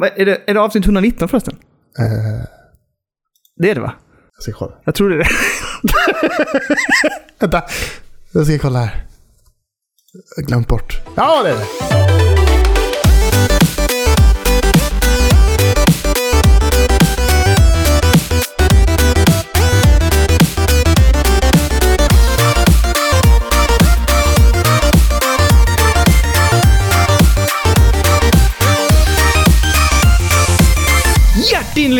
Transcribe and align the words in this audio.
Va, 0.00 0.08
är, 0.08 0.26
det, 0.26 0.42
är 0.46 0.54
det 0.54 0.60
avsnitt 0.60 0.84
119 0.84 1.28
förresten? 1.28 1.56
Eh, 1.98 2.44
Det 3.56 3.70
är 3.70 3.74
det 3.74 3.80
va? 3.80 3.92
jag 4.36 4.42
ska 4.42 4.52
kolla. 4.52 4.72
Jag 4.84 4.94
tror 4.94 5.10
det 5.10 5.14
är 5.14 5.18
det. 5.18 5.28
Vänta. 7.40 7.62
Jag 8.32 8.46
ska 8.46 8.58
kolla 8.58 8.78
här. 8.78 9.06
Jag 10.36 10.42
har 10.42 10.46
glömt 10.48 10.68
bort. 10.68 11.00
Ja, 11.16 11.42
det 11.42 11.50
är 11.50 11.54
det. 11.54 11.66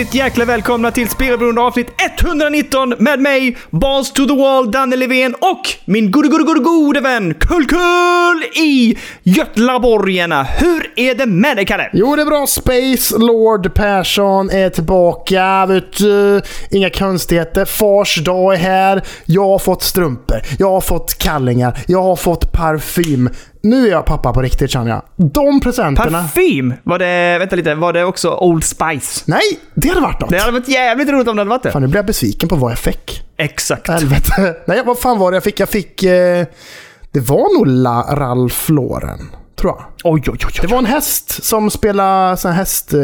Hjärtligt 0.01 0.15
jäkla 0.15 0.45
välkomna 0.45 0.91
till 0.91 1.09
Spelberoende 1.09 1.61
avsnitt 1.61 1.89
119 2.21 2.95
med 2.99 3.21
mig, 3.21 3.57
Balls 3.71 4.13
to 4.13 4.27
the 4.27 4.37
Wall, 4.37 4.71
Danne 4.71 4.97
Levén 4.97 5.35
och 5.35 5.61
min 5.85 6.11
gode, 6.11 6.29
gode, 6.29 6.45
gode, 6.45 6.61
gode 6.61 7.01
vän 7.01 7.35
Kull-Kull 7.35 8.45
i 8.63 8.99
Götlaborgarna. 9.23 10.43
Hur 10.43 10.93
är 10.97 11.15
det 11.15 11.27
med 11.27 11.57
dig, 11.57 11.67
Kalle? 11.67 11.91
Jo, 11.93 12.17
det 12.17 12.23
är 12.23 12.27
bra. 12.27 12.47
Space 12.47 13.19
Lord 13.19 13.75
Persson 13.75 14.51
är 14.51 14.71
tillbaka. 14.71 15.67
Vet 15.67 15.97
du, 15.97 16.43
inga 16.71 16.91
konstigheter. 16.91 17.65
Fars 17.65 18.25
dag 18.25 18.55
är 18.55 18.59
här. 18.59 19.03
Jag 19.27 19.47
har 19.47 19.59
fått 19.59 19.83
strumpor. 19.83 20.43
Jag 20.59 20.71
har 20.71 20.81
fått 20.81 21.19
kallingar. 21.19 21.79
Jag 21.87 22.03
har 22.03 22.17
fått 22.17 22.53
parfym. 22.53 23.31
Nu 23.63 23.87
är 23.87 23.91
jag 23.91 24.05
pappa 24.05 24.33
på 24.33 24.43
riktigt 24.43 24.71
känner 24.71 24.91
jag. 24.91 25.03
De 25.17 25.61
presenterna... 25.61 26.23
Parfym? 26.23 26.75
Var 26.83 26.99
det, 26.99 27.39
vänta 27.39 27.57
lite, 27.57 27.75
var 27.75 27.93
det 27.93 28.05
också 28.05 28.35
Old 28.35 28.65
Spice? 28.65 29.25
Nej, 29.27 29.41
det 29.75 29.89
hade 29.89 30.01
varit 30.01 30.21
något. 30.21 30.31
Det 30.31 30.39
hade 30.39 30.53
varit 30.53 30.69
jävligt 30.69 31.09
roligt 31.09 31.29
om 31.29 31.37
det 31.37 31.41
hade 31.41 31.51
varit 31.51 31.63
det. 31.63 31.73
Fan, 31.73 31.83
nu 31.83 31.89
blir 31.89 31.99
jag 31.99 32.07
besviken 32.07 32.49
på 32.49 32.57
vad 32.57 32.71
jag 32.71 32.79
fick. 32.79 33.23
Exakt. 33.37 33.89
Helvete. 33.89 34.57
Nej, 34.67 34.83
vad 34.87 34.99
fan 34.99 35.19
var 35.19 35.31
det 35.31 35.37
jag 35.37 35.45
fick? 35.45 35.61
Jag 35.61 35.69
fick... 35.69 36.03
Eh, 36.03 36.47
det 37.13 37.21
var 37.21 37.59
nog 37.59 37.67
La 37.67 38.07
Ralph 38.11 38.73
Lauren, 38.73 39.31
tror 39.57 39.73
jag. 39.73 39.85
Oj, 40.05 40.23
oj, 40.27 40.39
oj. 40.47 40.53
Det 40.61 40.67
var 40.67 40.79
en 40.79 40.87
häst 40.87 41.45
som 41.45 41.71
spelade 41.71 42.37
sån 42.37 42.53
häst... 42.53 42.95
Eh, 42.95 43.01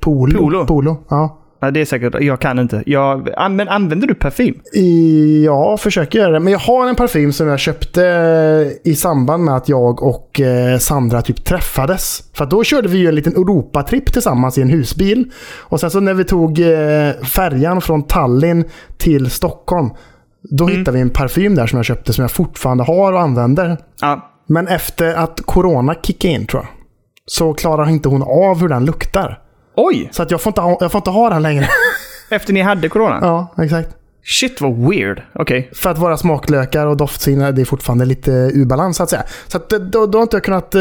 polo. 0.00 0.38
Polo? 0.38 0.66
polo. 0.66 1.04
Ja. 1.08 1.40
Ja, 1.64 1.70
det 1.70 1.80
är 1.80 1.84
säkert, 1.84 2.14
jag 2.20 2.40
kan 2.40 2.58
inte. 2.58 2.82
Jag, 2.86 3.28
men 3.50 3.68
använder 3.68 4.06
du 4.06 4.14
parfym? 4.14 4.60
Ja, 5.44 5.76
försöker 5.76 6.18
göra 6.18 6.32
det. 6.32 6.40
Men 6.40 6.52
jag 6.52 6.58
har 6.58 6.88
en 6.88 6.94
parfym 6.94 7.32
som 7.32 7.48
jag 7.48 7.58
köpte 7.58 8.00
i 8.84 8.94
samband 8.94 9.44
med 9.44 9.56
att 9.56 9.68
jag 9.68 10.02
och 10.02 10.40
eh, 10.40 10.78
Sandra 10.78 11.22
typ 11.22 11.44
träffades. 11.44 12.22
För 12.32 12.46
då 12.46 12.64
körde 12.64 12.88
vi 12.88 12.98
ju 12.98 13.08
en 13.08 13.14
liten 13.14 13.32
Europatripp 13.32 14.12
tillsammans 14.12 14.58
i 14.58 14.62
en 14.62 14.68
husbil. 14.68 15.30
Och 15.56 15.80
sen 15.80 15.90
så 15.90 16.00
när 16.00 16.14
vi 16.14 16.24
tog 16.24 16.58
eh, 16.60 17.12
färjan 17.24 17.80
från 17.80 18.02
Tallinn 18.02 18.64
till 18.96 19.30
Stockholm. 19.30 19.90
Då 20.50 20.66
hittade 20.66 20.96
vi 20.96 21.00
en 21.00 21.10
parfym 21.10 21.54
där 21.54 21.66
som 21.66 21.76
jag 21.76 21.86
köpte 21.86 22.12
som 22.12 22.22
jag 22.22 22.30
fortfarande 22.30 22.84
har 22.84 23.12
och 23.12 23.20
använder. 23.20 23.78
Ja. 24.00 24.30
Men 24.46 24.68
efter 24.68 25.14
att 25.14 25.40
corona 25.44 25.94
kickade 26.02 26.34
in 26.34 26.46
tror 26.46 26.62
jag. 26.62 26.70
Så 27.26 27.54
klarar 27.54 27.88
inte 27.88 28.08
hon 28.08 28.22
av 28.22 28.60
hur 28.60 28.68
den 28.68 28.84
luktar. 28.84 29.43
Oj! 29.76 30.08
Så 30.12 30.22
att 30.22 30.30
jag 30.30 30.40
får 30.40 30.50
inte 30.50 30.60
ha, 30.60 30.78
jag 30.80 30.92
får 30.92 30.98
inte 30.98 31.10
ha 31.10 31.30
den 31.30 31.42
längre. 31.42 31.68
Efter 32.30 32.52
ni 32.52 32.60
hade 32.60 32.88
corona? 32.88 33.18
ja, 33.22 33.64
exakt. 33.64 33.88
Shit 34.24 34.60
vad 34.60 34.88
weird. 34.88 35.22
Okej. 35.34 35.70
För 35.74 35.90
att 35.90 35.98
våra 35.98 36.16
smaklökar 36.16 36.86
och 36.86 36.96
doftsinne, 36.96 37.52
det 37.52 37.60
är 37.60 37.64
fortfarande 37.64 38.04
lite 38.04 38.30
ur 38.30 38.64
balans 38.64 38.96
så 38.96 39.02
att 39.02 39.10
säga. 39.10 39.22
Så 39.46 39.56
att, 39.56 39.70
då, 39.70 40.06
då 40.06 40.18
har 40.18 40.22
inte 40.22 40.36
jag 40.36 40.44
kunnat 40.44 40.74
eh, 40.74 40.80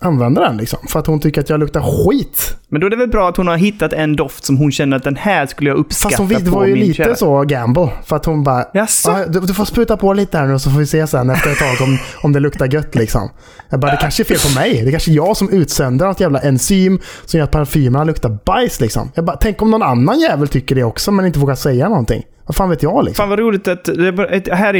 använda 0.00 0.40
den 0.40 0.56
liksom. 0.56 0.78
För 0.88 1.00
att 1.00 1.06
hon 1.06 1.20
tycker 1.20 1.40
att 1.40 1.48
jag 1.50 1.60
luktar 1.60 1.80
skit. 1.80 2.56
Men 2.68 2.80
då 2.80 2.86
är 2.86 2.90
det 2.90 2.96
väl 2.96 3.08
bra 3.08 3.28
att 3.28 3.36
hon 3.36 3.46
har 3.48 3.56
hittat 3.56 3.92
en 3.92 4.16
doft 4.16 4.44
som 4.44 4.56
hon 4.56 4.72
känner 4.72 4.96
att 4.96 5.02
den 5.02 5.16
här 5.16 5.46
skulle 5.46 5.70
jag 5.70 5.76
uppskatta 5.78 6.08
Fast 6.10 6.18
hon 6.18 6.28
fick, 6.28 6.38
det 6.38 6.50
på 6.50 6.56
var 6.56 6.66
ju 6.66 6.76
lite 6.76 6.94
kära. 6.94 7.14
så 7.14 7.42
gamble. 7.42 7.88
För 8.06 8.16
att 8.16 8.24
hon 8.24 8.42
bara? 8.44 8.64
"Ja, 8.72 8.86
du, 9.28 9.40
du 9.40 9.54
får 9.54 9.64
spruta 9.64 9.96
på 9.96 10.12
lite 10.12 10.38
här 10.38 10.46
nu 10.46 10.58
så 10.58 10.70
får 10.70 10.78
vi 10.78 10.86
se 10.86 11.06
sen 11.06 11.30
efter 11.30 11.50
ett 11.50 11.58
tag 11.58 11.86
om, 11.88 11.98
om 12.22 12.32
det 12.32 12.40
luktar 12.40 12.66
gött 12.74 12.94
liksom. 12.94 13.30
Jag 13.70 13.80
bara, 13.80 13.90
det 13.90 13.98
kanske 14.00 14.22
är 14.22 14.24
fel 14.24 14.38
på 14.52 14.60
mig. 14.60 14.80
Det 14.82 14.88
är 14.88 14.90
kanske 14.90 15.10
är 15.10 15.14
jag 15.14 15.36
som 15.36 15.50
utsöndrar 15.50 16.08
något 16.08 16.20
jävla 16.20 16.40
enzym 16.40 17.00
som 17.24 17.38
gör 17.38 17.44
att 17.44 17.50
parfymerna 17.50 18.04
luktar 18.04 18.38
bajs 18.44 18.80
liksom. 18.80 19.10
Jag 19.14 19.24
bara, 19.24 19.36
tänk 19.36 19.62
om 19.62 19.70
någon 19.70 19.82
annan 19.82 20.20
jävel 20.20 20.48
tycker 20.48 20.74
det 20.74 20.84
också 20.84 21.12
men 21.12 21.26
inte 21.26 21.38
vågar 21.38 21.54
säga 21.54 21.88
någonting. 21.88 22.22
Vad 22.46 22.56
fan 22.56 22.70
vet 22.70 22.82
jag 22.82 23.04
liksom? 23.04 23.22
Fan 23.22 23.28
vad 23.28 23.38
roligt 23.38 23.68
att... 23.68 23.84
Det 23.84 24.54
här 24.54 24.74
är 24.74 24.78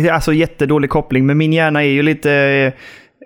ju 0.00 0.08
alltså 0.08 0.32
jättedålig 0.32 0.90
koppling, 0.90 1.26
men 1.26 1.38
min 1.38 1.52
hjärna 1.52 1.82
är 1.84 1.88
ju 1.88 2.02
lite... 2.02 2.72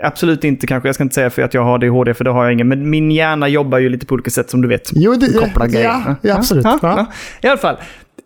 Absolut 0.03 0.45
inte 0.45 0.67
kanske, 0.67 0.89
jag 0.89 0.95
ska 0.95 1.03
inte 1.05 1.15
säga 1.15 1.31
för 1.31 1.43
att 1.43 1.55
jag 1.55 1.65
har 1.65 1.75
ADHD, 1.75 2.15
för 2.15 2.25
det 2.25 2.31
har 2.31 2.45
jag 2.45 2.53
ingen. 2.53 2.69
Men 2.69 2.91
min 2.91 3.11
hjärna 3.11 3.49
jobbar 3.49 3.79
ju 3.79 3.89
lite 3.89 4.07
på 4.07 4.15
olika 4.15 4.31
sätt 4.31 4.51
som 4.51 4.63
du 4.63 4.69
vet. 4.69 4.91
Jo, 4.95 5.15
det, 5.15 5.33
Kopplar 5.39 5.67
grejer. 5.67 5.85
ja, 5.85 6.15
ja, 6.23 6.35
absolut. 6.37 6.65
Ja, 6.65 6.79
Ja. 6.83 6.95
ja. 6.97 7.07
I 7.43 7.47
alla 7.51 7.59
fall. 7.59 7.77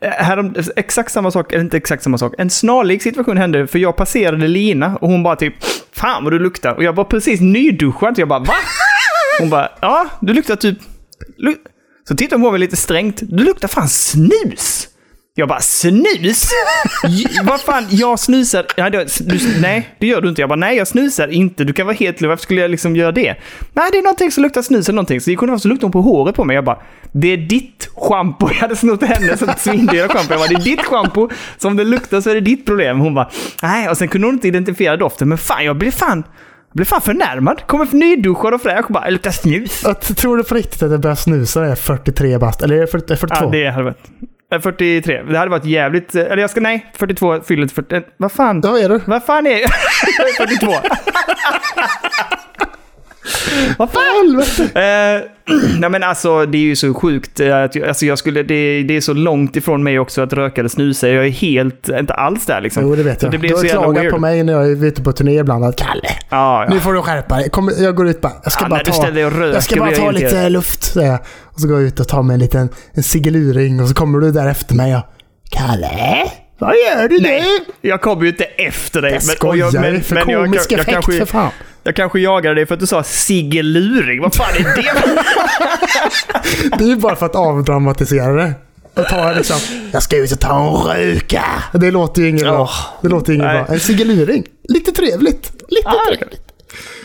eh, 0.00 0.10
Härom, 0.10 0.54
exakt 0.76 1.12
samma 1.12 1.30
sak, 1.30 1.52
eller 1.52 1.64
inte 1.64 1.76
exakt 1.76 2.02
samma 2.02 2.18
sak. 2.18 2.34
En 2.38 2.50
snarlik 2.50 3.02
situation 3.02 3.36
hände, 3.36 3.66
för 3.66 3.78
jag 3.78 3.96
passerade 3.96 4.48
Lina 4.48 4.96
och 4.96 5.08
hon 5.08 5.22
bara 5.22 5.36
typ 5.36 5.54
Fan 5.92 6.24
vad 6.24 6.32
du 6.32 6.38
luktar. 6.38 6.74
Och 6.74 6.84
jag 6.84 6.92
var 6.92 7.04
precis 7.04 7.40
nyduschad, 7.40 8.14
så 8.16 8.20
jag 8.22 8.28
bara 8.28 8.38
va? 8.38 8.54
Hon 9.40 9.50
bara 9.50 9.68
ja, 9.80 10.06
du 10.20 10.32
luktar 10.34 10.56
typ... 10.56 10.78
Lu 11.38 11.54
så 12.08 12.16
tittade 12.16 12.36
hon 12.36 12.42
på 12.48 12.50
mig 12.50 12.60
lite 12.60 12.76
strängt. 12.76 13.20
Du 13.22 13.44
luktar 13.44 13.68
fan 13.68 13.88
snus! 13.88 14.88
Jag 15.40 15.48
bara 15.48 15.60
snus? 15.60 16.50
Vad 17.44 17.60
fan, 17.60 17.86
jag 17.90 18.18
snusar... 18.18 18.66
Ja, 18.76 18.90
det, 18.90 19.18
du, 19.20 19.60
nej, 19.60 19.88
det 19.98 20.06
gör 20.06 20.20
du 20.20 20.28
inte. 20.28 20.42
Jag 20.42 20.48
bara 20.48 20.56
nej, 20.56 20.76
jag 20.76 20.88
snusar 20.88 21.28
inte. 21.28 21.64
Du 21.64 21.72
kan 21.72 21.86
vara 21.86 21.96
helt 21.96 22.20
lugn. 22.20 22.28
Varför 22.28 22.42
skulle 22.42 22.60
jag 22.60 22.70
liksom 22.70 22.96
göra 22.96 23.12
det? 23.12 23.34
Nej, 23.72 23.88
det 23.92 23.98
är 23.98 24.02
någonting 24.02 24.30
som 24.30 24.42
luktar 24.42 24.62
snus 24.62 24.88
eller 24.88 24.96
någonting. 24.96 25.20
Så 25.20 25.30
gick 25.30 25.38
hon 25.38 25.48
fram 25.48 25.58
så 25.58 25.68
luktade 25.68 25.84
hon 25.86 25.92
på 25.92 26.00
håret 26.00 26.34
på 26.36 26.44
mig. 26.44 26.54
Jag 26.54 26.64
bara, 26.64 26.78
det 27.12 27.28
är 27.32 27.36
ditt 27.36 27.88
schampo. 27.96 28.48
Jag 28.48 28.54
hade 28.56 28.76
snott 28.76 29.02
hennes 29.02 29.62
svindyra 29.62 30.08
schampo. 30.08 30.32
Jag 30.32 30.40
bara, 30.40 30.48
det 30.48 30.54
är 30.54 30.64
ditt 30.64 30.82
schampo. 30.84 31.28
Så 31.58 31.68
om 31.68 31.76
det 31.76 31.84
luktar 31.84 32.20
så 32.20 32.30
är 32.30 32.34
det 32.34 32.40
ditt 32.40 32.66
problem. 32.66 33.00
Hon 33.00 33.14
bara, 33.14 33.30
nej. 33.62 33.88
Och 33.88 33.96
sen 33.96 34.08
kunde 34.08 34.26
hon 34.26 34.34
inte 34.34 34.48
identifiera 34.48 34.96
doften. 34.96 35.28
Men 35.28 35.38
fan, 35.38 35.64
jag 35.64 35.76
blev 35.76 35.90
fan... 35.90 36.24
Jag 36.72 36.76
blev 36.76 36.84
fan 36.84 37.00
förnärmad. 37.00 37.66
Kommer 37.66 37.86
för 37.86 37.96
nyduschad 37.96 38.54
och 38.54 38.62
fräsch 38.62 38.84
och 38.86 38.92
bara, 38.92 39.04
det 39.04 39.10
luktar 39.10 39.30
snus. 39.30 39.80
Jag 39.84 40.00
t- 40.00 40.14
tror 40.14 40.36
du 40.36 40.44
på 40.44 40.54
riktigt 40.54 40.82
att 40.82 40.90
jag 40.90 41.00
börjar 41.00 41.14
snusa 41.16 41.60
när 41.60 41.66
jag 41.66 41.72
är 41.72 41.76
43 41.82 42.38
bast? 42.38 42.62
Eller 42.62 42.76
är 42.76 42.80
det 42.80 42.86
40 42.86 43.16
42? 43.16 43.44
Ja, 43.44 43.50
det 43.50 43.70
hade 43.70 43.84
varit... 43.84 43.98
eh, 44.50 44.60
43. 44.60 45.22
Det 45.22 45.38
hade 45.38 45.50
varit 45.50 45.64
jävligt... 45.64 46.14
eh, 46.14 46.22
Eller 46.22 46.36
jag 46.36 46.50
ska... 46.50 46.60
Nej, 46.60 46.86
42 46.96 47.40
fyller 47.40 47.62
inte 47.62 47.74
40. 47.74 47.94
eh, 47.96 48.02
Vad 48.16 48.32
fan? 48.32 48.60
Ja, 48.64 48.78
är 48.78 48.88
du? 48.88 49.00
Vad 49.04 49.24
fan 49.24 49.46
är... 49.46 49.50
jag 49.50 50.28
är 50.28 50.46
42. 50.46 50.72
Vad 53.78 53.90
fan? 53.90 54.42
Eh, 54.74 55.20
nej 55.78 55.90
men 55.90 56.02
alltså 56.02 56.46
det 56.46 56.58
är 56.58 56.62
ju 56.62 56.76
så 56.76 56.94
sjukt. 56.94 57.40
eh, 57.40 57.56
Att 57.62 57.82
alltså 57.88 58.06
jag 58.06 58.18
skulle, 58.18 58.42
det, 58.42 58.82
det 58.82 58.96
är 58.96 59.00
så 59.00 59.12
långt 59.12 59.56
ifrån 59.56 59.82
mig 59.82 59.98
också 59.98 60.22
att 60.22 60.32
röka 60.32 60.60
eller 60.60 60.68
snusa. 60.68 61.08
Jag 61.08 61.26
är 61.26 61.30
helt, 61.30 61.88
inte 61.88 62.14
alls 62.14 62.46
där 62.46 62.60
liksom. 62.60 62.82
Jo, 62.82 62.94
det 62.96 63.02
vet 63.02 63.20
Så 63.20 63.26
jag. 63.26 63.32
det 63.32 63.38
blir 63.38 63.50
du 63.50 63.56
har 63.56 63.64
klagat 63.64 64.10
på 64.10 64.18
mig 64.18 64.42
när 64.42 64.52
jag 64.52 64.70
är 64.70 64.84
ute 64.84 65.02
på 65.02 65.12
turné 65.12 65.38
ibland. 65.38 65.64
Att, 65.64 65.76
Kalle, 65.76 66.08
Ja, 66.30 66.64
ja. 66.68 66.74
nu 66.74 66.80
får 66.80 66.92
du 66.92 67.02
skärpa 67.02 67.36
dig. 67.36 67.50
Kom, 67.50 67.70
jag 67.78 67.94
går 67.96 68.08
ut 68.08 68.20
bara. 68.20 68.32
Jag 68.44 68.52
ska 68.52 68.64
Ja, 68.64 68.68
bara 68.68 68.80
ta, 68.80 69.06
röker 69.10 69.52
jag 69.54 69.62
ska 69.62 69.76
bara 69.76 69.90
ta 69.90 70.10
lite 70.10 70.24
irriterad. 70.24 70.52
luft. 70.52 70.84
säger 70.84 71.08
jag. 71.10 71.18
Och 71.54 71.60
så 71.60 71.68
går 71.68 71.78
jag 71.78 71.86
ut 71.86 72.00
och 72.00 72.08
tar 72.08 72.22
mig 72.22 72.34
en 72.34 72.40
liten 72.40 72.68
en 72.94 73.02
cigeluring 73.02 73.80
och 73.82 73.88
så 73.88 73.94
kommer 73.94 74.18
du 74.18 74.32
där 74.32 74.48
efter 74.48 74.74
mig 74.74 74.96
och 74.96 75.02
Kalle, 75.50 75.86
vad 76.60 76.74
gör 76.76 77.08
du 77.08 77.18
Nej, 77.20 77.42
nu? 77.42 77.88
jag 77.90 78.00
kommer 78.00 78.22
ju 78.22 78.28
inte 78.28 78.44
efter 78.44 79.02
dig. 79.02 79.12
Jag 79.12 79.22
men- 79.26 79.36
skojar 79.36 79.70
jag- 79.72 79.80
men, 79.82 80.02
för 80.02 80.14
men 80.14 80.28
jag- 80.28 80.44
komisk 80.44 80.72
jag, 80.72 80.80
effekt 80.80 80.92
kanske, 80.94 81.12
för 81.18 81.26
fan. 81.26 81.50
Jag 81.82 81.96
kanske 81.96 82.20
jagade 82.20 82.54
dig 82.54 82.66
för 82.66 82.74
att 82.74 82.80
du 82.80 82.86
sa 82.86 83.02
Siggeluring. 83.02 84.20
Vad 84.22 84.34
fan 84.34 84.54
är 84.58 84.64
det? 84.64 84.92
Det 86.78 86.84
är 86.84 86.88
ju 86.88 86.96
bara 86.96 87.16
för 87.16 87.26
att 87.26 87.36
avdramatisera 87.36 88.32
det. 88.32 88.52
Och 88.94 89.06
ta 89.06 89.32
liksom, 89.32 89.56
jag 89.92 90.02
ska 90.02 90.16
ut 90.16 90.32
och 90.32 90.40
ta 90.40 90.90
en 90.94 91.02
röka. 91.04 91.44
Det 91.72 91.90
låter 91.90 92.22
ju 92.22 92.28
inget 92.28 92.42
bra. 92.42 92.60
Åh, 92.60 92.70
Det 93.02 93.08
låter 93.08 93.32
inget 93.32 93.46
nej. 93.46 93.62
bra. 93.64 93.74
En 93.74 93.80
cigeluring. 93.80 94.44
Lite 94.68 94.92
trevligt. 94.92 95.52
Lite 95.68 95.88
Ah, 95.88 95.94
trevligt. 96.08 96.40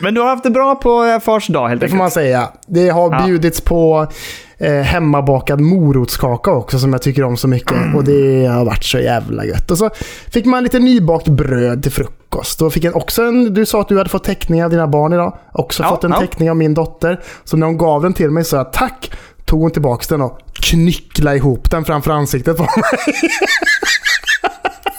Men 0.01 0.13
du 0.13 0.21
har 0.21 0.27
haft 0.27 0.43
det 0.43 0.49
bra 0.49 0.75
på 0.75 1.03
eh, 1.05 1.19
fars 1.19 1.47
dag 1.47 1.67
helt 1.69 1.81
Det 1.81 1.87
får 1.87 1.93
enkelt. 1.95 1.97
man 1.97 2.11
säga. 2.11 2.49
Det 2.67 2.89
har 2.89 3.11
Ja. 3.15 3.25
bjudits 3.25 3.61
på 3.61 4.07
eh, 4.57 4.73
hemmabakad 4.73 5.61
morotskaka 5.61 6.51
också 6.51 6.79
som 6.79 6.93
jag 6.93 7.01
tycker 7.01 7.23
om 7.23 7.37
så 7.37 7.47
mycket. 7.47 7.71
Mm. 7.71 7.95
Och 7.95 8.03
det 8.03 8.45
har 8.45 8.65
varit 8.65 8.83
så 8.83 8.99
jävla 8.99 9.45
gött. 9.45 9.71
Och 9.71 9.77
så 9.77 9.89
fick 10.31 10.45
man 10.45 10.63
lite 10.63 10.79
nybakt 10.79 11.27
bröd 11.27 11.83
till 11.83 11.91
frukost. 11.91 12.61
Och 12.61 12.73
fick 12.73 12.83
en, 12.83 12.93
också 12.93 13.23
en, 13.23 13.53
du 13.53 13.65
sa 13.65 13.81
att 13.81 13.87
du 13.89 13.97
hade 13.97 14.09
fått 14.09 14.23
teckning 14.23 14.63
av 14.63 14.69
dina 14.69 14.87
barn 14.87 15.13
idag. 15.13 15.37
Också 15.53 15.83
Ja, 15.83 15.89
fått 15.89 16.03
en 16.03 16.11
ja. 16.11 16.19
teckning 16.19 16.49
av 16.49 16.55
min 16.55 16.73
dotter. 16.73 17.19
Så 17.43 17.57
när 17.57 17.67
hon 17.67 17.77
gav 17.77 18.01
den 18.01 18.13
till 18.13 18.31
mig 18.31 18.43
sa 18.43 18.57
jag 18.57 18.73
tack. 18.73 19.11
Tog 19.45 19.61
hon 19.61 19.71
tillbaka 19.71 20.05
den 20.09 20.21
och 20.21 20.39
knycklade 20.53 21.37
ihop 21.37 21.71
den 21.71 21.85
framför 21.85 22.11
ansiktet 22.11 22.57
på 22.57 22.63
mig. 22.63 22.71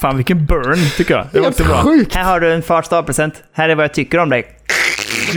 Fan 0.00 0.16
vilken 0.16 0.46
burn 0.46 0.78
tycker 0.96 1.14
jag. 1.14 1.26
Det 1.32 1.38
var 1.38 1.44
Helt 1.46 1.60
också 1.60 1.72
bra. 1.72 1.82
sjukt. 1.82 2.14
Här 2.14 2.24
har 2.24 2.40
du 2.40 2.52
en 2.52 2.62
fars 2.62 2.88
dag-present. 2.88 3.34
Här 3.52 3.68
är 3.68 3.74
vad 3.74 3.84
jag 3.84 3.94
tycker 3.94 4.18
om 4.18 4.28
dig. 4.28 4.46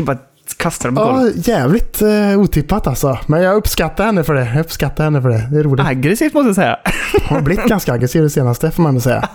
Bara 0.03 0.17
kastar 0.59 0.89
dem 0.89 0.95
på 0.95 1.03
golvet. 1.03 1.47
Ja, 1.47 1.53
jävligt 1.53 2.01
eh, 2.01 2.39
otippat 2.39 2.87
alltså. 2.87 3.19
Men 3.27 3.41
jag 3.41 3.55
uppskattar 3.55 4.05
henne 4.05 4.23
för 4.23 4.33
det. 4.33 4.45
Jag 4.45 4.59
uppskattar 4.59 5.03
henne 5.03 5.21
för 5.21 5.29
det. 5.29 5.47
Det 5.51 5.59
är 5.59 5.63
roligt. 5.63 5.85
Aggressivt 5.85 6.33
måste 6.33 6.47
jag 6.47 6.55
säga. 6.55 6.77
Hon 7.27 7.37
har 7.37 7.43
blivit 7.43 7.65
ganska 7.65 7.93
aggressiv 7.93 8.23
det 8.23 8.29
senaste 8.29 8.71
får 8.71 8.83
man 8.83 8.89
ändå 8.89 9.01
säga. 9.01 9.29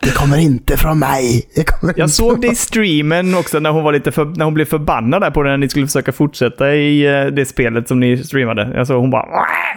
Det 0.00 0.10
kommer 0.10 0.38
inte 0.38 0.76
från 0.76 0.98
mig. 0.98 1.42
Det 1.54 1.64
kommer 1.64 1.94
Jag 1.96 2.10
såg 2.10 2.40
det 2.40 2.46
i 2.46 2.54
streamen 2.54 3.34
också 3.34 3.58
när 3.58 3.70
hon 3.70 3.84
var 3.84 3.92
lite 3.92 4.12
för, 4.12 4.24
när 4.24 4.44
hon 4.44 4.54
blev 4.54 4.64
förbannad 4.64 5.22
där 5.22 5.30
på 5.30 5.42
det 5.42 5.50
när 5.50 5.56
ni 5.56 5.68
skulle 5.68 5.86
försöka 5.86 6.12
fortsätta 6.12 6.74
i 6.74 7.06
eh, 7.06 7.26
det 7.26 7.46
spelet 7.46 7.88
som 7.88 8.00
ni 8.00 8.24
streamade. 8.24 8.72
Jag 8.74 8.86
såg 8.86 9.00
hon 9.00 9.10
bara... 9.10 9.26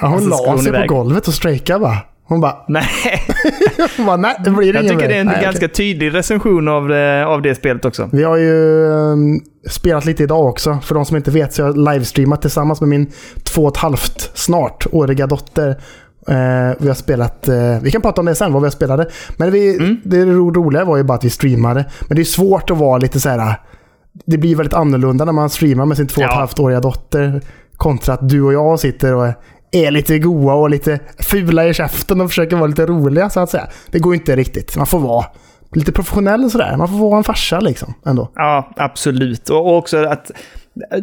Ja, 0.02 0.08
hon 0.08 0.30
la 0.30 0.58
sig 0.58 0.72
på 0.72 0.94
golvet 0.94 1.28
och 1.28 1.34
strejkade 1.34 1.80
bara. 1.80 1.98
Hon 2.28 2.42
bara, 2.42 2.56
Nej, 2.68 2.84
hon 3.98 4.06
bara 4.06 4.18
nej, 4.18 4.36
det 4.44 4.50
blir 4.52 4.74
jag 4.74 4.84
ingen 4.84 4.96
tycker 4.98 5.10
det 5.10 5.16
är 5.16 5.20
en 5.22 5.28
mer. 5.28 5.34
Nej, 5.34 5.44
ganska 5.44 5.66
okej. 5.66 5.76
tydlig 5.76 6.14
recension 6.14 6.68
av 6.68 6.88
det, 6.88 7.26
av 7.26 7.42
det 7.42 7.56
spelet 7.56 7.86
också. 7.86 8.10
Vi 8.12 8.24
har 8.24 8.38
ju 8.38 8.86
ehm, 8.94 9.40
spelat 9.70 10.06
lite 10.06 10.24
idag 10.24 10.46
också. 10.46 10.78
För 10.84 10.96
de 10.96 11.06
som 11.06 11.18
inte 11.18 11.32
vet 11.32 11.54
så 11.54 11.64
har 11.64 11.70
jag 11.70 11.94
livestreamat 11.94 12.42
tillsammans 12.42 12.82
med 12.82 12.90
min 12.90 13.12
två 13.44 13.62
och 13.64 13.72
ett 13.72 13.78
halvt 13.78 14.32
snart 14.34 14.86
åriga 14.92 15.28
dotter. 15.28 15.70
Eh, 16.28 16.76
vi 16.80 16.88
har 16.88 16.94
spelat, 16.94 17.48
eh, 17.48 17.80
vi 17.82 17.92
kan 17.92 18.02
prata 18.02 18.22
om 18.22 18.26
det 18.26 18.36
sen, 18.36 18.54
vad 18.54 18.62
vi 18.62 18.66
har 18.66 18.72
spelade. 18.72 19.10
Men 19.38 19.52
vi, 19.52 19.76
Mm. 19.78 19.98
det 20.04 20.26
ro- 20.26 20.52
roliga 20.54 20.86
var 20.86 20.98
ju 20.98 21.04
bara 21.04 21.18
att 21.18 21.24
vi 21.26 21.30
streamade. 21.30 21.86
Men 22.08 22.16
det 22.16 22.22
är 22.22 22.24
svårt 22.24 22.72
att 22.72 22.78
vara 22.78 22.98
lite 22.98 23.20
så 23.20 23.30
här. 23.30 23.56
Det 24.26 24.38
blir 24.38 24.56
väldigt 24.56 24.74
annorlunda 24.74 25.26
när 25.26 25.34
man 25.34 25.50
streamar 25.50 25.86
med 25.86 25.98
sin 25.98 26.08
två 26.08 26.22
och 26.22 26.28
ett 26.28 26.34
halvt 26.34 26.60
åriga 26.60 26.80
dotter. 26.80 27.42
Kontra 27.78 28.14
att 28.14 28.30
du 28.30 28.42
och 28.42 28.54
jag 28.54 28.80
sitter 28.80 29.14
och 29.16 29.28
är 29.72 29.92
lite 29.92 30.20
goa 30.20 30.54
och 30.54 30.70
lite 30.70 31.00
fula 31.20 31.68
i 31.68 31.74
käften 31.74 32.22
och 32.22 32.30
försöker 32.30 32.56
vara 32.56 32.68
lite 32.68 32.86
roliga 32.86 33.30
så 33.30 33.40
att 33.40 33.50
säga. 33.50 33.68
Det 33.92 34.00
går 34.00 34.14
ju 34.14 34.20
inte 34.20 34.36
riktigt. 34.36 34.78
Man 34.78 34.88
får 34.88 35.00
vara 35.00 35.26
lite 35.74 35.92
professionell 35.92 36.44
och 36.44 36.52
sådär. 36.52 36.78
Man 36.78 36.88
får 36.88 36.98
vara 36.98 37.18
en 37.18 37.24
farsa 37.24 37.60
liksom 37.60 37.94
ändå. 38.06 38.32
Ja, 38.36 38.74
absolut. 38.76 39.50
Och 39.50 39.78
också 39.78 39.98
att 39.98 40.32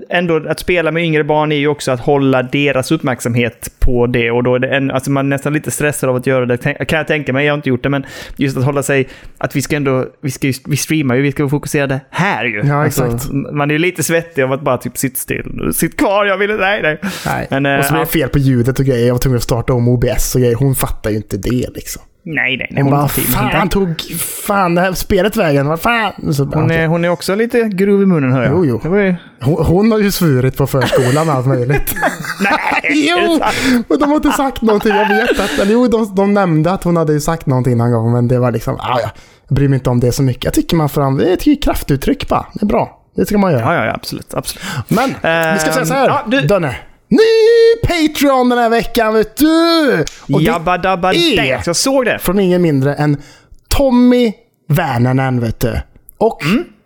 ändå 0.08 0.48
att 0.48 0.60
spela 0.60 0.90
med 0.90 1.04
yngre 1.04 1.24
barn 1.24 1.52
är 1.52 1.56
ju 1.56 1.68
också 1.68 1.92
att 1.92 2.00
hålla 2.00 2.42
deras 2.42 2.92
uppmärksamhet 2.92 3.70
på 3.78 4.06
det. 4.06 4.30
Och 4.30 4.42
då 4.44 4.54
är 4.54 4.58
det 4.58 4.68
en, 4.68 4.90
alltså 4.90 5.10
man 5.10 5.26
är 5.26 5.30
nästan 5.30 5.52
lite 5.52 5.70
stressad 5.70 6.10
av 6.10 6.16
att 6.16 6.26
göra 6.26 6.46
det, 6.46 6.56
kan 6.56 6.96
jag 6.98 7.06
tänka 7.06 7.32
mig. 7.32 7.46
Jag 7.46 7.52
har 7.52 7.56
inte 7.56 7.68
gjort 7.68 7.82
det, 7.82 7.88
men 7.88 8.06
just 8.36 8.56
att 8.56 8.64
hålla 8.64 8.82
sig... 8.82 9.08
Att 9.38 9.56
vi 9.56 9.62
ska 9.62 9.76
ändå... 9.76 10.06
Vi, 10.20 10.30
ska, 10.30 10.52
vi 10.66 10.76
streamar 10.76 11.14
ju, 11.14 11.22
vi 11.22 11.32
ska 11.32 11.42
vara 11.42 11.50
fokuserade 11.50 12.00
här 12.10 12.44
ju. 12.44 12.62
Ja, 12.64 12.84
Alltså, 12.84 13.04
exakt. 13.04 13.32
man 13.32 13.70
är 13.70 13.74
ju 13.74 13.78
lite 13.78 14.02
svettig 14.02 14.42
av 14.42 14.52
att 14.52 14.62
bara 14.62 14.78
typ 14.78 14.96
sitta 14.96 15.16
still. 15.16 15.70
Sitt 15.74 15.96
kvar, 15.98 16.24
jag 16.24 16.38
vill 16.38 16.50
inte... 16.50 16.62
Nej, 16.62 16.82
nej. 16.82 16.98
Nej. 17.26 17.46
Men, 17.50 17.66
eh, 17.66 17.78
och 17.78 17.84
så 17.84 17.92
blev 17.92 18.04
det 18.04 18.10
fel 18.10 18.28
på 18.28 18.38
ljudet 18.38 18.78
och 18.78 18.84
grejer. 18.84 19.06
Jag 19.06 19.14
var 19.14 19.18
tvungen 19.18 19.36
att 19.36 19.42
starta 19.42 19.72
om 19.72 19.88
OBS 19.88 20.34
och 20.34 20.40
grejer. 20.40 20.54
Hon 20.56 20.74
fattar 20.74 21.10
ju 21.10 21.16
inte 21.16 21.36
det 21.36 21.66
liksom. 21.74 22.02
Nej, 22.26 22.56
nej, 22.56 22.68
nej. 22.70 22.82
Hon, 22.82 22.92
Hon, 22.92 23.00
bara, 23.00 23.08
fan 23.52 23.68
tog 23.68 24.00
fan 24.46 24.74
det 24.74 24.80
här 24.80 24.92
spelet 24.92 25.36
vägen? 25.36 25.66
Vad 25.68 25.80
fan? 25.80 26.34
Så, 26.34 26.44
bara, 26.44 26.60
hon, 26.60 26.70
är, 26.70 26.86
hon 26.86 27.04
är 27.04 27.08
också 27.08 27.34
lite 27.34 27.60
grov 27.60 28.02
i 28.02 28.06
munnen, 28.06 28.32
hör 28.32 28.42
jag. 28.42 28.52
Jo, 28.52 28.64
jo. 28.66 28.80
Det 28.82 28.88
var 28.88 28.98
ju... 28.98 29.14
hon, 29.40 29.64
hon 29.66 29.92
har 29.92 29.98
ju 29.98 30.10
svurit 30.10 30.56
på 30.56 30.66
förskolan 30.66 31.30
allt 31.30 31.46
möjligt. 31.46 31.94
Nej! 32.40 33.08
jo! 33.10 33.40
Men 33.88 33.98
de 33.98 34.08
har 34.08 34.16
inte 34.16 34.30
sagt 34.32 34.62
någonting. 34.62 34.94
Jag 34.94 35.08
vet 35.08 35.40
att, 35.40 35.58
eller 35.58 35.72
jo, 35.72 35.88
de, 35.88 36.14
de 36.14 36.34
nämnde 36.34 36.72
att 36.72 36.84
hon 36.84 36.96
hade 36.96 37.12
ju 37.12 37.20
sagt 37.20 37.46
någonting 37.46 37.76
någon 37.76 37.92
gång. 37.92 38.12
Men 38.12 38.28
det 38.28 38.38
var 38.38 38.50
liksom, 38.52 38.74
ah, 38.74 39.00
ja, 39.02 39.10
jag 39.48 39.54
bryr 39.54 39.68
mig 39.68 39.76
inte 39.76 39.90
om 39.90 40.00
det 40.00 40.12
så 40.12 40.22
mycket. 40.22 40.44
Jag 40.44 40.54
tycker 40.54 40.76
man 40.76 40.88
får 40.88 41.02
använda, 41.02 41.24
det 41.36 41.46
är 41.48 41.52
ett 41.52 41.62
kraftuttryck 41.64 42.28
bara. 42.28 42.46
Det 42.54 42.62
är 42.64 42.66
bra. 42.66 43.00
Det 43.16 43.26
ska 43.26 43.38
man 43.38 43.52
göra. 43.52 43.74
Ja, 43.74 43.86
ja, 43.86 43.92
absolut. 43.94 44.34
absolut. 44.34 44.64
Men, 44.88 45.08
vi 45.54 45.60
ska 45.60 45.72
säga 45.72 45.86
så 45.86 45.94
här. 45.94 46.08
ja, 46.08 46.22
du- 46.26 46.40
Dönne. 46.40 46.76
Ny 47.14 47.88
Patreon 47.88 48.48
den 48.48 48.58
här 48.58 48.70
veckan, 48.70 49.14
vet 49.14 49.36
du! 49.36 50.04
Och 50.34 50.42
Jabba 50.42 50.78
dabba 50.78 51.12
är-. 51.12 51.62
Jag 51.66 51.76
såg 51.76 52.04
det. 52.04 52.18
från 52.18 52.40
ingen 52.40 52.62
mindre 52.62 52.94
än 52.94 53.22
Tommy 53.68 54.32
Värnanen, 54.68 55.40
vet 55.40 55.60
du. 55.60 55.80
Och 56.18 56.40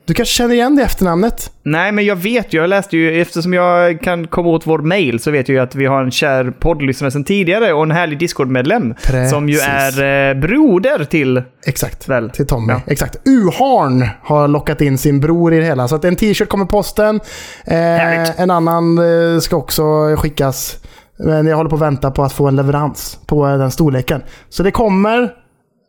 du 0.09 0.15
kanske 0.15 0.35
känner 0.35 0.55
igen 0.55 0.77
det 0.77 0.83
efternamnet? 0.83 1.51
Nej, 1.63 1.93
men 1.93 2.05
jag 2.05 2.17
vet 2.17 2.53
ju. 2.55 2.59
Jag 2.59 2.69
läste 2.69 2.97
ju, 2.97 3.21
eftersom 3.21 3.53
jag 3.53 4.01
kan 4.01 4.27
komma 4.27 4.49
åt 4.49 4.67
vår 4.67 4.79
mail, 4.79 5.21
så 5.21 5.31
vet 5.31 5.49
jag 5.49 5.55
ju 5.55 5.63
att 5.63 5.75
vi 5.75 5.87
har 5.87 6.03
en 6.03 6.11
kär 6.11 6.51
poddlyssnare 6.51 7.11
sedan 7.11 7.25
tidigare 7.25 7.73
och 7.73 7.83
en 7.83 7.91
härlig 7.91 8.19
Discord-medlem. 8.19 8.95
Som 9.31 9.49
ju 9.49 9.59
är 9.59 10.31
eh, 10.31 10.41
broder 10.41 11.05
till... 11.05 11.43
Exakt. 11.67 12.09
Väl. 12.09 12.31
Till 12.31 12.47
Tommy. 12.47 12.73
Ja. 12.73 12.81
Exakt. 12.87 13.17
Uharn 13.29 14.09
har 14.23 14.49
lockat 14.49 14.81
in 14.81 14.99
sin 14.99 15.21
bror 15.21 15.55
i 15.55 15.59
det 15.59 15.65
hela. 15.65 15.89
Så 15.89 15.95
att 15.95 16.05
en 16.05 16.17
t-shirt 16.17 16.49
kommer 16.49 16.65
posten. 16.65 17.21
Eh, 17.65 18.41
en 18.41 18.51
annan 18.51 18.99
eh, 18.99 19.41
ska 19.41 19.57
också 19.57 19.83
skickas. 20.17 20.77
Men 21.19 21.47
jag 21.47 21.57
håller 21.57 21.71
på 21.71 21.77
att 21.77 21.83
vänta 21.83 22.11
på 22.11 22.23
att 22.23 22.33
få 22.33 22.49
en 22.49 22.57
leverans 22.57 23.19
på 23.27 23.49
eh, 23.49 23.59
den 23.59 23.71
storleken. 23.71 24.23
Så 24.49 24.63
det 24.63 24.71
kommer. 24.71 25.33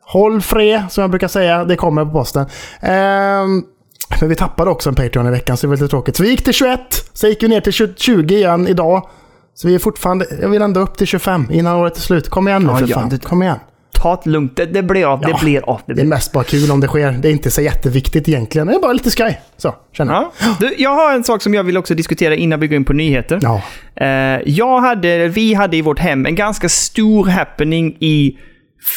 Håll 0.01 0.41
fred, 0.41 0.81
som 0.89 1.01
jag 1.01 1.09
brukar 1.09 1.27
säga. 1.27 1.65
Det 1.65 1.75
kommer 1.75 2.05
på 2.05 2.11
posten. 2.11 2.45
Ehm, 2.81 3.63
men 4.19 4.29
vi 4.29 4.35
tappade 4.35 4.71
också 4.71 4.89
en 4.89 4.95
Patreon 4.95 5.27
i 5.27 5.31
veckan, 5.31 5.57
så 5.57 5.67
det 5.67 5.69
var 5.69 5.75
lite 5.75 5.87
tråkigt. 5.87 6.15
Så 6.15 6.23
vi 6.23 6.29
gick 6.29 6.43
till 6.43 6.53
21, 6.53 6.79
sen 7.13 7.29
gick 7.29 7.43
vi 7.43 7.47
ner 7.47 7.61
till 7.61 7.95
20 7.97 8.35
igen 8.35 8.67
idag. 8.67 9.09
Så 9.53 9.67
vi 9.67 9.75
är 9.75 9.79
fortfarande, 9.79 10.25
jag 10.41 10.49
vill 10.49 10.61
ändå 10.61 10.79
upp 10.79 10.97
till 10.97 11.07
25 11.07 11.47
innan 11.51 11.75
året 11.77 11.97
är 11.97 12.01
slut. 12.01 12.29
Kom 12.29 12.47
igen 12.47 12.63
nu 12.63 12.75
för 12.79 12.87
ja, 12.87 12.99
fan. 12.99 13.09
det- 13.09 13.23
Kom 13.23 13.43
igen. 13.43 13.57
Ta 13.93 14.21
det 14.23 14.29
lugnt. 14.29 14.55
Det, 14.55 14.65
det 14.65 14.83
blir 14.83 15.05
av. 15.13 15.19
Ja. 15.21 15.27
Det 15.27 15.43
blir 15.45 15.69
av. 15.69 15.77
Det 15.77 15.83
Det 15.85 15.91
är 15.91 15.95
blir. 15.95 16.05
mest 16.05 16.31
bara 16.31 16.43
kul 16.43 16.71
om 16.71 16.79
det 16.79 16.87
sker. 16.87 17.11
Det 17.11 17.27
är 17.27 17.31
inte 17.31 17.51
så 17.51 17.61
jätteviktigt 17.61 18.27
egentligen. 18.29 18.67
Det 18.67 18.73
är 18.73 18.79
bara 18.79 18.93
lite 18.93 19.11
skoj. 19.11 19.41
Så, 19.57 19.75
känner 19.93 20.13
jag. 20.13 20.23
Ja. 20.41 20.55
Du, 20.59 20.75
jag 20.77 20.89
har 20.95 21.13
en 21.13 21.23
sak 21.23 21.41
som 21.41 21.53
jag 21.53 21.63
vill 21.63 21.77
också 21.77 21.95
diskutera 21.95 22.35
innan 22.35 22.59
vi 22.59 22.67
går 22.67 22.75
in 22.75 22.85
på 22.85 22.93
nyheter. 22.93 23.39
Ja. 23.41 23.61
Eh, 24.05 24.41
jag 24.45 24.79
hade, 24.81 25.27
vi 25.27 25.53
hade 25.53 25.77
i 25.77 25.81
vårt 25.81 25.99
hem 25.99 26.25
en 26.25 26.35
ganska 26.35 26.69
stor 26.69 27.25
happening 27.25 27.97
i 27.99 28.37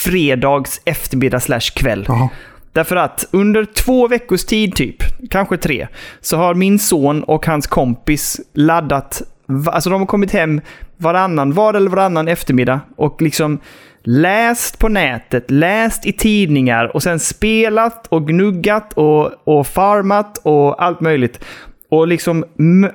fredags 0.05 0.81
eftermiddag 0.85 1.41
slash 1.41 1.61
kväll. 1.77 2.05
Jaha. 2.09 2.29
Därför 2.73 2.97
att 2.97 3.25
under 3.31 3.65
två 3.65 4.09
veckors 4.09 4.45
tid 4.45 4.75
typ, 4.75 4.97
kanske 5.31 5.57
tre, 5.57 5.89
så 6.21 6.37
har 6.37 6.55
min 6.55 6.79
son 6.79 7.23
och 7.23 7.47
hans 7.47 7.67
kompis 7.67 8.41
laddat, 8.55 9.23
alltså 9.67 9.91
de 9.91 10.01
har 10.01 10.07
kommit 10.07 10.33
hem 10.33 10.61
varannan, 10.97 11.53
var 11.53 11.75
eller 11.75 11.91
varannan 11.91 12.29
eftermiddag 12.29 12.81
och 12.97 13.23
liksom 13.23 13.61
läst 14.05 14.79
på 14.79 14.89
nätet, 14.89 15.51
läst 15.51 16.07
i 16.07 16.13
tidningar 16.13 16.95
och 16.95 17.03
sen 17.03 17.21
spelat 17.21 18.07
och 18.07 18.29
gnuggat 18.29 18.93
och, 18.93 19.33
och 19.45 19.67
farmat 19.67 20.39
och 20.43 20.83
allt 20.83 21.01
möjligt. 21.01 21.45
Och 21.91 22.09
liksom 22.09 22.45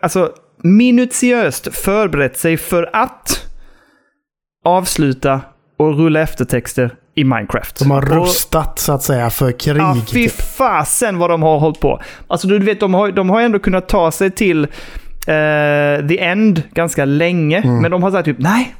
alltså, 0.02 0.32
minutiöst 0.64 1.76
förberett 1.76 2.38
sig 2.38 2.58
för 2.58 2.90
att 2.94 3.48
avsluta 4.66 5.42
och 5.78 5.98
rulla 5.98 6.22
eftertexter 6.22 6.96
i 7.18 7.24
Minecraft. 7.24 7.80
De 7.80 7.92
har 7.92 8.02
Och- 8.18 8.26
rustat 8.26 8.80
så 8.80 8.92
att 8.94 9.04
säga 9.04 9.30
för 9.30 9.52
krig. 9.52 9.78
Ja, 9.78 9.96
fy 10.14 10.24
typ. 10.28 10.32
fasen 10.42 11.18
vad 11.18 11.30
de 11.30 11.44
har 11.44 11.60
hållit 11.60 11.80
på. 11.80 12.02
Alltså 12.28 12.48
du 12.48 12.60
vet, 12.60 12.80
de 12.80 12.94
har, 12.94 13.12
de 13.12 13.30
har 13.30 13.42
ändå 13.42 13.60
kunnat 13.60 13.88
ta 13.90 14.12
sig 14.12 14.32
till 14.32 14.64
eh, 14.64 16.08
the 16.08 16.20
end 16.20 16.64
ganska 16.74 17.06
länge. 17.06 17.58
Mm. 17.58 17.82
Men 17.82 17.92
de 17.92 18.04
har 18.04 18.12
sagt 18.12 18.26
typ, 18.26 18.40
nej, 18.40 18.76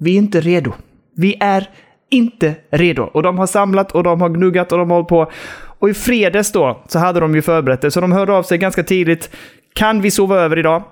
vi 0.00 0.14
är 0.14 0.18
inte 0.18 0.40
redo. 0.40 0.72
Vi 1.16 1.36
är 1.40 1.68
inte 2.10 2.54
redo. 2.70 3.02
Och 3.02 3.22
de 3.22 3.38
har 3.38 3.46
samlat 3.46 3.92
och 3.92 4.02
de 4.02 4.20
har 4.20 4.28
gnuggat 4.28 4.72
och 4.72 4.78
de 4.78 4.90
har 4.90 4.96
hållit 4.96 5.08
på. 5.08 5.30
Och 5.78 5.90
i 5.90 5.94
fredags 5.94 6.52
då 6.52 6.82
så 6.88 6.98
hade 6.98 7.20
de 7.20 7.34
ju 7.34 7.42
förberett 7.42 7.80
det. 7.80 7.90
Så 7.90 8.00
de 8.00 8.12
hörde 8.12 8.32
av 8.32 8.42
sig 8.42 8.58
ganska 8.58 8.82
tidigt. 8.82 9.30
Kan 9.74 10.00
vi 10.00 10.10
sova 10.10 10.36
över 10.36 10.58
idag? 10.58 10.82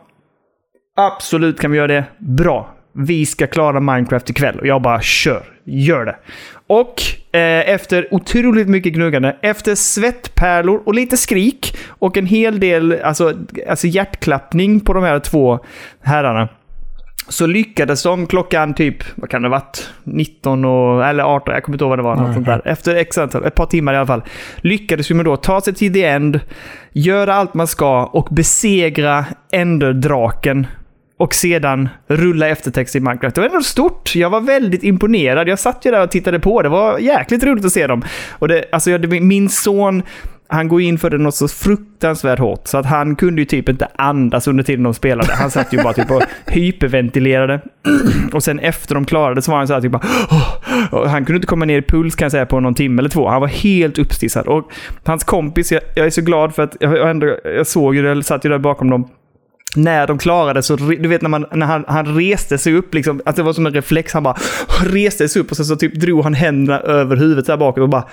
Absolut 0.97 1.61
kan 1.61 1.71
vi 1.71 1.77
göra 1.77 1.87
det. 1.87 2.05
Bra. 2.19 2.71
Vi 2.95 3.27
ska 3.27 3.47
klara 3.47 3.81
Minecraft 3.81 4.31
ikväll. 4.31 4.59
Och 4.61 4.67
jag 4.67 4.83
bara 4.83 5.01
kör. 5.01 5.43
Gör 5.73 6.05
det. 6.05 6.17
Och 6.67 7.03
eh, 7.33 7.71
efter 7.71 8.15
otroligt 8.15 8.69
mycket 8.69 8.93
gnuggande, 8.93 9.37
efter 9.43 9.75
svettpärlor 9.75 10.83
och 10.87 10.95
lite 10.95 11.17
skrik 11.17 11.77
och 11.89 12.17
en 12.17 12.27
hel 12.27 12.61
del 12.61 13.01
alltså, 13.03 13.33
alltså 13.69 13.87
hjärtklappning 13.87 14.81
på 14.81 14.93
de 14.93 15.05
här 15.05 15.19
två 15.19 15.59
herrarna. 16.03 16.49
Så 17.29 17.47
lyckades 17.47 18.03
de 18.03 18.27
klockan 18.27 18.75
typ, 18.75 19.05
vad 19.15 19.31
kan 19.31 19.43
det 19.43 19.49
ha 19.49 19.57
varit? 19.57 19.91
19 20.05 20.65
och, 20.65 21.05
eller 21.05 21.23
18, 21.23 21.55
jag 21.55 21.63
kommer 21.63 21.77
inte 21.77 21.85
ihåg 21.85 21.91
vad 21.91 21.99
det 21.99 22.03
var. 22.03 22.17
Något 22.17 22.35
sånt 22.35 22.47
där. 22.47 22.63
Efter 22.65 22.97
x 22.97 23.19
antal, 23.19 23.45
ett 23.45 23.55
par 23.55 23.67
timmar 23.67 23.95
i 23.95 23.97
alla 23.97 24.07
fall. 24.07 24.23
Lyckades 24.57 25.11
med 25.11 25.25
då 25.25 25.37
ta 25.37 25.61
sig 25.61 25.75
till 25.75 25.93
the 25.93 26.05
end, 26.05 26.41
göra 26.93 27.35
allt 27.35 27.55
man 27.55 27.67
ska 27.67 28.05
och 28.05 28.29
besegra 28.31 29.25
Enderdraken. 29.53 30.67
Och 31.21 31.35
sedan 31.35 31.89
rulla 32.09 32.49
eftertext 32.49 32.97
i 32.97 33.01
Minecraft. 33.01 33.35
Det 33.35 33.41
var 33.41 33.49
ändå 33.49 33.63
stort. 33.63 34.15
Jag 34.15 34.31
var 34.31 34.41
väldigt 34.41 34.83
imponerad. 34.83 35.49
Jag 35.49 35.59
satt 35.59 35.85
ju 35.87 35.91
där 35.91 36.03
och 36.03 36.11
tittade 36.11 36.41
på. 36.41 36.63
Det 36.63 36.69
var 36.69 36.99
jäkligt 36.99 37.45
roligt 37.45 37.65
att 37.65 37.73
se 37.73 37.87
dem. 37.87 38.03
Och 38.31 38.49
det, 38.49 38.65
alltså, 38.73 38.91
jag- 38.91 39.01
det, 39.03 39.21
min 39.21 39.49
son, 39.49 40.03
han 40.49 40.69
går 40.69 40.81
in 40.81 40.99
för 40.99 41.11
det 41.11 41.19
något 41.19 41.35
så 41.35 41.49
fruktansvärt 41.49 42.39
hårt. 42.39 42.67
Så 42.67 42.79
att 42.79 42.87
han 42.87 43.17
kunde 43.17 43.41
ju 43.43 43.45
typ 43.47 43.69
inte 43.69 43.89
andas 43.97 44.49
under 44.49 44.65
tiden 44.65 44.83
de 44.85 44.95
spelade. 44.95 45.33
Han 45.35 45.51
satt 45.51 45.73
ju 45.73 45.83
bara 45.83 45.93
typ 45.93 46.11
och 46.11 46.23
hyperventilerade. 46.47 47.61
Och 48.33 48.43
sen 48.43 48.59
efter 48.59 48.95
de 48.95 49.05
klarade 49.05 49.43
så 49.43 49.51
var 49.51 49.59
han 49.59 49.67
så 49.69 49.75
här 49.75 49.81
typ 49.81 49.93
bara... 49.93 50.03
Och 50.91 51.11
han 51.11 51.25
kunde 51.25 51.37
inte 51.37 51.47
komma 51.47 51.65
ner 51.65 51.79
i 51.79 51.83
puls 51.83 52.15
kan 52.17 52.25
jag 52.25 52.33
säga 52.33 52.47
på 52.47 52.61
någon 52.61 52.75
timme 52.75 53.01
eller 53.01 53.11
två. 53.11 53.29
Han 53.29 53.41
var 53.41 53.49
helt 53.49 53.99
uppstissad. 53.99 54.47
Och 54.47 54.71
hans 55.05 55.25
kompis, 55.25 55.73
jag, 55.73 55.83
jag 55.95 56.07
är 56.07 56.11
så 56.11 56.23
glad 56.23 56.55
för 56.55 56.63
att 56.63 56.77
jag, 56.81 56.97
jag, 56.97 57.11
ändå, 57.11 57.37
jag 57.45 57.67
såg 57.67 57.95
ju 57.97 58.03
det, 58.03 58.09
jag 58.09 58.25
satt 58.25 58.45
ju 58.45 58.49
där 58.51 58.59
bakom 58.59 58.91
dem 58.91 59.09
när 59.77 60.07
de 60.07 60.19
klarade 60.19 60.63
så, 60.63 60.77
du 60.77 61.09
vet 61.09 61.23
när, 61.23 61.29
man, 61.29 61.47
när 61.53 61.67
han, 61.67 61.85
han 61.89 62.17
reste 62.17 62.59
sig 62.59 62.75
upp, 62.75 62.95
liksom, 62.95 63.21
att 63.25 63.37
det 63.37 63.43
var 63.43 63.53
som 63.53 63.67
en 63.67 63.75
reflex, 63.75 64.13
han 64.13 64.23
bara 64.23 64.37
reste 64.85 65.29
sig 65.29 65.43
upp 65.43 65.51
och 65.51 65.57
sen 65.57 65.67
så 65.67 65.77
typ 65.77 65.95
drog 65.95 66.23
han 66.23 66.35
händerna 66.35 66.81
över 66.81 67.17
huvudet 67.17 67.47
där 67.47 67.57
bakåt 67.57 67.83
och 67.83 67.89
bara 67.89 68.05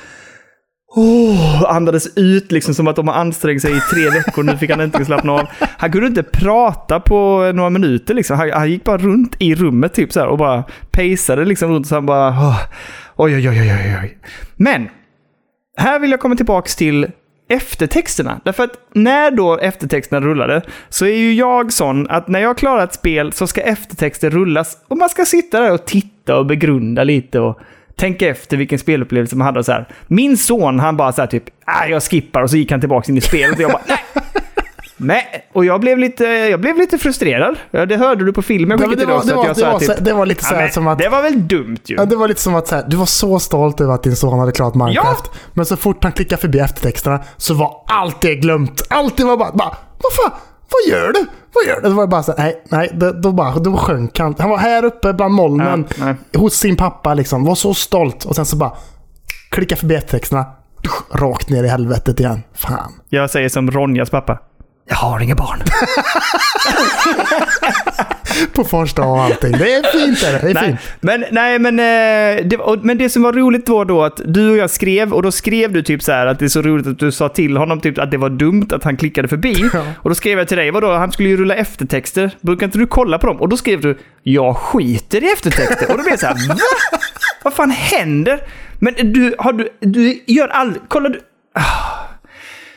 Oh, 0.96 1.76
andades 1.76 2.18
ut 2.18 2.52
liksom 2.52 2.74
som 2.74 2.88
att 2.88 2.96
de 2.96 3.08
har 3.08 3.16
ansträngt 3.16 3.62
sig 3.62 3.78
i 3.78 3.80
tre 3.80 4.10
veckor. 4.10 4.44
Nu 4.44 4.58
fick 4.58 4.70
han 4.70 4.80
äntligen 4.80 5.06
slappna 5.06 5.32
av. 5.32 5.48
Han 5.60 5.92
kunde 5.92 6.08
inte 6.08 6.24
prata 6.24 7.00
på 7.00 7.52
några 7.56 7.70
minuter. 7.70 8.14
Liksom. 8.14 8.38
Han, 8.38 8.52
han 8.52 8.72
gick 8.72 8.84
bara 8.84 8.98
runt 8.98 9.36
i 9.40 9.56
rummet 9.56 9.94
typ 9.94 10.14
så 10.14 10.20
här, 10.20 10.28
och 10.28 10.38
bara 10.38 10.64
pejsade 10.92 11.46
liksom 11.46 11.72
runt. 11.72 11.88
Så 11.88 11.96
han 11.96 12.06
bara... 12.06 12.30
Oh, 12.30 12.60
oj, 13.16 13.36
oj, 13.36 13.50
oj, 13.50 13.60
oj, 13.60 13.98
oj. 14.02 14.18
Men 14.56 14.90
här 15.78 16.00
vill 16.00 16.12
jag 16.12 16.20
komma 16.20 16.36
tillbaks 16.36 16.76
till 16.76 17.08
eftertexterna. 17.50 18.40
Därför 18.44 18.64
att 18.64 18.72
när 18.94 19.32
då 19.32 19.58
eftertexterna 19.58 20.22
rullade 20.22 20.62
så 20.90 21.06
är 21.06 21.18
ju 21.18 21.34
jag 21.34 21.74
sån 21.74 22.10
att 22.10 22.28
när 22.28 22.40
jag 22.40 22.58
klarar 22.58 22.84
ett 22.84 22.94
spel 22.94 23.34
så 23.34 23.48
ska 23.48 23.62
eftertexter 23.62 24.30
rullas 24.30 24.78
och 24.88 24.98
man 24.98 25.10
ska 25.10 25.26
sitta 25.26 25.60
där 25.60 25.72
och 25.72 25.86
titta 25.86 26.38
och 26.38 26.46
begrunda 26.46 27.04
lite 27.04 27.40
och 27.40 27.60
tänka 27.96 28.28
efter 28.28 28.58
vilken 28.58 28.80
spelupplevelse 28.80 29.36
man 29.36 29.46
hade 29.46 29.60
och 29.60 29.66
så 29.66 29.72
här. 29.72 29.88
Min 30.08 30.38
son, 30.38 30.80
han 30.80 30.98
bara 30.98 31.12
så 31.12 31.22
här 31.22 31.28
typ, 31.28 31.44
ah, 31.66 31.86
jag 31.86 32.04
skippar 32.04 32.42
och 32.42 32.50
så 32.50 32.58
gick 32.58 32.72
han 32.72 32.80
tillbaka 32.80 33.12
in 33.12 33.18
i 33.18 33.22
spelet 33.22 33.56
och 33.56 33.62
jag 33.62 33.72
bara, 33.72 33.84
nej. 33.88 34.24
Nej, 34.98 35.50
och 35.54 35.66
jag 35.66 35.80
blev 35.82 35.98
lite, 35.98 36.24
jag 36.24 36.60
blev 36.62 36.78
lite 36.78 36.98
frustrerad. 36.98 37.56
Ja, 37.72 37.86
Det 37.86 37.98
hörde 37.98 38.26
du 38.26 38.34
på 38.34 38.42
filmen 38.42 38.80
jag 38.80 38.88
Ja, 38.88 38.90
skickade 38.92 39.14
det, 39.14 39.22
till 39.22 39.30
det, 39.30 39.36
också. 39.36 39.36
var, 39.36 39.50
att 39.50 39.58
det, 39.58 39.64
var, 39.66 39.80
så- 39.80 39.94
typ, 39.94 40.06
det 40.06 40.14
var 40.14 40.26
lite 40.26 40.44
så 40.44 40.56
ja, 40.56 40.70
som 40.70 40.88
att... 40.88 41.00
Det 41.00 41.10
var 41.10 41.22
väl 41.22 41.48
dumt 41.48 41.78
ju. 41.86 41.96
Ja, 41.96 42.06
det 42.06 42.16
var 42.16 42.28
lite 42.28 42.42
som 42.42 42.56
att 42.56 42.68
så 42.68 42.76
här, 42.76 42.86
du 42.88 42.98
var 42.98 43.06
så 43.06 43.40
stolt 43.40 43.82
över 43.82 43.94
att 43.94 44.04
din 44.04 44.16
son 44.16 44.40
hade 44.40 44.52
klarat 44.52 44.76
Minecraft. 44.76 45.32
Men 45.54 45.66
så 45.66 45.78
fort 45.78 46.04
han 46.04 46.12
klickade 46.12 46.42
förbi 46.42 46.60
eftertexterna 46.60 47.20
så 47.38 47.54
var 47.54 47.84
allt 47.88 48.22
det 48.22 48.36
glömt. 48.36 48.82
Allt 48.90 49.18
det 49.18 49.24
var 49.24 49.38
bara, 49.38 49.52
bara 49.52 49.78
vad 50.04 50.14
fan, 50.14 50.40
vad 50.72 50.94
gör 51.00 51.08
du? 51.14 51.26
Vad 51.54 51.66
gör 51.66 51.82
du? 51.82 51.90
Det 51.90 51.96
var 51.96 52.08
bara 52.08 52.24
så 52.24 52.32
här, 52.38 52.44
nej, 52.44 52.64
nej, 52.70 52.92
det, 52.94 53.22
då, 53.22 53.32
bara, 53.32 53.56
då 53.60 53.78
sjönk 53.78 54.20
han. 54.20 54.36
Han 54.40 54.50
var 54.50 54.58
här 54.58 54.86
uppe 54.86 55.14
bland 55.14 55.34
molnen 55.34 55.86
Ja, 56.00 56.40
hos 56.40 56.54
sin 56.54 56.76
pappa 56.76 57.14
liksom. 57.14 57.46
Var 57.46 57.56
så 57.56 57.74
stolt. 57.74 58.26
Och 58.26 58.36
sen 58.36 58.46
så 58.46 58.56
bara 58.56 58.72
klicka 59.52 59.76
förbi 59.76 59.96
eftertexterna. 59.96 60.46
Rakt 61.12 61.50
ner 61.50 61.64
i 61.64 61.68
helvetet 61.68 62.20
igen. 62.20 62.44
Fan. 62.54 62.94
Jag 63.10 63.30
säger 63.30 63.50
som 63.50 63.72
Ronjas 63.72 64.10
pappa. 64.10 64.40
Jag 64.90 64.96
har 64.96 65.20
inga 65.20 65.36
barn. 65.36 65.64
På 68.54 68.64
fars 68.64 68.94
dag 68.94 69.12
och 69.12 69.22
allting. 69.22 69.52
Det 69.52 69.74
är 69.74 69.92
fint. 69.92 70.24
Är 70.24 70.34
det. 70.34 70.40
det 70.40 70.50
är 70.50 70.54
nej, 70.54 70.66
fint. 70.66 70.80
men, 71.00 71.26
nej, 71.32 71.60
men, 71.60 71.80
eh, 71.80 72.46
det, 72.46 72.58
men 72.82 72.98
det 72.98 73.10
som 73.10 73.24
var 73.24 73.34
roligt 73.34 73.70
var 73.70 73.86
då 73.86 74.04
att 74.04 74.22
du 74.26 74.52
och 74.52 74.58
jag 74.58 74.70
skrev, 74.70 75.14
och 75.14 75.24
då 75.24 75.32
skrev 75.32 75.72
du 75.72 75.84
typ 75.84 76.04
så 76.04 76.12
här 76.12 76.28
att 76.28 76.40
det 76.40 76.46
är 76.46 76.50
så 76.50 76.62
roligt 76.62 76.88
att 76.88 77.00
du 77.00 77.12
sa 77.12 77.30
till 77.30 77.58
honom 77.58 77.82
typ 77.82 78.00
att 78.00 78.12
det 78.12 78.18
var 78.18 78.30
dumt 78.30 78.68
att 78.72 78.84
han 78.84 78.98
klickade 78.98 79.28
förbi. 79.28 79.70
Ja. 79.74 79.84
Och 79.98 80.10
då 80.10 80.16
skrev 80.16 80.38
jag 80.38 80.48
till 80.48 80.58
dig, 80.58 80.72
vadå, 80.72 80.94
han 80.94 81.12
skulle 81.12 81.30
ju 81.30 81.38
rulla 81.38 81.56
eftertexter. 81.56 82.32
Brukar 82.42 82.66
inte 82.66 82.78
du 82.78 82.88
kolla 82.88 83.18
på 83.18 83.28
dem? 83.28 83.42
Och 83.42 83.50
då 83.50 83.58
skrev 83.58 83.82
du, 83.82 83.98
jag 84.24 84.58
skiter 84.58 85.24
i 85.24 85.32
eftertexter. 85.32 85.92
Och 85.92 85.98
då 85.98 86.04
blev 86.04 86.10
jag 86.10 86.20
så 86.20 86.28
här, 86.28 86.48
va? 86.50 86.56
Vad 87.44 87.54
fan 87.54 87.72
händer? 87.72 88.40
Men 88.80 89.14
du, 89.14 89.36
har 89.40 89.54
du, 89.54 89.70
du 89.80 90.24
gör 90.28 90.48
aldrig, 90.48 90.82
kolla 90.88 91.10
du. 91.10 91.20
Ah. 91.54 91.62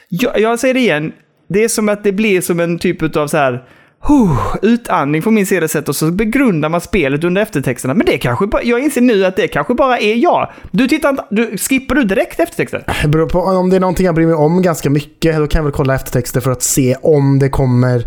Jag, 0.09 0.41
jag 0.41 0.59
säger 0.59 0.75
det 0.75 0.81
igen, 0.81 1.13
det 1.53 1.65
är 1.65 1.69
som 1.69 1.89
att 1.89 2.05
det 2.05 2.13
blir 2.13 2.41
som 2.41 2.61
en 2.61 2.79
typ 2.79 3.17
av 3.17 3.27
så 3.27 3.37
här 3.37 3.65
huh, 4.09 4.57
utandning 4.63 5.23
från 5.23 5.35
min 5.35 5.47
sida 5.47 5.69
sett 5.69 5.89
och 5.89 5.97
så 5.97 6.11
begrundar 6.11 6.69
man 6.69 6.81
spelet 6.81 7.25
under 7.25 7.43
eftertexterna. 7.43 7.95
Men 7.95 8.07
det 8.07 8.19
kanske 8.19 8.47
bara, 8.47 8.63
jag 8.63 8.81
inser 8.81 9.01
nu 9.01 9.25
att 9.25 9.37
det 9.37 9.49
kanske 9.49 9.75
bara 9.75 9.99
är 9.99 10.15
jag. 10.15 10.51
Du 10.71 10.89
tittar 10.89 11.09
inte, 11.09 11.25
du, 11.31 11.59
skippar 11.59 11.95
du 11.95 12.05
direkt 12.05 12.41
eftertexter? 12.41 12.85
Det 13.03 13.09
beror 13.09 13.29
på 13.29 13.41
om 13.41 13.71
det 13.71 13.77
är 13.77 13.81
någonting 13.81 14.07
jag 14.07 14.15
bryr 14.15 14.27
mig 14.27 14.35
om 14.35 14.63
ganska 14.63 14.91
mycket. 14.91 15.37
Då 15.37 15.47
kan 15.47 15.59
jag 15.59 15.65
väl 15.65 15.73
kolla 15.73 15.95
eftertexter 15.95 16.41
för 16.41 16.51
att 16.51 16.63
se 16.63 16.97
om 17.03 17.39
det 17.39 17.49
kommer 17.49 18.05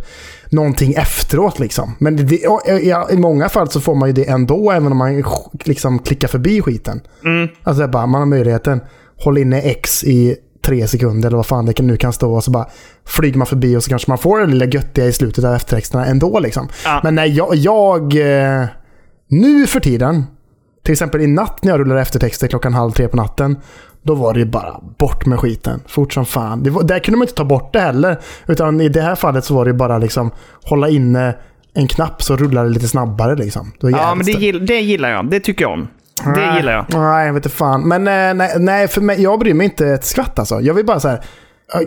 någonting 0.49 0.93
efteråt. 0.93 1.59
Liksom. 1.59 1.95
Men 1.99 2.27
det, 2.27 2.39
ja, 2.83 3.07
i 3.11 3.17
många 3.17 3.49
fall 3.49 3.69
så 3.69 3.81
får 3.81 3.95
man 3.95 4.09
ju 4.09 4.13
det 4.13 4.29
ändå, 4.29 4.71
även 4.71 4.91
om 4.91 4.97
man 4.97 5.23
liksom 5.63 5.99
klickar 5.99 6.27
förbi 6.27 6.61
skiten. 6.61 7.01
Alltså 7.63 7.79
det 7.79 7.87
är 7.87 7.91
bara, 7.91 8.05
man 8.05 8.21
har 8.21 8.25
möjligheten. 8.25 8.81
Håll 9.23 9.37
inne 9.37 9.61
X 9.61 10.03
i 10.03 10.35
tre 10.63 10.87
sekunder 10.87 11.27
eller 11.27 11.37
vad 11.37 11.45
fan 11.45 11.65
det 11.65 11.79
nu 11.79 11.97
kan 11.97 12.13
stå 12.13 12.33
och 12.33 12.43
så 12.43 12.51
bara 12.51 12.67
flyger 13.05 13.37
man 13.37 13.47
förbi 13.47 13.75
och 13.77 13.83
så 13.83 13.89
kanske 13.89 14.11
man 14.11 14.17
får 14.17 14.39
det 14.39 14.45
lilla 14.45 14.65
göttiga 14.65 15.05
i 15.05 15.13
slutet 15.13 15.43
av 15.43 15.53
eftertexterna 15.53 16.05
ändå. 16.05 16.39
Liksom. 16.39 16.69
Ja. 16.85 16.99
Men 17.03 17.15
nej, 17.15 17.29
jag, 17.29 17.55
jag 17.55 18.01
eh, 18.15 18.65
nu 19.27 19.67
för 19.67 19.79
tiden, 19.79 20.23
till 20.83 20.91
exempel 20.91 21.21
i 21.21 21.27
natt 21.27 21.63
när 21.63 21.71
jag 21.71 21.79
rullade 21.79 22.01
eftertexter 22.01 22.47
klockan 22.47 22.73
halv 22.73 22.91
tre 22.91 23.07
på 23.07 23.17
natten. 23.17 23.57
Då 24.05 24.15
var 24.15 24.33
det 24.33 24.39
ju 24.39 24.45
bara 24.45 24.79
bort 24.97 25.25
med 25.25 25.39
skiten. 25.39 25.81
Fort 25.87 26.13
som 26.13 26.25
fan. 26.25 26.63
Det 26.63 26.69
var, 26.69 26.83
där 26.83 26.99
kunde 26.99 27.17
man 27.17 27.25
inte 27.25 27.35
ta 27.35 27.45
bort 27.45 27.73
det 27.73 27.79
heller. 27.79 28.19
Utan 28.47 28.81
i 28.81 28.89
det 28.89 29.01
här 29.01 29.15
fallet 29.15 29.45
så 29.45 29.55
var 29.55 29.65
det 29.65 29.73
bara 29.73 29.97
liksom 29.97 30.31
hålla 30.63 30.89
inne 30.89 31.35
en 31.73 31.87
knapp 31.87 32.23
så 32.23 32.35
rullar 32.35 32.63
det 32.63 32.69
lite 32.69 32.87
snabbare. 32.87 33.35
Liksom. 33.35 33.71
Det 33.79 33.89
Ja, 33.89 34.15
men 34.15 34.25
det, 34.25 34.31
gill, 34.31 34.65
det 34.65 34.79
gillar 34.79 35.09
jag. 35.09 35.29
Det 35.29 35.39
tycker 35.39 35.65
jag 35.65 35.71
om. 35.71 35.87
Det 36.35 36.55
gillar 36.57 36.71
jag. 36.73 36.85
Nej, 36.89 37.25
jag 37.25 37.33
vet 37.33 37.45
inte 37.45 37.57
fan. 37.57 37.87
Men 37.87 38.07
eh, 38.07 38.33
nej, 38.33 38.55
nej, 38.59 38.87
för 38.87 39.01
mig, 39.01 39.21
jag 39.21 39.39
bryr 39.39 39.53
mig 39.53 39.65
inte 39.65 39.87
ett 39.87 40.05
skvatt 40.05 40.39
alltså. 40.39 40.61
Jag 40.61 40.73
vill 40.73 40.85
bara 40.85 40.99
så 40.99 41.07
här. 41.07 41.21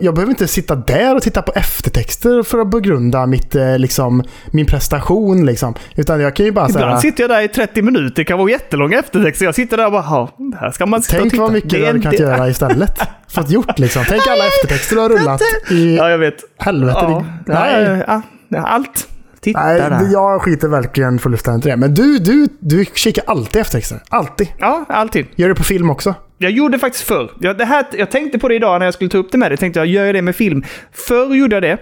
Jag 0.01 0.15
behöver 0.15 0.31
inte 0.31 0.49
sitta 0.49 0.75
där 0.75 1.17
och 1.17 1.23
titta 1.23 1.43
på 1.43 1.53
eftertexter 1.55 2.43
för 2.43 2.59
att 2.59 2.71
begrunda 2.71 3.27
mitt, 3.27 3.55
eh, 3.55 3.79
liksom, 3.79 4.23
min 4.51 4.67
prestation. 4.67 5.47
Liksom. 5.47 5.75
Utan 5.97 6.21
jag 6.21 6.37
kan 6.37 6.47
ju 6.47 6.53
bara 6.53 6.69
säga... 6.69 6.85
Ibland 6.85 7.01
sitter 7.01 7.23
jag 7.23 7.31
där 7.31 7.41
i 7.43 7.49
30 7.49 7.83
minuter, 7.83 8.13
det 8.17 8.25
kan 8.25 8.39
vara 8.39 8.51
jättelånga 8.51 8.99
eftertexter. 8.99 9.45
Jag 9.45 9.55
sitter 9.55 9.77
där 9.77 9.87
och 9.87 9.93
bara, 9.93 10.03
"Ja, 10.03 10.31
här 10.61 10.71
ska 10.71 10.87
man 10.87 11.03
sitta 11.03 11.17
och 11.17 11.21
Tänk 11.23 11.31
titta. 11.33 11.43
vad 11.43 11.53
mycket 11.53 11.71
Det 11.71 11.79
du 11.79 11.87
hade 11.87 11.99
kunnat 11.99 12.17
det- 12.17 12.23
göra 12.23 12.49
istället. 12.49 13.01
Fått 13.29 13.51
gjort 13.51 13.79
liksom. 13.79 14.05
Tänk 14.09 14.23
alla 14.27 14.45
eftertexter 14.47 14.97
du 14.97 15.03
har 15.03 15.09
rullat 15.09 15.41
i 15.71 15.97
Ja, 15.97 16.11
jag 16.11 16.19
vet. 16.19 16.37
helvete. 16.59 16.99
Ja, 17.03 17.25
Det- 17.47 17.53
nej, 17.55 18.05
ja, 18.49 18.63
allt. 18.67 19.09
Titta 19.47 19.67
nej, 19.67 19.79
där. 19.79 20.13
jag 20.13 20.43
skiter 20.43 20.69
verkligen 20.69 21.19
fullständigt 21.19 21.67
i 21.67 21.69
det. 21.69 21.77
Men 21.77 21.95
du, 21.95 22.19
du, 22.19 22.49
du 22.59 22.85
kikar 22.95 23.25
alltid 23.27 23.61
eftertexter. 23.61 24.03
Alltid. 24.09 24.49
Ja, 24.59 24.85
alltid. 24.89 25.27
Gör 25.35 25.49
det 25.49 25.55
på 25.55 25.63
film 25.63 25.91
också. 25.91 26.15
Jag 26.39 26.51
gjorde 26.51 26.79
faktiskt 26.79 27.05
förr. 27.05 27.31
Jag, 27.41 27.59
det 27.59 27.65
här, 27.65 27.87
jag 27.93 28.11
tänkte 28.11 28.39
på 28.39 28.49
det 28.49 28.55
idag 28.55 28.79
när 28.79 28.87
jag 28.87 28.95
skulle 28.95 29.11
ta 29.11 29.19
upp 29.19 29.33
det 29.33 29.39
med 29.39 29.51
dig. 29.51 29.59
Tänkte 29.59 29.81
jag, 29.81 29.87
gör 29.87 30.05
jag 30.05 30.15
det 30.15 30.23
med 30.23 30.37
film? 30.37 30.65
Förr 30.93 31.35
gjorde 31.35 31.57
jag 31.57 31.63
det. 31.63 31.79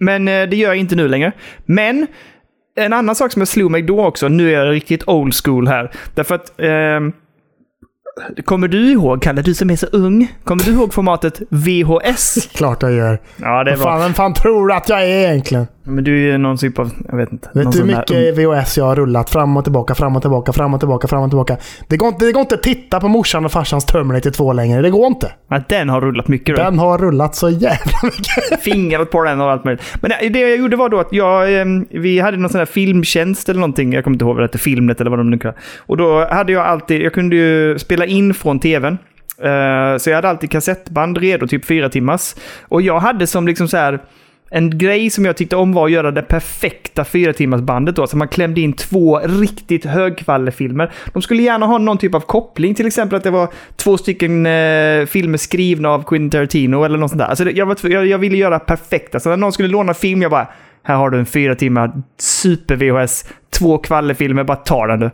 Men 0.00 0.28
eh, 0.28 0.48
det 0.48 0.56
gör 0.56 0.68
jag 0.68 0.76
inte 0.76 0.96
nu 0.96 1.08
längre. 1.08 1.32
Men 1.64 2.06
en 2.76 2.92
annan 2.92 3.14
sak 3.14 3.32
som 3.32 3.40
jag 3.40 3.48
slog 3.48 3.70
mig 3.70 3.82
då 3.82 4.04
också, 4.04 4.28
nu 4.28 4.54
är 4.54 4.64
jag 4.64 4.72
riktigt 4.72 5.08
old 5.08 5.34
school 5.44 5.68
här. 5.68 5.90
Därför 6.14 6.34
att... 6.34 6.60
ehm, 6.60 7.12
Kommer 8.44 8.68
du 8.68 8.90
ihåg, 8.90 9.22
Kalle, 9.22 9.42
du 9.42 9.54
som 9.54 9.70
är 9.70 9.76
så 9.76 9.86
ung, 9.86 10.32
kommer 10.44 10.64
du 10.64 10.70
ihåg 10.72 10.94
formatet 10.94 11.40
VHS? 11.50 12.48
Klart 12.54 12.82
jag 12.82 12.92
gör. 12.92 13.20
Ja, 13.36 13.64
det 13.64 13.70
Vad 13.70 13.78
var... 13.80 13.86
fan, 13.86 14.00
vem 14.00 14.14
fan 14.14 14.34
tror 14.34 14.68
du 14.68 14.74
att 14.74 14.88
jag 14.88 15.02
är 15.02 15.28
egentligen? 15.30 15.66
Men 15.84 16.04
du 16.04 16.30
är 16.34 16.38
någon 16.38 16.56
typ 16.56 16.78
av, 16.78 16.90
jag 17.08 17.16
vet 17.16 17.32
inte. 17.32 17.50
Vet 17.54 17.72
du 17.72 17.78
hur 17.78 17.84
mycket 17.86 18.38
VHS 18.38 18.78
jag 18.78 18.84
har 18.84 18.96
rullat 18.96 19.30
fram 19.30 19.56
och 19.56 19.64
tillbaka, 19.64 19.94
fram 19.94 20.16
och 20.16 20.22
tillbaka, 20.22 20.52
fram 20.52 20.74
och 20.74 20.80
tillbaka, 20.80 21.08
fram 21.08 21.22
och 21.22 21.30
tillbaka. 21.30 21.56
Det 21.88 21.96
går 21.96 22.08
inte, 22.08 22.24
det 22.24 22.32
går 22.32 22.40
inte 22.40 22.54
att 22.54 22.62
titta 22.62 23.00
på 23.00 23.08
morsan 23.08 23.44
och 23.44 23.52
farsans 23.52 23.84
Terminator 23.86 24.30
2 24.30 24.52
längre. 24.52 24.82
Det 24.82 24.90
går 24.90 25.06
inte. 25.06 25.32
Ja, 25.48 25.60
den 25.68 25.88
har 25.88 26.00
rullat 26.00 26.28
mycket. 26.28 26.56
då. 26.56 26.62
Den 26.62 26.78
har 26.78 26.98
rullat 26.98 27.34
så 27.34 27.48
jävla 27.50 27.92
mycket. 28.02 28.60
fingret 28.62 29.10
på 29.10 29.22
den 29.22 29.40
och 29.40 29.50
allt 29.50 29.64
möjligt. 29.64 29.84
Men 30.00 30.10
det- 30.20 30.28
det 30.28 30.40
jag 30.40 30.56
gjorde 30.58 30.76
var 30.76 30.88
då 30.88 30.98
att 31.00 31.12
jag, 31.12 31.60
eh, 31.60 31.64
vi 31.90 32.18
hade 32.20 32.36
någon 32.36 32.50
sån 32.50 32.58
här 32.58 32.66
filmtjänst 32.66 33.48
eller 33.48 33.60
någonting. 33.60 33.92
Jag 33.92 34.04
kommer 34.04 34.14
inte 34.14 34.24
ihåg 34.24 34.34
vad 34.34 34.42
det 34.42 34.46
hette, 34.46 34.58
Filmnet 34.58 35.00
eller 35.00 35.10
vad 35.10 35.20
de 35.20 35.30
nu 35.30 35.38
kallar 35.38 35.56
Och 35.78 35.96
då 35.96 36.26
hade 36.30 36.52
jag 36.52 36.66
alltid, 36.66 37.02
jag 37.02 37.12
kunde 37.12 37.36
ju 37.36 37.78
spela 37.78 38.01
in 38.06 38.34
från 38.34 38.60
tvn. 38.60 38.98
Eh, 39.38 39.98
så 39.98 40.10
jag 40.10 40.14
hade 40.14 40.28
alltid 40.28 40.50
kassettband 40.50 41.18
redo, 41.18 41.46
typ 41.46 41.64
fyra 41.64 41.88
timmars. 41.88 42.34
Och 42.62 42.82
jag 42.82 43.00
hade 43.00 43.26
som 43.26 43.46
liksom 43.46 43.68
så 43.68 43.76
här 43.76 44.00
en 44.54 44.78
grej 44.78 45.10
som 45.10 45.24
jag 45.24 45.36
tyckte 45.36 45.56
om 45.56 45.72
var 45.72 45.86
att 45.86 45.92
göra 45.92 46.10
det 46.10 46.22
perfekta 46.22 47.04
fyra 47.04 47.32
timmars 47.32 47.60
bandet 47.60 47.96
då. 47.96 48.06
Så 48.06 48.16
man 48.16 48.28
klämde 48.28 48.60
in 48.60 48.72
två 48.72 49.18
riktigt 49.18 49.84
högkvalifilmer. 49.84 50.92
De 51.12 51.22
skulle 51.22 51.42
gärna 51.42 51.66
ha 51.66 51.78
någon 51.78 51.98
typ 51.98 52.14
av 52.14 52.20
koppling. 52.20 52.74
Till 52.74 52.86
exempel 52.86 53.16
att 53.16 53.24
det 53.24 53.30
var 53.30 53.48
två 53.76 53.98
stycken 53.98 54.46
eh, 54.46 55.06
filmer 55.06 55.38
skrivna 55.38 55.88
av 55.88 56.02
Quentin 56.02 56.30
Tarantino 56.30 56.84
eller 56.84 56.98
något 56.98 57.10
sånt 57.10 57.18
där. 57.18 57.26
Alltså 57.26 57.44
det, 57.44 57.50
jag, 57.50 57.66
var, 57.66 57.76
jag, 57.82 58.06
jag 58.06 58.18
ville 58.18 58.36
göra 58.36 58.58
perfekta. 58.58 59.20
Så 59.20 59.28
när 59.28 59.36
någon 59.36 59.52
skulle 59.52 59.68
låna 59.68 59.94
film, 59.94 60.22
jag 60.22 60.30
bara 60.30 60.48
här 60.82 60.94
har 60.96 61.10
du 61.10 61.18
en 61.18 61.26
fyra 61.26 61.54
timmar 61.54 61.92
super-VHS, 62.18 63.24
två 63.50 63.78
kvallefilmer, 63.78 64.44
bara 64.44 64.56
ta 64.56 64.86
den 64.86 65.00
du. 65.00 65.10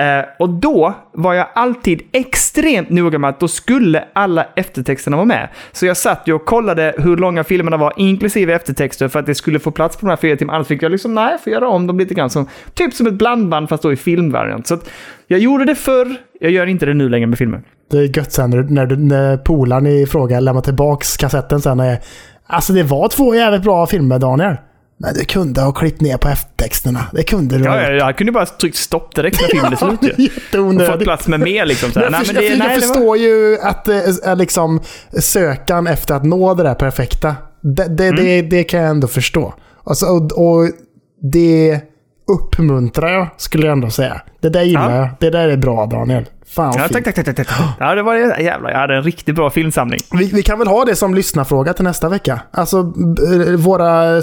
Eh, 0.00 0.24
och 0.38 0.48
då 0.48 0.94
var 1.14 1.34
jag 1.34 1.46
alltid 1.54 2.02
extremt 2.12 2.90
noga 2.90 3.18
med 3.18 3.30
att 3.30 3.40
då 3.40 3.48
skulle 3.48 4.04
alla 4.12 4.46
eftertexterna 4.56 5.16
vara 5.16 5.26
med. 5.26 5.48
Så 5.72 5.86
jag 5.86 5.96
satt 5.96 6.22
ju 6.26 6.32
och 6.32 6.44
kollade 6.44 6.94
hur 6.98 7.16
långa 7.16 7.44
filmerna 7.44 7.76
var, 7.76 7.92
inklusive 7.96 8.54
eftertexter, 8.54 9.08
för 9.08 9.18
att 9.18 9.26
det 9.26 9.34
skulle 9.34 9.58
få 9.58 9.70
plats 9.70 9.96
på 9.96 10.06
de 10.06 10.10
här 10.10 10.16
fyra 10.16 10.36
timmarna. 10.36 10.56
Annars 10.56 10.68
fick 10.68 10.82
jag 10.82 10.92
liksom, 10.92 11.14
nej, 11.14 11.36
får 11.44 11.52
göra 11.52 11.68
om 11.68 11.86
dem 11.86 11.98
lite 11.98 12.14
grann. 12.14 12.30
Som, 12.30 12.46
typ 12.74 12.94
som 12.94 13.06
ett 13.06 13.14
blandband, 13.14 13.68
fast 13.68 13.82
då 13.82 13.92
i 13.92 13.96
filmvariant. 13.96 14.66
Så 14.66 14.74
att 14.74 14.90
jag 15.26 15.40
gjorde 15.40 15.64
det 15.64 15.74
förr, 15.74 16.14
jag 16.40 16.50
gör 16.50 16.66
inte 16.66 16.86
det 16.86 16.94
nu 16.94 17.08
längre 17.08 17.26
med 17.26 17.38
filmer. 17.38 17.62
Det 17.90 17.96
är 17.98 18.16
gött 18.18 18.32
sen 18.32 18.50
när, 18.50 18.62
när, 18.62 18.86
du- 18.86 18.96
när 18.96 19.36
polaren 19.36 19.86
i 19.86 20.06
fråga 20.06 20.40
lämnar 20.40 20.62
tillbaks 20.62 21.16
kassetten 21.16 21.60
sen. 21.60 21.80
är, 21.80 21.98
Alltså 22.46 22.72
det 22.72 22.82
var 22.82 23.08
två 23.08 23.34
jävligt 23.34 23.62
bra 23.62 23.86
filmer 23.86 24.18
Daniel. 24.18 24.56
Men 25.02 25.14
du 25.14 25.24
kunde 25.24 25.60
ha 25.60 25.72
klippt 25.72 26.00
ner 26.00 26.16
på 26.16 26.28
eftertexterna. 26.28 27.06
Det 27.12 27.22
kunde 27.22 27.58
du 27.58 27.68
ha 27.68 27.82
Ja, 27.82 27.90
jag, 27.90 28.16
kunde 28.18 28.32
bara 28.32 28.46
tryckt 28.46 28.76
stopp 28.76 29.14
direkt 29.14 29.40
när 29.40 29.48
filmen 29.48 29.72
är 29.72 29.76
slut 29.76 30.18
ju. 30.52 30.58
Och 30.80 30.86
fått 30.86 31.02
plats 31.04 31.28
med 31.28 31.40
mer 31.40 31.66
liksom. 31.66 31.92
Så 31.92 31.98
här. 31.98 32.06
Jag, 32.06 32.12
Nej, 32.12 32.20
det, 32.34 32.44
jag, 32.44 32.58
nej, 32.58 32.68
jag 32.68 32.80
det 32.80 32.86
var- 32.86 32.94
förstår 32.94 33.16
ju 33.16 33.58
att 33.62 33.84
är 34.24 34.36
liksom 34.36 34.80
sökan 35.20 35.86
efter 35.86 36.14
att 36.14 36.24
nå 36.24 36.54
det 36.54 36.62
där 36.62 36.74
perfekta. 36.74 37.36
Det, 37.62 37.84
det, 37.88 38.04
Mm. 38.08 38.24
det, 38.24 38.42
det 38.42 38.64
kan 38.64 38.80
jag 38.80 38.90
ändå 38.90 39.06
förstå. 39.06 39.54
Alltså, 39.84 40.06
och, 40.06 40.32
och 40.32 40.70
det 41.32 41.80
uppmuntrar 42.32 43.12
jag, 43.12 43.28
skulle 43.36 43.66
jag 43.66 43.72
ändå 43.72 43.90
säga. 43.90 44.20
Det 44.40 44.48
där 44.48 44.62
gillar 44.62 44.90
Ja. 44.90 44.96
jag. 44.96 45.08
Det 45.20 45.30
där 45.30 45.48
är 45.48 45.56
bra, 45.56 45.86
Daniel. 45.86 46.24
Fan 46.46 46.74
Ja, 46.76 46.88
tack, 46.88 47.04
tack, 47.04 47.24
tack, 47.24 47.36
tack. 47.36 47.48
Ja, 47.80 47.94
det 47.94 48.02
var 48.02 48.14
det. 48.14 48.42
Jävlar, 48.42 48.70
jag 48.70 48.78
hade 48.78 48.96
en 48.96 49.02
riktigt 49.02 49.34
bra 49.34 49.50
filmsamling. 49.50 50.00
Vi, 50.12 50.30
vi 50.32 50.42
kan 50.42 50.58
väl 50.58 50.68
ha 50.68 50.84
det 50.84 50.96
som 50.96 51.14
lyssnarfråga 51.14 51.72
till 51.72 51.84
nästa 51.84 52.08
vecka. 52.08 52.40
Alltså 52.50 52.82
b- 52.82 53.56
våra, 53.56 54.22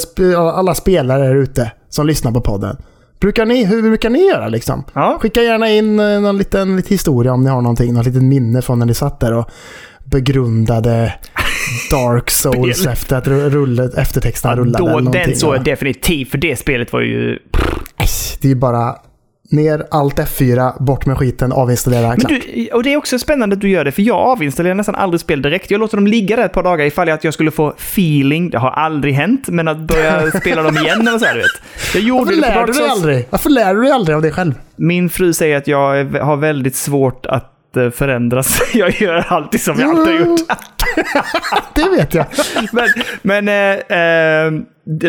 alla 0.52 0.74
spelare 0.76 1.24
här 1.24 1.36
ute 1.36 1.72
som 1.90 2.08
lyssnar 2.08 2.32
på 2.32 2.42
podden. 2.42 2.78
Brukar 3.20 3.46
ni, 3.46 3.66
hur 3.66 3.82
brukar 3.82 4.10
ni 4.10 4.28
göra 4.28 4.48
liksom? 4.48 4.84
Ja. 4.94 5.18
Skicka 5.22 5.42
gärna 5.42 5.70
in 5.70 6.00
eh, 6.00 6.20
någon 6.22 6.38
liten, 6.38 6.76
liten 6.76 6.90
historia 6.94 7.34
om 7.34 7.44
ni 7.44 7.50
har 7.50 7.62
någonting, 7.62 7.94
något 7.94 8.06
litet 8.06 8.24
minne 8.24 8.62
från 8.62 8.80
när 8.80 8.86
ni 8.86 8.94
satt 8.94 9.20
där 9.20 9.34
och 9.34 9.50
begrundade 10.06 11.14
Dark 11.92 12.30
Souls 12.30 12.86
efter 12.88 13.16
att 13.18 13.28
rulle, 13.28 13.90
eftertexterna 13.98 14.56
rullade. 14.56 14.92
Då, 14.92 14.98
eller 14.98 15.12
den 15.12 15.36
såg 15.36 15.50
jag 15.54 15.60
ja. 15.60 15.64
definitivt, 15.64 16.32
för 16.32 16.38
det 16.38 16.60
spelet 16.60 16.94
var 16.94 17.02
ju... 17.02 17.40
Nej, 18.08 18.38
Det 18.42 18.48
är 18.48 18.50
ju 18.50 18.56
bara 18.56 18.96
ner 19.52 19.88
allt 19.92 20.20
F4, 20.20 20.84
bort 20.84 21.06
med 21.06 21.18
skiten, 21.18 21.52
avinstallera, 21.52 22.08
Men 22.08 22.20
du, 22.20 22.70
och 22.74 22.84
det 22.84 22.94
är 22.94 22.98
också 22.98 23.20
spännande 23.20 23.54
att 23.54 23.62
du 23.62 23.70
gör 23.70 23.86
det, 23.86 23.92
för 23.92 24.02
jag 24.02 24.32
avinstallerar 24.32 24.76
nästan 24.76 24.96
aldrig 24.96 25.22
spel 25.22 25.42
direkt. 25.42 25.72
Jag 25.72 25.80
låter 25.80 25.98
dem 25.98 26.08
ligga 26.08 26.36
där 26.36 26.46
ett 26.46 26.54
par 26.54 26.64
dagar 26.64 26.86
ifall 26.86 27.10
att 27.10 27.24
jag 27.24 27.34
skulle 27.34 27.52
få 27.52 27.70
feeling. 27.70 28.50
Det 28.50 28.58
har 28.58 28.72
aldrig 28.72 29.14
hänt, 29.14 29.48
men 29.48 29.68
att 29.68 29.78
börja 29.78 30.32
spela 30.42 30.62
dem 30.64 30.78
igen 30.78 31.08
eller 31.08 31.20
så 31.20 31.26
här, 31.26 31.34
du 31.34 31.40
vet. 31.40 31.94
Jag 31.94 32.04
gjorde 32.04 32.20
Varför 32.20 32.36
det 32.36 32.42
lär 32.42 32.66
du 32.68 32.74
dig 32.74 32.88
aldrig? 32.88 33.28
Varför 33.30 33.50
lär 33.50 33.76
du 33.76 33.82
dig 33.82 33.92
aldrig 33.92 34.16
av 34.16 34.22
dig 34.22 34.32
själv? 34.32 34.54
Min 34.76 35.10
fru 35.10 35.34
säger 35.34 35.58
att 35.58 35.68
jag 35.68 36.06
har 36.06 36.36
väldigt 36.36 36.76
svårt 36.76 37.26
att 37.26 37.54
förändras. 37.74 38.62
Jag 38.74 39.02
gör 39.02 39.26
alltid 39.28 39.62
som 39.62 39.80
jag 39.80 39.90
alltid 39.90 40.14
har 40.14 40.26
gjort. 40.26 40.40
Det 41.76 41.90
vet 41.90 42.14
jag. 42.14 42.26
Men, 42.72 42.88
men 43.22 43.48
eh, 43.48 43.98
eh, 43.98 44.52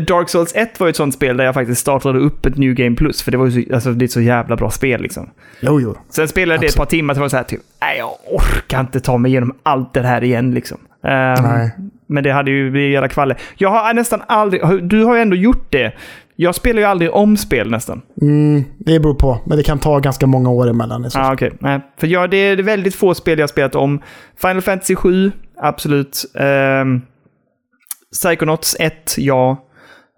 Dark 0.02 0.28
Souls 0.28 0.52
1 0.54 0.80
var 0.80 0.86
ju 0.86 0.90
ett 0.90 0.96
sånt 0.96 1.14
spel 1.14 1.36
där 1.36 1.44
jag 1.44 1.54
faktiskt 1.54 1.80
startade 1.80 2.18
upp 2.18 2.46
ett 2.46 2.56
New 2.56 2.74
Game 2.74 2.96
Plus. 2.96 3.22
För 3.22 3.30
det 3.30 3.38
var 3.38 3.46
ju 3.46 3.64
så, 3.64 3.74
alltså, 3.74 3.92
det 3.92 4.02
är 4.02 4.06
ett 4.06 4.12
så 4.12 4.20
jävla 4.20 4.56
bra 4.56 4.70
spel 4.70 5.02
liksom. 5.02 5.30
Jo, 5.60 5.80
jo. 5.80 5.96
Sen 6.08 6.28
spelade 6.28 6.54
jag 6.54 6.60
det 6.60 6.66
ett 6.66 6.76
par 6.76 6.84
timmar 6.84 7.14
så 7.14 7.20
var 7.20 7.26
det 7.26 7.30
så 7.30 7.36
här 7.36 7.44
typ, 7.44 7.60
nej 7.80 7.98
jag 7.98 8.10
orkar 8.26 8.80
inte 8.80 9.00
ta 9.00 9.18
mig 9.18 9.30
igenom 9.30 9.54
allt 9.62 9.94
det 9.94 10.02
här 10.02 10.24
igen 10.24 10.54
liksom. 10.54 10.78
Nej. 11.02 11.70
Men 12.06 12.24
det 12.24 12.30
hade 12.32 12.50
ju 12.50 12.70
blivit 12.70 12.92
jävla 12.92 13.08
kvalle. 13.08 13.36
Jag 13.56 13.68
har 13.68 13.94
nästan 13.94 14.22
aldrig, 14.28 14.62
du 14.82 15.04
har 15.04 15.14
ju 15.14 15.22
ändå 15.22 15.36
gjort 15.36 15.66
det. 15.70 15.92
Jag 16.40 16.54
spelar 16.54 16.80
ju 16.80 16.86
aldrig 16.86 17.14
om 17.14 17.36
spel 17.36 17.70
nästan. 17.70 18.02
Mm, 18.22 18.64
det 18.78 19.00
beror 19.00 19.14
på, 19.14 19.38
men 19.46 19.56
det 19.56 19.62
kan 19.62 19.78
ta 19.78 19.98
ganska 19.98 20.26
många 20.26 20.50
år 20.50 20.68
emellan. 20.68 21.10
Ja, 21.14 21.20
ah, 21.20 21.32
okej. 21.32 21.52
Nej, 21.60 21.80
för 22.00 22.06
jag, 22.06 22.30
det 22.30 22.36
är 22.36 22.56
väldigt 22.56 22.94
få 22.94 23.14
spel 23.14 23.38
jag 23.38 23.50
spelat 23.50 23.74
om. 23.74 24.02
Final 24.42 24.62
Fantasy 24.62 24.94
7, 24.94 25.32
absolut. 25.56 26.24
Um, 26.34 27.02
Psychonauts 28.12 28.76
1, 28.80 29.14
ja. 29.18 29.64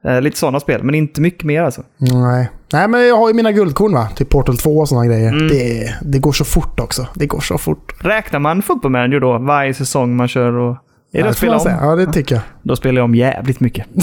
Eh, 0.05 0.21
lite 0.21 0.39
sådana 0.39 0.61
spel, 0.61 0.83
men 0.83 0.95
inte 0.95 1.21
mycket 1.21 1.45
mer 1.45 1.63
alltså. 1.63 1.83
Nej. 1.99 2.51
Nej, 2.73 2.89
men 2.89 3.09
jag 3.09 3.17
har 3.17 3.29
ju 3.29 3.35
mina 3.35 3.53
guldkorn 3.53 3.95
va? 3.95 4.09
Typ 4.17 4.29
Portal 4.29 4.59
2 4.59 4.79
och 4.79 4.89
sådana 4.89 5.07
grejer. 5.07 5.29
Mm. 5.29 5.49
Det, 5.49 5.95
det 6.03 6.19
går 6.19 6.33
så 6.33 6.45
fort 6.45 6.81
också. 6.81 7.07
Det 7.15 7.27
går 7.27 7.41
så 7.41 7.59
fort. 7.59 7.93
Räknar 8.05 8.41
man 8.41 8.63
Football 8.63 8.91
Manager 8.91 9.21
då, 9.21 9.39
varje 9.39 9.75
säsong 9.75 10.17
man 10.17 10.29
kör 10.29 10.53
och... 10.53 10.77
Är 11.13 11.23
det 11.23 11.29
att 11.29 11.37
spela 11.37 11.55
om? 11.55 11.61
säga. 11.61 11.79
Ja, 11.81 11.97
det 11.97 12.13
tycker 12.13 12.35
jag. 12.35 12.43
Då 12.63 12.77
spelar 12.77 12.97
jag 12.97 13.05
om 13.05 13.15
jävligt 13.15 13.61
mycket. 13.61 13.87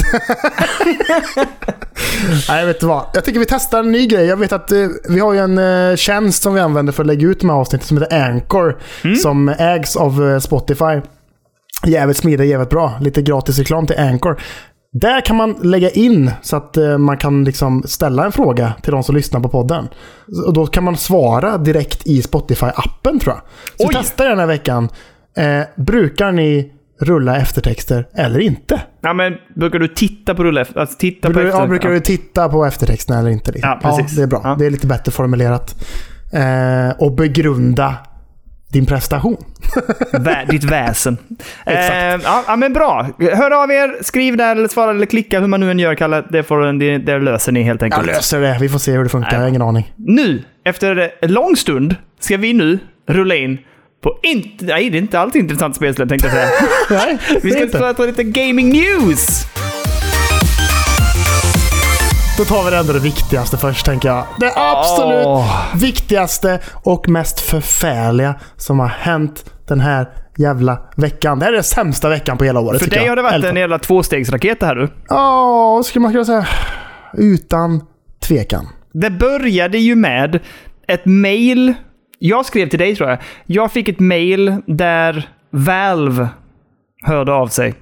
Nej, 2.50 2.66
vet 2.66 2.80
du 2.80 2.86
vad? 2.86 3.06
Jag 3.14 3.26
tycker 3.26 3.40
vi 3.40 3.46
testar 3.46 3.80
en 3.80 3.92
ny 3.92 4.08
grej. 4.08 4.26
Jag 4.26 4.38
vet 4.38 4.52
att 4.52 4.72
eh, 4.72 4.88
vi 5.10 5.20
har 5.20 5.34
ju 5.34 5.40
en 5.40 5.58
eh, 5.58 5.96
tjänst 5.96 6.44
som 6.44 6.54
vi 6.54 6.60
använder 6.60 6.94
för 6.94 7.04
att 7.04 7.08
lägga 7.08 7.28
ut 7.28 7.40
de 7.40 7.50
här 7.50 7.58
avsnitten 7.58 7.88
som 7.88 7.98
heter 7.98 8.30
Anchor. 8.30 8.78
Mm. 9.04 9.16
Som 9.16 9.50
ägs 9.50 9.96
av 9.96 10.30
eh, 10.30 10.40
Spotify. 10.40 11.02
Jävligt 11.86 12.18
smidig, 12.18 12.50
jävligt 12.50 12.70
bra. 12.70 12.94
Lite 13.02 13.22
gratis 13.22 13.58
reklam 13.58 13.88
till 13.88 14.00
Anchor. 14.00 14.42
Där 14.94 15.22
kan 15.22 15.36
man 15.36 15.56
lägga 15.62 15.90
in 15.90 16.32
så 16.42 16.56
att 16.56 16.78
eh, 16.78 16.98
man 16.98 17.18
kan 17.18 17.44
liksom 17.44 17.84
ställa 17.86 18.26
en 18.26 18.32
fråga 18.32 18.74
till 18.82 18.92
de 18.92 19.04
som 19.04 19.16
lyssnar 19.16 19.40
på 19.40 19.50
podden. 19.50 19.88
Och 20.46 20.54
då 20.54 20.68
kan 20.68 20.84
man 20.84 20.98
svara 20.98 21.58
direkt 21.58 22.08
i 22.08 22.22
Spotify-appen 22.22 23.20
tror 23.20 23.36
jag. 23.36 23.42
Så 23.78 23.88
Oj! 23.88 23.94
testa 23.94 24.24
den 24.24 24.40
här 24.40 24.48
veckan. 24.48 24.90
Eh, 25.38 25.62
brukar 25.76 26.32
ni 26.32 26.74
rulla 27.02 27.38
eftertexter 27.38 28.08
eller 28.16 28.40
inte? 28.40 28.82
Ja, 29.02 29.14
men 29.14 29.34
brukar 29.56 29.80
du 29.80 29.88
titta 29.88 30.36
på 30.36 30.44
rulle? 30.44 30.66
Alltså 30.76 30.98
titta 30.98 31.28
på 31.28 31.34
Brukar, 31.34 31.48
efter? 31.50 31.62
ja, 31.62 31.68
brukar 31.68 31.90
du 31.90 32.00
titta 32.00 32.50
på 32.50 32.66
eftertexterna 32.66 33.20
eller 33.20 33.30
inte? 33.30 33.52
Ja, 33.56 33.80
precis. 33.82 34.16
det 34.16 34.24
är 34.24 34.28
bra. 34.28 34.42
Ja. 34.44 34.56
Det 34.60 34.66
är 34.66 34.70
lite 34.70 34.88
bättre 34.88 35.12
formulerat. 35.12 35.76
Eh, 36.34 36.90
och 37.00 37.12
begrunda 37.16 37.96
din 38.72 38.86
prestation. 38.86 39.38
Vä- 40.14 40.50
ditt 40.50 40.64
väsen. 40.64 41.18
Exakt. 41.66 41.92
Eh, 41.92 42.30
ja, 42.32 42.44
ja, 42.48 42.56
men 42.56 42.74
bra. 42.74 43.08
Hör 43.20 43.64
av 43.64 43.72
er, 43.72 44.04
skriv 44.04 44.38
där 44.38 44.56
eller 44.56 44.68
svara 44.68 44.92
eller 44.92 45.06
klicka 45.06 45.40
hur 45.40 45.48
man 45.48 45.60
nu 45.60 45.72
än 45.72 45.80
gör, 45.80 45.96
Kalle. 45.96 46.24
Det, 46.30 46.44
får, 46.44 46.74
det, 46.80 46.98
det 46.98 47.20
löser 47.20 47.52
ni 47.52 47.64
helt 47.64 47.82
Jag 47.82 47.94
enkelt. 47.94 48.08
löser 48.08 48.42
det. 48.42 48.58
Vi 48.62 48.70
får 48.70 48.80
se 48.80 48.92
hur 48.92 49.04
det 49.04 49.10
funkar. 49.10 49.34
Jag 49.34 49.40
har 49.40 49.48
ingen 49.48 49.62
aning. 49.62 49.94
Nu, 49.96 50.44
efter 50.66 51.12
en 51.22 51.34
lång 51.34 51.56
stund, 51.56 51.96
ska 52.20 52.38
vi 52.38 52.54
nu 52.54 52.80
rulla 53.08 53.36
in 53.36 53.58
på 54.04 54.18
inte... 54.24 54.66
Nej, 54.66 54.90
det 54.90 54.98
är 54.98 55.02
inte 55.02 55.20
alls 55.20 55.36
intressant 55.36 55.76
spelsläpp 55.76 56.10
tänkte 56.10 56.28
jag 56.28 56.36
säga. 56.36 56.50
Nej, 57.06 57.18
Vi 57.30 57.50
det 57.50 57.52
ska 57.56 57.64
inte. 57.64 57.78
prata 57.78 58.04
lite 58.04 58.24
gaming 58.24 58.70
news. 58.70 59.46
Då 62.38 62.46
tar 62.46 62.72
vi 62.72 62.78
ändå 62.78 62.94
det 62.94 63.00
viktigaste 63.00 63.58
först, 63.58 63.86
tänker 63.86 64.10
jag. 64.10 64.26
Det 64.40 64.52
absolut 64.56 65.26
Åh. 65.26 65.76
viktigaste 65.76 66.60
och 66.84 67.10
mest 67.10 67.40
förfärliga 67.40 68.36
som 68.58 68.80
har 68.80 68.88
hänt 68.88 69.46
den 69.68 69.80
här 69.80 70.08
jävla 70.38 70.82
veckan. 70.96 71.40
Det 71.40 71.46
här 71.46 71.52
är 71.52 71.56
den 71.56 71.64
sämsta 71.64 72.10
veckan 72.10 72.38
på 72.38 72.44
hela 72.44 72.60
året, 72.60 72.84
För 72.84 72.90
dig 72.90 73.08
har 73.08 73.16
det 73.16 73.22
varit 73.22 73.34
Elton. 73.36 73.50
en 73.50 73.56
jävla 73.58 73.80
tvåstegsraket 73.80 74.60
det 74.60 74.66
här 74.66 74.76
du. 74.76 74.90
Ja, 75.10 75.72
vad 75.76 75.86
skulle 75.86 76.04
man 76.04 76.12
kunna 76.12 76.26
säga? 76.26 76.48
Utan 77.14 77.82
tvekan. 78.28 78.68
Det 78.94 79.10
började 79.10 79.78
ju 79.78 79.96
med 79.96 80.40
ett 80.88 81.06
mail. 81.06 81.74
Jag 82.20 82.46
skrev 82.46 82.70
till 82.70 82.80
dig 82.80 82.96
tror 82.96 83.10
jag. 83.10 83.20
Jag 83.46 83.72
fick 83.72 83.90
ett 83.90 84.00
mail 84.00 84.56
där 84.66 85.30
Valve 85.50 86.28
hörde 87.04 87.34
av 87.34 87.48
sig. 87.48 87.74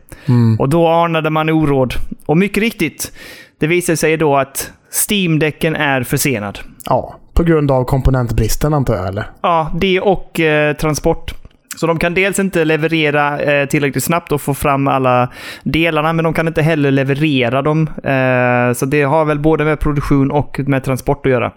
Och 0.60 0.70
då 0.70 0.88
anade 0.88 1.30
man 1.30 1.50
oråd. 1.50 1.94
Och 2.26 2.38
mycket 2.38 2.64
riktigt, 2.64 3.12
det 3.60 3.68
visade 3.68 3.98
sig 3.98 4.18
då 4.18 4.38
att 4.38 4.72
Steam-däcken 5.10 5.76
är 5.76 6.04
försenad. 6.04 6.60
Ja, 6.86 7.16
på 7.34 7.44
grund 7.44 7.72
av 7.72 7.84
komponentbristen 7.84 8.74
antar 8.74 8.96
jag, 8.96 9.08
eller? 9.08 9.30
Ja, 9.42 9.72
det 9.76 10.02
och 10.02 10.40
eh, 10.40 10.76
transport. 10.76 11.34
Så 11.76 11.88
de 11.88 12.00
kan 12.00 12.14
dels 12.14 12.40
inte 12.40 12.66
leverera 12.66 13.40
eh, 13.40 13.68
tillräckligt 13.68 14.04
snabbt 14.04 14.32
och 14.32 14.42
få 14.42 14.54
fram 14.54 14.88
alla 14.88 15.30
delarna, 15.64 16.14
men 16.14 16.24
de 16.24 16.34
kan 16.34 16.48
inte 16.48 16.62
heller 16.62 16.92
leverera 16.92 17.62
dem. 17.62 17.90
Eh, 18.04 18.74
så 18.74 18.86
det 18.86 19.04
har 19.04 19.26
väl 19.26 19.40
både 19.40 19.66
med 19.66 19.80
produktion 19.80 20.32
och 20.32 20.60
med 20.60 20.84
transport 20.84 21.26
att 21.26 21.32
göra. 21.32 21.52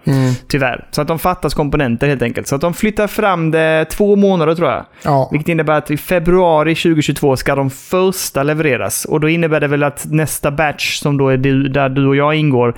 Tyvärr. 0.48 0.86
Så 0.90 1.02
att 1.02 1.08
de 1.08 1.18
fattas 1.18 1.54
komponenter 1.54 2.08
helt 2.08 2.22
enkelt. 2.22 2.46
Så 2.46 2.54
att 2.54 2.60
de 2.60 2.74
flyttar 2.74 3.06
fram 3.06 3.50
det 3.50 3.84
två 3.84 4.16
månader 4.16 4.54
tror 4.54 4.70
jag. 4.70 4.84
Ja. 5.02 5.28
Vilket 5.32 5.48
innebär 5.48 5.78
att 5.78 5.90
i 5.90 5.96
februari 5.96 6.74
2022 6.74 7.36
ska 7.36 7.54
de 7.54 7.70
första 7.70 8.42
levereras. 8.42 9.04
Och 9.04 9.20
då 9.20 9.28
innebär 9.28 9.60
det 9.60 9.68
väl 9.68 9.82
att 9.82 10.06
nästa 10.10 10.50
batch, 10.50 10.98
som 10.98 11.16
då 11.18 11.28
är 11.28 11.36
du, 11.36 11.68
där 11.68 11.88
du 11.88 12.06
och 12.06 12.16
jag 12.16 12.34
ingår, 12.34 12.74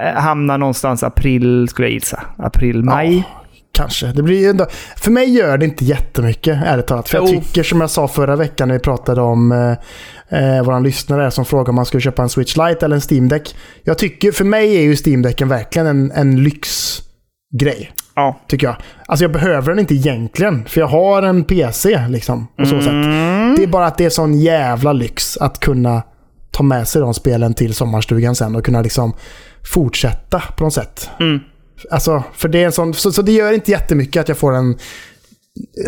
eh, 0.00 0.20
hamnar 0.20 0.58
någonstans 0.58 1.02
april, 1.02 1.68
skulle 1.68 1.88
jag 1.88 1.92
gissa. 1.92 2.22
April, 2.38 2.84
maj. 2.84 3.16
Ja, 3.16 3.41
kanske. 3.72 4.06
Det 4.06 4.22
blir 4.22 4.50
ändå... 4.50 4.66
För 4.96 5.10
mig 5.10 5.30
gör 5.30 5.58
det 5.58 5.64
inte 5.64 5.84
jättemycket, 5.84 6.58
ärligt 6.64 6.86
talat. 6.86 7.08
För 7.08 7.18
jag 7.18 7.28
tycker, 7.28 7.62
som 7.62 7.80
jag 7.80 7.90
sa 7.90 8.08
förra 8.08 8.36
veckan 8.36 8.68
när 8.68 8.74
vi 8.74 8.80
pratade 8.80 9.20
om 9.20 9.52
eh, 9.52 9.70
eh, 10.38 10.64
vår 10.64 10.80
lyssnare 10.80 11.30
som 11.30 11.44
frågade 11.44 11.70
om 11.70 11.76
man 11.76 11.86
skulle 11.86 12.00
köpa 12.00 12.22
en 12.22 12.28
Switch 12.28 12.56
Lite 12.56 12.86
eller 12.86 12.96
en 12.96 13.02
Steam 13.10 13.28
Deck. 13.28 13.56
Jag 13.82 13.98
tycker, 13.98 14.32
för 14.32 14.44
mig 14.44 14.76
är 14.76 14.82
ju 14.82 14.96
Steam 15.06 15.22
Decken 15.22 15.48
verkligen 15.48 15.86
en, 15.86 16.10
en 16.10 16.42
lyxgrej. 16.42 17.92
Ja. 18.14 18.40
Tycker 18.48 18.66
jag. 18.66 18.76
Alltså 19.06 19.24
jag 19.24 19.32
behöver 19.32 19.68
den 19.68 19.78
inte 19.78 19.94
egentligen. 19.94 20.64
För 20.64 20.80
jag 20.80 20.88
har 20.88 21.22
en 21.22 21.44
PC 21.44 22.06
liksom. 22.08 22.46
På 22.56 22.66
så 22.66 22.80
sätt. 22.80 22.92
Det 23.56 23.62
är 23.62 23.66
bara 23.66 23.86
att 23.86 23.98
det 23.98 24.04
är 24.04 24.10
sån 24.10 24.40
jävla 24.40 24.92
lyx 24.92 25.36
att 25.36 25.60
kunna 25.60 26.02
ta 26.50 26.62
med 26.62 26.88
sig 26.88 27.00
de 27.02 27.14
spelen 27.14 27.54
till 27.54 27.74
sommarstugan 27.74 28.34
sen 28.34 28.56
och 28.56 28.64
kunna 28.64 28.82
liksom 28.82 29.12
fortsätta 29.74 30.42
på 30.56 30.64
något 30.64 30.74
sätt. 30.74 31.10
Mm. 31.20 31.40
Alltså, 31.90 32.24
för 32.32 32.48
det 32.48 32.62
är 32.62 32.66
en 32.66 32.72
sån, 32.72 32.94
så, 32.94 33.12
så 33.12 33.22
det 33.22 33.32
gör 33.32 33.52
inte 33.52 33.70
jättemycket 33.70 34.20
att 34.20 34.28
jag 34.28 34.38
får 34.38 34.52
den 34.52 34.78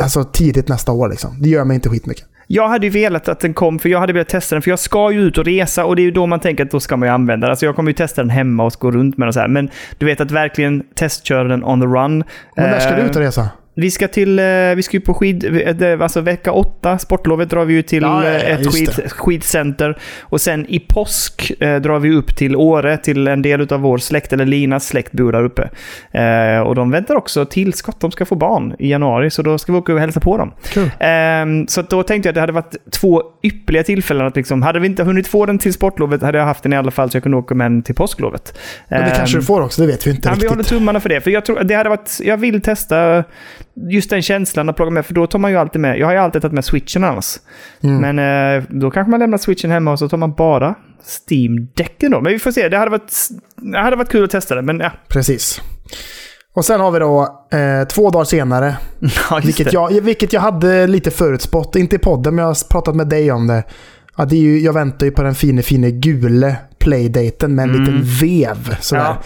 alltså, 0.02 0.24
tidigt 0.24 0.68
nästa 0.68 0.92
år. 0.92 1.08
Liksom. 1.08 1.42
Det 1.42 1.48
gör 1.48 1.64
mig 1.64 1.74
inte 1.74 1.88
skitmycket. 1.88 2.24
Jag 2.46 2.68
hade 2.68 2.86
ju 2.86 2.90
velat 2.90 3.28
att 3.28 3.40
den 3.40 3.54
kom, 3.54 3.78
för 3.78 3.88
jag 3.88 4.00
hade 4.00 4.12
velat 4.12 4.28
testa 4.28 4.54
den, 4.54 4.62
för 4.62 4.70
jag 4.70 4.78
ska 4.78 5.12
ju 5.12 5.20
ut 5.20 5.38
och 5.38 5.44
resa 5.44 5.84
och 5.84 5.96
det 5.96 6.02
är 6.02 6.04
ju 6.04 6.10
då 6.10 6.26
man 6.26 6.40
tänker 6.40 6.64
att 6.64 6.70
då 6.70 6.80
ska 6.80 6.96
man 6.96 7.08
ju 7.08 7.14
använda 7.14 7.46
den. 7.46 7.50
Alltså 7.50 7.66
jag 7.66 7.76
kommer 7.76 7.90
ju 7.90 7.94
testa 7.94 8.22
den 8.22 8.30
hemma 8.30 8.64
och 8.64 8.72
gå 8.72 8.90
runt 8.90 9.18
med 9.18 9.24
den 9.24 9.28
och 9.28 9.34
så 9.34 9.40
här. 9.40 9.48
Men 9.48 9.70
du 9.98 10.06
vet 10.06 10.20
att 10.20 10.30
verkligen 10.30 10.82
testköra 10.94 11.44
den 11.44 11.64
on 11.64 11.80
the 11.80 11.86
run. 11.86 12.24
Men 12.56 12.70
när 12.70 12.80
ska 12.80 12.90
du 12.90 13.02
Eh, 13.02 13.06
ut 13.06 13.16
och 13.16 13.22
resa? 13.22 13.48
Vi 13.76 13.90
ska 13.90 14.08
till, 14.08 14.38
eh, 14.38 14.44
vi 14.76 14.82
ska 14.82 14.96
ju 14.96 15.00
på 15.00 15.14
skid, 15.14 15.44
eh, 15.82 16.00
alltså 16.00 16.20
vecka 16.20 16.52
åtta, 16.52 16.98
sportlovet 16.98 17.50
drar 17.50 17.64
vi 17.64 17.74
ju 17.74 17.82
till 17.82 18.02
Ja, 18.02 18.24
ja, 18.24 18.30
ja, 18.32 18.38
eh, 18.38 18.60
ett 18.60 18.72
skid, 18.72 18.90
det. 18.96 19.08
skidcenter. 19.10 19.98
Och 20.22 20.40
sen 20.40 20.66
i 20.68 20.78
påsk 20.80 21.52
eh, 21.60 21.80
drar 21.80 21.98
vi 21.98 22.10
upp 22.10 22.36
till 22.36 22.56
Åre, 22.56 22.96
till 22.96 23.26
en 23.28 23.42
del 23.42 23.72
av 23.72 23.80
vår 23.80 23.98
släkt, 23.98 24.32
eller 24.32 24.46
Linas 24.46 24.86
släkt 24.86 25.12
bor 25.12 25.32
där 25.32 25.44
uppe. 25.44 25.68
Eh, 26.10 26.60
och 26.60 26.74
de 26.74 26.90
väntar 26.90 27.14
också 27.16 27.44
tillskott, 27.44 28.00
de 28.00 28.10
ska 28.10 28.24
få 28.24 28.34
barn 28.34 28.74
i 28.78 28.90
januari, 28.90 29.30
så 29.30 29.42
då 29.42 29.58
ska 29.58 29.72
vi 29.72 29.78
åka 29.78 29.94
och 29.94 30.00
hälsa 30.00 30.20
på 30.20 30.36
dem. 30.36 30.52
Kul. 30.68 30.90
Ehm, 31.00 31.66
så 31.66 31.82
då 31.82 32.02
tänkte 32.02 32.26
jag 32.26 32.30
att 32.30 32.34
det 32.34 32.40
hade 32.40 32.52
varit 32.52 32.74
två 32.92 33.22
ypperliga 33.42 33.82
tillfällen 33.82 34.26
att 34.26 34.36
liksom, 34.36 34.62
hade 34.62 34.80
vi 34.80 34.86
inte 34.86 35.02
hunnit 35.04 35.26
få 35.26 35.46
den 35.46 35.58
till 35.58 35.72
sportlovet 35.72 36.22
hade 36.22 36.38
jag 36.38 36.44
haft 36.44 36.62
den 36.62 36.72
i 36.72 36.76
alla 36.76 36.90
fall 36.90 37.10
så 37.10 37.16
jag 37.16 37.22
kunde 37.22 37.38
åka 37.38 37.54
med 37.54 37.64
den 37.70 37.82
till 37.82 37.94
påsklovet. 37.94 38.58
Men 38.88 39.00
det 39.00 39.06
Ehm, 39.06 39.16
kanske 39.16 39.38
du 39.38 39.42
får 39.42 39.60
också, 39.62 39.80
det 39.82 39.86
vet 39.88 40.06
vi 40.06 40.10
inte 40.10 40.28
Ja, 40.28 40.30
vi 40.30 40.34
riktigt. 40.34 40.50
håller 40.50 40.64
tummarna 40.64 41.00
för 41.00 41.08
det. 41.08 41.20
För 41.20 41.30
jag, 41.30 41.44
tror, 41.44 41.64
det 41.64 41.74
hade 41.74 41.88
varit, 41.88 42.20
jag 42.22 42.36
vill 42.36 42.60
testa 42.62 43.24
just 43.90 44.10
den 44.10 44.22
känslan 44.22 44.68
att 44.68 44.76
plocka 44.76 44.90
med, 44.90 45.06
för 45.06 45.14
då 45.14 45.26
tar 45.26 45.38
man 45.38 45.50
ju 45.50 45.56
alltid 45.56 45.80
med, 45.80 45.98
jag 45.98 46.06
har 46.06 46.12
ju 46.12 46.18
alltid 46.18 46.42
tagit 46.42 46.54
med 46.54 46.64
switchen 46.64 47.04
annars. 47.04 47.36
Mm. 47.82 48.16
Men 48.16 48.18
eh, 48.58 48.64
då 48.68 48.90
kanske 48.90 49.10
man 49.10 49.20
lämnar 49.20 49.38
switchen 49.38 49.70
hemma 49.70 49.92
och 49.92 49.98
så 49.98 50.08
tar 50.08 50.16
man 50.16 50.34
bara 50.34 50.74
Steam-däcken 51.28 52.10
då. 52.10 52.20
Men 52.20 52.32
vi 52.32 52.38
får 52.38 52.50
se, 52.50 52.68
det 52.68 52.76
hade 52.76 52.90
varit, 52.90 53.12
det 53.56 53.78
hade 53.78 53.96
varit 53.96 54.08
kul 54.10 54.24
att 54.24 54.30
testa 54.30 54.54
det, 54.54 54.62
men 54.62 54.80
ja. 54.80 54.92
Precis. 55.08 55.60
Och 56.54 56.64
sen 56.64 56.80
har 56.80 56.90
vi 56.90 56.98
då 56.98 57.46
eh, 57.52 57.88
två 57.88 58.10
dagar 58.10 58.24
senare, 58.24 58.76
Ja, 59.30 59.40
vilket 59.44 59.72
jag, 59.72 60.00
vilket 60.00 60.32
jag 60.32 60.40
hade 60.40 60.86
lite 60.86 61.10
förutspått. 61.10 61.76
Inte 61.76 61.96
i 61.96 61.98
podden, 61.98 62.34
men 62.34 62.42
jag 62.42 62.50
har 62.50 62.68
pratat 62.68 62.96
med 62.96 63.08
dig 63.08 63.32
om 63.32 63.46
det. 63.46 63.62
Ja, 64.16 64.24
det 64.24 64.36
är 64.36 64.40
ju, 64.40 64.60
jag 64.60 64.72
väntar 64.72 65.06
ju 65.06 65.12
på 65.12 65.22
den 65.22 65.34
fine, 65.34 65.62
fine 65.62 66.00
gule 66.00 66.56
playdaten 66.78 67.54
med 67.54 67.62
en 67.62 67.72
liten 67.72 68.02
vev. 68.02 68.76
Sådär. 68.80 69.02
Ja. 69.02 69.22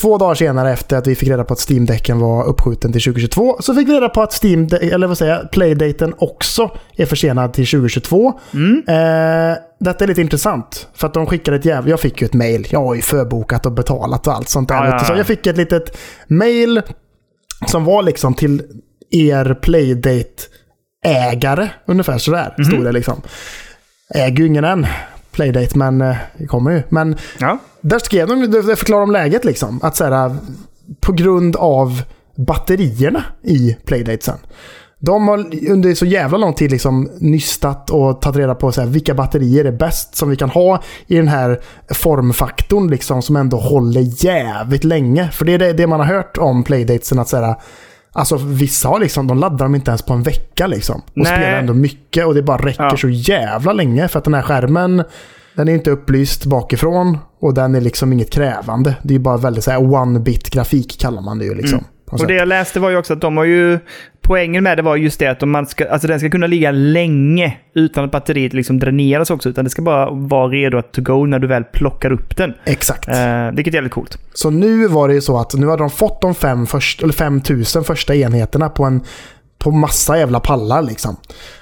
Två 0.00 0.18
dagar 0.18 0.34
senare 0.34 0.72
efter 0.72 0.96
att 0.96 1.06
vi 1.06 1.14
fick 1.14 1.28
reda 1.28 1.44
på 1.44 1.52
att 1.52 1.58
Steam-däcken 1.70 2.18
var 2.18 2.44
uppskjuten 2.44 2.92
till 2.92 3.02
2022 3.02 3.56
så 3.60 3.74
fick 3.74 3.88
vi 3.88 3.92
reda 3.92 4.08
på 4.08 4.22
att 4.22 4.44
Steam, 4.44 4.68
eller 4.80 5.06
vad 5.06 5.18
säger 5.18 5.32
jag, 5.36 5.50
Playdaten 5.50 6.14
också 6.18 6.70
är 6.96 7.06
försenad 7.06 7.52
till 7.52 7.66
2022. 7.66 8.32
Mm. 8.54 8.82
Eh, 8.88 9.56
detta 9.80 10.04
är 10.04 10.08
lite 10.08 10.20
intressant. 10.20 10.88
För 10.94 11.06
att 11.06 11.14
de 11.14 11.26
skickade 11.26 11.56
ett 11.56 11.64
jävla... 11.64 11.90
Jag 11.90 12.00
fick 12.00 12.20
ju 12.20 12.24
ett 12.24 12.34
mail. 12.34 12.66
Jag 12.70 12.84
har 12.84 12.94
ju 12.94 13.02
förbokat 13.02 13.66
och 13.66 13.72
betalat 13.72 14.26
och 14.26 14.34
allt 14.34 14.48
sånt 14.48 14.68
där. 14.68 14.84
Ja. 14.84 14.98
Så 14.98 15.12
jag 15.16 15.26
fick 15.26 15.46
ett 15.46 15.56
litet 15.56 15.96
mail 16.28 16.82
som 17.66 17.84
var 17.84 18.02
liksom 18.02 18.34
till 18.34 18.62
er 19.10 19.54
Playdate-ägare. 19.62 21.68
Ungefär 21.86 22.18
sådär 22.18 22.54
Mhm. 22.58 22.64
stod 22.64 22.84
det 22.84 22.92
liksom. 22.92 23.22
Äger 24.14 24.36
ju 24.38 24.46
ingen 24.46 24.64
än. 24.64 24.86
Playdate, 25.32 25.78
men 25.78 26.00
eh, 26.00 26.16
det 26.38 26.46
kommer 26.46 26.70
ju. 26.70 26.82
Men 26.88 27.16
Ja. 27.38 27.58
där 27.80 27.98
skrev 27.98 28.28
de, 28.28 28.46
det 28.50 28.76
förklarar 28.76 29.02
om 29.02 29.10
läget 29.10 29.44
liksom. 29.44 29.80
Att 29.82 29.96
så 29.96 30.04
här, 30.04 30.36
på 31.00 31.12
grund 31.12 31.56
av 31.56 32.02
batterierna 32.36 33.24
i 33.42 33.76
Playdatesen. 33.84 34.38
De 35.02 35.28
har 35.28 35.38
under 35.70 35.94
så 35.94 36.06
jävla 36.06 36.38
lång 36.38 36.54
tid 36.54 36.70
liksom 36.70 37.10
nystat 37.20 37.90
och 37.90 38.20
tagit 38.22 38.36
reda 38.36 38.54
på 38.54 38.72
så 38.72 38.80
här, 38.80 38.88
vilka 38.88 39.14
batterier 39.14 39.64
är 39.64 39.72
bäst 39.72 40.16
som 40.16 40.30
vi 40.30 40.36
kan 40.36 40.50
ha 40.50 40.82
i 41.06 41.16
den 41.16 41.28
här 41.28 41.60
formfaktorn 41.94 42.90
liksom, 42.90 43.22
som 43.22 43.36
ändå 43.36 43.56
håller 43.56 44.24
jävligt 44.24 44.84
länge. 44.84 45.28
För 45.30 45.44
det 45.44 45.52
är 45.52 45.58
det, 45.58 45.72
det 45.72 45.86
man 45.86 46.00
har 46.00 46.06
hört 46.06 46.38
om 46.38 46.64
Playdatesen. 46.64 47.18
Att 47.18 47.28
så 47.28 47.36
här, 47.36 47.54
alltså, 48.12 48.36
vissa 48.36 48.88
har 48.88 49.00
liksom, 49.00 49.26
de 49.26 49.38
laddar 49.38 49.64
dem 49.64 49.74
inte 49.74 49.90
ens 49.90 50.02
på 50.02 50.12
en 50.12 50.22
vecka 50.22 50.66
liksom. 50.66 50.96
Och 51.00 51.10
Nej. 51.14 51.26
spelar 51.26 51.58
ändå 51.58 51.74
mycket 51.74 52.26
och 52.26 52.34
det 52.34 52.42
bara 52.42 52.66
räcker 52.66 52.82
Ja. 52.84 52.96
så 52.96 53.08
jävla 53.08 53.72
länge. 53.72 54.08
För 54.08 54.18
att 54.18 54.24
den 54.24 54.34
här 54.34 54.42
skärmen 54.42 55.04
den 55.54 55.68
är 55.68 55.72
inte 55.72 55.90
upplyst 55.90 56.44
bakifrån 56.46 57.18
och 57.40 57.54
den 57.54 57.74
är 57.74 57.80
liksom 57.80 58.12
inget 58.12 58.30
krävande. 58.32 58.94
Det 59.02 59.14
är 59.14 59.18
bara 59.18 59.36
väldigt 59.36 59.64
så 59.64 59.70
här 59.70 59.78
one-bit 59.78 60.50
grafik 60.50 61.00
kallar 61.00 61.22
man 61.22 61.38
det 61.38 61.44
ju 61.44 61.54
liksom. 61.54 61.78
något 61.78 61.86
Och 62.10 62.26
det 62.26 62.34
jag 62.34 62.48
läste 62.48 62.80
var 62.80 62.90
ju 62.90 62.96
också 62.96 63.12
att 63.12 63.20
de 63.20 63.36
har 63.36 63.44
ju... 63.44 63.78
Poängen 64.22 64.64
med 64.64 64.78
det 64.78 64.82
var 64.82 64.96
just 64.96 65.18
det 65.18 65.26
att 65.26 65.42
om 65.42 65.50
man 65.50 65.66
ska, 65.66 65.88
alltså 65.88 66.08
den 66.08 66.20
ska 66.20 66.30
kunna 66.30 66.46
ligga 66.46 66.70
länge 66.70 67.56
utan 67.74 68.04
att 68.04 68.10
batteriet 68.10 68.52
liksom 68.52 68.78
dräneras 68.78 69.30
också. 69.30 69.48
Utan 69.48 69.64
det 69.64 69.70
ska 69.70 69.82
bara 69.82 70.10
vara 70.10 70.48
redo 70.48 70.78
att 70.78 70.92
to 70.92 71.02
go 71.02 71.26
när 71.26 71.38
du 71.38 71.46
väl 71.46 71.64
plockar 71.64 72.12
upp 72.12 72.36
den. 72.36 72.54
Exakt. 72.64 73.08
Eh, 73.08 73.50
vilket 73.52 73.74
är 73.74 73.76
jävligt 73.76 73.92
coolt. 73.92 74.18
Så 74.34 74.50
nu 74.50 74.86
var 74.86 75.08
det 75.08 75.14
ju 75.14 75.20
så 75.20 75.38
att 75.38 75.54
nu 75.54 75.66
hade 75.66 75.82
de 75.82 75.90
fått 75.90 76.20
de 76.20 76.34
fem 76.34 76.66
först, 76.66 77.02
eller 77.02 77.12
5000 77.12 77.84
första 77.84 78.14
enheterna 78.14 78.68
på 78.68 78.84
en 78.84 79.00
på 79.60 79.70
massa 79.70 80.18
jävla 80.18 80.40
pallar 80.40 80.82
liksom. 80.82 81.16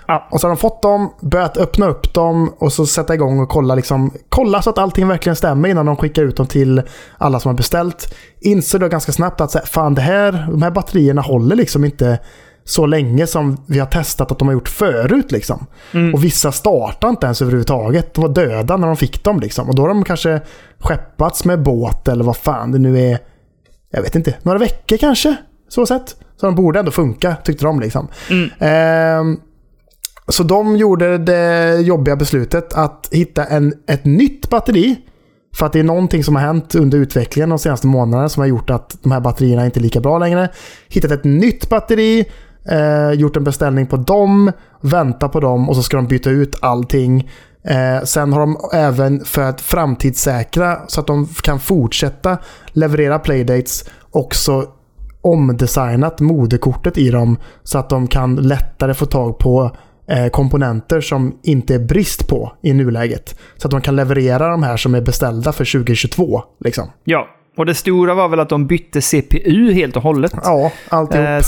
Ja. 0.06 0.28
Och 0.30 0.40
så 0.40 0.46
har 0.46 0.50
de 0.50 0.56
fått 0.56 0.82
dem, 0.82 1.14
börjat 1.20 1.56
öppna 1.56 1.86
upp 1.86 2.14
dem 2.14 2.52
och 2.58 2.72
så 2.72 2.86
sätta 2.86 3.14
igång 3.14 3.40
och 3.40 3.48
kolla, 3.48 3.74
liksom, 3.74 4.10
kolla 4.28 4.62
så 4.62 4.70
att 4.70 4.78
allting 4.78 5.08
verkligen 5.08 5.36
stämmer 5.36 5.68
innan 5.68 5.86
de 5.86 5.96
skickar 5.96 6.22
ut 6.22 6.36
dem 6.36 6.46
till 6.46 6.82
alla 7.18 7.40
som 7.40 7.48
har 7.48 7.56
beställt. 7.56 8.14
Inser 8.40 8.78
då 8.78 8.88
ganska 8.88 9.12
snabbt 9.12 9.40
att 9.40 9.50
så 9.50 9.58
här, 9.58 9.66
fan 9.66 9.94
det 9.94 10.00
här, 10.00 10.46
de 10.50 10.62
här 10.62 10.70
batterierna 10.70 11.22
håller 11.22 11.56
liksom 11.56 11.84
inte 11.84 12.18
så 12.64 12.86
länge 12.86 13.26
som 13.26 13.64
vi 13.66 13.78
har 13.78 13.86
testat 13.86 14.32
att 14.32 14.38
de 14.38 14.48
har 14.48 14.52
gjort 14.52 14.68
förut. 14.68 15.32
Liksom. 15.32 15.66
Och 16.14 16.24
vissa 16.24 16.52
startar 16.52 17.08
inte 17.08 17.26
ens 17.26 17.42
överhuvudtaget. 17.42 18.14
De 18.14 18.20
var 18.20 18.28
döda 18.28 18.76
när 18.76 18.86
de 18.86 18.96
fick 18.96 19.24
dem. 19.24 19.40
Liksom. 19.40 19.68
Och 19.68 19.74
då 19.74 19.82
har 19.82 19.88
de 19.88 20.04
kanske 20.04 20.40
skeppats 20.78 21.44
med 21.44 21.62
båt 21.62 22.08
eller 22.08 22.24
vad 22.24 22.36
fan 22.36 22.72
det 22.72 22.78
nu 22.78 23.00
är. 23.00 23.18
Jag 23.90 24.02
vet 24.02 24.14
inte, 24.14 24.34
några 24.42 24.58
veckor 24.58 24.96
kanske. 24.96 25.36
Så 25.68 25.86
sett. 25.86 26.16
Så 26.40 26.46
de 26.46 26.54
borde 26.54 26.78
ändå 26.78 26.90
funka, 26.90 27.36
tyckte 27.44 27.64
de. 27.64 27.80
Liksom. 27.80 28.08
Ehm, 28.58 29.36
så 30.28 30.42
de 30.42 30.76
gjorde 30.76 31.18
det 31.18 31.76
jobbiga 31.80 32.16
beslutet 32.16 32.72
att 32.72 33.08
hitta 33.12 33.44
en, 33.44 33.74
ett 33.86 34.04
nytt 34.04 34.50
batteri. 34.50 34.96
För 35.56 35.66
att 35.66 35.72
det 35.72 35.78
är 35.78 35.84
någonting 35.84 36.24
som 36.24 36.36
har 36.36 36.42
hänt 36.42 36.74
under 36.74 36.98
utvecklingen 36.98 37.48
de 37.48 37.58
senaste 37.58 37.86
månaderna 37.86 38.28
som 38.28 38.40
har 38.40 38.46
gjort 38.46 38.70
att 38.70 38.98
de 39.02 39.12
här 39.12 39.20
batterierna 39.20 39.64
inte 39.64 39.80
är 39.80 39.82
lika 39.82 40.00
bra 40.00 40.18
längre. 40.18 40.48
Hittat 40.88 41.10
ett 41.10 41.24
nytt 41.24 41.68
batteri, 41.68 42.24
eh, 42.70 43.10
gjort 43.12 43.36
en 43.36 43.44
beställning 43.44 43.86
på 43.86 43.96
dem, 43.96 44.52
vänta 44.80 45.28
på 45.28 45.40
dem 45.40 45.68
och 45.68 45.76
så 45.76 45.82
ska 45.82 45.96
de 45.96 46.06
byta 46.06 46.30
ut 46.30 46.56
allting. 46.60 47.30
Eh, 47.64 48.04
sen 48.04 48.32
har 48.32 48.40
de 48.40 48.56
även 48.72 49.24
för 49.24 49.42
att 49.42 49.60
framtidssäkra 49.60 50.78
så 50.86 51.00
att 51.00 51.06
de 51.06 51.26
kan 51.26 51.60
fortsätta 51.60 52.38
leverera 52.72 53.18
playdates 53.18 53.84
också 54.10 54.66
omdesignat 55.20 56.20
moderkortet 56.20 56.98
i 56.98 57.10
dem 57.10 57.36
så 57.62 57.78
att 57.78 57.90
de 57.90 58.06
kan 58.06 58.36
lättare 58.36 58.94
få 58.94 59.06
tag 59.06 59.38
på 59.38 59.76
eh, 60.08 60.28
komponenter 60.28 61.00
som 61.00 61.38
inte 61.42 61.74
är 61.74 61.78
brist 61.78 62.28
på 62.28 62.52
i 62.62 62.72
nuläget. 62.72 63.38
Så 63.56 63.66
att 63.66 63.70
de 63.70 63.80
kan 63.80 63.96
leverera 63.96 64.48
de 64.48 64.62
här 64.62 64.76
som 64.76 64.94
är 64.94 65.00
beställda 65.00 65.52
för 65.52 65.64
2022. 65.64 66.42
Liksom. 66.60 66.90
Ja, 67.04 67.28
och 67.58 67.66
det 67.66 67.74
stora 67.74 68.14
var 68.14 68.28
väl 68.28 68.40
att 68.40 68.48
de 68.48 68.66
bytte 68.66 69.00
CPU 69.00 69.72
helt 69.72 69.96
och 69.96 70.02
hållet. 70.02 70.32
Ja, 70.44 70.72
alltihop. 70.88 71.26
Eh, 71.26 71.40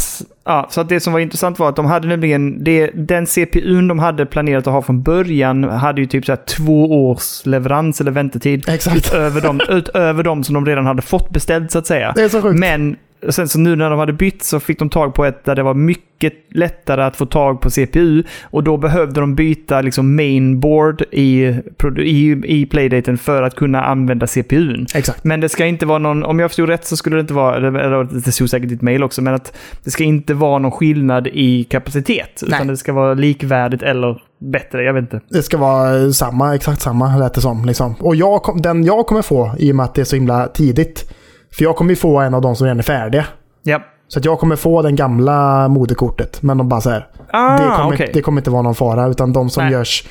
ja, 0.44 0.66
så 0.70 0.80
att 0.80 0.88
det 0.88 1.00
som 1.00 1.12
var 1.12 1.20
intressant 1.20 1.58
var 1.58 1.68
att 1.68 1.76
de 1.76 1.86
hade 1.86 2.08
nämligen, 2.08 2.64
det, 2.64 2.90
den 2.94 3.26
CPUn 3.26 3.88
de 3.88 3.98
hade 3.98 4.26
planerat 4.26 4.66
att 4.66 4.72
ha 4.72 4.82
från 4.82 5.02
början 5.02 5.64
hade 5.64 6.00
ju 6.00 6.06
typ 6.06 6.24
så 6.24 6.36
två 6.36 7.08
års 7.08 7.46
leverans 7.46 8.00
eller 8.00 8.10
väntetid. 8.10 8.68
Exakt. 8.68 8.96
Utöver 8.96 9.40
de, 9.40 9.60
utöver 9.68 10.22
de 10.22 10.44
som 10.44 10.54
de 10.54 10.66
redan 10.66 10.86
hade 10.86 11.02
fått 11.02 11.30
beställt 11.30 11.70
så 11.70 11.78
att 11.78 11.86
säga. 11.86 12.12
Det 12.16 12.22
är 12.22 12.28
så 12.28 12.42
sjukt. 12.42 12.58
Men 12.58 12.96
sen 13.28 13.48
så 13.48 13.58
nu 13.58 13.76
när 13.76 13.90
de 13.90 13.98
hade 13.98 14.12
bytt 14.12 14.42
så 14.42 14.60
fick 14.60 14.78
de 14.78 14.90
tag 14.90 15.14
på 15.14 15.24
ett 15.24 15.44
där 15.44 15.54
det 15.54 15.62
var 15.62 15.74
mycket 15.74 16.32
lättare 16.50 17.02
att 17.02 17.16
få 17.16 17.26
tag 17.26 17.60
på 17.60 17.70
CPU. 17.70 18.22
Och 18.42 18.64
då 18.64 18.76
behövde 18.76 19.20
de 19.20 19.34
byta 19.34 19.80
liksom 19.80 20.16
mainboard 20.16 21.02
i, 21.10 21.54
i, 21.98 22.42
i 22.44 22.66
playdaten 22.66 23.18
för 23.18 23.42
att 23.42 23.54
kunna 23.54 23.84
använda 23.84 24.26
CPUn. 24.26 24.86
Exakt. 24.94 25.24
Men 25.24 25.40
det 25.40 25.48
ska 25.48 25.66
inte 25.66 25.86
vara 25.86 25.98
någon, 25.98 26.24
om 26.24 26.38
jag 26.38 26.50
förstod 26.50 26.68
rätt 26.68 26.86
så 26.86 26.96
skulle 26.96 27.16
det 27.16 27.20
inte 27.20 27.34
vara, 27.34 27.56
eller 27.56 28.24
det 28.24 28.32
stod 28.32 28.50
säkert 28.50 28.66
i 28.66 28.68
ditt 28.68 28.82
mail 28.82 29.02
också, 29.02 29.22
men 29.22 29.34
att 29.34 29.56
det 29.84 29.90
ska 29.90 30.04
inte 30.04 30.34
vara 30.34 30.58
någon 30.58 30.72
skillnad 30.72 31.26
i 31.26 31.64
kapacitet. 31.64 32.42
Nej. 32.42 32.58
Utan 32.58 32.66
det 32.66 32.76
ska 32.76 32.92
vara 32.92 33.14
likvärdigt 33.14 33.82
eller 33.82 34.22
bättre, 34.38 34.82
jag 34.82 34.94
vet 34.94 35.02
inte. 35.02 35.20
Det 35.28 35.42
ska 35.42 35.58
vara 35.58 36.12
samma, 36.12 36.54
exakt 36.54 36.80
samma 36.80 37.16
lät 37.16 37.34
det 37.34 37.40
som. 37.40 37.64
Liksom. 37.64 37.94
Och 38.00 38.16
jag 38.16 38.60
den 38.62 38.84
jag 38.84 39.06
kommer 39.06 39.22
få, 39.22 39.54
i 39.58 39.72
och 39.72 39.76
med 39.76 39.84
att 39.84 39.94
det 39.94 40.00
är 40.00 40.04
så 40.04 40.16
himla 40.16 40.46
tidigt. 40.46 41.14
För 41.54 41.64
jag 41.64 41.76
kommer 41.76 41.90
ju 41.90 41.96
få 41.96 42.20
en 42.20 42.34
av 42.34 42.40
de 42.42 42.56
som 42.56 42.64
redan 42.64 42.78
är 42.78 42.82
färdiga. 42.82 43.24
Ja. 43.62 43.80
Så 44.08 44.18
att 44.18 44.24
jag 44.24 44.38
kommer 44.38 44.56
få 44.56 44.82
den 44.82 44.96
gamla 44.96 45.68
moderkortet. 45.68 46.42
Men 46.42 46.58
de 46.58 46.68
bara 46.68 46.80
så 46.80 46.90
här. 46.90 47.08
Ah, 47.32 47.52
det, 47.58 47.76
kommer, 47.76 47.94
okej. 47.94 48.10
det 48.14 48.22
kommer 48.22 48.40
inte 48.40 48.50
vara 48.50 48.62
någon 48.62 48.74
fara. 48.74 49.06
Utan 49.06 49.32
de 49.32 49.50
som 49.50 49.64
Nej. 49.64 49.72
görs 49.72 50.04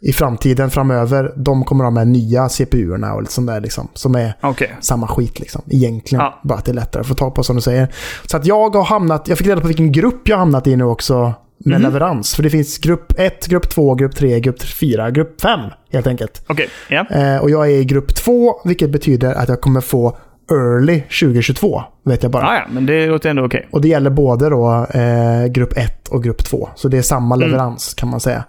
i 0.00 0.12
framtiden 0.12 0.70
framöver, 0.70 1.32
de 1.36 1.64
kommer 1.64 1.84
ha 1.84 1.90
med 1.90 2.08
nya 2.08 2.48
CPU-erna 2.48 3.14
och 3.14 3.28
sånt 3.30 3.46
där 3.46 3.60
liksom. 3.60 3.88
Som 3.94 4.14
är 4.14 4.34
Okej. 4.42 4.76
samma 4.80 5.08
skit 5.08 5.40
liksom. 5.40 5.62
Egentligen. 5.70 6.24
Ja. 6.24 6.40
Bara 6.42 6.58
att 6.58 6.64
det 6.64 6.70
är 6.70 6.74
lättare 6.74 7.00
att 7.00 7.06
få 7.06 7.14
tag 7.14 7.34
på 7.34 7.42
som 7.42 7.56
du 7.56 7.62
säger. 7.62 7.88
Så 8.26 8.36
att 8.36 8.46
jag 8.46 8.74
har 8.76 8.84
hamnat, 8.84 9.28
jag 9.28 9.38
fick 9.38 9.46
reda 9.46 9.60
på 9.60 9.66
vilken 9.66 9.92
grupp 9.92 10.28
jag 10.28 10.36
har 10.36 10.38
hamnat 10.40 10.66
i 10.66 10.76
nu 10.76 10.84
också. 10.84 11.34
Med 11.64 11.80
Mhm. 11.80 11.82
leverans. 11.82 12.34
För 12.34 12.42
det 12.42 12.50
finns 12.50 12.78
grupp 12.78 13.12
1, 13.18 13.46
grupp 13.46 13.68
2, 13.68 13.94
grupp 13.94 14.16
3, 14.16 14.40
grupp 14.40 14.62
4, 14.62 15.10
grupp 15.10 15.40
5 15.40 15.60
helt 15.92 16.06
enkelt. 16.06 16.44
Okej, 16.48 16.68
ja. 16.88 17.06
Eh, 17.10 17.36
och 17.42 17.50
jag 17.50 17.66
är 17.66 17.70
i 17.70 17.84
grupp 17.84 18.14
2, 18.14 18.60
vilket 18.64 18.90
betyder 18.90 19.34
att 19.34 19.48
jag 19.48 19.60
kommer 19.60 19.80
få 19.80 20.16
early 20.52 21.00
2022. 21.00 21.82
Vet 22.04 22.22
jag 22.22 22.32
bara. 22.32 22.46
Ah, 22.46 22.54
ja, 22.54 22.62
men 22.70 22.86
det 22.86 23.06
låter 23.06 23.30
ändå 23.30 23.44
okej. 23.44 23.68
Och 23.70 23.80
det 23.80 23.88
gäller 23.88 24.10
både 24.10 24.48
då 24.50 24.86
eh, 24.94 25.46
grupp 25.46 25.76
1 25.76 26.08
och 26.08 26.22
grupp 26.24 26.44
2. 26.44 26.68
Så 26.74 26.88
det 26.88 26.98
är 26.98 27.02
samma 27.02 27.34
Mm. 27.34 27.48
leverans 27.48 27.94
kan 27.94 28.08
man 28.10 28.20
säga. 28.20 28.44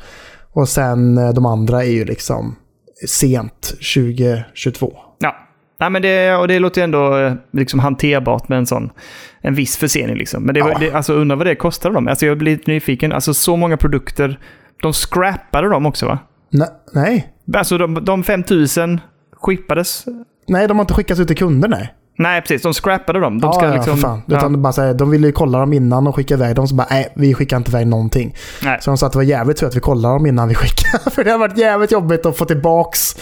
Och 0.51 0.69
sen 0.69 1.17
eh, 1.17 1.29
de 1.33 1.45
andra 1.45 1.83
är 1.83 1.91
ju 1.91 2.05
liksom 2.05 2.55
sent 3.07 3.73
2022. 3.95 4.93
Ja. 5.19 5.35
Nej, 5.79 5.89
men 5.89 6.01
det, 6.01 6.35
och 6.35 6.47
det 6.47 6.59
låter 6.59 6.81
ju 6.81 6.83
ändå 6.83 7.17
eh, 7.17 7.33
liksom 7.53 7.79
hanterbart 7.79 8.49
med 8.49 8.57
en 8.57 8.65
sån 8.65 8.89
en 9.41 9.55
viss 9.55 9.77
försening. 9.77 10.15
Liksom. 10.17 10.43
Men 10.43 10.55
det, 10.55 10.61
var- 10.61 10.69
Ja. 10.71 10.77
det, 10.79 10.91
alltså, 10.91 11.13
undrar 11.13 11.35
vad 11.37 11.45
det 11.47 11.55
kostade 11.55 11.93
dem. 11.95 12.07
Alltså, 12.07 12.25
jag 12.25 12.37
blir 12.37 12.51
lite 12.51 12.71
nyfiken. 12.71 13.11
Alltså 13.11 13.33
så 13.33 13.55
många 13.55 13.77
produkter. 13.77 14.39
De 14.81 14.93
scrappade 14.93 15.69
dem 15.69 15.85
också 15.85 16.05
va? 16.05 16.19
Ne- 16.51 16.71
nej. 16.93 17.27
Alltså 17.55 17.77
de, 17.77 18.05
de 18.05 18.23
5000 18.23 18.99
skippades. 19.31 20.05
Nej, 20.47 20.67
de 20.67 20.77
har 20.77 20.83
inte 20.83 20.93
skickats 20.93 21.19
ut 21.19 21.27
till 21.27 21.37
kunder 21.37 21.69
nej. 21.69 21.93
Nej, 22.17 22.41
precis. 22.41 22.61
De 22.61 22.73
scrappade 22.73 23.19
dem. 23.19 23.39
De 23.39 23.53
ska 23.53 23.65
ja, 23.65 23.73
liksom... 23.73 23.97
för 23.97 24.01
fan. 24.01 24.21
ja. 24.25 24.37
Utan 24.37 24.61
bara 24.61 24.73
så 24.73 24.81
här, 24.81 24.93
de 24.93 25.09
ville 25.09 25.27
ju 25.27 25.33
kolla 25.33 25.59
dem 25.59 25.73
innan 25.73 26.07
och 26.07 26.15
skicka 26.15 26.33
iväg 26.33 26.55
dem. 26.55 26.67
Så 26.67 26.75
bara, 26.75 26.87
nej, 26.89 27.13
vi 27.15 27.33
skickar 27.33 27.57
inte 27.57 27.71
iväg 27.71 27.87
någonting. 27.87 28.35
Nej. 28.63 28.77
Så 28.81 28.91
de 28.91 28.97
sa 28.97 29.05
att 29.05 29.11
det 29.11 29.17
var 29.17 29.23
jävligt 29.23 29.57
så 29.57 29.65
att 29.65 29.75
vi 29.75 29.79
kollar 29.79 30.09
dem 30.09 30.25
innan 30.25 30.47
vi 30.47 30.55
skickar. 30.55 31.09
För 31.09 31.23
det 31.23 31.31
hade 31.31 31.47
varit 31.47 31.57
jävligt 31.57 31.91
jobbigt 31.91 32.25
att 32.25 32.37
få 32.37 32.45
tillbaks 32.45 33.15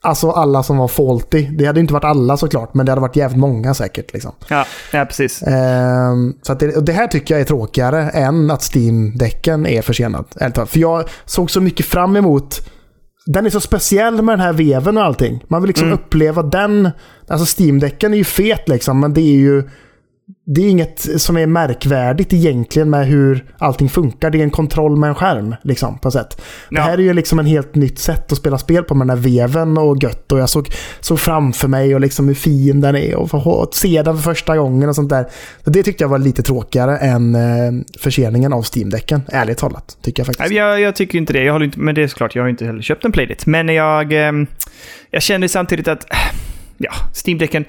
alltså 0.00 0.30
alla 0.30 0.62
som 0.62 0.76
var 0.76 0.88
faulty. 0.88 1.46
Det 1.50 1.66
hade 1.66 1.80
inte 1.80 1.92
varit 1.92 2.04
alla 2.04 2.36
såklart, 2.36 2.74
men 2.74 2.86
det 2.86 2.92
hade 2.92 3.00
varit 3.00 3.16
jävligt 3.16 3.38
många 3.38 3.74
säkert. 3.74 4.12
Liksom. 4.12 4.32
Ja, 4.48 4.66
ja, 4.92 5.04
precis. 5.04 5.42
Ehm, 5.42 6.34
så 6.42 6.54
det, 6.54 6.76
och 6.76 6.84
det 6.84 6.92
här 6.92 7.06
tycker 7.06 7.34
jag 7.34 7.40
är 7.40 7.44
tråkigare 7.44 8.10
än 8.10 8.50
att 8.50 8.62
Steam-däcken 8.74 9.66
är 9.66 9.82
försenad. 9.82 10.24
För 10.54 10.78
jag 10.78 11.04
såg 11.24 11.50
så 11.50 11.60
mycket 11.60 11.86
fram 11.86 12.16
emot 12.16 12.70
den 13.32 13.46
är 13.46 13.50
så 13.50 13.60
speciell 13.60 14.22
med 14.22 14.32
den 14.32 14.40
här 14.40 14.52
veven 14.52 14.96
och 14.96 15.04
allting. 15.04 15.44
Man 15.48 15.62
vill 15.62 15.66
liksom 15.68 15.86
Mm. 15.86 15.98
uppleva 15.98 16.42
den. 16.42 16.90
Alltså 17.28 17.62
Steam-däcken 17.62 18.12
är 18.12 18.18
ju 18.18 18.24
fet 18.24 18.68
liksom, 18.68 19.00
men 19.00 19.14
det 19.14 19.20
är 19.20 19.36
ju 19.36 19.62
det 20.46 20.60
är 20.60 20.68
inget 20.70 21.20
som 21.20 21.36
är 21.36 21.46
märkvärdigt 21.46 22.32
egentligen 22.32 22.90
med 22.90 23.06
hur 23.06 23.44
allting 23.58 23.88
funkar. 23.88 24.30
Det 24.30 24.38
är 24.38 24.42
en 24.42 24.50
kontroll 24.50 24.96
med 24.96 25.08
en 25.08 25.14
skärm. 25.14 25.54
Liksom, 25.62 25.98
på 25.98 26.10
sätt. 26.10 26.36
Det 26.70 26.76
Ja. 26.76 26.82
här 26.82 26.92
är 26.92 27.02
ju 27.02 27.12
liksom 27.12 27.38
en 27.38 27.46
helt 27.46 27.74
nytt 27.74 27.98
sätt 27.98 28.32
att 28.32 28.38
spela 28.38 28.58
spel 28.58 28.82
på 28.84 28.94
med 28.94 29.06
den 29.06 29.16
här 29.18 29.24
veven 29.24 29.78
och 29.78 30.02
gött. 30.02 30.32
Och 30.32 30.38
jag 30.38 30.48
såg, 30.48 30.68
såg 31.00 31.20
framför 31.20 31.68
mig 31.68 31.94
och 31.94 32.00
liksom 32.00 32.28
hur 32.28 32.34
fin 32.34 32.80
den 32.80 32.96
är 32.96 33.16
och 33.16 33.30
få 33.30 33.38
och 33.38 33.74
se 33.74 34.02
den 34.02 34.16
för 34.16 34.22
första 34.22 34.56
gången 34.56 34.88
och 34.88 34.94
sånt 34.94 35.10
där. 35.10 35.26
Så 35.64 35.70
det 35.70 35.82
tyckte 35.82 36.04
jag 36.04 36.08
var 36.08 36.18
lite 36.18 36.42
tråkigare 36.42 36.98
än 36.98 37.34
eh, 37.34 37.40
förseningen 38.00 38.52
av 38.52 38.62
Steam-däcken. 38.62 39.22
Ärligt 39.28 39.58
talat, 39.58 39.98
tycker 40.02 40.20
jag 40.20 40.26
faktiskt. 40.26 40.50
Jag, 40.50 40.80
jag 40.80 40.96
tycker 40.96 41.18
inte 41.18 41.32
det. 41.32 41.44
Jag 41.44 41.52
håller 41.52 41.66
inte, 41.66 41.80
men 41.80 41.94
det 41.94 42.02
är 42.02 42.08
såklart, 42.08 42.34
jag 42.34 42.42
har 42.42 42.48
inte 42.48 42.64
heller 42.66 42.82
köpt 42.82 43.04
en 43.04 43.12
Playdate. 43.12 43.50
Men 43.50 43.68
jag, 43.68 44.12
ehm, 44.12 44.46
jag 45.10 45.22
känner 45.22 45.48
samtidigt 45.48 45.88
att 45.88 46.06
ja, 46.78 46.92
Steam-däcken, 47.14 47.64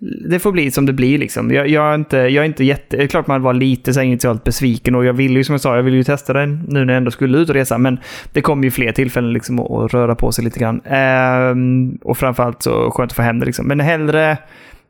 det 0.00 0.38
får 0.38 0.52
bli 0.52 0.70
som 0.70 0.86
det 0.86 0.92
blir 0.92 1.18
liksom. 1.18 1.50
Jag, 1.50 1.68
jag, 1.68 1.90
är, 1.90 1.94
inte, 1.94 2.16
jag 2.16 2.42
är 2.42 2.44
inte 2.44 2.64
jätte... 2.64 2.96
Det 2.96 3.02
är 3.02 3.06
klart 3.06 3.26
man 3.26 3.42
var 3.42 3.52
lite 3.52 3.94
så 3.94 4.00
initialt 4.00 4.44
besviken 4.44 4.94
och 4.94 5.04
jag 5.04 5.12
ville 5.12 5.34
ju 5.34 5.44
som 5.44 5.52
jag 5.52 5.60
sa, 5.60 5.76
jag 5.76 5.82
ville 5.82 5.96
ju 5.96 6.04
testa 6.04 6.32
den 6.32 6.64
nu 6.68 6.84
när 6.84 6.92
jag 6.92 6.98
ändå 6.98 7.10
skulle 7.10 7.38
ut 7.38 7.48
och 7.48 7.54
resa. 7.54 7.78
Men 7.78 7.98
det 8.32 8.40
kommer 8.40 8.64
ju 8.64 8.70
fler 8.70 8.92
tillfällen 8.92 9.32
liksom 9.32 9.60
att, 9.60 9.94
röra 9.94 10.14
på 10.14 10.32
sig 10.32 10.44
lite 10.44 10.58
grann. 10.58 10.80
Ehm, 10.84 11.98
och 12.02 12.18
framförallt 12.18 12.62
så 12.62 12.90
skönt 12.90 13.10
att 13.10 13.16
få 13.16 13.22
hem 13.22 13.40
det 13.40 13.46
liksom. 13.46 13.68
Men 13.68 13.80
hellre... 13.80 14.38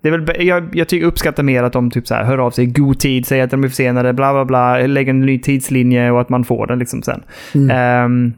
Det 0.01 0.09
är 0.09 0.19
väl, 0.19 0.47
jag, 0.47 0.69
jag 0.73 0.89
tycker 0.89 1.07
uppskattar 1.07 1.43
mer 1.43 1.63
att 1.63 1.73
de 1.73 1.91
typ 1.91 2.07
så 2.07 2.15
här, 2.15 2.25
hör 2.25 2.39
av 2.39 2.51
sig 2.51 2.65
i 2.65 2.67
god 2.67 2.99
tid, 2.99 3.27
säger 3.27 3.45
att 3.45 3.51
de 3.51 3.65
är 3.65 3.69
försenade, 3.69 4.13
bla 4.13 4.33
bla 4.33 4.45
bla, 4.45 4.87
lägger 4.87 5.11
en 5.11 5.21
ny 5.21 5.39
tidslinje 5.39 6.11
och 6.11 6.21
att 6.21 6.29
man 6.29 6.45
får 6.45 6.67
den 6.67 6.79
liksom 6.79 7.03
sen. 7.03 7.23
Ehm, 7.71 8.33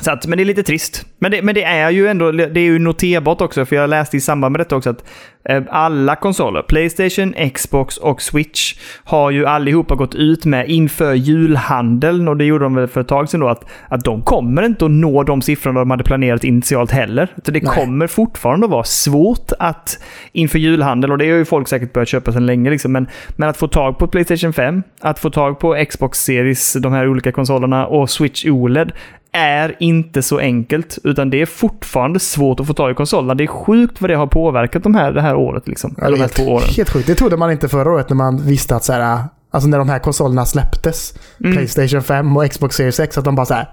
så 0.00 0.10
att, 0.10 0.26
men 0.26 0.38
det 0.38 0.42
är 0.42 0.44
lite 0.44 0.62
trist. 0.62 1.06
Men 1.18 1.30
det, 1.30 1.42
men 1.42 1.54
det 1.54 1.64
är 1.64 1.90
ju 1.90 2.08
ändå 2.08 2.32
det 2.32 2.60
är 2.60 2.64
ju 2.64 2.78
noterbart 2.78 3.40
också, 3.40 3.64
för 3.66 3.76
jag 3.76 3.90
läste 3.90 4.16
i 4.16 4.20
samband 4.20 4.52
med 4.52 4.60
detta 4.60 4.76
också 4.76 4.90
att 4.90 5.04
eh, 5.48 5.62
alla 5.70 6.16
konsoler, 6.16 6.62
Playstation, 6.62 7.34
Xbox 7.54 7.96
och 7.96 8.22
Switch, 8.22 8.74
har 9.04 9.30
ju 9.30 9.46
allihopa 9.46 9.94
gått 9.94 10.14
ut 10.14 10.44
med 10.44 10.70
inför 10.70 11.14
julhandeln, 11.14 12.28
och 12.28 12.36
det 12.36 12.44
gjorde 12.44 12.64
de 12.64 12.74
väl 12.74 12.88
för 12.88 13.00
ett 13.00 13.08
tag 13.08 13.28
sedan 13.28 13.40
då, 13.40 13.48
att, 13.48 13.64
att 13.88 14.04
de 14.04 14.22
kommer 14.22 14.62
inte 14.62 14.84
att 14.84 14.90
nå 14.90 15.22
de 15.22 15.42
siffrorna 15.42 15.80
de 15.80 15.90
hade 15.90 16.04
planerat 16.04 16.44
initialt 16.44 16.90
heller. 16.90 17.28
Så 17.44 17.50
det 17.50 17.62
Nej. 17.62 17.74
kommer 17.74 18.06
fortfarande 18.06 18.66
att 18.66 18.70
vara 18.70 18.84
svårt 18.84 19.52
att 19.58 19.98
inför 20.32 20.58
julhandel, 20.58 21.12
och 21.12 21.18
det 21.18 21.30
har 21.30 21.36
ju 21.36 21.44
folk 21.44 21.68
säkert 21.68 21.92
börjat 21.92 22.08
köpa 22.08 22.32
sedan 22.32 22.46
länge, 22.46 22.70
liksom, 22.70 22.92
men, 22.92 23.08
men 23.36 23.48
att 23.48 23.56
få 23.56 23.68
tag 23.68 23.98
på 23.98 24.06
Playstation 24.06 24.52
5, 24.52 24.82
att 25.00 25.18
få 25.18 25.30
tag 25.30 25.58
på 25.58 25.84
Xbox 25.88 26.18
Series, 26.24 26.72
de 26.72 26.92
här 26.92 27.08
olika 27.08 27.32
konsolerna, 27.32 27.86
och 27.86 28.10
Switch 28.10 28.46
OLED 28.46 28.92
är 29.36 29.76
inte 29.80 30.22
så 30.22 30.38
enkelt, 30.38 30.98
utan 31.04 31.30
det 31.30 31.42
är 31.42 31.46
fortfarande 31.46 32.18
svårt 32.20 32.60
att 32.60 32.66
få 32.66 32.74
tag 32.74 32.90
i 32.90 32.94
konsolerna. 32.94 33.34
Det 33.34 33.44
är 33.44 33.48
sjukt 33.48 34.00
vad 34.00 34.10
det 34.10 34.14
har 34.16 34.26
påverkat 34.26 34.82
de 34.82 34.94
här, 34.94 35.12
det 35.12 35.20
här 35.22 35.34
året. 35.36 35.68
Liksom. 35.68 35.94
Ja, 35.98 36.04
Eller 36.06 36.16
de 36.16 36.22
är 36.22 36.28
här 36.28 36.34
två 36.34 36.52
åren. 36.52 36.68
helt, 36.76 36.90
sjukt. 36.90 37.06
Det 37.06 37.14
trodde 37.14 37.36
man 37.36 37.50
inte 37.52 37.68
förra 37.68 37.92
året 37.92 38.08
när 38.08 38.16
man 38.16 38.42
visste 38.42 38.76
att 38.76 38.84
så 38.84 38.92
här, 38.92 39.18
alltså 39.50 39.68
när 39.68 39.78
de 39.78 39.88
här 39.88 39.98
konsolerna 39.98 40.44
släpptes, 40.46 41.14
Mm. 41.40 41.52
Playstation 41.56 42.02
5 42.02 42.36
och 42.36 42.50
Xbox 42.50 42.76
Series 42.76 43.00
X, 43.00 43.18
att 43.18 43.24
de 43.24 43.34
bara 43.34 43.46
så 43.46 43.54
här, 43.54 43.68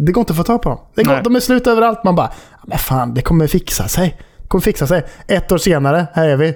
det 0.00 0.12
går 0.12 0.20
inte 0.22 0.32
att 0.32 0.36
få 0.36 0.42
tag 0.42 0.62
på 0.62 0.68
dem. 0.68 0.78
Det 0.94 1.02
går, 1.04 1.12
Nej. 1.12 1.20
de 1.24 1.36
är 1.36 1.40
slut 1.40 1.66
överallt. 1.66 2.04
Man 2.04 2.14
bara, 2.14 2.30
"Ja, 2.50 2.58
men 2.66 2.78
fan, 2.78 3.14
det 3.14 3.22
kommer 3.22 3.46
fixa 3.46 3.88
sig. 3.88 4.16
Det 4.42 4.48
kommer 4.48 4.62
fixa 4.62 4.86
sig. 4.86 5.04
Ett 5.28 5.52
år 5.52 5.58
senare, 5.58 6.06
här 6.14 6.28
är 6.28 6.36
vi. 6.36 6.54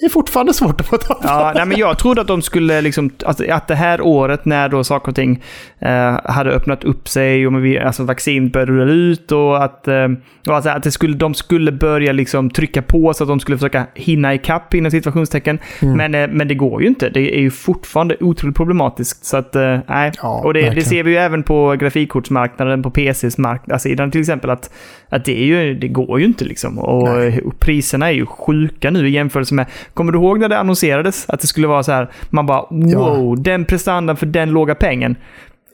Det 0.00 0.06
är 0.06 0.10
fortfarande 0.10 0.54
svårt 0.54 0.80
att 0.80 0.86
få 0.86 0.96
tag 0.96 1.20
på. 1.20 1.28
Ja, 1.28 1.52
nej, 1.54 1.66
men 1.66 1.78
jag 1.78 1.98
trodde 1.98 2.20
att 2.20 2.26
de 2.26 2.42
skulle, 2.42 2.80
liksom, 2.80 3.10
att, 3.24 3.48
att 3.48 3.68
det 3.68 3.74
här 3.74 4.00
året 4.00 4.44
när 4.44 4.68
då 4.68 4.84
saker 4.84 5.08
och 5.08 5.14
ting 5.14 5.42
eh, 5.78 6.20
hade 6.24 6.50
öppnat 6.50 6.84
upp 6.84 7.08
sig 7.08 7.46
och 7.46 7.64
vi, 7.64 7.78
alltså 7.78 8.04
vaccin 8.04 8.50
började 8.50 8.72
rulla 8.72 8.92
ut 8.92 9.32
och 9.32 9.64
att, 9.64 9.88
eh, 9.88 10.08
och 10.46 10.54
alltså 10.54 10.70
att 10.70 10.82
det 10.82 10.90
skulle, 10.90 11.16
de 11.16 11.34
skulle 11.34 11.72
börja 11.72 12.12
liksom 12.12 12.50
trycka 12.50 12.82
på 12.82 13.14
så 13.14 13.24
att 13.24 13.28
de 13.28 13.40
skulle 13.40 13.58
försöka 13.58 13.86
hinna 13.94 14.34
ikapp 14.34 14.74
inom 14.74 14.90
situationstecken. 14.90 15.58
Mm. 15.82 15.96
Men, 15.96 16.14
eh, 16.14 16.36
men 16.36 16.48
det 16.48 16.54
går 16.54 16.82
ju 16.82 16.88
inte. 16.88 17.10
Det 17.10 17.36
är 17.36 17.40
ju 17.40 17.50
fortfarande 17.50 18.16
otroligt 18.20 18.56
problematiskt. 18.56 19.24
Så 19.24 19.36
att, 19.36 19.56
eh, 19.56 19.78
nej. 19.86 20.12
Ja, 20.22 20.42
och 20.44 20.54
det, 20.54 20.70
det 20.70 20.82
ser 20.82 21.02
vi 21.02 21.10
ju 21.10 21.16
även 21.16 21.42
på 21.42 21.76
grafikkortsmarknaden, 21.80 22.82
på 22.82 22.90
PCs 22.90 23.38
marknadssidan 23.38 24.10
till 24.10 24.20
exempel, 24.20 24.50
att, 24.50 24.70
att 25.08 25.24
det, 25.24 25.38
är 25.38 25.44
ju, 25.44 25.74
det 25.74 25.88
går 25.88 26.20
ju 26.20 26.26
inte 26.26 26.44
liksom. 26.44 26.78
Och, 26.78 27.08
och 27.44 27.58
priserna 27.58 28.08
är 28.08 28.12
ju 28.12 28.26
sjuka 28.26 28.90
nu 28.90 29.08
i 29.08 29.10
jämförelse 29.10 29.54
med... 29.54 29.66
Kommer 29.94 30.12
du 30.12 30.18
ihåg 30.18 30.38
när 30.40 30.48
det 30.48 30.58
annonserades? 30.58 31.24
Att 31.28 31.40
det 31.40 31.46
skulle 31.46 31.66
vara 31.66 31.82
så 31.82 31.92
här, 31.92 32.10
man 32.30 32.46
bara 32.46 32.64
wow, 32.70 33.42
den 33.42 33.64
prestandan 33.64 34.16
för 34.16 34.26
den 34.26 34.50
låga 34.50 34.74
pengen. 34.74 35.16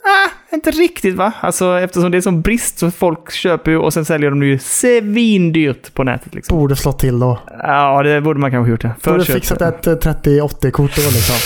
Ah, 0.05 0.55
inte 0.55 0.71
riktigt 0.71 1.15
va? 1.15 1.33
Alltså 1.41 1.79
eftersom 1.81 2.11
det 2.11 2.17
är 2.17 2.21
sån 2.21 2.41
brist 2.43 2.79
så 2.79 2.91
folk 2.91 3.33
köper 3.33 3.71
ju 3.71 3.79
och 3.79 3.93
sen 3.93 4.05
säljer 4.05 4.31
de 4.31 4.41
det 4.41 4.47
ju 4.47 4.59
svindyrt 4.59 5.95
på 5.95 6.05
nätet 6.05 6.35
liksom. 6.35 6.59
Borde 6.59 6.77
slå 6.77 6.93
till 6.93 7.19
då. 7.19 7.39
Ja, 7.63 8.03
det 8.03 8.21
borde 8.21 8.41
man 8.41 8.51
kanske 8.51 8.71
gjort 8.71 8.81
det. 8.83 8.95
Borde 9.05 9.25
fixat 9.25 9.63
ett 9.63 9.87
eh, 9.87 9.93
3080-kort 9.93 10.97
då 10.97 11.03
liksom. 11.03 11.37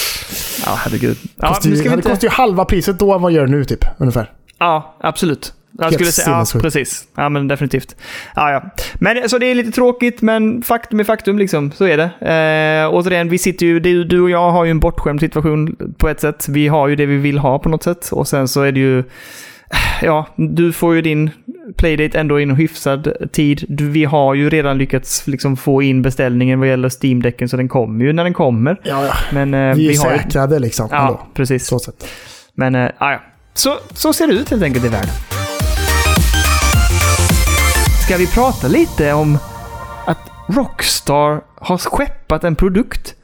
Ja, 0.67 0.75
herregud. 0.79 1.17
Ja, 1.37 1.57
nu 1.65 1.77
ska 1.77 1.83
vi 1.83 1.89
Det 1.89 1.95
inte... 1.95 2.09
kostar 2.09 2.29
ju 2.29 2.33
halva 2.33 2.65
priset 2.65 2.99
då 2.99 3.15
än 3.15 3.23
vad 3.23 3.33
gör 3.33 3.47
det 3.47 3.51
nu 3.53 3.65
typ. 3.65 3.85
Ungefär. 3.99 4.31
Ja, 4.59 4.95
absolut. 5.01 5.53
Jag 5.79 5.95
skulle 5.95 6.13
säga, 6.13 6.45
ja, 6.55 6.61
precis. 6.61 7.05
Ja, 7.17 7.29
men 7.29 7.49
definitivt. 7.49 7.97
Ja, 8.37 8.51
ja. 8.53 8.63
Men 8.95 9.29
så 9.29 9.39
det 9.39 9.47
är 9.47 9.55
lite 9.55 9.71
tråkigt, 9.71 10.23
men 10.23 10.63
faktum 10.63 11.01
är 11.01 11.05
faktum 11.05 11.39
liksom. 11.39 11.73
Så 11.73 11.85
är 11.85 11.97
det. 11.97 12.11
Eh, 12.85 12.95
återigen, 12.95 13.29
vi 13.29 13.39
sitter 13.39 13.67
ju, 13.67 13.81
du, 13.81 14.05
du 14.05 14.21
och 14.21 14.31
jag 14.31 14.51
har 14.51 14.65
ju 14.65 14.71
en 14.71 14.81
bortskämd 14.81 15.21
situation 15.21 15.77
på 15.99 16.09
ett 16.09 16.21
sätt. 16.21 16.49
Vi 16.49 16.69
har 16.69 16.89
ju 16.89 16.97
det 16.97 17.07
vi 17.07 17.17
vill 17.17 17.39
ha 17.39 17.59
på 17.59 17.69
något 17.69 17.83
sätt. 17.83 18.09
Och 18.13 18.29
sen 18.29 18.49
så 18.49 18.63
är 18.63 18.73
det 18.73 18.81
ju, 18.81 19.05
ja, 20.03 20.27
du 20.37 20.73
får 20.73 20.95
ju 20.95 21.03
din 21.03 21.31
playdate 21.77 22.19
ändå 22.19 22.41
i 22.41 22.43
en 22.43 22.57
hyfsad 22.57 23.13
tid. 23.33 23.65
Vi 23.69 24.05
har 24.05 24.35
ju 24.35 24.51
redan 24.51 24.79
lyckats 24.79 25.27
liksom 25.27 25.57
få 25.57 25.83
in 25.83 26.03
beställningen 26.03 26.59
vad 26.61 26.69
gäller 26.69 26.89
Steam-däcken, 26.89 27.49
så 27.49 27.57
den 27.57 27.69
kommer 27.69 28.05
ju 28.05 28.13
när 28.13 28.25
den 28.25 28.35
kommer. 28.35 28.81
Ja, 28.83 29.05
ja. 29.07 29.13
Men 29.33 29.55
eh, 29.55 29.77
Vi 29.77 29.87
är 29.87 29.91
vi 29.91 29.97
har 29.97 30.19
säkrade 30.19 30.59
liksom. 30.59 30.89
Ja, 30.91 31.01
ändå. 31.07 31.27
precis. 31.35 31.67
Så 31.67 31.79
sätt. 31.79 32.09
Men, 32.55 32.75
äh, 32.75 32.91
ja. 32.99 33.21
Så, 33.55 33.77
så 33.93 34.13
ser 34.13 34.27
det 34.27 34.33
ut 34.33 34.51
helt 34.51 34.63
enkelt 34.63 34.85
i 34.85 34.89
världen. 34.89 35.40
Ska 38.11 38.17
vi 38.19 38.27
prata 38.27 38.69
lite 38.69 39.13
om 39.13 39.39
att 40.07 40.19
Rockstar 40.49 41.41
har 41.61 41.79
skeppat 41.79 42.45
en 42.45 42.57
produkt 42.57 43.15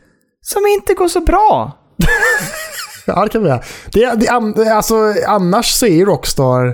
som 0.40 0.62
inte 0.66 0.94
går 0.94 1.08
så 1.08 1.20
bra? 1.20 1.72
Ja, 3.06 3.22
det 3.24 3.28
kan 3.28 3.42
vi 3.42 3.48
göra. 3.48 3.60
Det, 3.92 4.14
det, 4.20 4.28
alltså, 4.70 4.94
annars 5.26 5.66
så 5.66 5.86
är 5.86 5.90
ju 5.94 6.04
Rockstar... 6.04 6.64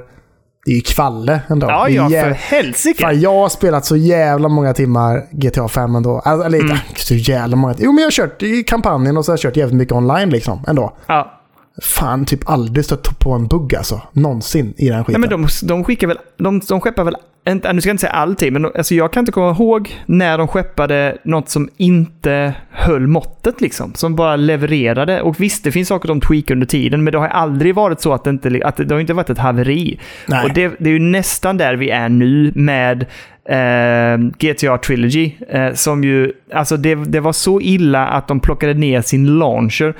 Det 0.64 0.70
är 0.72 0.74
ju 0.74 0.80
kvalle 0.80 1.40
ändå. 1.48 1.66
Ja, 1.66 1.88
ja, 1.88 2.08
för 2.08 2.30
helsike. 2.30 3.02
Fan, 3.02 3.20
jag 3.20 3.34
har 3.34 3.48
spelat 3.48 3.84
så 3.84 3.96
jävla 3.96 4.48
många 4.48 4.74
timmar 4.74 5.26
GTA 5.30 5.68
5 5.68 5.94
ändå. 5.94 6.18
Alltså, 6.24 6.46
eller 6.46 6.60
Mm. 6.60 6.76
så 6.96 7.14
jävla 7.14 7.56
många. 7.56 7.74
Jo, 7.78 7.92
men 7.92 7.98
jag 7.98 8.06
har 8.06 8.10
kört 8.10 8.42
i 8.42 8.62
kampanjen 8.62 9.16
och 9.16 9.24
så 9.24 9.32
har 9.32 9.34
jag 9.36 9.40
kört 9.42 9.56
jävligt 9.56 9.76
mycket 9.78 9.94
online 9.94 10.30
liksom 10.30 10.64
ändå. 10.68 10.96
Ja. 11.06 11.38
Fan, 11.82 12.24
typ 12.24 12.50
aldrig 12.50 12.84
stött 12.84 13.18
på 13.18 13.32
en 13.32 13.46
bugg 13.46 13.74
alltså. 13.74 14.00
Någonsin 14.12 14.74
i 14.76 14.88
den 14.88 14.96
Nej, 14.96 15.04
skiten. 15.04 15.20
men 15.20 15.30
de, 15.30 15.48
de 15.62 15.84
skickar 15.84 16.06
väl... 16.06 16.18
De, 16.38 16.60
de 16.60 16.80
skeppar 16.80 17.04
väl... 17.04 17.16
Inte, 17.48 17.72
nu 17.72 17.80
ska 17.80 17.88
jag 17.88 17.94
inte 17.94 18.00
säga 18.00 18.12
alltid, 18.12 18.52
men 18.52 18.64
alltså 18.64 18.94
jag 18.94 19.12
kan 19.12 19.20
inte 19.20 19.32
komma 19.32 19.50
ihåg 19.50 20.02
när 20.06 20.38
de 20.38 20.48
skeppade 20.48 21.18
något 21.24 21.48
som 21.48 21.68
inte 21.76 22.54
höll 22.70 23.06
måttet 23.06 23.60
liksom. 23.60 23.94
Som 23.94 24.16
bara 24.16 24.36
levererade. 24.36 25.22
Och 25.22 25.40
visst, 25.40 25.64
det 25.64 25.72
finns 25.72 25.88
saker 25.88 26.08
de 26.08 26.20
tweakar 26.20 26.54
under 26.54 26.66
tiden, 26.66 27.04
men 27.04 27.12
det 27.12 27.18
har 27.18 27.28
aldrig 27.28 27.74
varit 27.74 28.00
så 28.00 28.12
att 28.12 28.24
det 28.24 28.30
inte, 28.30 28.60
att 28.64 28.76
det, 28.76 28.84
det 28.84 28.94
har 28.94 29.00
inte 29.00 29.14
varit 29.14 29.30
ett 29.30 29.38
haveri. 29.38 30.00
Nej. 30.26 30.44
Och 30.44 30.52
det, 30.54 30.72
det 30.78 30.90
är 30.90 30.94
ju 30.94 30.98
nästan 30.98 31.56
där 31.56 31.74
vi 31.74 31.90
är 31.90 32.08
nu 32.08 32.52
med 32.54 33.06
eh, 33.48 34.18
GTA 34.38 34.78
Trilogy. 34.78 35.32
Eh, 35.48 35.72
som 35.74 36.04
ju, 36.04 36.32
alltså 36.54 36.76
det, 36.76 36.94
det 36.94 37.20
var 37.20 37.32
så 37.32 37.60
illa 37.60 38.06
att 38.06 38.28
de 38.28 38.40
plockade 38.40 38.74
ner 38.74 39.02
sin 39.02 39.38
launcher. 39.38 39.94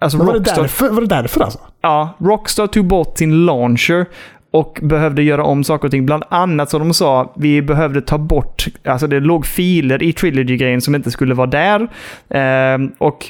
Alltså 0.00 0.18
var, 0.18 0.32
det 0.32 0.38
Rockstar, 0.38 0.62
därför, 0.62 0.88
var 0.88 1.00
det 1.00 1.06
därför 1.06 1.40
alltså? 1.40 1.58
ja, 1.84 2.16
Rockstar 2.20 2.66
tog 2.66 2.86
bort 2.86 3.18
sin 3.18 3.46
launcher 3.46 4.06
och 4.54 4.78
behövde 4.82 5.22
göra 5.22 5.44
om 5.44 5.64
saker 5.64 5.84
och 5.84 5.90
ting. 5.90 6.06
Bland 6.06 6.22
annat 6.28 6.70
som 6.70 6.80
de 6.80 6.94
sa, 6.94 7.34
vi 7.36 7.62
behövde 7.62 8.00
ta 8.00 8.18
bort, 8.18 8.66
alltså 8.84 9.06
det 9.06 9.20
låg 9.20 9.46
filer 9.46 10.02
i 10.02 10.12
Trilogy-grejen 10.12 10.80
som 10.80 10.94
inte 10.94 11.10
skulle 11.10 11.34
vara 11.34 11.46
där. 11.46 11.80
Eh, 12.28 12.78
och 12.98 13.26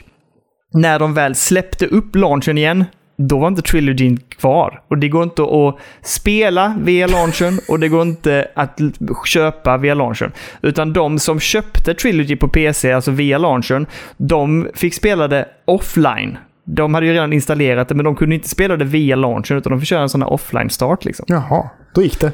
när 0.73 0.99
de 0.99 1.15
väl 1.15 1.35
släppte 1.35 1.87
upp 1.87 2.17
launchen 2.17 2.59
igen, 2.59 2.85
då 3.17 3.39
var 3.39 3.49
inte 3.49 3.63
Trilogyn 3.63 4.17
kvar. 4.17 4.83
Och 4.89 4.99
det 4.99 5.09
går 5.09 5.23
inte 5.23 5.43
att 5.43 5.79
spela 6.03 6.77
via 6.81 7.07
launchen 7.07 7.59
och 7.69 7.81
det 7.81 7.89
går 7.89 8.03
inte 8.03 8.49
att 8.55 8.81
köpa 9.27 9.77
via 9.77 9.95
launchen. 9.95 10.33
Utan 10.63 10.93
de 10.93 11.19
som 11.19 11.41
köpte 11.41 11.95
Trilogy 11.95 12.37
på 12.37 12.49
PC, 12.49 12.93
alltså 12.93 13.11
via 13.11 13.39
launchen, 13.39 13.87
de 14.17 14.69
fick 14.75 14.95
spela 14.95 15.29
det 15.29 15.49
offline. 15.65 16.39
De 16.65 16.95
hade 16.95 17.07
ju 17.07 17.13
redan 17.13 17.33
installerat 17.33 17.89
det, 17.89 17.95
men 17.95 18.05
de 18.05 18.17
kunde 18.17 18.35
inte 18.35 18.49
spela 18.49 18.77
det 18.77 18.85
via 18.85 19.17
launchen, 19.17 19.57
utan 19.57 19.71
de 19.71 19.81
fick 19.81 19.89
köra 19.89 20.03
en 20.03 20.09
sån 20.09 20.23
här 20.23 20.33
offline-start. 20.33 21.05
Liksom. 21.05 21.27
Jaha, 21.29 21.71
då 21.95 22.03
gick 22.03 22.21
det. 22.21 22.33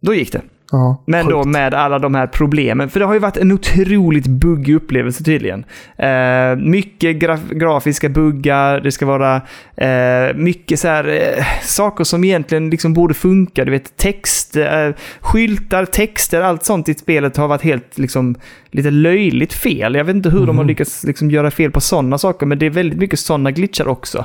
Då 0.00 0.14
gick 0.14 0.32
det. 0.32 0.40
Ja, 0.72 1.02
Men 1.06 1.26
då 1.26 1.36
sjukt. 1.42 1.46
med 1.48 1.74
alla 1.74 1.98
de 1.98 2.14
här 2.14 2.26
problemen. 2.26 2.88
För 2.90 3.00
det 3.00 3.06
har 3.06 3.14
ju 3.14 3.18
varit 3.20 3.36
en 3.36 3.52
otroligt 3.52 4.26
buggig 4.26 4.74
upplevelse 4.74 5.24
tydligen. 5.24 5.64
Eh, 5.98 6.56
mycket 6.56 7.16
graf- 7.16 7.54
grafiska 7.54 8.08
buggar, 8.08 8.80
det 8.80 8.92
ska 8.92 9.06
vara 9.06 9.36
eh, 9.76 10.34
mycket 10.34 10.80
så 10.80 10.88
här 10.88 11.08
eh, 11.08 11.44
saker 11.62 12.04
som 12.04 12.24
egentligen 12.24 12.70
liksom 12.70 12.94
borde 12.94 13.14
funka. 13.14 13.64
Du 13.64 13.70
vet 13.70 13.96
text, 13.96 14.56
eh, 14.56 14.88
skyltar, 15.20 15.84
texter, 15.84 16.40
allt 16.42 16.64
sånt 16.64 16.88
i 16.88 16.94
spelet 16.94 17.36
har 17.36 17.48
varit 17.48 17.62
helt 17.62 17.98
liksom 17.98 18.34
lite 18.70 18.90
löjligt 18.90 19.52
fel. 19.52 19.94
Jag 19.94 20.04
vet 20.04 20.16
inte 20.16 20.30
hur 20.30 20.46
de 20.46 20.58
har 20.58 20.64
lyckats 20.64 21.04
liksom 21.04 21.30
göra 21.30 21.50
fel 21.50 21.70
på 21.70 21.80
sådana 21.80 22.18
saker, 22.18 22.46
men 22.46 22.58
det 22.58 22.66
är 22.66 22.70
väldigt 22.70 22.98
mycket 22.98 23.18
sådana 23.18 23.50
glitchar 23.50 23.88
också. 23.88 24.18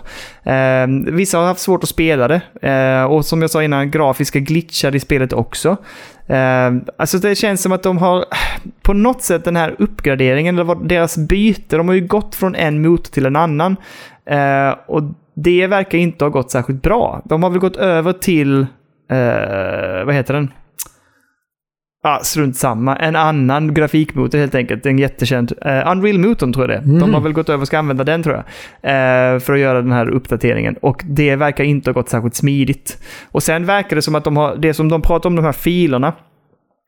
Eh, 0.44 0.88
vissa 1.08 1.38
har 1.38 1.46
haft 1.46 1.60
svårt 1.62 1.84
att 1.84 1.90
spela 1.90 2.28
det. 2.28 2.42
Eh, 2.70 3.04
och 3.04 3.26
som 3.26 3.42
jag 3.42 3.52
sa 3.52 3.64
innan, 3.64 3.92
grafiska 3.92 4.40
glitchar 4.40 4.96
i 4.96 5.00
spelet 5.00 5.34
också. 5.34 5.78
Eh, 6.32 6.74
alltså 6.98 7.18
det 7.18 7.36
känns 7.36 7.62
som 7.62 7.72
att 7.72 7.84
de 7.84 7.98
har 7.98 8.26
på 8.82 8.94
något 8.94 9.22
sätt 9.22 9.44
den 9.44 9.56
här 9.56 9.76
uppgraderingen, 9.80 10.60
eller 10.60 10.76
deras 10.76 11.18
byte, 11.18 11.78
de 11.78 11.88
har 11.88 11.96
ju 11.96 12.08
gått 12.08 12.36
från 12.36 12.56
en 12.56 12.82
motor 12.82 13.12
till 13.12 13.26
en 13.26 13.36
annan. 13.36 13.76
Eh, 14.26 14.76
och 14.88 15.04
det 15.34 15.68
verkar 15.68 15.98
inte 15.98 16.26
ha 16.26 16.30
gått 16.30 16.52
särskilt 16.52 16.82
bra. 16.82 17.22
De 17.26 17.44
har 17.44 17.50
väl 17.50 17.60
gått 17.60 17.78
över 17.78 18.14
till, 18.14 18.60
eh, 19.12 20.06
vad 20.06 20.16
heter 20.16 20.34
den? 20.34 20.52
Ja, 22.04 22.18
ah, 22.20 22.24
strunt 22.24 22.58
samma. 22.58 22.96
En 22.96 23.16
annan 23.16 23.74
grafikmotor 23.74 24.38
helt 24.38 24.56
enkelt. 24.56 24.86
En 24.86 25.00
jättekänd. 25.00 25.52
Uh, 25.66 25.92
Unreal-motorn 25.92 26.54
tror 26.54 26.72
jag 26.72 26.82
det 26.82 26.90
är. 26.90 27.00
De 27.00 27.14
har 27.14 27.22
väl 27.22 27.34
gått 27.34 27.50
över 27.50 27.62
och 27.62 27.68
ska 27.68 27.80
använda 27.80 28.04
den 28.04 28.24
tror 28.24 28.36
jag. 28.36 28.44
eh, 29.36 29.40
för 29.40 29.54
att 29.54 29.60
göra 29.60 29.82
den 29.82 29.92
här 29.92 30.10
uppdateringen. 30.10 30.76
Och 30.82 31.02
det 31.06 31.36
verkar 31.36 31.64
inte 31.64 31.90
ha 31.90 31.94
gått 31.94 32.10
särskilt 32.10 32.36
smidigt. 32.36 32.98
Och 33.32 33.44
sen 33.44 33.66
verkar 33.66 33.96
det 33.96 34.02
som 34.02 34.16
att 34.16 34.24
de 34.24 34.38
har, 34.38 34.56
det 34.56 34.74
som 34.74 34.90
de 34.90 35.02
pratar 35.02 35.30
om, 35.30 35.36
de 35.36 35.46
här 35.46 35.52
filerna. 35.52 36.14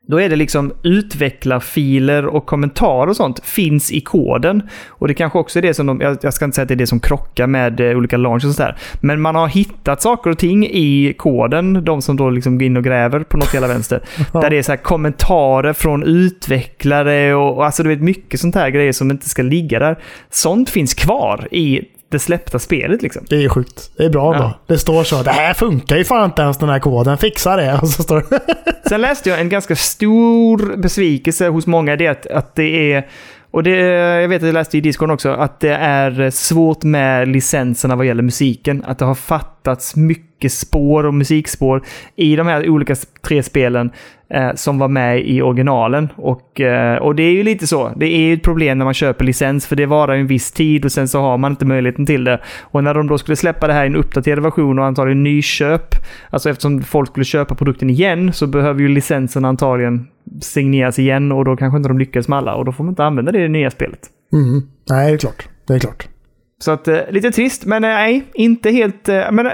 Då 0.08 0.22
är 0.22 0.30
det 0.30 0.36
liksom 0.36 0.74
utvecklarfiler 0.84 2.26
och 2.26 2.46
kommentarer 2.46 3.10
och 3.10 3.16
sånt 3.16 3.46
finns 3.46 3.92
i 3.92 4.02
koden. 4.02 4.70
Och 4.88 5.08
det 5.08 5.14
kanske 5.14 5.40
också 5.40 5.60
är 5.60 5.62
det 5.62 5.74
som 5.74 5.86
de, 5.86 6.18
jag 6.22 6.34
ska 6.34 6.46
inte 6.46 6.56
säga 6.56 6.64
att 6.64 6.68
det 6.68 6.74
är 6.74 6.76
det 6.76 6.88
som 6.88 7.00
krockar 7.00 7.48
med 7.48 7.80
eh, 7.80 7.98
olika 7.98 8.18
launch 8.18 8.46
och 8.46 8.56
sådär. 8.56 8.78
Men 9.00 9.22
man 9.22 9.36
har 9.36 9.48
hittat 9.48 10.02
saker 10.02 10.30
och 10.30 10.38
ting 10.38 10.66
i 10.66 11.14
koden, 11.18 11.86
de 11.86 12.02
som 12.02 12.16
då 12.16 12.30
liksom 12.30 12.58
går 12.58 12.66
in 12.66 12.78
och 12.78 12.84
gräver 12.84 13.20
på 13.20 13.38
något 13.38 13.54
jävla 13.54 13.68
vänster. 13.68 14.04
Där 14.34 14.50
det 14.50 14.58
är 14.58 14.64
så 14.64 14.72
här 14.72 14.78
kommentarer 14.78 15.74
från 15.74 16.04
utvecklare 16.04 17.36
och, 17.36 17.58
och 17.58 17.66
alltså 17.66 17.84
du 17.84 17.90
vet 17.90 18.02
mycket 18.02 18.40
sånt 18.40 18.56
här 18.56 18.70
grejer 18.70 18.92
som 18.92 19.12
inte 19.12 19.30
ska 19.30 19.42
ligga 19.42 19.80
där. 19.80 20.00
Sånt 20.30 20.70
finns 20.70 20.94
kvar 20.94 21.48
i 21.52 21.82
det 22.14 22.20
släppta 22.20 22.60
spelet 22.60 23.02
liksom. 23.02 23.26
Det 23.30 23.44
är 23.44 23.50
sjukt. 23.50 23.92
Det 23.98 24.04
är 24.06 24.10
bra 24.10 24.34
Ja. 24.36 24.40
då. 24.42 24.74
Det 24.74 24.78
står 24.80 25.04
så. 25.04 25.24
Det 25.24 25.32
här 25.32 25.54
funkar 25.54 25.98
ju 25.98 26.04
fan 26.04 26.26
inte 26.26 26.42
ens 26.42 26.58
den 26.58 26.70
här 26.70 26.80
koden. 26.80 27.18
Fixa 27.18 27.56
det. 27.56 27.74
Och 27.82 27.88
så 27.90 28.04
står. 28.04 28.26
Sen 28.90 29.02
läste 29.02 29.30
jag 29.30 29.40
en 29.40 29.50
ganska 29.50 29.76
stor 29.76 30.78
besvikelse 30.78 31.48
hos 31.48 31.68
många. 31.68 31.96
Det 31.96 32.08
att, 32.08 32.28
att 32.28 32.56
det 32.56 32.94
är, 32.94 33.08
och 33.52 33.64
det, 33.64 33.72
jag 34.22 34.28
vet 34.30 34.42
att 34.42 34.46
jag 34.48 34.54
läste 34.54 34.78
i 34.78 34.82
Discord 34.82 35.12
också, 35.12 35.30
att 35.32 35.60
det 35.60 35.74
är 35.76 36.30
svårt 36.30 36.84
med 36.84 37.28
licenserna 37.28 37.96
vad 37.96 38.06
gäller 38.06 38.24
musiken. 38.24 38.84
Att 38.88 39.00
det 39.00 39.06
har 39.06 39.16
fattats 39.64 39.96
mycket 39.96 40.52
spår 40.52 41.06
och 41.06 41.14
musikspår 41.14 41.84
i 42.16 42.36
de 42.36 42.48
här 42.48 42.70
olika 42.70 42.96
tre 43.28 43.44
spelen 43.44 43.92
eh, 44.30 44.54
som 44.56 44.80
var 44.80 44.88
med 44.88 45.28
i 45.28 45.42
originalen. 45.42 46.10
Och, 46.16 46.62
eh, 46.62 46.98
och 46.98 47.16
det 47.16 47.24
är 47.24 47.32
ju 47.32 47.44
lite 47.44 47.68
så. 47.68 47.92
Det 47.96 48.06
är 48.06 48.20
ju 48.20 48.34
ett 48.34 48.44
problem 48.44 48.78
när 48.78 48.86
man 48.86 48.94
köper 48.94 49.26
licens, 49.26 49.68
för 49.68 49.76
det 49.76 49.86
varar 49.86 50.14
ju 50.14 50.22
en 50.22 50.28
viss 50.28 50.52
tid 50.52 50.86
och 50.86 50.92
sen 50.92 51.08
så 51.08 51.22
har 51.22 51.38
man 51.38 51.52
inte 51.52 51.66
möjligheten 51.66 52.06
till 52.06 52.24
det. 52.24 52.40
Och 52.62 52.84
när 52.84 52.94
de 52.94 53.08
då 53.08 53.18
skulle 53.18 53.36
släppa 53.36 53.68
det 53.68 53.74
här 53.74 53.84
i 53.84 53.88
en 53.88 53.96
uppdaterad 53.96 54.44
version 54.44 54.80
och 54.80 54.86
antagligen 54.86 55.24
nyköp, 55.24 55.96
alltså 56.30 56.50
eftersom 56.50 56.84
folk 56.84 57.10
skulle 57.10 57.26
köpa 57.26 57.56
produkten 57.56 57.90
igen, 57.90 58.34
så 58.34 58.48
behöver 58.48 58.82
ju 58.82 58.88
licensen 58.88 59.46
antagligen 59.46 60.08
signeras 60.42 61.00
igen 61.00 61.32
och 61.32 61.46
då 61.46 61.56
kanske 61.56 61.78
inte 61.78 61.90
de 61.90 62.00
lyckas 62.00 62.28
med 62.28 62.38
alla 62.38 62.56
och 62.56 62.66
då 62.66 62.72
får 62.72 62.84
man 62.84 62.92
inte 62.92 63.04
använda 63.04 63.32
det 63.32 63.40
i 63.40 63.42
det 63.42 63.48
nya 63.48 63.72
spelet. 63.72 64.00
Mm. 64.34 64.62
Nej, 64.90 65.08
det 65.08 65.14
är 65.14 65.18
klart. 65.18 65.48
Det 65.68 65.74
är 65.74 65.80
klart. 65.80 66.08
Så 66.64 66.72
att, 66.72 66.88
eh, 66.88 67.00
lite 67.10 67.32
trist, 67.32 67.66
men 67.66 67.84
eh, 67.84 67.90
nej, 67.90 68.24
inte 68.34 68.72
helt... 68.72 69.10
Eh, 69.10 69.32
men, 69.32 69.52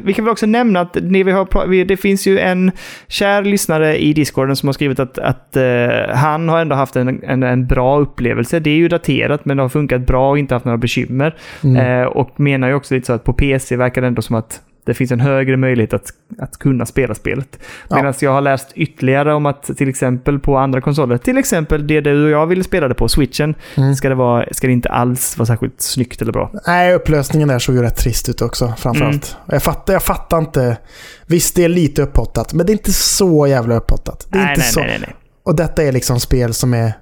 vi 0.00 0.12
kan 0.12 0.24
väl 0.24 0.32
också 0.32 0.46
nämna 0.46 0.80
att 0.80 0.92
det, 0.92 1.24
vi 1.24 1.30
har, 1.30 1.84
det 1.84 1.96
finns 1.96 2.26
ju 2.26 2.38
en 2.38 2.72
kär 3.08 3.42
lyssnare 3.42 3.98
i 3.98 4.12
Discorden 4.12 4.56
som 4.56 4.68
har 4.68 4.72
skrivit 4.72 4.98
att, 4.98 5.18
att 5.18 5.56
eh, 5.56 6.14
han 6.14 6.48
har 6.48 6.60
ändå 6.60 6.76
haft 6.76 6.96
en, 6.96 7.24
en, 7.24 7.42
en 7.42 7.66
bra 7.66 7.98
upplevelse. 7.98 8.60
Det 8.60 8.70
är 8.70 8.76
ju 8.76 8.88
daterat, 8.88 9.44
men 9.44 9.56
det 9.56 9.62
har 9.62 9.68
funkat 9.68 10.06
bra 10.06 10.30
och 10.30 10.38
inte 10.38 10.54
haft 10.54 10.64
några 10.64 10.78
bekymmer. 10.78 11.36
Eh, 11.78 12.06
och 12.06 12.40
menar 12.40 12.68
ju 12.68 12.74
också 12.74 12.94
lite 12.94 13.06
så 13.06 13.12
att 13.12 13.24
på 13.24 13.32
PC 13.32 13.76
verkar 13.76 14.00
det 14.00 14.06
ändå 14.06 14.22
som 14.22 14.36
att 14.36 14.60
det 14.86 14.94
finns 14.94 15.12
en 15.12 15.20
högre 15.20 15.56
möjlighet 15.56 15.94
att, 15.94 16.12
att 16.38 16.58
kunna 16.58 16.86
spela 16.86 17.14
spelet. 17.14 17.58
Ja. 17.88 17.96
Medan 17.96 18.14
jag 18.20 18.32
har 18.32 18.40
läst 18.40 18.72
ytterligare 18.74 19.34
om 19.34 19.46
att 19.46 19.62
till 19.62 19.88
exempel 19.88 20.38
på 20.38 20.56
andra 20.56 20.80
konsoler, 20.80 21.18
till 21.18 21.38
exempel 21.38 21.86
det 21.86 22.00
du 22.00 22.24
och 22.24 22.30
jag 22.30 22.46
ville 22.46 22.64
spela 22.64 22.88
det 22.88 22.94
på, 22.94 23.08
switchen, 23.08 23.54
ska, 23.96 24.08
det 24.08 24.14
vara, 24.14 24.46
ska 24.52 24.66
det 24.66 24.72
inte 24.72 24.88
alls 24.88 25.38
vara 25.38 25.46
särskilt 25.46 25.80
snyggt 25.80 26.22
eller 26.22 26.32
bra. 26.32 26.52
Nej, 26.66 26.94
upplösningen 26.94 27.48
där 27.48 27.58
såg 27.58 27.74
ju 27.74 27.82
rätt 27.82 27.96
trist 27.96 28.28
ut 28.28 28.42
också. 28.42 28.72
Framförallt. 28.78 29.36
Mm. 29.36 29.54
Jag, 29.54 29.62
fattar, 29.62 29.92
jag 29.92 30.02
fattar 30.02 30.38
inte. 30.38 30.76
Visst, 31.26 31.56
det 31.56 31.64
är 31.64 31.68
lite 31.68 32.02
upphottat. 32.02 32.54
Men 32.54 32.66
det 32.66 32.70
är 32.72 32.74
inte 32.74 32.92
så 32.92 33.46
jävla 33.46 33.76
upphottat. 33.76 34.26
Det 34.30 34.38
är 34.38 34.42
nej, 34.42 34.50
inte 34.50 34.60
nej, 34.60 34.72
så. 34.72 34.80
nej, 34.80 34.88
nej, 34.88 34.98
nej. 35.00 35.16
Och 35.44 35.56
detta 35.56 35.82
är 35.82 35.92
liksom 35.92 36.20
spel 36.20 36.54
som 36.54 36.74
är 36.74 36.92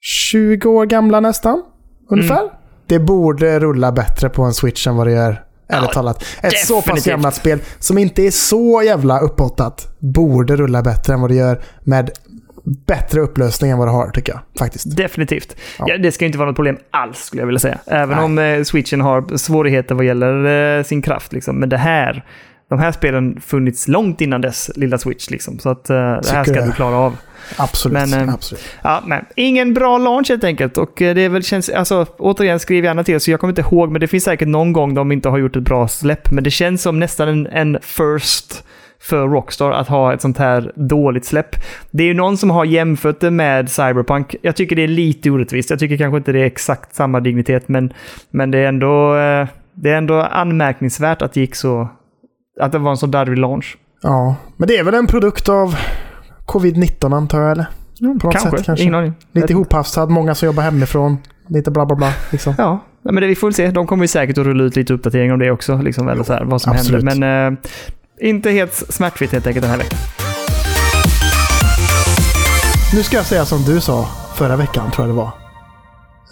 20 0.00 0.68
år 0.68 0.86
gamla 0.86 1.20
nästan. 1.20 1.62
Ungefär. 2.10 2.40
Mm. 2.40 2.50
Det 2.86 2.98
borde 2.98 3.58
rulla 3.58 3.92
bättre 3.92 4.28
på 4.28 4.42
en 4.42 4.52
Switch 4.52 4.86
än 4.86 4.96
vad 4.96 5.06
det 5.06 5.12
gör. 5.12 5.49
Ärligt 5.70 5.92
talat. 5.92 6.24
Ett 6.42 6.66
så 6.66 6.74
pass 6.74 6.84
definitivt. 6.84 7.12
gammalt 7.12 7.34
spel 7.34 7.58
som 7.78 7.98
inte 7.98 8.22
är 8.22 8.30
så 8.30 8.82
jävla 8.84 9.20
upphottat 9.20 9.88
borde 9.98 10.56
rulla 10.56 10.82
bättre 10.82 11.12
än 11.14 11.20
vad 11.20 11.30
det 11.30 11.36
gör 11.36 11.60
med 11.84 12.10
bättre 12.86 13.20
upplösning 13.20 13.70
än 13.70 13.78
vad 13.78 13.86
det 13.86 13.92
har 13.92 14.10
tycker 14.10 14.32
jag. 14.32 14.40
Faktiskt. 14.58 14.96
Definitivt. 14.96 15.56
Ja. 15.78 15.84
Ja. 15.88 15.98
det 15.98 16.12
ska 16.12 16.26
inte 16.26 16.38
vara 16.38 16.48
något 16.48 16.56
problem 16.56 16.78
alls 16.90 17.18
skulle 17.18 17.42
jag 17.42 17.46
vilja 17.46 17.60
säga. 17.60 17.78
Även 17.86 18.16
Nej. 18.16 18.24
om 18.24 18.38
eh, 18.38 18.62
switchen 18.62 19.00
har 19.00 19.36
svårigheter 19.36 19.94
vad 19.94 20.04
gäller 20.04 20.78
eh, 20.78 20.84
sin 20.84 21.02
kraft. 21.02 21.32
Liksom. 21.32 21.56
Men 21.56 21.68
det 21.68 21.76
här, 21.76 22.24
de 22.70 22.78
här 22.78 22.92
spelen 22.92 23.40
funnits 23.40 23.88
långt 23.88 24.20
innan 24.20 24.40
dess 24.40 24.70
lilla 24.76 24.98
switch. 24.98 25.30
Liksom. 25.30 25.58
Så 25.58 25.68
att 25.68 25.90
eh, 25.90 25.96
det 25.96 26.30
här 26.32 26.44
ska 26.44 26.54
jag. 26.54 26.68
du 26.68 26.72
klara 26.72 26.96
av. 26.96 27.16
Absolut. 27.56 27.92
Men, 27.92 28.28
eh, 28.28 28.34
absolut. 28.34 28.64
Ja, 28.82 29.02
men 29.06 29.24
ingen 29.36 29.74
bra 29.74 29.98
launch 29.98 30.28
helt 30.28 30.44
enkelt. 30.44 30.78
Och 30.78 31.02
eh, 31.02 31.14
det 31.14 31.20
är 31.20 31.28
väl 31.28 31.42
känns, 31.42 31.68
alltså 31.68 32.06
återigen 32.18 32.60
skriv 32.60 32.84
gärna 32.84 33.04
till 33.04 33.20
så 33.20 33.30
jag 33.30 33.40
kommer 33.40 33.52
inte 33.52 33.60
ihåg, 33.60 33.90
men 33.90 34.00
det 34.00 34.06
finns 34.06 34.24
säkert 34.24 34.48
någon 34.48 34.72
gång 34.72 34.94
de 34.94 35.12
inte 35.12 35.28
har 35.28 35.38
gjort 35.38 35.56
ett 35.56 35.62
bra 35.62 35.88
släpp. 35.88 36.30
Men 36.30 36.44
det 36.44 36.50
känns 36.50 36.82
som 36.82 36.98
nästan 36.98 37.28
en, 37.28 37.46
en 37.46 37.78
first 37.82 38.64
för 39.00 39.28
Rockstar 39.28 39.70
att 39.70 39.88
ha 39.88 40.14
ett 40.14 40.20
sånt 40.20 40.38
här 40.38 40.72
dåligt 40.74 41.24
släpp. 41.24 41.56
Det 41.90 42.02
är 42.02 42.06
ju 42.06 42.14
någon 42.14 42.36
som 42.36 42.50
har 42.50 42.64
jämfört 42.64 43.20
det 43.20 43.30
med 43.30 43.70
Cyberpunk. 43.70 44.36
Jag 44.42 44.56
tycker 44.56 44.76
det 44.76 44.82
är 44.82 44.88
lite 44.88 45.30
orättvist. 45.30 45.70
Jag 45.70 45.78
tycker 45.78 45.96
kanske 45.96 46.16
inte 46.16 46.32
det 46.32 46.40
är 46.40 46.46
exakt 46.46 46.94
samma 46.94 47.20
dignitet, 47.20 47.68
men, 47.68 47.92
men 48.30 48.50
det, 48.50 48.58
är 48.58 48.68
ändå, 48.68 49.14
det 49.74 49.90
är 49.90 49.96
ändå 49.96 50.20
anmärkningsvärt 50.20 51.22
att 51.22 51.32
det 51.32 51.40
gick 51.40 51.54
så... 51.54 51.88
Att 52.60 52.72
det 52.72 52.78
var 52.78 52.90
en 52.90 52.96
så 52.96 53.06
darrig 53.06 53.38
launch. 53.38 53.78
Ja, 54.02 54.36
men 54.56 54.68
det 54.68 54.76
är 54.76 54.84
väl 54.84 54.94
en 54.94 55.06
produkt 55.06 55.48
av 55.48 55.76
covid-19 56.46 57.16
antar 57.16 57.40
jag, 57.40 57.52
eller? 57.52 57.66
På 57.98 58.06
något 58.06 58.32
kanske. 58.32 58.50
sätt 58.50 58.66
kanske. 58.66 58.82
Ingen 58.82 58.94
aning. 58.94 59.14
Lite 59.32 59.52
ihophafsad, 59.52 60.10
många 60.10 60.34
som 60.34 60.46
jobbar 60.46 60.62
hemifrån. 60.62 61.18
Lite 61.48 61.70
bla 61.70 61.86
bla 61.86 61.96
bla. 61.96 62.12
Liksom. 62.30 62.54
Ja, 62.58 62.80
men 63.02 63.14
det, 63.14 63.26
vi 63.26 63.34
får 63.34 63.46
väl 63.46 63.54
se. 63.54 63.70
De 63.70 63.86
kommer 63.86 64.04
ju 64.04 64.08
säkert 64.08 64.38
att 64.38 64.44
rulla 64.44 64.64
ut 64.64 64.76
lite 64.76 64.92
uppdateringar 64.92 65.34
om 65.34 65.40
det 65.40 65.50
också. 65.50 65.76
Liksom, 65.76 66.08
eller 66.08 66.24
så 66.24 66.32
här, 66.32 66.44
vad 66.44 66.62
som 66.62 66.72
absolut. 66.72 67.04
händer. 67.08 67.50
Men 67.50 67.52
eh, 67.52 68.28
inte 68.28 68.50
helt 68.50 68.72
smärtfritt 68.74 69.32
helt 69.32 69.46
enkelt 69.46 69.62
den 69.62 69.70
här 69.70 69.78
veckan. 69.78 69.98
Nu 72.94 73.02
ska 73.02 73.16
jag 73.16 73.26
säga 73.26 73.44
som 73.44 73.62
du 73.62 73.80
sa 73.80 74.08
förra 74.34 74.56
veckan, 74.56 74.90
tror 74.90 75.08
jag 75.08 75.16
det 75.16 75.18
var. 75.18 75.30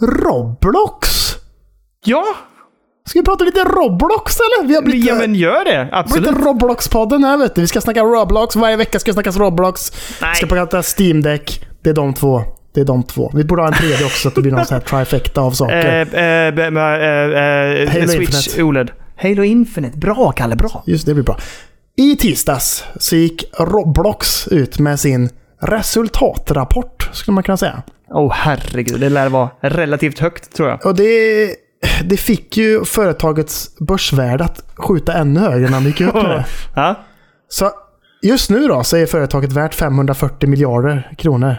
Roblox! 0.01 1.09
Ja, 2.05 2.25
Ska 3.09 3.19
vi 3.19 3.25
prata 3.25 3.45
lite 3.45 3.65
Roblox 3.65 4.37
eller? 4.37 4.69
Vi 4.69 4.75
har 4.75 4.83
blivit, 4.83 5.07
ja 5.07 5.15
men 5.15 5.35
gör 5.35 5.65
det. 5.65 5.89
Absolut. 5.93 6.31
Roblox-podden 6.31 7.27
här 7.27 7.39
vet 7.39 7.55
du. 7.55 7.61
Vi 7.61 7.67
ska 7.67 7.81
snacka 7.81 8.03
Roblox. 8.03 8.57
Varje 8.57 8.77
vecka 8.77 8.99
ska 8.99 9.13
snackas 9.13 9.37
Roblox. 9.37 9.93
Nej. 10.23 10.31
Vi 10.31 10.37
ska 10.37 10.47
prata 10.47 10.83
Steam 10.99 11.23
Deck. 11.23 11.67
Det 11.83 11.91
är 11.91 11.95
de 11.95 12.15
två. 12.15 12.43
Det 12.75 12.81
är 12.81 12.85
de 12.85 13.03
två. 13.03 13.31
Vi 13.35 13.45
borde 13.45 13.63
ha 13.63 13.69
en 13.69 13.75
tredje 13.75 14.05
också 14.07 14.19
så 14.19 14.29
att 14.29 14.35
det 14.35 14.41
blir 14.41 14.53
någon 14.53 14.65
sån 14.65 14.75
här 14.75 14.81
trifecta 14.81 15.41
av 15.41 15.51
saker. 15.51 15.87
Eh, 15.87 16.21
eh, 16.21 16.55
eh, 16.55 17.83
eh, 17.83 17.91
Halo 17.91 18.09
Switch 18.09 18.47
Infinite. 18.47 18.63
OLED. 18.63 18.91
Halo 19.17 19.45
Infinite. 19.45 19.99
Bra, 19.99 20.33
Kalle. 20.33 20.57
Bra. 20.57 20.83
Just 20.87 21.07
det 21.07 21.15
blir 21.15 21.25
bra. 21.25 21.39
I 21.97 22.17
tisdags 22.17 22.85
så 22.99 23.17
gick 23.17 23.45
Roblox 23.59 24.49
ut 24.49 24.79
med 24.79 25.01
sin 25.01 25.31
resultatrapport, 25.61 27.11
skulle 27.13 27.35
man 27.35 27.45
kunna 27.45 27.57
säga. 27.57 27.83
Åh 28.11 28.27
oh, 28.27 28.33
herregud. 28.33 29.01
Det 29.01 29.09
lär 29.09 29.29
vara 29.29 29.51
relativt 29.61 30.19
högt, 30.19 30.53
tror 30.57 30.69
jag. 30.69 30.87
Och 30.87 30.95
det, 30.95 31.55
det 32.05 32.17
fick 32.17 32.57
ju 32.57 32.85
företagets 32.85 33.79
börsvärde 33.79 34.45
att 34.45 34.63
skjuta 34.77 35.13
ännu 35.13 35.41
högre 35.41 35.69
när 35.71 35.81
de 35.81 35.85
gick 35.87 36.01
ut 36.01 36.15
med 36.15 36.25
det. 36.25 36.45
Ja. 36.75 36.95
Så 37.49 37.71
just 38.23 38.51
nu 38.51 38.69
då 38.69 38.85
så 38.85 38.97
är 38.97 39.07
företaget 39.07 39.53
värt 39.53 39.75
540 39.75 40.49
miljarder 40.49 41.13
kronor 41.19 41.57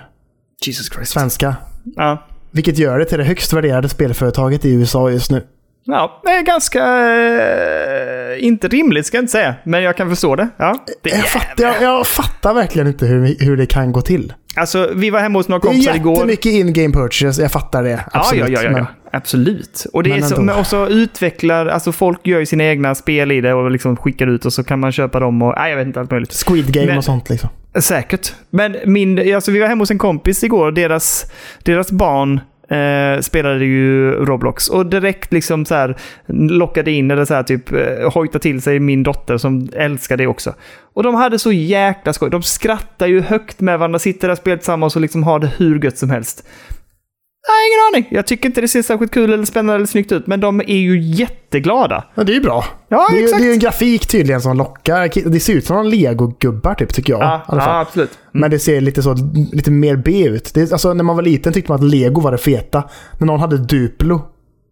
Jesus 0.66 0.93
Christ. 0.93 1.12
svenska. 1.12 1.56
Ja. 1.96 2.28
Vilket 2.52 2.78
gör 2.78 3.00
det 3.00 3.06
till 3.06 3.18
det 3.18 3.24
högst 3.24 3.54
värderade 3.54 3.89
spelföretaget 3.89 4.66
i 4.66 4.74
USA 4.74 5.10
just 5.10 5.32
nu. 5.32 5.43
Ja, 5.84 6.22
det 6.24 6.30
är 6.30 6.41
ganska... 6.41 6.80
Eh, 6.80 8.46
inte 8.46 8.68
rimligt 8.68 9.06
ska 9.06 9.18
jag 9.18 9.24
inte 9.24 9.32
säga, 9.32 9.56
men 9.64 9.84
jag 9.84 9.98
kan 9.98 10.10
förstå 10.10 10.36
det. 10.36 10.50
Ja, 10.58 10.86
det 11.04 11.10
Jag 11.10 11.28
fattar, 11.28 11.64
jag, 11.64 11.82
jag 11.82 12.08
fattar 12.08 12.54
verkligen 12.54 12.88
inte 12.88 13.06
hur, 13.06 13.36
hur 13.46 13.58
det 13.58 13.66
kan 13.66 13.91
gå 13.91 14.02
till. 14.02 14.34
Alltså, 14.56 14.89
vi 14.95 15.10
var 15.10 15.20
hemma 15.20 15.39
hos 15.39 15.47
några 15.47 15.60
Det 15.62 15.68
är 15.68 15.70
kompisar 15.72 15.95
igår. 15.95 16.14
jättemycket 16.16 16.45
in-game 16.54 16.93
purchase, 16.93 17.41
jag 17.41 17.52
fattar 17.52 17.84
det. 17.84 17.89
Ja, 17.89 18.20
Absolut. 18.20 18.50
ja, 18.50 18.56
ja, 18.56 18.64
ja, 18.64 18.70
men- 18.72 18.80
ja. 18.80 18.86
Absolut. 19.12 19.86
Och 19.93 20.04
det 20.04 20.10
Men 20.10 20.20
är 20.20 20.24
så, 20.24 20.41
men 20.41 20.56
också 20.60 20.88
utvecklar, 20.89 21.66
alltså 21.66 21.91
folk 21.91 22.28
gör 22.28 22.39
ju 22.39 22.45
sina 22.45 22.64
egna 22.64 22.95
spel 22.95 23.32
i 23.32 23.41
det 23.41 23.54
och 23.54 23.72
liksom 23.72 23.97
skickar 23.97 24.28
ut 24.28 24.45
och 24.45 24.54
så 24.54 24.64
kan 24.64 24.80
man 24.80 24.91
köpa 24.91 25.20
dem 25.20 25.41
och, 25.41 25.54
nej 25.58 25.70
jag 25.70 25.78
vet 25.78 25.88
inte 25.88 26.00
allt 26.00 26.12
möjligt. 26.12 26.34
Squid 26.47 26.74
Game 26.74 26.86
Men- 26.88 26.97
och 26.97 27.04
sånt 27.04 27.30
liksom. 27.30 27.50
Säkert. 27.82 28.34
Men 28.50 28.76
min, 28.86 29.36
alltså 29.36 29.52
vi 29.52 29.60
var 29.60 29.68
hemma 29.68 29.82
hos 29.82 29.91
en 29.91 29.97
kompis 29.97 30.43
igår 30.43 30.72
deras, 30.72 31.26
deras 31.64 31.91
barn 31.91 32.39
eh, 32.70 33.22
spelade 33.22 33.65
ju 33.65 34.11
Roblox. 34.11 34.70
Och 34.70 34.86
direkt 34.86 35.34
liksom 35.34 35.65
så 35.65 35.76
här 35.76 35.95
lockade 36.28 36.91
in, 36.91 37.11
eller 37.11 37.26
så 37.26 37.34
här 37.34 37.43
typ 37.43 37.72
eh, 37.72 38.13
hojtade 38.13 38.41
till 38.41 38.61
sig 38.61 38.80
min 38.80 39.03
dotter 39.03 39.38
som 39.38 39.70
älskar 39.74 40.17
det 40.17 40.28
också. 40.28 40.53
Och 40.93 41.03
de 41.03 41.15
hade 41.15 41.39
så 41.39 41.51
jäkla 41.51 42.13
skoj. 42.13 42.30
De 42.30 42.41
skrattar 42.41 43.07
ju 43.07 43.22
högt 43.22 43.61
med 43.61 43.80
varandra, 43.80 43.99
sitter 43.99 44.28
där 44.28 44.32
och 44.32 44.38
spelar 44.38 44.57
tillsammans 44.57 44.95
och 44.95 45.01
liksom 45.01 45.24
har 45.24 45.39
det 45.39 45.51
hur 45.57 45.84
gött 45.84 45.97
som 45.97 46.09
helst. 46.09 46.47
Jag 47.48 47.54
har 47.54 47.68
ingen 47.68 48.04
aning. 48.04 48.18
Jag 48.18 48.28
tycker 48.28 48.50
inte 48.50 48.62
det 48.62 48.68
ser 48.68 48.82
särskilt 48.82 49.12
kul 49.12 49.34
eller 49.34 49.46
spännande 49.46 49.76
eller 49.76 49.86
snyggt 49.86 50.12
ut, 50.12 50.28
men 50.28 50.40
de 50.40 50.62
är 50.62 50.78
ju 50.78 51.02
jätteglada. 51.02 52.04
Men 52.16 52.26
det 52.26 52.32
är 52.32 52.34
ju 52.34 52.42
bra. 52.42 52.66
Ja, 52.88 53.08
det, 53.12 53.20
är, 53.20 53.24
exakt. 53.24 53.40
det 53.42 53.46
är 53.46 53.48
ju 53.48 53.54
en 53.54 53.60
grafik 53.60 54.08
tydligen 54.08 54.42
som 54.42 54.58
lockar. 54.58 55.30
Det 55.30 55.40
ser 55.40 55.54
ut 55.54 55.66
som 55.66 55.86
legogubbar 55.86 56.74
typ, 56.74 56.94
tycker 56.94 57.14
jag. 57.14 57.22
Ja, 57.22 57.46
ja 57.48 57.80
absolut. 57.80 58.10
Men 58.32 58.52
det 58.52 58.60
ser 58.60 58.82
lite, 58.82 59.04
så, 59.04 59.16
lite 59.52 59.72
mer 59.72 59.96
B 59.96 60.24
ut. 60.24 60.54
Det, 60.54 60.72
alltså, 60.72 60.94
när 60.94 61.04
man 61.04 61.16
var 61.16 61.24
liten 61.24 61.54
tyckte 61.54 61.72
man 61.72 61.80
att 61.80 61.92
lego 61.92 62.22
var 62.22 62.32
det 62.32 62.38
feta. 62.38 62.84
När 63.18 63.28
någon 63.28 63.40
hade 63.40 63.58
Duplo, 63.58 64.22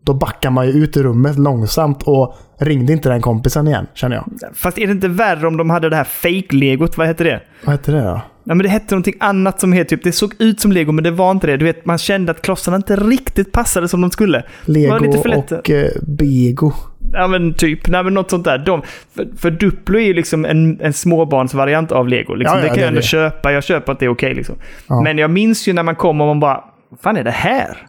då 0.07 0.13
backar 0.13 0.49
man 0.49 0.67
ju 0.67 0.71
ut 0.71 0.97
ur 0.97 1.03
rummet 1.03 1.39
långsamt 1.39 2.03
och 2.03 2.37
ringde 2.59 2.93
inte 2.93 3.09
den 3.09 3.21
kompisen 3.21 3.67
igen, 3.67 3.87
känner 3.93 4.15
jag. 4.15 4.55
Fast 4.55 4.77
är 4.77 4.87
det 4.87 4.91
inte 4.91 5.07
värre 5.07 5.47
om 5.47 5.57
de 5.57 5.69
hade 5.69 5.89
det 5.89 5.95
här 5.95 6.03
fake-legot? 6.03 6.97
Vad 6.97 7.07
heter 7.07 7.25
det? 7.25 7.41
Vad 7.65 7.73
heter 7.73 7.93
det 7.93 8.01
då? 8.01 8.21
Ja, 8.43 8.53
men 8.55 8.57
det 8.57 8.69
hette 8.69 8.95
någonting 8.95 9.15
annat 9.19 9.59
som 9.59 9.73
heter 9.73 9.95
typ, 9.95 10.03
det 10.03 10.11
såg 10.11 10.33
ut 10.39 10.59
som 10.59 10.71
lego 10.71 10.91
men 10.91 11.03
det 11.03 11.11
var 11.11 11.31
inte 11.31 11.47
det. 11.47 11.57
Du 11.57 11.65
vet, 11.65 11.85
man 11.85 11.97
kände 11.97 12.31
att 12.31 12.41
klossarna 12.41 12.77
inte 12.77 12.95
riktigt 12.95 13.51
passade 13.51 13.87
som 13.87 14.01
de 14.01 14.11
skulle. 14.11 14.43
Lego 14.65 15.21
och 15.37 15.69
eh, 15.69 15.91
Bego. 16.01 16.71
Ja 17.13 17.27
men 17.27 17.53
typ, 17.53 17.87
nej 17.87 18.03
men 18.03 18.13
något 18.13 18.29
sånt 18.29 18.45
där. 18.45 18.57
De, 18.57 18.81
för, 19.15 19.27
för 19.37 19.51
Duplo 19.51 19.99
är 19.99 20.03
ju 20.03 20.13
liksom 20.13 20.45
en, 20.45 20.81
en 20.81 20.93
småbarnsvariant 20.93 21.91
av 21.91 22.07
lego. 22.07 22.35
Liksom. 22.35 22.57
Ja, 22.57 22.63
ja, 22.63 22.63
det 22.63 22.67
kan 22.67 22.75
det 22.75 22.81
jag 22.81 22.87
ändå 22.87 22.99
det. 22.99 23.05
köpa, 23.05 23.51
jag 23.51 23.63
köper 23.63 23.93
att 23.93 23.99
det 23.99 24.05
är 24.05 24.09
okej 24.09 24.33
liksom. 24.33 24.55
Ja. 24.87 25.01
Men 25.01 25.17
jag 25.17 25.29
minns 25.31 25.67
ju 25.67 25.73
när 25.73 25.83
man 25.83 25.95
kom 25.95 26.21
och 26.21 26.27
man 26.27 26.39
bara, 26.39 26.63
vad 26.89 26.99
fan 26.99 27.17
är 27.17 27.23
det 27.23 27.31
här? 27.31 27.77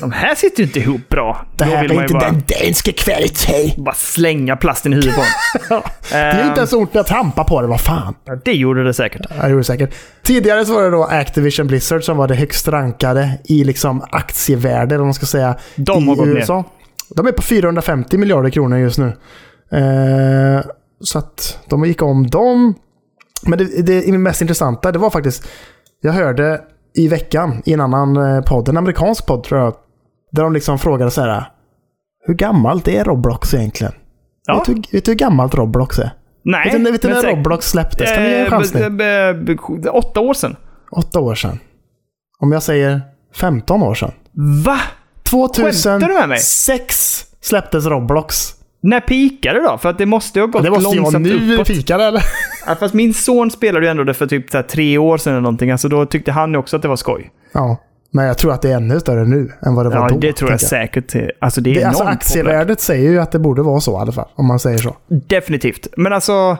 De 0.00 0.12
här 0.12 0.34
sitter 0.34 0.58
ju 0.58 0.66
inte 0.66 0.78
ihop 0.78 1.08
bra. 1.08 1.46
Det 1.56 1.64
här 1.64 1.84
är 1.84 2.02
inte 2.02 2.14
bara, 2.14 2.30
den 2.30 2.42
danska 2.46 2.92
kvalitet. 2.92 3.74
bara 3.76 3.94
slänga 3.94 4.56
plasten 4.56 4.92
i 4.92 4.96
huvudet 4.96 5.14
på 5.16 5.20
dem. 5.68 5.82
Det 6.10 6.16
är 6.16 6.48
inte 6.48 6.60
ens 6.60 6.72
ont 6.72 6.90
jag 6.92 7.06
trampar 7.06 7.44
på 7.44 7.60
det, 7.62 7.66
vad 7.66 7.80
fan. 7.80 8.14
Det 8.44 8.52
gjorde 8.52 8.84
det 8.84 8.94
säkert. 8.94 9.26
Ja, 9.30 9.42
det 9.42 9.48
gjorde 9.48 9.60
det 9.60 9.64
säkert. 9.64 9.94
Tidigare 10.22 10.64
så 10.64 10.74
var 10.74 10.82
det 10.82 10.90
då 10.90 11.04
Activision 11.04 11.66
Blizzard 11.66 12.04
som 12.04 12.16
var 12.16 12.28
det 12.28 12.34
högst 12.34 12.68
rankade 12.68 13.38
i 13.44 13.64
liksom 13.64 14.04
aktievärde, 14.10 14.96
vad 14.96 15.06
man 15.06 15.14
ska 15.14 15.26
säga, 15.26 15.56
De 15.76 16.04
i 16.04 16.06
har 16.06 16.16
gått 16.16 16.26
ner. 16.26 16.36
USA. 16.36 16.64
De 17.16 17.26
är 17.26 17.32
på 17.32 17.42
450 17.42 18.18
miljarder 18.18 18.50
kronor 18.50 18.78
just 18.78 18.98
nu. 18.98 19.06
Eh, 19.72 20.64
så 21.00 21.18
att 21.18 21.58
de 21.68 21.84
gick 21.84 22.02
om 22.02 22.26
dem. 22.26 22.74
Men 23.42 23.58
det, 23.58 23.84
det 24.06 24.18
mest 24.18 24.40
intressanta, 24.40 24.92
det 24.92 24.98
var 24.98 25.10
faktiskt, 25.10 25.48
jag 26.00 26.12
hörde 26.12 26.60
i 26.94 27.08
veckan 27.08 27.62
i 27.64 27.72
en 27.72 27.80
annan 27.80 28.16
eh, 28.16 28.40
podd, 28.40 28.68
en 28.68 28.76
amerikansk 28.76 29.26
podd 29.26 29.44
tror 29.44 29.60
jag, 29.60 29.74
där 30.32 30.42
de 30.42 30.52
liksom 30.52 30.78
frågade 30.78 31.10
så 31.10 31.20
här, 31.20 31.44
hur 32.26 32.34
gammalt 32.34 32.88
är 32.88 33.04
Roblox 33.04 33.54
egentligen? 33.54 33.92
Ja. 34.46 34.54
Vet, 34.54 34.66
du, 34.66 34.74
vet 34.96 35.04
du 35.04 35.10
hur 35.10 35.18
gammalt 35.18 35.54
Roblox 35.54 35.98
är? 35.98 36.10
Nej. 36.44 36.70
vet 36.72 36.84
du, 36.84 36.92
vet 36.92 37.02
du 37.02 37.08
när 37.08 37.14
säkert- 37.14 37.36
Roblox 37.36 37.70
släpptes? 37.70 38.12
Kan 38.14 38.22
du 38.22 38.28
ge 38.28 38.36
en 38.36 38.44
Eh, 38.46 38.50
chans 38.50 38.74
nu? 38.74 38.90
b- 38.90 39.32
b- 39.34 39.56
b- 39.82 39.88
Åtta 39.88 40.20
år 40.20 40.34
sedan. 40.34 40.56
Åtta 40.90 41.20
år 41.20 41.34
sedan. 41.34 41.58
Om 42.40 42.52
jag 42.52 42.62
säger 42.62 43.00
15 43.36 43.82
år 43.82 43.94
sedan. 43.94 44.12
Va? 44.64 44.78
Skämtar 45.30 46.08
du 46.08 46.14
med 46.14 46.28
mig? 46.28 46.38
2006 46.38 47.24
släpptes 47.40 47.86
Roblox. 47.86 48.54
När 48.82 49.00
pikade 49.00 49.60
då? 49.60 49.78
För 49.78 49.88
att 49.88 49.98
det 49.98 50.06
måste 50.06 50.38
ju 50.38 50.42
ha 50.42 50.46
gått 50.50 50.62
Det 50.62 50.70
måste 50.70 50.94
ju 50.96 51.00
vara 51.02 51.10
långsamt 51.10 51.26
nu 51.26 51.54
uppåt. 51.54 51.66
fikar 51.66 51.98
eller? 51.98 52.22
Ja, 52.66 52.74
fast 52.74 52.94
min 52.94 53.14
son 53.14 53.50
spelade 53.50 53.86
ju 53.86 53.90
ändå 53.90 54.04
det 54.04 54.14
för 54.14 54.26
typ 54.26 54.50
så 54.50 54.62
tre 54.62 54.98
år 54.98 55.18
sedan 55.18 55.32
eller 55.32 55.40
någonting. 55.42 55.70
Alltså 55.70 55.88
då 55.88 56.06
tyckte 56.06 56.32
han 56.32 56.50
ju 56.52 56.56
också 56.58 56.76
att 56.76 56.82
det 56.82 56.88
var 56.88 56.96
skoj. 56.96 57.30
Ja. 57.52 57.76
Men 58.10 58.26
jag 58.26 58.38
tror 58.38 58.52
att 58.52 58.62
det 58.62 58.70
är 58.72 58.76
ännu 58.76 59.00
större 59.00 59.24
nu 59.24 59.52
än 59.66 59.74
vad 59.74 59.86
det 59.86 59.90
var 59.90 59.96
Ja, 59.96 60.08
då. 60.08 60.18
det 60.18 60.32
tror 60.32 60.50
jag 60.50 60.60
tänker 60.60 60.76
säkert. 60.76 61.32
Alltså 61.38 61.60
det 61.60 61.70
är 61.70 61.74
Det, 61.74 61.84
alltså 61.84 62.02
populärt. 62.02 62.16
aktievärdet 62.22 62.80
säger 62.80 63.10
ju 63.10 63.18
att 63.20 63.32
det 63.32 63.38
borde 63.38 63.62
vara 63.62 63.80
så 63.80 63.92
i 63.92 63.96
alla 64.00 64.12
fall. 64.12 64.28
Om 64.34 64.46
man 64.46 64.58
säger 64.58 64.78
så. 64.78 64.96
Definitivt. 65.08 65.88
Men 65.96 66.12
alltså, 66.12 66.56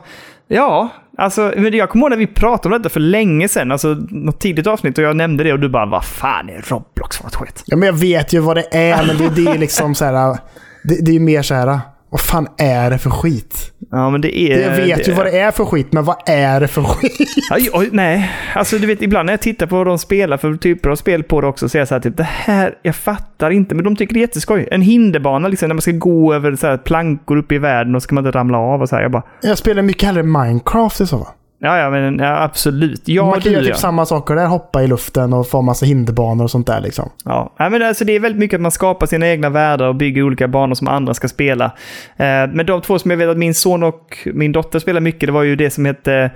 ja. 0.49 0.89
Alltså, 1.19 1.53
men 1.57 1.75
jag 1.77 1.91
kommer 1.91 2.05
ihåg 2.05 2.11
när 2.11 2.17
vi 2.17 2.27
pratade 2.27 2.75
om 2.75 2.83
detta 2.83 2.93
för 2.93 3.01
länge 3.01 3.49
sedan. 3.49 3.73
Alltså 3.73 3.89
något 4.11 4.41
tidigt 4.41 4.67
avsnitt 4.67 4.99
och 4.99 5.05
jag 5.05 5.17
nämnde 5.17 5.45
det 5.45 5.53
och 5.53 5.61
du 5.61 5.69
bara 5.69 5.87
vad 5.87 6.05
fan 6.05 6.49
är 6.49 6.65
Roblox 6.69 7.17
för 7.17 7.25
något 7.25 7.35
skit? 7.35 7.63
Ja, 7.67 7.77
men 7.77 7.87
jag 7.87 7.93
vet 7.93 8.33
ju 8.33 8.41
vad 8.41 8.57
det 8.57 8.65
är, 8.77 9.07
men 9.07 9.19
det, 9.19 9.29
det 9.45 9.51
är 9.51 9.59
liksom 9.59 9.95
så 9.95 10.05
här. 10.05 10.39
Det, 10.85 11.05
det 11.05 11.11
är 11.11 11.15
ju 11.15 11.21
mer 11.21 11.43
så 11.43 11.55
här. 11.55 11.81
Vad 12.11 12.21
fan 12.21 12.49
är 12.59 12.91
det 12.91 12.99
för 12.99 13.11
skit? 13.11 13.73
Ja, 13.91 14.11
men 14.11 14.21
det 14.21 14.39
är... 14.39 14.61
Jag 14.61 14.77
vet 14.77 15.09
ju 15.09 15.13
vad 15.13 15.27
det 15.27 15.39
är 15.39 15.51
för 15.51 15.65
skit, 15.65 15.93
men 15.93 16.05
vad 16.05 16.17
är 16.27 16.61
det 16.61 16.69
för 16.69 16.83
skit? 16.83 17.29
Aj, 17.51 17.69
oj, 17.73 17.89
nej, 17.93 18.31
alltså 18.55 18.79
du 18.79 18.87
vet 18.87 19.03
ibland 19.03 19.27
när 19.27 19.33
jag 19.33 19.41
tittar 19.41 19.67
på 19.67 19.77
vad 19.77 19.87
de 19.87 19.99
spelar 19.99 20.37
för 20.37 20.55
typer 20.57 20.91
av 20.91 20.97
spel 20.97 21.23
på 21.23 21.41
det 21.41 21.47
också 21.47 21.69
så 21.69 21.79
är 21.79 21.81
jag 21.81 21.89
så 21.89 21.95
här 21.95 22.01
typ 22.01 22.17
det 22.17 22.23
här, 22.23 22.75
jag 22.83 22.97
fattar 22.97 23.51
inte, 23.51 23.75
men 23.75 23.85
de 23.85 23.97
tycker 23.97 24.15
det 24.15 24.21
är 24.21 24.23
jätteskoj. 24.23 24.69
En 24.71 24.83
hinderbana 24.83 25.49
liksom 25.49 25.69
när 25.69 25.75
man 25.75 25.83
ska 25.83 25.93
gå 25.93 26.35
över 26.35 26.57
så 26.57 26.67
här 26.67 26.77
plankor 26.77 27.37
uppe 27.37 27.55
i 27.55 27.59
världen 27.59 27.95
och 27.95 28.03
ska 28.03 28.15
man 28.15 28.27
inte 28.27 28.39
ramla 28.39 28.59
av 28.59 28.83
och 28.83 28.89
så 28.89 28.97
här. 28.97 29.03
Jag 29.03 29.11
bara, 29.11 29.23
Jag 29.43 29.59
spelar 29.59 29.83
mycket 29.83 30.03
hellre 30.03 30.23
Minecraft 30.23 31.01
i 31.01 31.07
så 31.07 31.19
fall. 31.19 31.35
Ja 31.59 31.79
ja 31.79 31.91
men 31.91 32.19
ja, 32.19 32.43
absolut. 32.43 33.03
Ja, 33.05 33.27
man 33.27 33.41
kan 33.41 33.53
göra 33.53 33.63
typ 33.63 33.71
ja. 33.71 33.77
samma 33.77 34.07
saker 34.07 34.35
där, 34.35 34.47
hoppa 34.47 34.83
i 34.83 34.87
luften 34.87 35.33
och 35.33 35.49
få 35.49 35.63
massa 35.63 35.87
hinderbanor 35.87 36.45
och 36.45 36.51
sånt 36.51 36.67
där 36.67 36.81
liksom. 36.81 37.11
Ja, 37.25 37.55
Nej, 37.59 37.71
men 37.71 37.83
alltså 37.83 38.05
det 38.05 38.13
är 38.13 38.21
väldigt 38.21 38.39
mycket 38.39 38.57
att 38.57 38.63
man 38.63 38.71
skapar 38.71 39.07
sina 39.07 39.29
egna 39.29 39.49
världar 39.49 39.89
och 39.89 39.95
bygger 39.95 40.23
olika 40.23 40.49
banor 40.49 40.75
som 40.75 40.89
andra 40.89 41.15
ska 41.15 41.29
spela. 41.29 41.65
Eh, 42.17 42.47
men 42.53 42.67
de 42.67 42.81
två 42.81 42.99
som 42.99 43.11
jag 43.11 43.19
vet 43.19 43.29
att 43.29 43.39
min 43.39 43.55
son 43.55 43.83
och 43.83 44.29
min 44.35 44.53
dotter 44.53 44.79
spelar 44.79 45.01
mycket, 45.01 45.27
det 45.27 45.33
var 45.33 45.43
ju 45.43 45.57
det 45.57 45.71
som 45.71 45.85
hette 45.85 46.31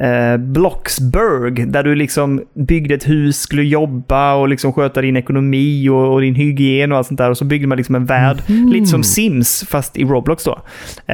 eh, 0.00 0.36
Bloxburg, 0.36 1.68
där 1.72 1.82
du 1.82 1.94
liksom 1.94 2.42
byggde 2.54 2.94
ett 2.94 3.08
hus, 3.08 3.40
skulle 3.40 3.62
jobba 3.62 4.34
och 4.34 4.48
liksom 4.48 4.72
sköta 4.72 5.00
din 5.00 5.16
ekonomi 5.16 5.88
och, 5.88 6.12
och 6.12 6.20
din 6.20 6.34
hygien 6.34 6.92
och 6.92 6.98
allt 6.98 7.06
sånt 7.06 7.18
där. 7.18 7.30
Och 7.30 7.38
så 7.38 7.44
byggde 7.44 7.66
man 7.66 7.76
liksom 7.78 7.94
en 7.94 8.04
värld, 8.06 8.36
lite 8.46 8.86
som 8.86 9.02
Sims, 9.02 9.64
fast 9.68 9.96
i 9.96 10.04
Roblox 10.04 10.44
då. 10.44 10.58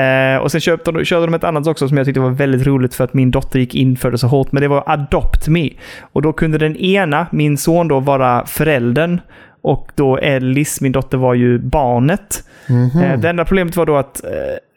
Eh, 0.00 0.36
och 0.36 0.50
sen 0.52 0.60
köpte 0.60 0.92
de, 0.92 1.04
körde 1.04 1.26
de 1.26 1.34
ett 1.34 1.44
annat 1.44 1.66
också 1.66 1.88
som 1.88 1.96
jag 1.96 2.06
tyckte 2.06 2.20
var 2.20 2.30
väldigt 2.30 2.66
roligt 2.66 2.94
för 2.94 3.04
att 3.04 3.14
min 3.14 3.30
dotter 3.30 3.58
gick 3.58 3.74
in 3.74 3.96
för 3.96 4.10
det 4.10 4.18
så 4.18 4.26
hårt, 4.26 4.52
men 4.52 4.62
det 4.62 4.68
var 4.68 4.82
Adopt 4.86 5.48
Me. 5.48 5.68
Och 6.12 6.22
då 6.22 6.32
kunde 6.32 6.58
den 6.58 6.76
ena, 6.76 7.26
min 7.32 7.58
son 7.58 7.88
då, 7.88 8.00
vara 8.00 8.46
föräldern 8.46 9.20
och 9.62 9.88
då 9.94 10.18
Ellis, 10.18 10.80
min 10.80 10.92
dotter, 10.92 11.18
var 11.18 11.34
ju 11.34 11.58
barnet. 11.58 12.44
Eh, 12.68 13.20
Det 13.20 13.28
enda 13.28 13.44
problemet 13.44 13.76
var 13.76 13.86
då 13.86 13.96
att, 13.96 14.24
eh, 14.24 14.30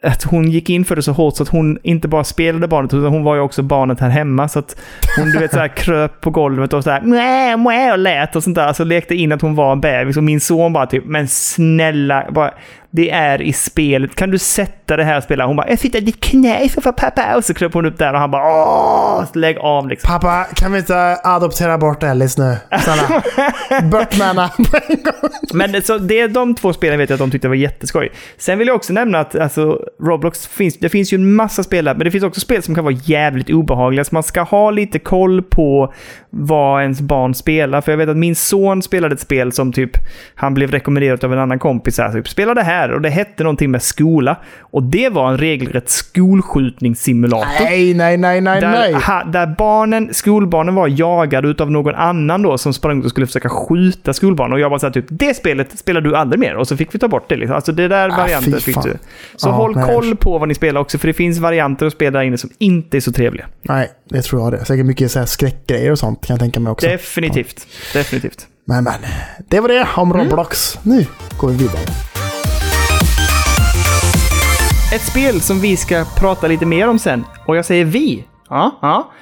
att 0.06 0.22
hon 0.22 0.50
gick 0.50 0.70
in 0.70 0.84
för 0.84 0.96
det 0.96 1.02
så 1.02 1.12
hårt 1.12 1.36
så 1.36 1.42
att 1.42 1.48
hon 1.48 1.78
inte 1.82 2.08
bara 2.08 2.24
spelade 2.24 2.68
barnet 2.68 2.94
utan 2.94 3.12
hon 3.12 3.24
var 3.24 3.34
ju 3.34 3.40
också 3.40 3.62
barnet 3.62 4.00
här 4.00 4.08
hemma. 4.08 4.48
Så 4.48 4.58
att 4.58 4.76
hon 5.18 5.30
du 5.30 5.38
vet, 5.38 5.52
så 5.52 5.58
här, 5.58 5.76
kröp 5.76 6.20
på 6.20 6.30
golvet 6.30 6.72
och 6.72 6.84
så 6.84 6.90
här, 6.90 7.00
mwah, 7.00 7.56
mwah, 7.56 7.92
och 7.92 7.98
lät 7.98 8.36
och 8.36 8.44
sånt 8.44 8.56
där. 8.56 8.66
Alltså 8.66 8.84
lekte 8.84 9.14
in 9.14 9.32
att 9.32 9.42
hon 9.42 9.54
var 9.54 9.72
en 9.72 9.80
bebis 9.80 10.16
och 10.16 10.24
min 10.24 10.40
son 10.40 10.72
bara 10.72 10.86
typ, 10.86 11.04
men 11.06 11.28
snälla, 11.28 12.26
bara, 12.30 12.50
det 12.96 13.10
är 13.10 13.42
i 13.42 13.52
spelet. 13.52 14.14
Kan 14.14 14.30
du 14.30 14.38
sätta 14.38 14.96
det 14.96 15.04
här 15.04 15.16
och 15.16 15.22
spela? 15.22 15.46
Hon 15.46 15.56
bara, 15.56 15.68
jag 15.68 15.78
sitter 15.78 15.98
i 15.98 16.00
ditt 16.00 16.20
knä 16.20 16.68
för 16.68 16.92
pappa. 16.92 17.36
Och 17.36 17.44
så 17.44 17.54
kröp 17.54 17.74
hon 17.74 17.86
upp 17.86 17.98
där 17.98 18.12
och 18.12 18.20
han 18.20 18.30
bara, 18.30 18.42
åh, 18.42 19.24
lägg 19.34 19.58
av 19.58 19.88
liksom. 19.88 20.08
Pappa, 20.08 20.46
kan 20.54 20.72
vi 20.72 20.78
inte 20.78 21.18
adoptera 21.24 21.78
bort 21.78 22.02
Ellis 22.02 22.38
nu? 22.38 22.56
Snälla. 22.80 23.22
bort 23.90 24.18
med 24.18 24.26
henne. 24.26 24.50
Men 25.54 25.82
så 25.82 25.98
det, 25.98 26.26
de 26.26 26.54
två 26.54 26.72
spelen 26.72 26.98
vet 26.98 27.10
jag 27.10 27.14
att 27.14 27.20
de 27.20 27.30
tyckte 27.30 27.48
var 27.48 27.54
jätteskoj. 27.54 28.12
Sen 28.38 28.58
vill 28.58 28.68
jag 28.68 28.76
också 28.76 28.92
nämna 28.92 29.18
att 29.18 29.34
alltså, 29.34 29.80
Roblox 30.02 30.46
finns, 30.46 30.78
det 30.78 30.88
finns 30.88 31.12
ju 31.12 31.14
en 31.14 31.34
massa 31.34 31.62
spel 31.62 31.84
där, 31.84 31.94
men 31.94 32.04
det 32.04 32.10
finns 32.10 32.24
också 32.24 32.40
spel 32.40 32.62
som 32.62 32.74
kan 32.74 32.84
vara 32.84 32.94
jävligt 33.04 33.50
obehagliga. 33.50 34.04
Så 34.04 34.14
man 34.14 34.22
ska 34.22 34.42
ha 34.42 34.70
lite 34.70 34.98
koll 34.98 35.42
på 35.42 35.92
vad 36.30 36.82
ens 36.82 37.00
barn 37.00 37.34
spelar. 37.34 37.80
För 37.80 37.92
jag 37.92 37.96
vet 37.96 38.08
att 38.08 38.16
min 38.16 38.34
son 38.36 38.82
spelade 38.82 39.14
ett 39.14 39.20
spel 39.20 39.52
som 39.52 39.72
typ, 39.72 39.90
han 40.34 40.54
blev 40.54 40.70
rekommenderad 40.70 41.24
av 41.24 41.32
en 41.32 41.38
annan 41.38 41.58
kompis. 41.58 41.98
Här, 41.98 42.12
typ, 42.12 42.28
spela 42.28 42.54
det 42.54 42.62
här 42.62 42.92
och 42.92 43.00
det 43.00 43.10
hette 43.10 43.42
någonting 43.42 43.70
med 43.70 43.82
skola. 43.82 44.36
Och 44.60 44.82
det 44.82 45.08
var 45.08 45.30
en 45.30 45.38
regelrätt 45.38 45.88
skolskjutningssimulator. 45.88 47.64
Nej, 47.64 47.94
nej, 47.94 48.16
nej, 48.16 48.40
nej, 48.40 48.60
Där, 48.60 48.70
nej. 48.70 48.92
ha, 48.92 49.24
där 49.24 49.54
barnen, 49.58 50.14
skolbarnen 50.14 50.74
var 50.74 50.88
jagade 50.88 51.48
utav 51.48 51.70
någon 51.70 51.94
annan 51.94 52.42
då 52.42 52.58
som 52.58 52.72
sprang 52.74 52.98
ut 52.98 53.04
och 53.04 53.10
skulle 53.10 53.26
försöka 53.26 53.48
skjuta 53.48 54.12
skolbarn. 54.12 54.52
Och 54.52 54.60
jag 54.60 54.70
bara 54.70 54.78
såhär 54.80 54.92
typ, 54.92 55.06
det 55.08 55.36
spelet 55.36 55.78
spelar 55.78 56.00
du 56.00 56.16
aldrig 56.16 56.40
mer. 56.40 56.56
Och 56.56 56.68
så 56.68 56.76
fick 56.76 56.94
vi 56.94 56.98
ta 56.98 57.08
bort 57.08 57.28
det 57.28 57.36
liksom. 57.36 57.56
Alltså 57.56 57.72
det 57.72 57.88
där 57.88 58.08
Ah, 58.08 58.16
varianten 58.16 58.60
fick 58.60 58.82
du. 58.82 58.92
Så 59.36 59.48
Ja, 59.48 59.52
håll. 59.52 59.75
Koll 59.84 60.16
på 60.16 60.38
vad 60.38 60.48
ni 60.48 60.54
spelar 60.54 60.80
också, 60.80 60.98
för 60.98 61.06
det 61.06 61.12
finns 61.14 61.38
varianter 61.38 61.86
att 61.86 61.92
spela 61.92 62.18
där 62.18 62.24
inne 62.26 62.38
som 62.38 62.50
inte 62.58 62.96
är 62.96 63.00
så 63.00 63.12
trevliga. 63.12 63.46
Nej, 63.62 63.90
det 64.10 64.22
tror 64.22 64.42
jag 64.42 64.52
det. 64.52 64.64
Säkert 64.64 64.86
mycket 64.86 65.10
så 65.12 65.18
här 65.18 65.26
skräckgrejer 65.26 65.92
och 65.92 65.98
sånt 65.98 66.26
kan 66.26 66.34
jag 66.34 66.40
tänka 66.40 66.60
mig 66.60 66.70
också. 66.70 66.86
Definitivt. 66.86 67.66
Definitivt. 67.92 68.46
Men, 68.64 68.84
men. 68.84 68.94
Det 69.48 69.60
var 69.60 69.68
det 69.68 69.88
om 69.96 70.10
Mm. 70.12 70.22
Roblox. 70.26 70.78
Nu 70.82 71.06
går 71.38 71.48
vi 71.48 71.56
vidare. 71.56 71.80
ett 74.94 75.02
spel 75.02 75.40
som 75.40 75.60
vi 75.60 75.76
ska 75.76 76.04
prata 76.18 76.46
lite 76.46 76.66
mer 76.66 76.88
om 76.88 76.98
sen. 76.98 77.24
Och 77.46 77.56
jag 77.56 77.64
säger 77.64 77.84
vi. 77.84 78.24
Ja, 78.48 78.78
ja. 78.82 79.12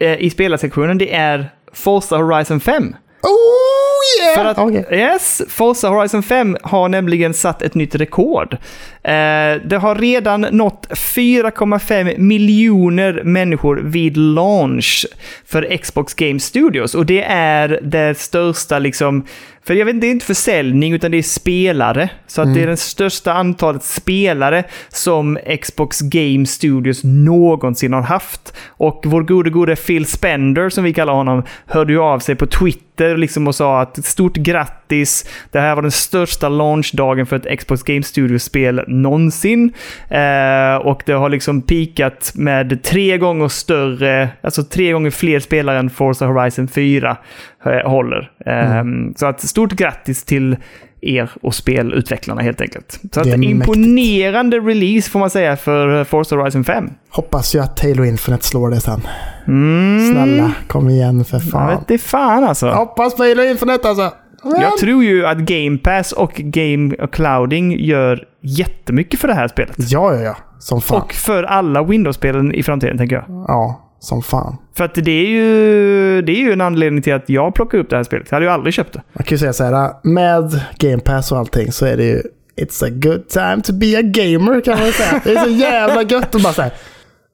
Eh, 0.00 0.14
I 0.22 0.30
spelarsektionen, 0.30 0.98
det 0.98 1.14
är 1.14 1.50
Forza 1.72 2.16
Horizon 2.16 2.60
5. 2.60 2.82
Oh 3.22 4.24
yeah! 4.26 4.34
För 4.36 4.44
att, 4.44 4.58
Okej. 4.58 4.86
yes, 4.90 5.42
Forza 5.48 5.88
Horizon 5.88 6.22
5 6.22 6.56
har 6.62 6.88
nämligen 6.88 7.34
satt 7.34 7.62
ett 7.62 7.74
nytt 7.74 7.94
rekord. 7.94 8.56
Eh, 9.02 9.60
det 9.64 9.78
har 9.80 9.94
redan 9.94 10.40
nått 10.40 10.86
4,5 10.90 12.18
miljoner 12.18 13.22
människor 13.24 13.76
vid 13.76 14.16
launch 14.16 15.06
för 15.46 15.76
Xbox 15.76 16.14
Game 16.14 16.40
Studios. 16.40 16.94
Och 16.94 17.06
det 17.06 17.22
är 17.28 17.80
det 17.82 18.18
största 18.18 18.78
liksom... 18.78 19.24
För 19.64 19.74
jag 19.74 19.86
vet 19.86 19.94
inte, 19.94 20.06
det 20.06 20.10
är 20.10 20.12
inte 20.12 20.26
försäljning 20.26 20.92
utan 20.92 21.10
det 21.10 21.18
är 21.18 21.22
spelare. 21.22 22.10
Så 22.26 22.42
att 22.42 22.54
det 22.54 22.62
är 22.62 22.66
det 22.66 22.76
största 22.76 23.32
antalet 23.32 23.82
spelare 23.82 24.64
som 24.88 25.38
Xbox 25.62 26.00
Game 26.00 26.46
Studios 26.46 27.00
någonsin 27.04 27.92
har 27.92 28.02
haft. 28.02 28.56
Och 28.68 29.02
vår 29.06 29.22
gode, 29.22 29.50
gode 29.50 29.76
Phil 29.76 30.06
Spender, 30.06 30.68
som 30.68 30.84
vi 30.84 30.92
kallar 30.92 31.12
honom, 31.12 31.42
hörde 31.66 31.92
ju 31.92 32.00
av 32.00 32.18
sig 32.18 32.34
på 32.34 32.46
Twitter 32.46 33.16
liksom 33.16 33.48
och 33.48 33.54
sa 33.54 33.80
att 33.80 34.04
stort 34.04 34.36
grattis, 34.36 35.28
det 35.50 35.60
här 35.60 35.74
var 35.74 35.82
den 35.82 35.90
största 35.90 36.48
launchdagen 36.48 37.26
för 37.26 37.36
ett 37.36 37.58
Xbox 37.58 37.82
Game 37.82 38.02
Studios-spel 38.02 38.84
någonsin. 38.90 39.72
Eh, 40.08 40.74
och 40.86 41.02
det 41.06 41.12
har 41.12 41.28
liksom 41.28 41.62
pikat 41.62 42.32
med 42.34 42.82
tre 42.82 43.18
gånger 43.18 43.48
större, 43.48 44.28
alltså 44.42 44.62
tre 44.62 44.92
gånger 44.92 45.10
fler 45.10 45.40
spelare 45.40 45.78
än 45.78 45.90
Forza 45.90 46.26
Horizon 46.26 46.68
4 46.68 47.16
eh, 47.66 47.90
håller. 47.90 48.30
Eh, 48.46 48.84
Så 49.16 49.26
att 49.26 49.40
stort 49.40 49.72
grattis 49.72 50.24
till 50.24 50.56
er 51.02 51.30
och 51.42 51.54
spelutvecklarna 51.54 52.42
helt 52.42 52.60
enkelt. 52.60 53.00
Så 53.14 53.20
att 53.20 53.26
Det 53.26 53.36
mäktigt. 53.36 53.50
imponerande 53.50 54.58
release 54.58 55.10
får 55.10 55.18
man 55.20 55.30
säga 55.30 55.56
för 55.56 56.04
Forza 56.04 56.36
Horizon 56.36 56.64
5. 56.64 56.90
Hoppas 57.10 57.54
ju 57.54 57.58
att 57.58 57.80
Halo 57.82 58.04
Infinite 58.04 58.46
slår 58.46 58.70
det 58.70 58.80
sen. 58.80 59.00
Mm. 59.48 60.12
Snälla, 60.12 60.52
kom 60.68 60.88
igen 60.88 61.24
för 61.24 61.36
Jag 61.36 61.50
fan. 61.50 61.68
vet 61.68 61.78
inte 61.90 61.98
fan 62.04 62.44
alltså. 62.44 62.68
Hoppas 62.70 63.16
på 63.16 63.22
Halo 63.22 63.42
Infinite 63.42 63.88
alltså. 63.88 64.12
Jag 64.42 64.76
tror 64.78 65.04
ju 65.04 65.26
att 65.26 65.38
Game 65.38 65.78
Pass 65.78 66.12
och 66.12 66.32
Game 66.34 66.96
Clouding 67.12 67.80
gör 67.80 68.24
jättemycket 68.42 69.20
för 69.20 69.28
det 69.28 69.34
här 69.34 69.48
spelet. 69.48 69.74
Ja, 69.76 70.14
ja, 70.14 70.20
ja. 70.20 70.36
Som 70.58 70.80
fan. 70.80 71.02
Och 71.02 71.12
för 71.12 71.42
alla 71.42 71.82
Windows-spelen 71.82 72.54
i 72.54 72.62
framtiden, 72.62 72.98
tänker 72.98 73.16
jag. 73.16 73.24
Ja, 73.28 73.90
som 74.00 74.22
fan. 74.22 74.56
För 74.76 74.84
att 74.84 74.94
det 74.94 75.10
är 75.10 75.26
ju, 75.26 76.22
det 76.22 76.32
är 76.32 76.40
ju 76.40 76.52
en 76.52 76.60
anledning 76.60 77.02
till 77.02 77.14
att 77.14 77.28
jag 77.28 77.54
plockar 77.54 77.78
upp 77.78 77.90
det 77.90 77.96
här 77.96 78.04
spelet. 78.04 78.26
Jag 78.30 78.36
hade 78.36 78.46
ju 78.46 78.52
aldrig 78.52 78.74
köpt 78.74 78.92
det. 78.92 79.02
Man 79.12 79.24
kan 79.24 79.34
ju 79.34 79.38
säga 79.38 79.52
så 79.52 79.64
här, 79.64 79.92
med 80.02 80.60
Game 80.78 81.00
Pass 81.00 81.32
och 81.32 81.38
allting 81.38 81.72
så 81.72 81.86
är 81.86 81.96
det 81.96 82.04
ju 82.04 82.22
It's 82.60 82.84
a 82.86 82.88
good 82.90 83.28
time 83.28 83.62
to 83.64 83.72
be 83.72 83.98
a 83.98 84.02
gamer 84.02 84.60
kan 84.60 84.78
man 84.78 84.92
säga. 84.92 85.20
Det 85.24 85.30
är 85.30 85.44
så 85.44 85.50
jävla 85.50 86.02
gött 86.02 86.34
att 86.34 86.42
bara 86.42 86.52
säga. 86.52 86.70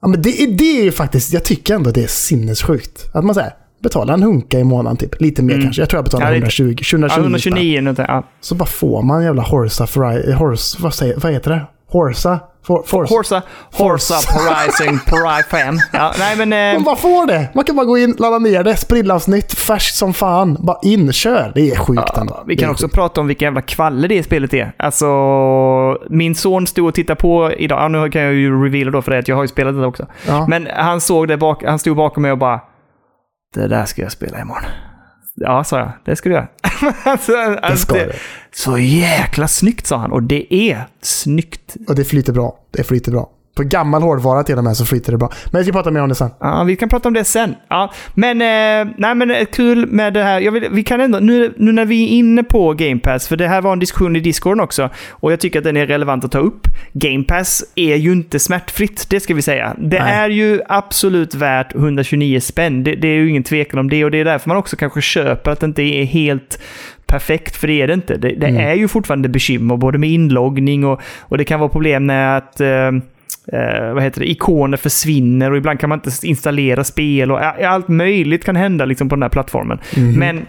Ja, 0.01 0.07
men 0.07 0.21
det, 0.21 0.43
är, 0.43 0.47
det 0.47 0.79
är 0.79 0.83
ju 0.83 0.91
faktiskt, 0.91 1.33
jag 1.33 1.43
tycker 1.43 1.75
ändå 1.75 1.91
det 1.91 2.03
är 2.03 2.07
sinnessjukt. 2.07 3.05
Att 3.13 3.25
man 3.25 3.35
säger 3.35 3.53
betala 3.83 4.13
en 4.13 4.23
hunka 4.23 4.59
i 4.59 4.63
månaden 4.63 4.97
typ. 4.97 5.21
Lite 5.21 5.43
mer 5.43 5.61
kanske. 5.61 5.81
Jag 5.81 5.89
tror 5.89 5.97
jag 5.97 6.03
betalar 6.05 6.25
Mm. 6.25 6.33
Ja, 6.33 6.39
det- 6.39 6.61
120, 6.61 6.63
129. 6.63 7.09
Ja, 7.17 7.21
129 7.21 7.81
någonting. 7.81 8.05
Ja. 8.07 8.23
Så 8.41 8.55
bara 8.55 8.65
får 8.65 9.01
man 9.01 9.23
jävla 9.23 9.41
Horsa 9.43 9.83
Horse, 10.37 10.77
vad, 10.81 10.93
säger, 10.93 11.15
vad 11.17 11.31
heter 11.31 11.51
det? 11.51 11.61
Horsa? 11.91 12.39
For, 12.67 12.83
force. 12.85 13.13
Horsa, 13.15 13.41
Horsa 13.73 14.13
Horizon 14.15 14.99
Prime 15.05 15.43
5. 15.51 15.79
Ja, 15.93 16.13
nej 16.19 16.37
men... 16.37 16.49
Man 16.49 16.75
Eh, 16.75 16.83
bara 16.83 16.95
får 16.95 17.27
det. 17.27 17.49
Man 17.55 17.63
kan 17.63 17.75
bara 17.75 17.85
gå 17.85 17.97
in, 17.97 18.15
ladda 18.19 18.39
ner 18.39 18.63
det, 18.63 18.75
sprillavsnitt, 18.75 19.53
färskt 19.53 19.95
som 19.95 20.13
fan. 20.13 20.57
Bara 20.59 20.77
in, 20.83 21.11
kör. 21.13 21.51
Det 21.55 21.71
är 21.71 21.75
sjukt 21.75 22.17
ändå. 22.17 22.43
vi 22.47 22.55
kan 22.55 22.69
också 22.69 22.87
prata 22.89 23.21
om 23.21 23.27
vilka 23.27 23.45
jävla 23.45 23.61
kvaller 23.61 24.07
det 24.07 24.23
spelet 24.23 24.53
är. 24.53 24.71
Alltså, 24.77 25.07
min 26.09 26.35
son 26.35 26.67
stod 26.67 26.87
och 26.87 26.93
tittade 26.93 27.19
på 27.21 27.51
idag. 27.57 27.79
Ja, 27.83 27.87
nu 27.87 28.09
kan 28.09 28.21
jag 28.21 28.33
ju 28.33 28.63
reveala 28.65 28.91
då 28.91 29.01
för 29.01 29.11
det 29.11 29.17
att 29.19 29.27
jag 29.27 29.35
har 29.35 29.43
ju 29.43 29.47
spelat 29.47 29.75
det 29.75 29.85
också. 29.85 30.05
Ja. 30.27 30.45
Men 30.49 30.67
han 30.75 31.01
såg 31.01 31.27
det 31.27 31.37
bak, 31.37 31.63
han 31.63 31.79
stod 31.79 31.97
bakom 31.97 32.21
mig 32.23 32.31
och 32.31 32.37
bara 32.37 32.59
Det 33.53 33.67
där 33.67 33.85
ska 33.85 34.01
jag 34.01 34.11
spela 34.11 34.41
imorgon. 34.41 34.63
Ja, 35.35 35.63
sa 35.63 35.79
jag. 35.79 35.91
Det 36.05 36.15
ska 36.15 36.29
du 36.29 36.35
göra. 36.35 36.47
alltså, 37.03 37.35
alltså, 37.61 37.85
ska 37.85 38.05
du. 38.05 38.11
Så 38.51 38.77
jäkla 38.77 39.47
snyggt, 39.47 39.87
sa 39.87 39.97
han. 39.97 40.11
Och 40.11 40.23
det 40.23 40.53
är 40.53 40.87
snyggt. 41.01 41.77
Och 41.87 41.95
det 41.95 42.03
flyter 42.03 42.33
bra. 42.33 42.59
Det 42.71 42.83
flyter 42.83 43.11
bra. 43.11 43.29
På 43.57 43.63
gammal 43.63 44.01
hårdvara 44.01 44.43
till 44.43 44.57
och 44.57 44.63
med 44.63 44.77
så 44.77 44.85
flyter 44.85 45.11
det 45.11 45.17
bra. 45.17 45.29
Men 45.51 45.59
jag 45.59 45.65
ska 45.65 45.73
prata 45.73 45.91
mer 45.91 46.01
om 46.01 46.09
det 46.09 46.15
sen. 46.15 46.29
Ja, 46.39 46.63
vi 46.63 46.75
kan 46.75 46.89
prata 46.89 47.07
om 47.07 47.13
det 47.13 47.23
sen. 47.23 47.55
Ja, 47.67 47.93
men, 48.13 48.41
eh, 48.41 48.93
nej, 48.97 49.15
men 49.15 49.31
eh, 49.31 49.45
kul 49.45 49.87
med 49.87 50.13
det 50.13 50.23
här. 50.23 50.51
Vill, 50.51 50.67
vi 50.71 50.83
kan 50.83 51.01
ändå, 51.01 51.19
nu, 51.19 51.53
nu 51.57 51.71
när 51.71 51.85
vi 51.85 52.03
är 52.03 52.07
inne 52.07 52.43
på 52.43 52.73
Game 52.73 52.99
Pass, 52.99 53.27
för 53.27 53.35
det 53.35 53.47
här 53.47 53.61
var 53.61 53.73
en 53.73 53.79
diskussion 53.79 54.15
i 54.15 54.19
Discord 54.19 54.61
också, 54.61 54.89
och 55.09 55.31
jag 55.31 55.39
tycker 55.39 55.59
att 55.59 55.65
den 55.65 55.77
är 55.77 55.85
relevant 55.85 56.25
att 56.25 56.31
ta 56.31 56.39
upp. 56.39 56.67
Game 56.93 57.23
Pass 57.23 57.63
är 57.75 57.95
ju 57.95 58.11
inte 58.11 58.39
smärtfritt, 58.39 59.09
det 59.09 59.19
ska 59.19 59.33
vi 59.33 59.41
säga. 59.41 59.75
Det 59.77 60.03
Nej. 60.03 60.13
är 60.13 60.29
ju 60.29 60.61
absolut 60.69 61.35
värt 61.35 61.75
129 61.75 62.39
spänn. 62.39 62.83
Det, 62.83 62.95
det 62.95 63.07
är 63.07 63.15
ju 63.15 63.29
ingen 63.29 63.43
tvekan 63.43 63.79
om 63.79 63.89
det, 63.89 64.05
och 64.05 64.11
det 64.11 64.17
är 64.17 64.25
därför 64.25 64.49
man 64.49 64.57
också 64.57 64.75
kanske 64.75 65.01
köper 65.01 65.51
att 65.51 65.59
det 65.59 65.65
inte 65.65 65.81
är 65.81 66.05
helt 66.05 66.59
perfekt, 67.07 67.55
för 67.55 67.67
det 67.67 67.81
är 67.81 67.87
det 67.87 67.93
inte. 67.93 68.17
Det, 68.17 68.29
det 68.29 68.47
är 68.47 68.73
ju 68.73 68.87
fortfarande 68.87 69.29
bekymmer, 69.29 69.77
både 69.77 69.97
med 69.97 70.09
inloggning 70.09 70.85
och, 70.85 71.01
och 71.21 71.37
det 71.37 71.45
kan 71.45 71.59
vara 71.59 71.69
problem 71.69 72.05
med 72.05 72.37
att 72.37 72.61
eh, 72.61 72.91
eh, 73.53 73.93
vad 73.93 74.03
heter 74.03 74.19
det, 74.19 74.31
ikoner 74.31 74.77
försvinner 74.77 75.51
och 75.51 75.57
ibland 75.57 75.79
kan 75.79 75.89
man 75.89 76.01
inte 76.05 76.27
installera 76.27 76.83
spel 76.83 77.31
och 77.31 77.65
allt 77.65 77.87
möjligt 77.87 78.45
kan 78.45 78.55
hända 78.55 78.85
liksom 78.85 79.09
på 79.09 79.15
den 79.15 79.23
här 79.23 79.29
plattformen. 79.29 79.79
Men 80.17 80.45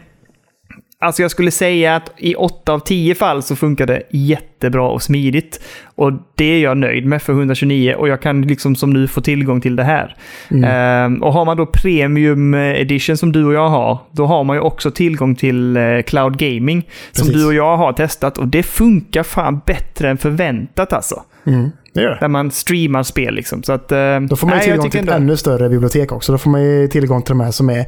Alltså 1.00 1.22
jag 1.22 1.30
skulle 1.30 1.50
säga 1.50 1.96
att 1.96 2.12
i 2.16 2.34
8 2.34 2.72
av 2.72 2.78
10 2.78 3.14
fall 3.14 3.42
så 3.42 3.56
funkar 3.56 3.86
det 3.86 4.02
jättebra 4.10 4.88
och 4.88 5.02
smidigt. 5.02 5.60
Och 5.94 6.12
det 6.34 6.44
är 6.44 6.62
jag 6.62 6.76
nöjd 6.76 7.06
med 7.06 7.22
för 7.22 7.32
129 7.32 7.94
och 7.98 8.08
jag 8.08 8.22
kan 8.22 8.42
liksom 8.42 8.76
som 8.76 8.90
nu 8.90 9.08
få 9.08 9.20
tillgång 9.20 9.60
till 9.60 9.76
det 9.76 9.84
här. 9.84 10.16
Ehm, 10.64 11.22
och 11.22 11.32
har 11.32 11.44
man 11.44 11.56
då 11.56 11.66
Premium 11.66 12.54
Edition 12.54 13.16
som 13.16 13.32
du 13.32 13.44
och 13.44 13.52
jag 13.52 13.68
har, 13.68 13.98
då 14.12 14.26
har 14.26 14.44
man 14.44 14.56
ju 14.56 14.60
också 14.60 14.90
tillgång 14.90 15.34
till 15.34 15.76
eh, 15.76 16.02
Cloud 16.06 16.38
Gaming 16.38 16.88
som 17.12 17.26
Precis. 17.26 17.42
du 17.42 17.46
och 17.46 17.54
jag 17.54 17.76
har 17.76 17.92
testat 17.92 18.38
och 18.38 18.48
det 18.48 18.62
funkar 18.62 19.22
fan 19.22 19.60
bättre 19.66 20.10
än 20.10 20.18
förväntat 20.18 20.92
alltså. 20.92 21.22
Mm, 21.46 21.70
det 21.98 22.04
gör 22.04 22.10
det. 22.10 22.18
Där 22.20 22.28
man 22.28 22.50
streamar 22.50 23.02
spel 23.02 23.34
liksom. 23.34 23.62
Så 23.62 23.72
att, 23.72 23.92
eh, 23.92 24.20
Då 24.20 24.36
får 24.36 24.46
man 24.46 24.56
ju 24.56 24.58
nej, 24.60 24.64
tillgång 24.70 24.90
till 24.90 25.08
ett 25.08 25.14
ännu 25.14 25.36
större 25.36 25.68
bibliotek 25.68 26.12
också. 26.12 26.32
Då 26.32 26.38
får 26.38 26.50
man 26.50 26.62
ju 26.64 26.88
tillgång 26.88 27.22
till 27.22 27.30
de 27.30 27.40
här 27.40 27.50
som 27.50 27.70
är 27.70 27.86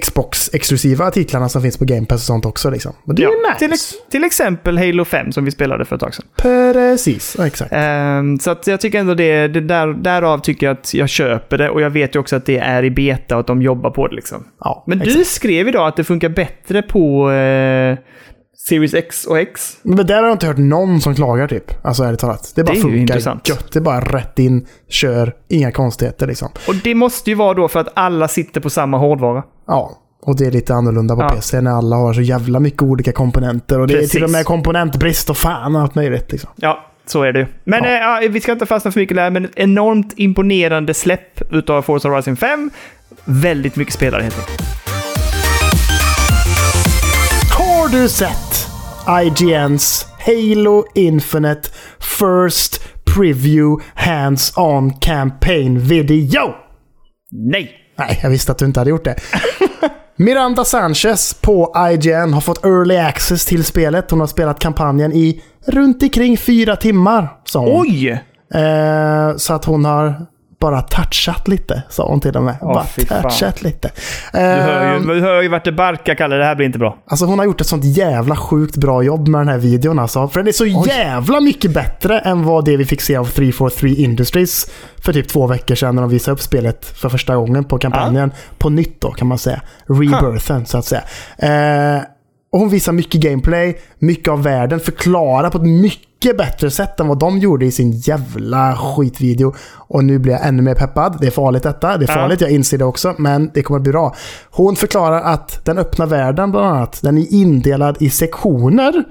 Xbox-exklusiva 0.00 1.10
titlarna 1.10 1.48
som 1.48 1.62
finns 1.62 1.78
på 1.78 1.84
Game 1.84 2.06
Pass 2.06 2.20
och 2.20 2.26
sånt 2.26 2.44
också. 2.46 2.70
Liksom. 2.70 2.92
Men 3.04 3.16
det 3.16 3.22
är 3.22 3.24
Ja, 3.24 3.30
ju 3.32 3.36
nice. 3.48 3.58
till, 3.58 3.72
ex- 3.72 4.10
till 4.10 4.24
exempel 4.24 4.78
Halo 4.78 5.04
5 5.04 5.32
som 5.32 5.44
vi 5.44 5.50
spelade 5.50 5.84
för 5.84 5.94
ett 5.96 6.00
tag 6.00 6.14
sedan. 6.14 6.24
Precis, 6.42 7.34
ja, 7.38 7.46
exakt. 7.46 7.72
Ehm, 7.74 8.38
så 8.38 8.50
att 8.50 8.66
jag 8.66 8.80
tycker 8.80 8.98
ändå 9.00 9.14
det, 9.14 9.48
det 9.48 9.60
där, 9.60 9.86
därav 9.86 10.38
tycker 10.38 10.66
jag 10.66 10.74
att 10.76 10.94
jag 10.94 11.08
köper 11.08 11.58
det 11.58 11.70
och 11.70 11.80
jag 11.80 11.90
vet 11.90 12.14
ju 12.14 12.18
också 12.20 12.36
att 12.36 12.46
det 12.46 12.58
är 12.58 12.82
i 12.84 12.90
beta 12.90 13.34
och 13.34 13.40
att 13.40 13.46
de 13.46 13.62
jobbar 13.62 13.90
på 13.90 14.08
det 14.08 14.14
liksom. 14.14 14.44
Ja, 14.60 14.84
Men 14.86 15.00
exakt. 15.00 15.18
du 15.18 15.24
skrev 15.24 15.68
idag 15.68 15.88
att 15.88 15.96
det 15.96 16.04
funkar 16.04 16.28
bättre 16.28 16.82
på 16.82 17.30
eh, 17.30 17.98
Series 18.58 18.94
X 18.94 19.24
och 19.24 19.38
X. 19.38 19.76
Men 19.82 20.06
där 20.06 20.14
har 20.16 20.22
jag 20.22 20.34
inte 20.34 20.46
hört 20.46 20.56
någon 20.56 21.00
som 21.00 21.14
klagar 21.14 21.48
typ. 21.48 21.84
Alltså 21.86 22.02
ärligt 22.04 22.20
talat. 22.20 22.52
Det 22.54 22.64
bara 22.64 22.72
Det 22.72 22.78
är 22.78 22.82
funkar 22.82 22.98
intressant. 22.98 23.48
gött. 23.48 23.72
Det 23.72 23.78
är 23.78 23.80
bara 23.82 24.00
rätt 24.00 24.38
in, 24.38 24.66
kör, 24.88 25.32
inga 25.48 25.72
konstigheter 25.72 26.26
liksom. 26.26 26.48
Och 26.68 26.74
det 26.84 26.94
måste 26.94 27.30
ju 27.30 27.36
vara 27.36 27.54
då 27.54 27.68
för 27.68 27.80
att 27.80 27.88
alla 27.94 28.28
sitter 28.28 28.60
på 28.60 28.70
samma 28.70 28.98
hårdvara. 28.98 29.42
Ja, 29.66 29.90
och 30.22 30.36
det 30.36 30.46
är 30.46 30.50
lite 30.50 30.74
annorlunda 30.74 31.16
på 31.16 31.22
Ja. 31.22 31.28
PC 31.28 31.60
när 31.60 31.70
alla 31.70 31.96
har 31.96 32.12
så 32.12 32.20
jävla 32.20 32.60
mycket 32.60 32.82
olika 32.82 33.12
komponenter. 33.12 33.80
Och 33.80 33.86
det 33.86 33.94
Precis. 33.94 34.10
är 34.10 34.14
till 34.14 34.24
och 34.24 34.30
med 34.30 34.44
komponentbrist 34.44 35.30
och 35.30 35.36
fan 35.36 35.76
allt 35.76 35.94
möjligt 35.94 36.32
liksom. 36.32 36.50
Ja, 36.56 36.86
så 37.06 37.22
är 37.22 37.32
det 37.32 37.38
ju. 37.38 37.46
Men 37.64 37.84
Ja. 37.84 38.22
eh, 38.22 38.30
vi 38.30 38.40
ska 38.40 38.52
inte 38.52 38.66
fastna 38.66 38.90
för 38.90 39.00
mycket 39.00 39.16
där, 39.16 39.30
men 39.30 39.44
ett 39.44 39.50
enormt 39.56 40.12
imponerande 40.16 40.94
släpp 40.94 41.52
utav 41.52 41.82
Forza 41.82 42.08
Horizon 42.08 42.36
5. 42.36 42.70
Väldigt 43.24 43.76
mycket 43.76 43.94
spelare 43.94 44.22
helt 44.22 44.38
enkelt. 44.38 44.62
Har 47.58 47.88
du 47.88 48.08
sett 48.08 48.45
IGNs 49.08 50.06
Halo 50.18 50.84
Infinite 50.94 51.68
First 52.18 52.82
Preview 53.14 53.84
Hands-On 53.94 54.92
Campaign 55.00 55.78
Video? 55.80 56.54
Nej! 57.30 57.70
Nej, 57.98 58.20
jag 58.22 58.30
visste 58.30 58.52
att 58.52 58.58
du 58.58 58.64
inte 58.64 58.80
hade 58.80 58.90
gjort 58.90 59.04
det. 59.04 59.16
Miranda 60.16 60.64
Sanchez 60.64 61.34
på 61.34 61.72
IGN 61.92 62.32
har 62.32 62.40
fått 62.40 62.64
early 62.64 62.96
access 62.96 63.44
till 63.44 63.64
spelet. 63.64 64.10
Hon 64.10 64.20
har 64.20 64.26
spelat 64.26 64.58
kampanjen 64.58 65.12
i 65.12 65.42
runt 65.66 66.02
omkring 66.02 66.38
fyra 66.38 66.76
timmar, 66.76 67.28
sa 67.44 67.58
hon. 67.60 67.80
Oj! 67.80 68.10
Eh, 68.54 69.36
så 69.36 69.54
att 69.54 69.64
hon 69.64 69.84
har 69.84 70.26
bara 70.60 70.82
touchat 70.82 71.48
lite, 71.48 71.82
sa 71.90 72.08
hon 72.08 72.20
till 72.20 72.36
och 72.36 72.42
med. 72.42 72.56
Åh, 72.60 72.74
bara 72.74 72.84
fy 72.86 73.06
fan. 73.06 73.22
touchat 73.22 73.62
lite. 73.62 73.90
Du 74.32 74.38
hör 74.38 74.94
ju, 74.94 75.04
du 75.14 75.20
hör 75.20 75.42
ju 75.42 75.48
vart 75.48 75.64
det 75.64 75.72
barkar, 75.72 76.14
Kalle. 76.14 76.36
Det 76.36 76.44
här 76.44 76.54
blir 76.54 76.66
inte 76.66 76.78
bra. 76.78 76.98
Alltså 77.06 77.26
hon 77.26 77.38
har 77.38 77.46
gjort 77.46 77.60
ett 77.60 77.66
sånt 77.66 77.84
jävla 77.84 78.36
sjukt 78.36 78.76
bra 78.76 79.02
jobb 79.02 79.28
med 79.28 79.40
den 79.40 79.48
här 79.48 79.58
videon 79.58 79.98
alltså. 79.98 80.28
För 80.28 80.40
den 80.40 80.48
är 80.48 80.52
så 80.52 80.66
jävla 80.66 81.40
mycket 81.40 81.70
bättre 81.74 82.18
än 82.18 82.44
vad 82.44 82.64
det 82.64 82.76
vi 82.76 82.84
fick 82.84 83.00
se 83.00 83.16
av 83.16 83.24
343 83.24 83.90
Industries 83.94 84.70
för 85.04 85.12
typ 85.12 85.28
två 85.28 85.46
veckor 85.46 85.74
sedan 85.74 85.94
när 85.94 86.02
de 86.02 86.10
visade 86.10 86.32
upp 86.32 86.42
spelet 86.42 86.84
för 86.84 87.08
första 87.08 87.36
gången 87.36 87.64
på 87.64 87.78
kampanjen. 87.78 88.32
På 88.58 88.70
nytt 88.70 89.00
då 89.00 89.10
kan 89.10 89.28
man 89.28 89.38
säga. 89.38 89.60
Rebirthen 89.88 90.66
så 90.66 90.78
att 90.78 90.84
säga. 90.84 91.02
Eh, 91.38 92.02
Och 92.52 92.60
hon 92.60 92.68
visar 92.68 92.92
mycket 92.92 93.20
gameplay, 93.20 93.78
mycket 93.98 94.28
av 94.32 94.42
världen, 94.42 94.80
förklarar 94.80 95.50
på 95.50 95.58
ett 95.58 95.64
mycket 95.64 96.05
bättre 96.20 96.70
sätt 96.70 97.00
än 97.00 97.08
vad 97.08 97.18
de 97.18 97.38
gjorde 97.38 97.66
i 97.66 97.70
sin 97.70 97.92
jävla 97.92 98.76
skitvideo. 98.76 99.54
Och 99.74 100.04
nu 100.04 100.18
blir 100.18 100.32
jag 100.32 100.46
ännu 100.46 100.62
mer 100.62 100.74
peppad. 100.74 101.16
Det 101.20 101.26
är 101.26 101.30
farligt 101.30 101.62
detta. 101.62 101.96
Det 101.96 102.04
är 102.04 102.14
farligt, 102.14 102.40
jag 102.40 102.50
inser 102.50 102.78
det 102.78 102.84
också. 102.84 103.14
Men 103.18 103.50
det 103.54 103.62
kommer 103.62 103.78
att 103.78 103.82
bli 103.82 103.92
bra. 103.92 104.14
Hon 104.50 104.76
förklarar 104.76 105.20
att 105.22 105.64
den 105.64 105.78
öppna 105.78 106.06
världen 106.06 106.50
bland 106.50 106.66
annat, 106.66 107.00
den 107.02 107.18
är 107.18 107.32
indelad 107.32 107.96
i 108.00 108.10
sektioner. 108.10 109.04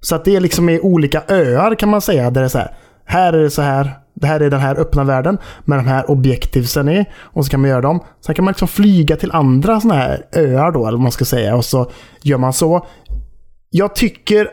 Så 0.00 0.14
att 0.14 0.24
det 0.24 0.36
är 0.36 0.40
liksom 0.40 0.68
i 0.68 0.80
olika 0.80 1.22
öar 1.28 1.74
kan 1.74 1.88
man 1.88 2.00
säga. 2.00 2.30
Där 2.30 2.40
det 2.40 2.46
är 2.46 2.48
så 2.48 2.58
här. 2.58 2.74
Här 3.04 3.32
är 3.32 3.42
det 3.42 3.50
så 3.50 3.62
här. 3.62 3.96
Det 4.14 4.26
här 4.26 4.40
är 4.40 4.50
den 4.50 4.60
här 4.60 4.80
öppna 4.80 5.04
världen 5.04 5.38
med 5.64 5.78
de 5.78 5.86
här 5.86 6.10
objektivsen 6.10 6.88
i. 6.88 7.06
Och 7.20 7.44
så 7.44 7.50
kan 7.50 7.60
man 7.60 7.70
göra 7.70 7.80
dem. 7.80 8.00
Sen 8.26 8.34
kan 8.34 8.44
man 8.44 8.52
liksom 8.52 8.68
flyga 8.68 9.16
till 9.16 9.32
andra 9.32 9.80
sådana 9.80 10.00
här 10.00 10.26
öar 10.32 10.72
då, 10.72 10.80
eller 10.80 10.98
vad 10.98 11.00
man 11.00 11.12
ska 11.12 11.24
säga. 11.24 11.56
Och 11.56 11.64
så 11.64 11.90
gör 12.22 12.38
man 12.38 12.52
så. 12.52 12.86
Jag 13.70 13.94
tycker 13.94 14.48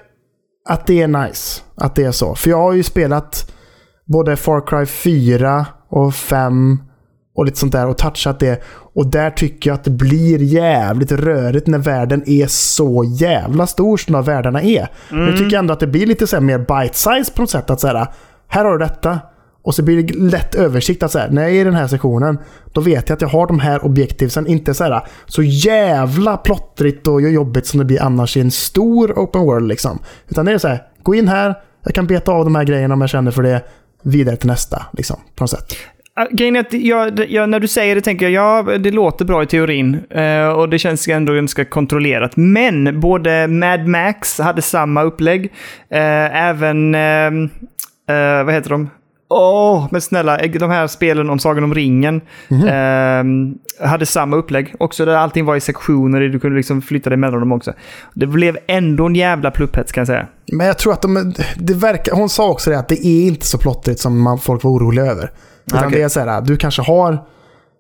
att 0.68 0.88
det 0.88 1.02
är 1.02 1.08
nice 1.08 1.62
att 1.76 1.96
det 1.96 2.04
är 2.04 2.12
så. 2.12 2.36
För 2.36 2.50
jag 2.50 2.58
har 2.58 2.74
ju 2.74 2.84
spelat 2.84 3.52
både 4.06 4.36
Far 4.36 4.68
Cry 4.68 4.86
4 4.86 5.66
och 5.90 6.16
5 6.16 6.80
och 7.36 7.46
lite 7.46 7.58
sånt 7.58 7.72
där 7.72 7.88
och 7.88 7.98
touchat 7.98 8.40
det. 8.40 8.64
Och 8.96 9.08
där 9.08 9.30
tycker 9.30 9.70
jag 9.70 9.76
att 9.76 9.84
det 9.84 9.92
blir 9.92 10.44
jävligt 10.44 11.12
rörigt 11.12 11.68
när 11.68 11.78
världen 11.78 12.24
är 12.26 12.48
så 12.48 13.04
jävla 13.04 13.68
stor 13.68 13.98
som 13.98 14.12
de 14.14 14.18
här 14.18 14.26
världarna 14.36 14.62
är. 14.62 14.88
Men 15.10 15.28
jag 15.28 15.38
tycker 15.38 15.58
ändå 15.58 15.74
att 15.74 15.80
det 15.80 15.88
blir 15.88 16.06
lite 16.06 16.28
så 16.28 16.36
här 16.36 16.44
mer 16.44 16.60
bite-size 16.60 17.34
på 17.36 17.42
något 17.42 17.50
sätt. 17.50 17.70
Att 17.70 17.82
säga, 17.82 18.08
här 18.48 18.66
har 18.66 18.72
du 18.72 18.86
detta. 18.86 19.20
Och 19.68 19.76
så 19.76 19.84
blir 19.84 20.04
det 20.04 20.14
lätt 20.14 20.56
översikt 20.56 21.04
att 21.04 21.12
säga, 21.12 21.28
när 21.32 21.42
jag 21.42 21.52
är 21.52 21.62
i 21.62 21.64
den 21.64 21.74
här 21.74 21.88
sektionen, 21.88 22.38
då 22.74 22.82
vet 22.82 23.10
jag 23.10 23.16
att 23.16 23.22
jag 23.22 23.30
har 23.30 23.48
de 23.48 23.60
här 23.60 23.86
objektiven. 23.86 24.48
Inte 24.48 24.74
så 24.74 24.84
här 24.84 25.02
så 25.26 25.44
jävla 25.44 26.38
plottrigt 26.38 27.08
och 27.08 27.22
jobbigt 27.22 27.66
som 27.66 27.80
det 27.80 27.86
blir 27.86 28.02
annars 28.02 28.38
i 28.38 28.42
en 28.42 28.52
stor 28.52 29.12
open 29.12 29.42
world 29.42 29.68
liksom. 29.68 30.00
Utan 30.30 30.46
det 30.46 30.52
är 30.52 30.58
så 30.58 30.68
här, 30.68 30.84
gå 31.04 31.16
in 31.16 31.28
här, 31.28 31.56
jag 31.84 31.96
kan 31.96 32.08
beta 32.08 32.32
av 32.32 32.44
de 32.44 32.56
här 32.56 32.64
grejerna 32.64 32.94
om 32.94 33.02
jag 33.02 33.10
känner 33.10 33.32
för 33.32 33.44
det. 33.44 33.62
Vidare 34.04 34.36
till 34.36 34.48
nästa, 34.48 34.86
liksom, 34.94 35.18
på 35.36 35.44
något 35.44 35.50
sätt. 35.50 35.76
Grejen 36.32 36.56
är 36.56 36.60
att 36.60 36.74
jag, 36.74 37.32
jag, 37.32 37.50
när 37.50 37.60
du 37.60 37.68
säger 37.68 37.96
det 37.96 38.02
tänker 38.02 38.30
jag, 38.30 38.68
ja, 38.68 38.78
det 38.78 38.92
låter 38.92 39.26
bra 39.26 39.44
i 39.44 39.46
teorin. 39.46 40.00
eh, 40.10 40.48
och 40.48 40.70
det 40.70 40.80
känns 40.80 41.08
ändå 41.08 41.34
ganska 41.34 41.66
kontrollerat. 41.66 42.38
Men 42.38 43.00
både 43.00 43.48
Mad 43.48 43.88
Max 43.88 44.40
hade 44.40 44.62
samma 44.62 45.04
upplägg. 45.04 45.46
eh, 45.90 46.48
även, 46.48 46.96
eh, 46.96 47.28
eh 48.10 48.44
vad 48.44 48.54
heter 48.54 48.70
de? 48.70 48.90
Åh, 49.30 49.88
men 49.92 50.02
snälla, 50.02 50.40
eh, 50.40 50.52
de 50.52 50.70
här 50.70 50.88
spelen 50.88 51.30
om 51.30 51.40
Sagan 51.40 51.64
om 51.64 51.74
ringen 51.74 52.22
ehm, 52.68 53.56
hade 53.80 54.06
samma 54.06 54.36
upplägg. 54.36 54.74
Också 54.80 55.06
där 55.06 55.16
allting 55.16 55.46
var 55.46 55.56
i 55.56 55.62
sektioner, 55.62 56.22
du 56.22 56.40
kunde 56.40 56.58
liksom 56.58 56.82
flytta 56.82 57.10
dig 57.10 57.18
mellan 57.18 57.40
dem 57.40 57.52
också. 57.52 57.74
Det 58.14 58.28
blev 58.28 58.58
ändå 58.68 59.06
en 59.06 59.16
jävla 59.16 59.52
plupphets 59.52 59.92
kan 59.92 60.02
jag 60.02 60.08
säga. 60.08 60.28
Men 60.52 60.68
jag 60.68 60.78
tror 60.78 60.94
att 60.94 61.02
de, 61.02 61.34
det 61.58 61.74
verkar, 61.74 62.16
hon 62.16 62.30
sa 62.30 62.50
också 62.50 62.70
det 62.70 62.80
att 62.80 62.88
det 62.88 63.06
är 63.06 63.28
inte 63.28 63.46
så 63.46 63.58
plottrigt 63.58 64.00
som 64.00 64.22
man, 64.22 64.40
folk 64.40 64.64
var 64.64 64.72
oroliga 64.72 65.06
över. 65.06 65.32
Utan 65.66 65.86
Okej. 65.86 65.98
det 65.98 66.04
är 66.04 66.10
så 66.10 66.20
här, 66.20 66.42
du 66.42 66.58
kanske 66.58 66.82
har, 66.82 67.20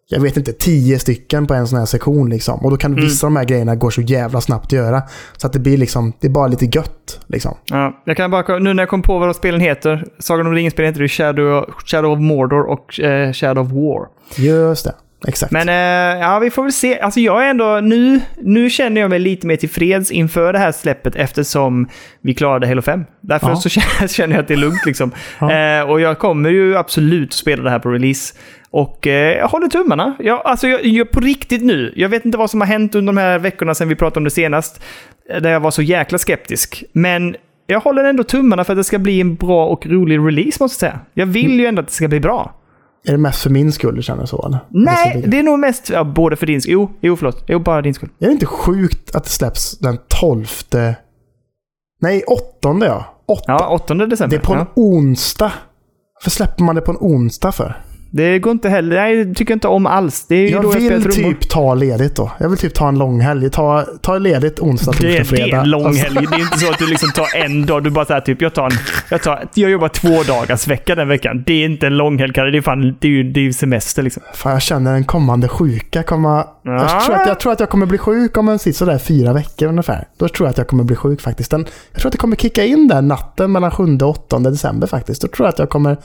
jag 0.10 0.20
vet 0.20 0.38
inte, 0.38 0.53
tio 0.53 0.99
stycken 0.99 1.47
på 1.47 1.53
en 1.53 1.68
sån 1.68 1.80
här 1.80 1.86
sektion 1.86 2.30
liksom. 2.30 2.60
Och 2.66 2.72
då 2.72 2.78
kan 2.78 2.95
vissa 2.95 3.28
av 3.28 3.34
de 3.34 3.38
här 3.38 3.45
grejerna 3.45 3.76
går 3.76 3.89
så 3.89 4.01
jävla 4.01 4.41
snabbt 4.41 4.66
att 4.66 4.72
göra. 4.72 5.01
Så 5.38 5.47
att 5.47 5.53
det 5.53 5.60
blir 5.60 5.78
liksom, 5.78 6.14
det 6.20 6.28
är 6.28 6.32
bara 6.32 6.47
lite 6.47 6.66
gött 6.66 7.20
liksom. 7.28 7.58
Ja, 7.66 8.01
jag 8.05 8.18
kan 8.18 8.32
bara, 8.32 8.60
nu 8.60 8.74
när 8.74 8.84
jag 8.84 8.89
kom 8.89 9.01
på 9.01 9.20
vad 9.20 9.36
spelen 9.36 9.62
heter. 9.62 10.05
Sagan 10.20 10.47
om 10.47 10.53
ringen-spelen 10.53 10.89
heter 10.93 11.01
ju 11.01 11.08
Shadow, 11.08 11.66
Shadow 11.86 12.12
of 12.12 12.20
Mordor 12.20 12.70
och 12.70 12.99
eh, 12.99 13.34
Shadow 13.34 13.66
of 13.66 13.72
War. 13.72 14.08
Just 14.36 14.86
det, 14.86 14.93
exakt. 15.28 15.51
Men 15.51 15.70
eh, 15.70 16.22
ja, 16.22 16.39
vi 16.39 16.49
får 16.49 16.63
väl 16.63 16.72
se. 16.72 16.99
Alltså 16.99 17.20
jag 17.20 17.45
är 17.45 17.49
ändå, 17.49 17.80
nu, 17.84 18.20
nu 18.41 18.70
känner 18.70 19.01
jag 19.01 19.09
mig 19.09 19.20
lite 19.20 19.47
mer 19.47 19.55
tillfreds 19.55 20.11
inför 20.11 20.53
det 20.53 20.59
här 20.59 20.72
släppet 20.72 21.15
eftersom 21.15 21.88
vi 22.22 22.34
klarade 22.34 22.68
Halo 22.68 22.82
5. 22.82 23.05
Därför 23.22 23.49
Ja. 23.49 23.55
så 23.55 23.70
känner 24.07 24.36
jag 24.36 24.41
att 24.41 24.47
det 24.47 24.53
är 24.53 24.57
lugnt 24.57 24.86
liksom. 24.86 25.11
Ja. 25.39 25.51
Eh, 25.80 25.89
och 25.89 26.01
jag 26.01 26.20
kommer 26.20 26.49
ju 26.49 26.78
absolut 26.78 27.34
spela 27.34 27.63
det 27.63 27.70
här 27.70 27.80
på 27.80 27.89
release. 27.89 28.34
Och 28.70 29.07
eh, 29.07 29.38
jag 29.38 29.47
håller 29.47 29.68
tummarna. 29.68 30.15
Jag, 30.20 30.41
alltså 30.45 30.68
jag, 30.68 30.86
jag, 30.86 31.11
på 31.11 31.20
riktigt 31.20 31.63
nu, 31.63 31.93
jag 31.95 32.09
vet 32.09 32.26
inte 32.26 32.38
vad 32.38 32.49
som 32.49 32.61
har 32.61 32.68
hänt 32.68 32.95
under 32.95 33.13
de 33.13 33.20
här 33.20 33.39
veckorna 33.39 33.76
sedan 33.76 33.89
vi 33.89 33.95
pratade 33.95 34.18
om 34.20 34.24
det 34.24 34.30
senast. 34.30 34.84
eh, 35.30 35.41
Där 35.41 35.49
jag 35.49 35.59
var 35.59 35.72
så 35.72 35.82
jäkla 35.82 36.18
skeptisk. 36.18 36.84
Men 36.93 37.36
jag 37.68 37.80
håller 37.80 38.03
ändå 38.03 38.24
tummarna 38.24 38.63
för 38.63 38.74
att 38.74 38.80
det 38.80 38.84
ska 38.84 38.99
bli 38.99 39.22
en 39.22 39.36
bra 39.36 39.65
och 39.68 39.86
rolig 39.88 40.18
release 40.20 40.57
måste 40.63 40.86
jag 40.86 40.91
säga. 40.93 40.99
Jag 41.13 41.26
vill 41.26 41.59
ju 41.59 41.65
ändå 41.65 41.82
att 41.82 41.88
det 41.88 41.93
ska 41.93 42.07
bli 42.07 42.20
bra. 42.20 42.53
Är 43.08 43.12
det 43.12 43.18
mest 43.18 43.41
för 43.41 43.49
min 43.49 43.72
skull 43.72 43.95
du 43.95 44.01
känner 44.01 44.26
så 44.26 44.45
eller? 44.45 44.60
Nej, 44.70 45.24
det 45.28 45.39
är 45.39 45.43
nog 45.43 45.60
mest 45.60 45.89
ja, 45.89 46.03
både 46.03 46.36
för 46.36 46.45
din 46.45 46.62
skull. 46.62 46.74
Jo, 46.74 46.91
jo, 47.01 47.16
förlåt. 47.16 47.43
Jo, 47.47 47.60
bara 47.60 47.82
din 47.82 47.93
skull. 47.93 48.10
Är 48.20 48.26
det 48.26 48.32
inte 48.32 48.45
sjukt 48.45 49.16
att 49.16 49.24
det 49.24 49.30
släpps 49.30 49.78
den 49.78 49.97
12... 50.08 50.47
Nej, 52.01 52.24
åttonde 52.24 52.86
ja. 52.86 53.05
Åtta. 53.26 53.43
Ja, 53.47 53.70
8 53.70 53.93
december. 53.93 54.38
Det 54.38 54.43
är 54.43 54.45
på 54.45 54.53
en 54.53 54.60
ja. 54.60 54.68
onsdag. 54.76 55.51
Varför 56.20 56.32
släpper 56.32 56.64
man 56.64 56.76
det 56.76 56.82
på 56.82 56.91
en 56.91 56.97
onsdag 56.99 57.51
för? 57.51 57.82
Det 58.12 58.39
går 58.39 58.51
inte 58.51 58.70
heller. 58.70 58.95
Nej, 58.95 59.36
tycker 59.36 59.51
jag 59.51 59.55
inte 59.55 59.68
om 59.68 59.86
alls. 59.86 60.26
Det 60.30 60.36
är 60.36 60.51
Jag 60.51 60.62
då 60.64 60.74
jag 60.74 60.80
vill 60.80 61.03
trummor. 61.03 61.32
typ 61.34 61.49
ta 61.49 61.74
ledigt 61.74 62.16
då. 62.16 62.32
Jag 62.38 62.49
vill 62.49 62.58
typ 62.58 62.74
ta 62.74 62.88
en 62.88 62.97
långhelg. 62.99 63.49
Ta, 63.49 63.86
ta 64.01 64.18
ledigt 64.18 64.60
onsdag, 64.60 64.91
torsdag, 64.91 65.24
fredag. 65.26 65.45
det 65.45 65.51
är 65.51 65.60
en 65.62 65.70
lång 65.70 65.86
Alltså, 65.86 66.03
helg. 66.03 66.28
Det 66.32 66.36
är 66.36 66.39
inte 66.39 66.60
så 66.60 66.72
att 66.72 66.80
du 66.80 66.88
liksom 66.88 67.12
tar 67.12 67.28
en 67.45 67.66
dag. 67.66 67.84
Du 67.84 67.89
bara 67.89 68.05
säger 68.05 68.22
typ, 68.22 68.41
jag 68.41 68.53
tar 68.53 68.66
en... 68.66 68.72
Jag, 69.10 69.22
tar, 69.24 69.47
jag 69.53 69.72
jobbar 69.72 69.88
två 69.89 70.24
dagars 70.24 70.68
vecka 70.68 70.95
den 70.95 71.08
veckan. 71.08 71.43
Det 71.45 71.53
är 71.53 71.66
inte 71.66 71.88
en 71.88 71.97
lång 71.97 72.20
helg. 72.20 72.34
Det 72.34 72.58
är 72.58 72.62
fan... 72.62 72.97
Det 72.99 73.08
är 73.08 73.12
ju, 73.12 73.24
det 73.32 73.39
är 73.39 73.43
ju 73.43 73.53
semester 73.53 74.03
liksom. 74.03 74.24
Fan, 74.34 74.51
jag 74.51 74.62
känner 74.62 74.93
en 74.93 75.03
kommande 75.03 75.47
sjuka 75.47 76.03
komma... 76.03 76.47
Ja. 76.64 76.72
Jag, 76.74 77.01
tror 77.05 77.16
att, 77.16 77.28
jag 77.28 77.39
tror 77.39 77.51
att 77.51 77.60
jag 77.60 77.70
kommer 77.70 77.86
bli 77.86 77.97
sjuk 77.97 78.38
om 78.38 78.49
en 78.49 78.60
sådär 78.60 78.97
fyra 78.97 79.34
veckor 79.34 79.68
ungefär. 79.68 80.08
Då 80.18 80.28
tror 80.28 80.47
jag 80.47 80.51
att 80.51 80.58
jag 80.58 80.68
kommer 80.68 80.84
bli 80.84 80.95
sjuk 80.95 81.22
faktiskt. 81.22 81.51
Den, 81.51 81.66
jag 81.91 81.99
tror 82.01 82.10
att 82.10 82.12
det 82.12 82.18
kommer 82.18 82.36
kicka 82.36 82.66
in 82.66 82.88
där 82.88 83.01
natten 83.01 83.51
mellan 83.51 83.72
7 83.72 83.97
och 84.01 84.10
8 84.10 84.39
december 84.39 84.88
faktiskt. 84.88 85.22
Då 85.22 85.28
tror 85.28 85.45
jag 85.45 85.53
att 85.53 85.60
jag 85.60 85.70
kommer 85.70 85.97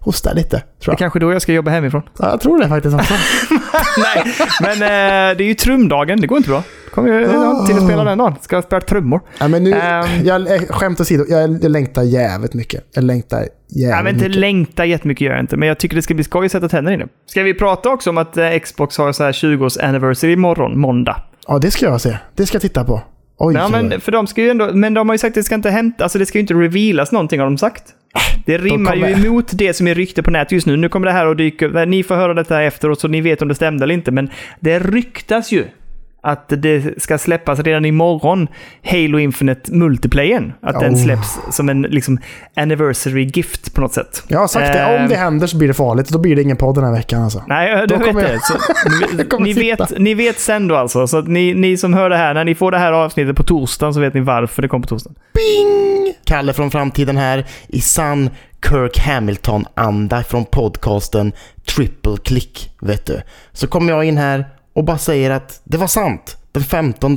hosta 0.00 0.32
lite. 0.32 0.56
Det 0.56 0.62
Tror 0.84 0.92
är 0.92 0.92
jag. 0.92 0.98
kanske 0.98 1.18
då 1.18 1.32
jag 1.32 1.42
ska 1.42 1.52
jobba 1.52 1.70
hemifrån. 1.70 2.02
Ja, 2.18 2.30
jag 2.30 2.40
tror 2.40 2.58
det 2.58 2.68
faktiskt 2.68 2.94
också. 2.94 3.14
Nej, 3.98 4.34
men 4.60 4.72
eh, 4.72 5.36
det 5.36 5.44
är 5.44 5.48
ju 5.48 5.54
trumdagen. 5.54 6.20
Det 6.20 6.26
går 6.26 6.38
inte 6.38 6.50
bra. 6.50 6.62
Kommer 6.94 7.08
jag 7.08 7.22
jag 7.22 7.28
har 7.38 7.50
inte 7.60 7.66
tid 7.72 7.76
att 7.76 7.84
spela 7.88 8.04
den 8.04 8.18
dagen. 8.18 8.34
Ska 8.40 8.56
jag 8.56 8.64
spela 8.64 8.80
trummor. 8.80 9.20
Ja, 9.38 9.48
men 9.48 9.64
nu, 9.64 9.72
Ehm. 9.72 10.06
jag, 10.24 10.54
eh, 10.54 10.60
skämt 10.68 11.00
åsido, 11.00 11.24
jag, 11.28 11.62
jag 11.62 11.70
längtar 11.70 12.02
jävligt 12.02 12.54
mycket. 12.54 12.84
Jag 12.94 13.04
längtar 13.04 13.38
jävligt 13.38 13.90
Jag 13.96 14.02
vet 14.04 14.12
inte, 14.12 14.24
mycket. 14.24 14.40
längta 14.40 14.84
jättemycket 14.84 15.20
gör 15.24 15.30
jag 15.32 15.40
inte, 15.40 15.56
men 15.56 15.68
jag 15.68 15.78
tycker 15.78 15.96
det 15.96 16.02
ska 16.02 16.14
bli 16.14 16.24
skoj 16.24 16.46
att 16.46 16.52
sätta 16.52 16.68
tänderna 16.68 16.94
i 16.94 16.98
det. 16.98 17.08
Ska 17.26 17.42
vi 17.42 17.54
prata 17.54 17.88
också 17.88 18.10
om 18.10 18.18
att 18.18 18.36
eh, 18.36 18.58
Xbox 18.58 18.98
har 18.98 19.12
så 19.12 19.24
här 19.24 19.32
20-års 19.32 19.76
anniversary 19.78 20.32
imorgon, 20.32 20.80
måndag? 20.80 21.22
Ja, 21.48 21.58
det 21.58 21.70
ska 21.70 21.86
jag 21.86 22.00
se. 22.00 22.16
Det 22.36 22.46
ska 22.46 22.54
jag 22.54 22.62
titta 22.62 22.84
på. 22.84 23.00
Oj, 23.40 23.54
Ja, 23.54 23.64
oj, 23.66 23.70
men, 23.82 24.00
för 24.00 24.12
de 24.12 24.26
ska 24.26 24.42
ju 24.42 24.50
ändå, 24.50 24.70
men 24.74 24.94
de 24.94 25.08
har 25.08 25.14
ju 25.14 25.18
sagt 25.18 25.28
att 25.30 25.34
det 25.34 25.42
ska 25.42 25.54
inte 25.54 25.70
hämta, 25.70 26.04
alltså 26.04 26.18
det 26.18 26.26
ska 26.26 26.38
ju 26.38 26.40
inte 26.40 26.54
revealas 26.54 27.12
någonting 27.12 27.40
har 27.40 27.46
de 27.46 27.58
sagt. 27.58 27.82
Det 28.46 28.58
rimmar 28.58 28.92
kommer- 28.92 29.08
ju 29.08 29.14
emot 29.14 29.50
det 29.54 29.74
som 29.74 29.86
är 29.86 29.94
rykte 29.94 30.22
på 30.22 30.30
nätet 30.30 30.52
just 30.52 30.66
nu. 30.66 30.76
Nu 30.76 30.88
kommer 30.88 31.06
det 31.06 31.12
här 31.12 31.26
att 31.26 31.38
dyka 31.38 31.68
ni 31.84 32.02
får 32.02 32.14
höra 32.14 32.34
detta 32.34 32.62
efteråt 32.62 33.00
så 33.00 33.08
ni 33.08 33.20
vet 33.20 33.42
om 33.42 33.48
det 33.48 33.54
stämde 33.54 33.84
eller 33.84 33.94
inte, 33.94 34.10
men 34.10 34.30
det 34.60 34.78
ryktas 34.78 35.52
ju 35.52 35.64
att 36.30 36.48
det 36.48 37.02
ska 37.02 37.18
släppas 37.18 37.58
redan 37.60 37.84
imorgon, 37.84 38.48
Halo 38.84 39.18
Infinite 39.18 39.72
Multiplayern. 39.72 40.52
Att 40.62 40.80
den 40.80 40.94
Oh. 40.94 41.02
släpps 41.04 41.38
som 41.50 41.68
en 41.68 41.82
liksom, 41.82 42.18
anniversary 42.56 43.24
gift 43.34 43.74
på 43.74 43.80
något 43.80 43.92
sätt. 43.92 44.22
Jag 44.28 44.38
har 44.38 44.48
sagt 44.48 44.72
det, 44.72 44.84
om 44.84 44.90
Ehm. 45.02 45.08
det 45.08 45.16
händer 45.16 45.46
så 45.46 45.56
blir 45.58 45.68
det 45.68 45.74
farligt. 45.74 46.08
Då 46.08 46.18
blir 46.18 46.36
det 46.36 46.42
ingen 46.42 46.56
podd 46.56 46.74
den 46.74 46.84
här 46.84 46.92
veckan 46.92 47.22
alltså. 47.22 47.42
Nej, 47.46 47.86
du 47.88 47.96
vet 47.96 48.16
det. 48.16 48.40
Så, 48.42 48.54
ni, 48.88 49.24
Jag 49.30 49.40
ni, 49.40 49.52
vet, 49.52 49.98
ni 49.98 50.14
vet 50.14 50.38
sen 50.38 50.68
då 50.68 50.76
alltså. 50.76 51.06
Så 51.06 51.18
att 51.18 51.28
ni, 51.28 51.54
ni 51.54 51.76
som 51.76 51.94
hör 51.94 52.10
det 52.10 52.16
här, 52.16 52.34
när 52.34 52.44
ni 52.44 52.54
får 52.54 52.70
det 52.70 52.78
här 52.78 52.92
avsnittet 52.92 53.36
på 53.36 53.42
torsdagen 53.42 53.94
så 53.94 54.00
vet 54.00 54.14
ni 54.14 54.20
varför 54.20 54.62
det 54.62 54.68
kommer 54.68 54.82
på 54.82 54.88
torsdagen. 54.88 55.16
Bing! 55.34 56.14
Kalle 56.24 56.52
från 56.52 56.70
framtiden 56.70 57.16
här 57.16 57.46
i 57.68 57.80
sann 57.80 58.30
Kirk 58.68 58.98
Hamilton-anda 58.98 60.22
från 60.22 60.44
podcasten 60.44 61.32
Triple 61.76 62.16
Click, 62.24 62.70
vet 62.80 63.06
du. 63.06 63.20
Så 63.52 63.66
kommer 63.66 63.92
jag 63.92 64.04
in 64.04 64.18
här 64.18 64.44
och 64.78 64.84
bara 64.84 64.98
säger 64.98 65.30
att 65.30 65.60
det 65.64 65.76
var 65.76 65.86
sant. 65.86 66.36
Den 66.52 66.62
15 66.62 67.16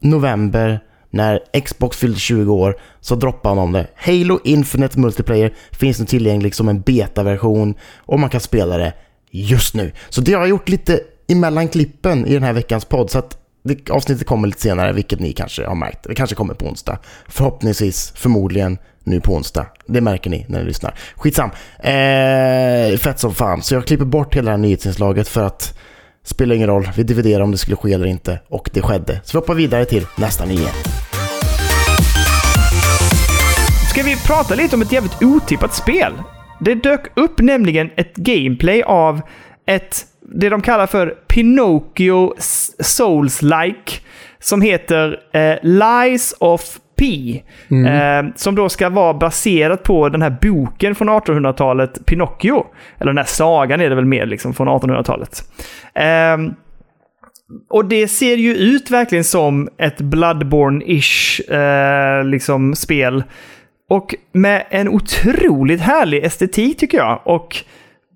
november 0.00 0.80
när 1.10 1.60
Xbox 1.64 1.96
fyllde 1.96 2.18
20 2.18 2.54
år 2.54 2.76
så 3.00 3.14
droppade 3.14 3.54
han 3.54 3.58
om 3.58 3.72
det. 3.72 3.86
Halo 3.96 4.40
Infinite 4.44 4.98
Multiplayer 4.98 5.54
finns 5.72 5.98
nu 5.98 6.06
tillgänglig 6.06 6.54
som 6.54 6.68
en 6.68 6.80
betaversion 6.80 7.74
och 7.98 8.20
man 8.20 8.30
kan 8.30 8.40
spela 8.40 8.78
det 8.78 8.92
just 9.30 9.74
nu. 9.74 9.92
Så 10.08 10.20
det 10.20 10.32
har 10.32 10.40
jag 10.40 10.48
gjort 10.48 10.68
lite 10.68 11.00
emellan 11.28 11.68
klippen 11.68 12.26
i 12.26 12.34
den 12.34 12.42
här 12.42 12.52
veckans 12.52 12.84
podd 12.84 13.10
så 13.10 13.18
att 13.18 13.38
det, 13.62 13.90
avsnittet 13.90 14.26
kommer 14.26 14.48
lite 14.48 14.60
senare, 14.60 14.92
vilket 14.92 15.20
ni 15.20 15.32
kanske 15.32 15.66
har 15.66 15.74
märkt. 15.74 16.02
Det 16.08 16.14
kanske 16.14 16.36
kommer 16.36 16.54
på 16.54 16.66
onsdag. 16.66 16.98
Förhoppningsvis, 17.28 18.12
förmodligen, 18.16 18.78
nu 19.04 19.20
på 19.20 19.34
onsdag. 19.34 19.66
Det 19.86 20.00
märker 20.00 20.30
ni 20.30 20.46
när 20.48 20.58
ni 20.58 20.64
lyssnar. 20.64 20.94
Skitsam. 21.16 21.50
Eh, 21.78 22.98
fett 22.98 23.18
som 23.18 23.34
fan. 23.34 23.62
Så 23.62 23.74
jag 23.74 23.86
klipper 23.86 24.04
bort 24.04 24.36
hela 24.36 24.44
det 24.44 24.50
här 24.50 24.58
nyhetsinslaget 24.58 25.28
för 25.28 25.42
att 25.42 25.78
spelar 26.24 26.54
ingen 26.54 26.68
roll. 26.68 26.88
Vi 26.96 27.02
dividerar 27.02 27.42
om 27.42 27.50
det 27.50 27.58
skulle 27.58 27.76
ske 27.76 27.92
eller 27.92 28.06
inte. 28.06 28.40
Och 28.48 28.70
det 28.72 28.82
skedde. 28.82 29.20
Så 29.24 29.38
vi 29.38 29.40
hoppar 29.40 29.54
vidare 29.54 29.84
till 29.84 30.06
nästa 30.16 30.44
nyhet. 30.44 30.74
Ska 33.90 34.02
vi 34.02 34.16
prata 34.16 34.54
lite 34.54 34.76
om 34.76 34.82
ett 34.82 34.92
jävligt 34.92 35.22
otippat 35.22 35.74
spel? 35.74 36.12
Det 36.60 36.74
dök 36.74 37.18
upp 37.18 37.40
nämligen 37.40 37.90
ett 37.96 38.16
gameplay 38.16 38.82
av 38.82 39.20
ett, 39.66 40.06
det 40.20 40.48
de 40.48 40.62
kallar 40.62 40.86
för 40.86 41.06
Pinocchio 41.28 42.34
Souls-like 42.78 44.00
som 44.40 44.62
heter 44.62 45.20
eh, 45.32 45.56
Lies 45.62 46.34
of 46.38 46.78
P. 47.02 47.42
Eh, 47.70 48.32
som 48.36 48.54
då 48.54 48.68
ska 48.68 48.88
vara 48.88 49.14
baserat 49.14 49.82
på 49.82 50.08
den 50.08 50.22
här 50.22 50.36
boken 50.42 50.94
från 50.94 51.08
1800-talet, 51.08 52.06
Pinocchio. 52.06 52.66
Eller 52.98 53.10
den 53.10 53.18
här 53.18 53.24
sagan 53.24 53.80
är 53.80 53.88
det 53.88 53.94
väl 53.94 54.04
mer 54.04 54.26
liksom 54.26 54.54
från 54.54 54.68
1800-talet. 54.68 55.42
Eh, 55.94 56.52
och 57.70 57.84
det 57.84 58.08
ser 58.08 58.36
ju 58.36 58.54
ut 58.56 58.90
verkligen 58.90 59.24
som 59.24 59.68
ett 59.78 60.00
Bloodborne-ish 60.00 61.52
eh, 61.54 62.24
liksom 62.24 62.74
spel. 62.74 63.24
Och 63.88 64.14
med 64.32 64.64
en 64.70 64.88
otroligt 64.88 65.80
härlig 65.80 66.24
estetik 66.24 66.78
tycker 66.78 66.98
jag. 66.98 67.20
Och 67.24 67.56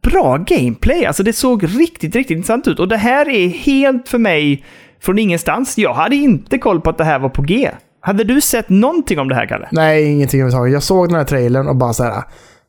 bra 0.02 0.36
gameplay. 0.36 1.04
Alltså 1.04 1.22
det 1.22 1.32
såg 1.32 1.64
riktigt, 1.64 2.16
riktigt 2.16 2.36
intressant 2.36 2.68
ut. 2.68 2.78
Och 2.78 2.88
det 2.88 2.96
här 2.96 3.28
är 3.28 3.48
helt 3.48 4.08
för 4.08 4.18
mig 4.18 4.64
från 5.00 5.18
ingenstans. 5.18 5.78
Jag 5.78 5.94
hade 5.94 6.16
inte 6.16 6.58
koll 6.58 6.80
på 6.80 6.90
att 6.90 6.98
det 6.98 7.04
här 7.04 7.18
var 7.18 7.28
på 7.28 7.42
G. 7.42 7.70
Hade 8.06 8.24
du 8.24 8.40
sett 8.40 8.68
någonting 8.68 9.18
om 9.18 9.28
det 9.28 9.34
här, 9.34 9.46
Kalle? 9.46 9.68
Nej, 9.72 10.04
ingenting 10.04 10.40
överhuvudtaget. 10.40 10.72
Jag 10.72 10.82
såg 10.82 11.08
den 11.08 11.16
här 11.16 11.24
trailern 11.24 11.68
och 11.68 11.76
bara 11.76 11.92
så 11.92 12.04
här. 12.04 12.22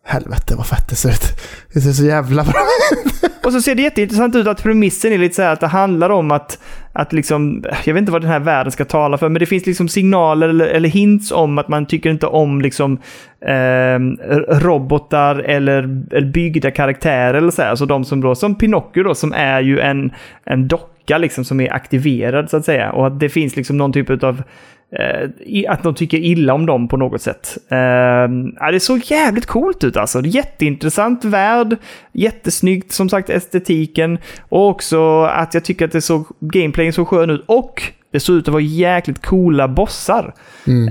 Helvete 0.05 0.53
vad 0.57 0.67
fett 0.67 0.89
det 0.89 0.95
ser 0.95 1.09
ut. 1.09 1.41
Det 1.73 1.81
ser 1.81 1.91
så 1.91 2.05
jävla 2.05 2.43
bra 2.43 2.61
ut. 2.91 3.45
Och 3.45 3.53
så 3.53 3.61
ser 3.61 3.75
det 3.75 3.81
jätteintressant 3.81 4.35
ut 4.35 4.47
att 4.47 4.63
premissen 4.63 5.13
är 5.13 5.17
lite 5.17 5.35
så 5.35 5.41
här 5.41 5.53
att 5.53 5.59
det 5.59 5.67
handlar 5.67 6.09
om 6.09 6.31
att, 6.31 6.59
att 6.93 7.13
liksom, 7.13 7.63
jag 7.85 7.93
vet 7.93 8.01
inte 8.01 8.11
vad 8.11 8.21
den 8.21 8.31
här 8.31 8.39
världen 8.39 8.71
ska 8.71 8.85
tala 8.85 9.17
för, 9.17 9.29
men 9.29 9.39
det 9.39 9.45
finns 9.45 9.65
liksom 9.65 9.87
signaler 9.87 10.49
eller, 10.49 10.67
eller 10.67 10.89
hints 10.89 11.31
om 11.31 11.57
att 11.57 11.67
man 11.67 11.85
tycker 11.85 12.09
inte 12.09 12.27
om 12.27 12.61
liksom 12.61 12.97
eh, 13.41 13.99
robotar 14.59 15.35
eller, 15.35 16.03
eller 16.11 16.31
byggda 16.31 16.71
karaktärer 16.71 17.33
eller 17.33 17.51
så 17.51 17.61
här. 17.61 17.69
Alltså 17.69 17.85
de 17.85 18.05
som 18.05 18.21
då, 18.21 18.35
som 18.35 18.55
Pinocchio 18.55 19.03
då, 19.03 19.15
som 19.15 19.33
är 19.33 19.61
ju 19.61 19.79
en, 19.79 20.11
en 20.45 20.67
docka 20.67 21.17
liksom 21.17 21.45
som 21.45 21.59
är 21.59 21.73
aktiverad 21.73 22.49
så 22.49 22.57
att 22.57 22.65
säga. 22.65 22.91
Och 22.91 23.07
att 23.07 23.19
det 23.19 23.29
finns 23.29 23.55
liksom 23.55 23.77
någon 23.77 23.93
typ 23.93 24.23
av 24.23 24.43
att 25.67 25.83
de 25.83 25.95
tycker 25.95 26.17
illa 26.17 26.53
om 26.53 26.65
dem 26.65 26.87
på 26.87 26.97
något 26.97 27.21
sätt. 27.21 27.57
Eh, 27.69 27.77
ja, 28.59 28.71
det 28.71 28.79
såg 28.79 29.01
jävligt 29.03 29.45
coolt 29.45 29.83
ut 29.83 29.97
alltså. 29.97 30.21
Jätteintressant 30.21 31.25
värld, 31.25 31.77
jättesnyggt 32.11 32.91
som 32.91 33.09
sagt 33.09 33.29
estetiken 33.29 34.17
och 34.49 34.69
också 34.69 35.23
att 35.23 35.53
jag 35.53 35.65
tycker 35.65 35.85
att 35.85 35.91
det 35.91 36.01
såg, 36.01 36.27
gameplayen 36.39 36.93
såg 36.93 37.07
skön 37.07 37.29
ut 37.29 37.43
och 37.45 37.83
det 38.11 38.19
såg 38.19 38.35
ut 38.35 38.47
att 38.47 38.51
vara 38.51 38.63
jäkligt 38.63 39.25
coola 39.25 39.67
bossar. 39.67 40.33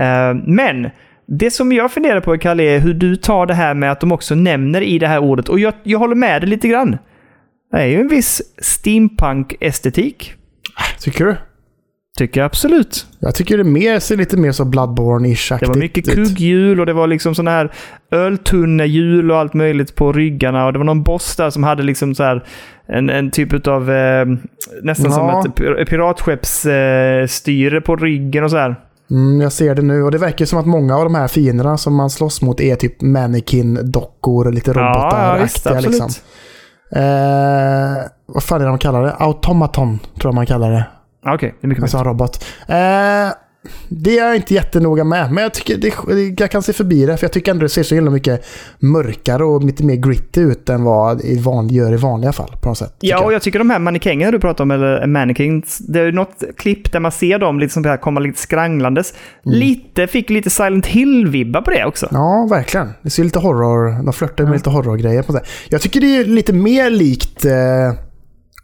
Eh, 0.01 0.35
men 0.45 0.89
det 1.27 1.51
som 1.51 1.71
jag 1.71 1.91
funderar 1.91 2.19
på, 2.21 2.37
Kalle, 2.37 2.63
är 2.63 2.79
hur 2.79 2.93
du 2.93 3.15
tar 3.15 3.45
det 3.45 3.53
här 3.53 3.73
med 3.73 3.91
att 3.91 3.99
de 3.99 4.11
också 4.11 4.35
nämner 4.35 4.81
i 4.81 4.99
det 4.99 5.07
här 5.07 5.19
ordet. 5.19 5.49
Och 5.49 5.59
jag, 5.59 5.73
jag 5.83 5.99
håller 5.99 6.15
med 6.15 6.41
dig 6.41 6.49
lite 6.49 6.67
grann. 6.67 6.97
Det 7.71 7.77
är 7.77 7.85
ju 7.85 7.99
en 7.99 8.07
viss 8.07 8.41
steampunk-estetik. 8.57 10.33
Tycker 10.99 11.25
du? 11.25 11.35
Tycker 12.17 12.39
jag 12.39 12.45
absolut. 12.45 13.05
Jag 13.19 13.35
tycker 13.35 13.57
det 13.57 13.63
mer, 13.63 13.99
ser 13.99 14.17
lite 14.17 14.37
mer 14.37 14.51
så 14.51 14.63
Bloodborne-ish 14.63 15.59
Det 15.59 15.65
var 15.65 15.75
mycket 15.75 16.05
kugghjul 16.13 16.79
och 16.79 16.85
det 16.85 16.93
var 16.93 17.07
liksom 17.07 17.35
sådana 17.35 17.51
här 17.51 17.71
öltunnehjul 18.11 19.31
och 19.31 19.37
allt 19.37 19.53
möjligt 19.53 19.95
på 19.95 20.11
ryggarna. 20.11 20.65
Och 20.65 20.73
det 20.73 20.79
var 20.79 20.85
någon 20.85 21.03
boss 21.03 21.35
där 21.35 21.49
som 21.49 21.63
hade 21.63 21.83
liksom 21.83 22.15
så 22.15 22.23
här 22.23 22.45
en, 22.87 23.09
en 23.09 23.31
typ 23.31 23.67
av 23.67 23.91
eh, 23.91 24.25
nästan 24.81 25.11
Ja. 25.11 25.41
som 25.43 25.51
ett 25.51 25.57
pir- 25.59 25.85
piratskeppsstyre 25.85 27.21
eh, 27.21 27.27
styre 27.27 27.81
på 27.81 27.95
ryggen 27.95 28.43
och 28.43 28.51
så 28.51 28.57
här. 28.57 28.75
Mm, 29.11 29.41
jag 29.41 29.51
ser 29.51 29.75
det 29.75 29.81
nu 29.81 30.03
och 30.03 30.11
det 30.11 30.17
verkar 30.17 30.45
som 30.45 30.59
att 30.59 30.65
många 30.65 30.97
av 30.97 31.03
de 31.03 31.15
här 31.15 31.27
fienderna 31.27 31.77
som 31.77 31.95
man 31.95 32.09
slåss 32.09 32.41
mot 32.41 32.61
är 32.61 32.75
typ 32.75 33.01
mannequin-dockor, 33.01 34.51
lite 34.51 34.71
Ja, 34.75 35.35
ja, 35.37 35.43
visst, 35.43 35.65
liksom. 35.65 36.09
Eh, 36.91 38.03
vad 38.25 38.43
fan 38.43 38.61
är 38.61 38.65
det 38.65 38.71
de 38.71 38.77
kallar 38.77 39.03
det? 39.03 39.13
Automaton 39.19 39.99
tror 39.99 40.29
jag 40.29 40.35
man 40.35 40.45
kallar 40.45 40.71
det. 40.71 40.85
Okej, 41.33 41.55
det 41.61 41.65
är 41.65 41.67
mycket 41.67 41.83
Alltså 41.83 41.97
en 41.97 42.03
robot. 42.03 42.45
Eh, 42.67 43.33
det 43.89 44.19
är 44.19 44.27
jag 44.27 44.35
inte 44.35 44.53
jättenoga 44.53 45.03
med, 45.03 45.31
men 45.31 45.43
jag, 45.43 45.53
tycker 45.53 45.77
det, 45.77 46.41
jag 46.41 46.51
kan 46.51 46.61
se 46.61 46.73
förbi 46.73 47.05
det. 47.05 47.17
För 47.17 47.23
jag 47.23 47.31
tycker 47.31 47.51
ändå 47.51 47.63
det 47.63 47.69
ser 47.69 47.83
så 47.83 47.95
himla 47.95 48.11
mycket 48.11 48.45
mörkare 48.79 49.43
och 49.43 49.63
lite 49.63 49.83
mer 49.83 49.95
gritty 49.95 50.41
ut 50.41 50.69
än 50.69 50.83
vad 50.83 51.17
det 51.17 51.39
van, 51.41 51.67
gör 51.67 51.93
i 51.93 51.97
vanliga 51.97 52.33
fall. 52.33 52.55
På 52.61 52.69
något 52.69 52.77
sätt. 52.77 52.95
Ja, 52.99 53.17
och 53.17 53.23
jag. 53.23 53.33
jag 53.33 53.41
tycker 53.41 53.59
de 53.59 53.69
här 53.69 53.79
mannekängerna 53.79 54.31
du 54.31 54.39
pratar 54.39 54.63
om, 54.63 54.71
eller 54.71 55.07
mannequins, 55.07 55.77
det 55.77 55.99
är 55.99 56.11
något 56.11 56.43
klipp 56.57 56.91
där 56.91 56.99
man 56.99 57.11
ser 57.11 57.39
dem 57.39 57.59
liksom 57.59 57.85
här 57.85 57.97
komma 57.97 58.19
lite 58.19 58.39
skranglandes. 58.39 59.13
Mm. 59.45 59.59
Lite, 59.59 60.07
fick 60.07 60.29
lite 60.29 60.49
Silent 60.49 60.85
Hill-vibbar 60.85 61.61
på 61.61 61.71
det 61.71 61.85
också. 61.85 62.07
Ja, 62.11 62.47
verkligen. 62.49 62.93
Det 63.01 63.09
ser 63.09 63.23
lite 63.23 63.39
horror... 63.39 64.03
De 64.03 64.13
flörtar 64.13 64.43
med 64.43 64.53
lite 64.53 64.69
horrorgrejer 64.69 65.23
på 65.23 65.33
det. 65.33 65.41
Jag 65.69 65.81
tycker 65.81 66.01
det 66.01 66.17
är 66.17 66.25
lite 66.25 66.53
mer 66.53 66.89
likt 66.89 67.45
eh, 67.45 67.53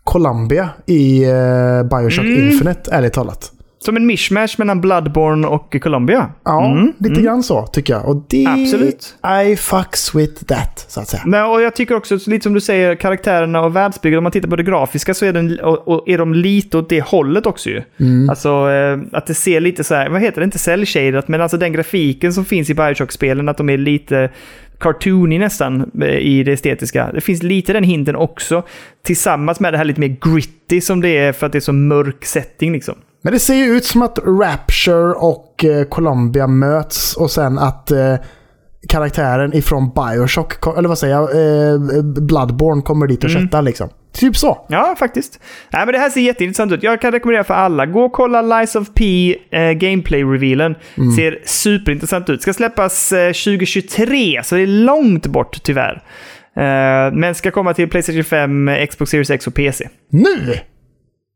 Columbia 0.03 0.69
i 0.85 1.23
eh, 1.23 1.83
Bioshock 1.83 2.25
Mm. 2.25 2.49
Infinite, 2.49 2.91
ärligt 2.91 3.13
talat. 3.13 3.51
Som 3.79 3.97
en 3.97 4.05
mishmash 4.05 4.47
mellan 4.57 4.81
Bloodborne 4.81 5.47
och 5.47 5.75
Columbia. 5.81 6.29
Ja, 6.45 6.65
Mm, 6.65 6.93
lite 6.97 7.21
grann 7.21 7.43
så 7.43 7.67
tycker 7.67 7.93
jag. 7.93 8.09
Och 8.09 8.25
det... 8.29 8.45
Absolut. 8.47 9.15
I 9.45 9.55
fucks 9.55 10.15
with 10.15 10.45
that, 10.45 10.85
så 10.87 11.01
att 11.01 11.07
säga. 11.07 11.23
Men, 11.25 11.45
och 11.45 11.61
jag 11.61 11.75
tycker 11.75 11.95
också, 11.95 12.17
lite 12.27 12.43
som 12.43 12.53
du 12.53 12.61
säger, 12.61 12.95
karaktärerna 12.95 13.61
och 13.61 13.75
världsbygget, 13.75 14.17
om 14.17 14.23
man 14.23 14.31
tittar 14.31 14.49
på 14.49 14.55
det 14.55 14.63
grafiska 14.63 15.13
så 15.13 15.25
är, 15.25 15.33
den, 15.33 15.59
och, 15.59 15.87
och 15.87 16.09
är 16.09 16.17
de 16.17 16.33
lite 16.33 16.77
åt 16.77 16.89
det 16.89 17.01
hållet 17.03 17.45
också 17.45 17.69
ju. 17.69 17.81
Mm. 17.99 18.29
Alltså 18.29 18.49
eh, 18.71 18.99
att 19.11 19.27
det 19.27 19.33
ser 19.33 19.59
lite 19.59 19.83
så 19.83 19.95
här, 19.95 20.09
vad 20.09 20.21
heter 20.21 20.41
det, 20.41 20.45
inte 20.45 20.57
cell-shaded, 20.57 21.23
men 21.27 21.41
alltså 21.41 21.57
den 21.57 21.73
grafiken 21.73 22.33
som 22.33 22.45
finns 22.45 22.69
i 22.69 22.73
Bioshock-spelen, 22.73 23.49
att 23.49 23.57
de 23.57 23.69
är 23.69 23.77
lite 23.77 24.29
cartoony 24.79 25.39
nästan 25.39 25.91
eh, 26.01 26.07
i 26.17 26.43
det 26.43 26.51
estetiska. 26.51 27.11
Det 27.13 27.21
finns 27.21 27.43
lite 27.43 27.73
den 27.73 27.83
hinten 27.83 28.15
också, 28.15 28.63
tillsammans 29.05 29.59
med 29.59 29.73
det 29.73 29.77
här 29.77 29.85
lite 29.85 29.99
mer 29.99 30.17
gritty 30.21 30.81
som 30.81 31.01
det 31.01 31.09
är 31.17 31.33
för 31.33 31.45
att 31.45 31.51
det 31.51 31.57
är 31.57 31.59
så 31.59 31.73
mörk 31.73 32.25
setting 32.25 32.71
liksom. 32.73 32.95
Men 33.21 33.33
det 33.33 33.39
ser 33.39 33.55
ju 33.55 33.65
ut 33.65 33.85
som 33.85 34.01
att 34.01 34.19
Rapture 34.19 35.13
och 35.13 35.65
eh, 35.65 35.83
Columbia 35.83 36.47
möts 36.47 37.17
och 37.17 37.31
sen 37.31 37.59
att 37.59 37.91
eh, 37.91 38.15
karaktären 38.89 39.53
ifrån 39.53 39.91
Bioshock, 39.95 40.77
eller 40.77 40.89
vad 40.89 40.97
säger 40.97 41.15
jag, 41.15 41.29
eh, 41.31 42.03
Bloodborne 42.03 42.81
kommer 42.81 43.07
dit 43.07 43.23
och 43.23 43.29
Mm. 43.29 43.43
köttar 43.43 43.61
liksom. 43.61 43.89
Typ 44.13 44.37
så. 44.37 44.65
Ja, 44.69 44.95
faktiskt. 44.99 45.39
Nej, 45.69 45.85
men 45.85 45.93
det 45.93 45.99
här 45.99 46.09
ser 46.09 46.21
jätteintressant 46.21 46.71
ut. 46.71 46.83
Jag 46.83 47.01
kan 47.01 47.11
rekommendera 47.11 47.43
för 47.43 47.53
alla. 47.53 47.85
Gå 47.85 48.03
och 48.03 48.11
kolla 48.13 48.41
Lies 48.41 48.75
of 48.75 48.87
P 48.93 49.35
eh, 49.51 49.71
Gameplay-revealen. 49.71 50.75
Ser 51.15 51.39
superintressant 51.45 52.29
ut. 52.29 52.41
Ska 52.41 52.53
släppas 52.53 53.11
eh, 53.11 53.27
2023, 53.27 54.41
så 54.43 54.55
det 54.55 54.61
är 54.61 54.67
långt 54.67 55.27
bort 55.27 55.63
tyvärr. 55.63 56.03
Eh, 56.57 57.13
men 57.13 57.35
ska 57.35 57.51
komma 57.51 57.73
till 57.73 57.89
Playstation 57.89 58.23
5, 58.23 58.67
eh, 58.69 58.87
Xbox 58.87 59.11
Series 59.11 59.29
X 59.29 59.47
och 59.47 59.53
PC. 59.53 59.89
Nu 60.09 60.59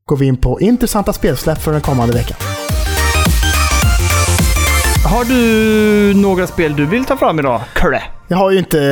går 0.06 0.18
vi 0.18 0.26
in 0.26 0.38
på 0.38 0.60
intressanta 0.62 1.14
spelsläpp 1.14 1.62
för 1.62 1.72
den 1.72 1.82
kommande 1.82 2.14
veckan. 2.14 2.38
Har 5.10 5.26
du 5.26 6.14
några 6.22 6.48
spel 6.48 6.76
du 6.76 6.86
vill 6.86 7.06
ta 7.06 7.18
fram 7.18 7.40
idag, 7.40 7.62
Curre? 7.74 8.02
Jag 8.28 8.38
har 8.38 8.52
ju 8.52 8.58
inte 8.58 8.84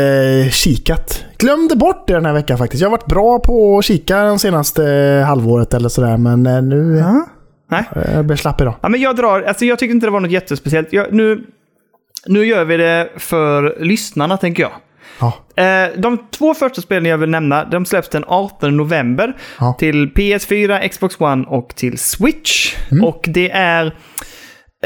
eh, 0.45 0.51
kikat. 0.51 1.25
Glömde 1.37 1.75
bort 1.75 2.07
det 2.07 2.13
den 2.13 2.25
här 2.25 2.33
veckan 2.33 2.57
faktiskt. 2.57 2.81
Jag 2.81 2.89
har 2.89 2.97
varit 2.97 3.05
bra 3.05 3.39
på 3.39 3.77
att 3.77 3.85
kika 3.85 4.23
de 4.23 4.39
senaste 4.39 4.83
halvåret 5.27 5.73
eller 5.73 5.89
sådär, 5.89 6.17
men 6.17 6.45
eh, 6.45 6.61
nu 6.61 6.99
eh, 6.99 7.13
Nej. 7.71 7.83
jag 8.13 8.25
blir 8.25 8.37
slapp 8.37 8.61
idag. 8.61 8.73
Ja, 8.81 8.89
men 8.89 9.01
jag 9.01 9.15
drar, 9.15 9.41
alltså 9.41 9.65
jag 9.65 9.79
tyckte 9.79 9.91
inte 9.91 10.07
det 10.07 10.11
var 10.11 10.19
något 10.19 10.31
jättespeciellt. 10.31 10.87
Jag, 10.93 11.13
nu, 11.13 11.43
nu 12.25 12.45
gör 12.45 12.65
vi 12.65 12.77
det 12.77 13.09
för 13.17 13.77
lyssnarna, 13.79 14.37
tänker 14.37 14.63
jag. 14.63 14.71
Ja. 15.19 15.63
Eh, 15.63 15.89
de 15.97 16.17
två 16.31 16.53
första 16.53 16.81
spelen 16.81 17.05
jag 17.05 17.17
vill 17.17 17.29
nämna, 17.29 17.65
de 17.65 17.85
släpps 17.85 18.09
den 18.09 18.23
18 18.27 18.77
november. 18.77 19.37
Ja. 19.59 19.75
Till 19.79 20.11
PS4, 20.11 20.87
Xbox 20.87 21.19
One 21.19 21.45
och 21.47 21.75
till 21.75 21.97
Switch. 21.97 22.75
Och 23.03 23.25
det 23.27 23.51
är... 23.51 23.95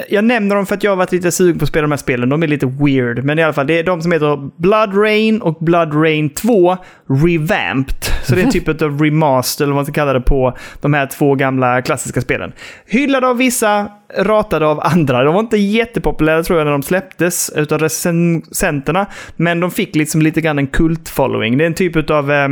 Jag 0.09 0.23
nämner 0.23 0.55
dem 0.55 0.65
för 0.65 0.75
att 0.75 0.83
jag 0.83 0.91
har 0.91 0.95
varit 0.95 1.11
lite 1.11 1.31
sugen 1.31 1.59
på 1.59 1.63
att 1.63 1.69
spela 1.69 1.81
de 1.81 1.91
här 1.91 1.97
spelen. 1.97 2.29
De 2.29 2.43
är 2.43 2.47
lite 2.47 2.65
weird. 2.65 3.23
Men 3.23 3.39
i 3.39 3.43
alla 3.43 3.53
fall, 3.53 3.67
det 3.67 3.79
är 3.79 3.83
de 3.83 4.01
som 4.01 4.11
heter 4.11 4.49
Blood 4.61 4.97
Rain 4.97 5.41
och 5.41 5.57
Blood 5.59 5.93
Rain 5.93 6.29
2 6.29 6.77
Revamped. 7.07 8.03
Så 8.23 8.35
det 8.35 8.41
är 8.41 8.45
en 8.45 8.51
typ 8.51 8.81
av 8.81 9.01
remaster, 9.01 9.63
eller 9.63 9.73
vad 9.73 9.77
man 9.77 9.85
ska 9.85 9.93
kalla 9.93 10.13
det, 10.13 10.21
på 10.21 10.57
de 10.81 10.93
här 10.93 11.05
två 11.05 11.35
gamla 11.35 11.81
klassiska 11.81 12.21
spelen. 12.21 12.51
Hyllade 12.85 13.27
av 13.27 13.37
vissa, 13.37 13.91
ratade 14.17 14.67
av 14.67 14.79
andra. 14.83 15.23
De 15.23 15.33
var 15.33 15.41
inte 15.41 15.57
jättepopulära 15.57 16.43
tror 16.43 16.59
jag 16.59 16.65
när 16.65 16.71
de 16.71 16.83
släpptes 16.83 17.51
utav 17.55 17.79
recensenterna. 17.79 19.05
Men 19.35 19.59
de 19.59 19.71
fick 19.71 19.95
liksom 19.95 20.21
lite 20.21 20.41
grann 20.41 20.59
en 20.59 20.67
kult-following. 20.67 21.57
Det 21.57 21.63
är 21.63 21.67
en 21.67 21.73
typ 21.73 22.09
av... 22.09 22.31
Eh, 22.31 22.49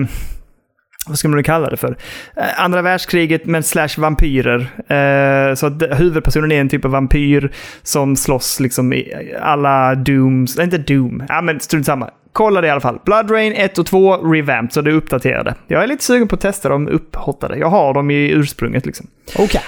vad 1.07 1.19
ska 1.19 1.27
man 1.27 1.43
kalla 1.43 1.69
det 1.69 1.77
för? 1.77 1.97
Eh, 2.35 2.63
andra 2.63 2.81
världskriget 2.81 3.45
men 3.45 3.63
slash 3.63 3.89
vampyrer. 3.97 4.59
Eh, 4.87 5.55
så 5.55 5.67
att 5.67 5.99
huvudpersonen 5.99 6.51
är 6.51 6.61
en 6.61 6.69
typ 6.69 6.85
av 6.85 6.91
vampyr 6.91 7.51
som 7.83 8.15
slåss 8.15 8.59
liksom 8.59 8.93
i 8.93 9.33
alla 9.41 9.95
Dooms, 9.95 10.59
inte 10.59 10.77
Doom, 10.77 11.23
ja 11.29 11.41
men 11.41 11.59
strunt 11.59 11.85
samma. 11.85 12.09
Kolla 12.33 12.61
det 12.61 12.67
i 12.67 12.69
alla 12.69 12.81
fall. 12.81 12.99
Blood 13.05 13.31
Rain 13.31 13.53
1 13.53 13.77
och 13.77 13.85
2 13.85 14.17
revamped, 14.17 14.73
så 14.73 14.81
det 14.81 14.91
är 14.91 14.95
uppdaterade. 14.95 15.55
Jag 15.67 15.83
är 15.83 15.87
lite 15.87 16.03
sugen 16.03 16.27
på 16.27 16.35
att 16.35 16.41
testa 16.41 16.69
dem 16.69 16.87
upphottade. 16.87 17.57
Jag 17.57 17.69
har 17.69 17.93
dem 17.93 18.11
i 18.11 18.29
ursprunget 18.31 18.85
liksom. 18.85 19.07
Okej. 19.37 19.61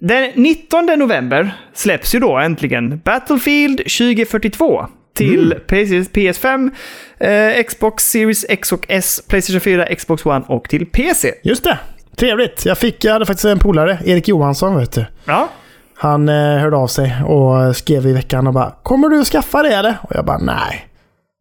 Den 0.00 0.32
19 0.34 0.86
november 0.86 1.50
släpps 1.74 2.14
ju 2.14 2.18
då 2.18 2.38
äntligen 2.38 3.00
Battlefield 3.04 3.78
2042 3.78 4.86
till 5.16 5.54
PS- 5.66 6.10
PS5, 6.12 6.70
eh, 7.18 7.64
Xbox 7.64 8.04
Series 8.04 8.44
X 8.48 8.72
och 8.72 8.84
S, 8.88 9.22
Playstation 9.28 9.60
4, 9.60 9.86
Xbox 9.94 10.26
One 10.26 10.44
och 10.48 10.68
till 10.68 10.86
PC. 10.86 11.32
Just 11.44 11.64
det. 11.64 11.78
Trevligt. 12.16 12.66
Jag, 12.66 12.78
fick, 12.78 13.04
jag 13.04 13.12
hade 13.12 13.26
faktiskt 13.26 13.44
en 13.44 13.58
polare, 13.58 13.98
Erik 14.04 14.28
Johansson 14.28 14.76
vet 14.76 14.92
du. 14.92 15.06
Ja, 15.24 15.48
Han 15.96 16.28
eh, 16.28 16.34
hörde 16.58 16.76
av 16.76 16.86
sig 16.86 17.14
och 17.26 17.76
skrev 17.76 18.06
i 18.06 18.12
veckan 18.12 18.46
och 18.46 18.52
bara 18.52 18.74
“Kommer 18.82 19.08
du 19.08 19.24
skaffa 19.24 19.62
det 19.62 19.74
eller?” 19.74 19.96
Och 20.02 20.10
jag 20.16 20.24
bara 20.24 20.38
“Nej, 20.38 20.86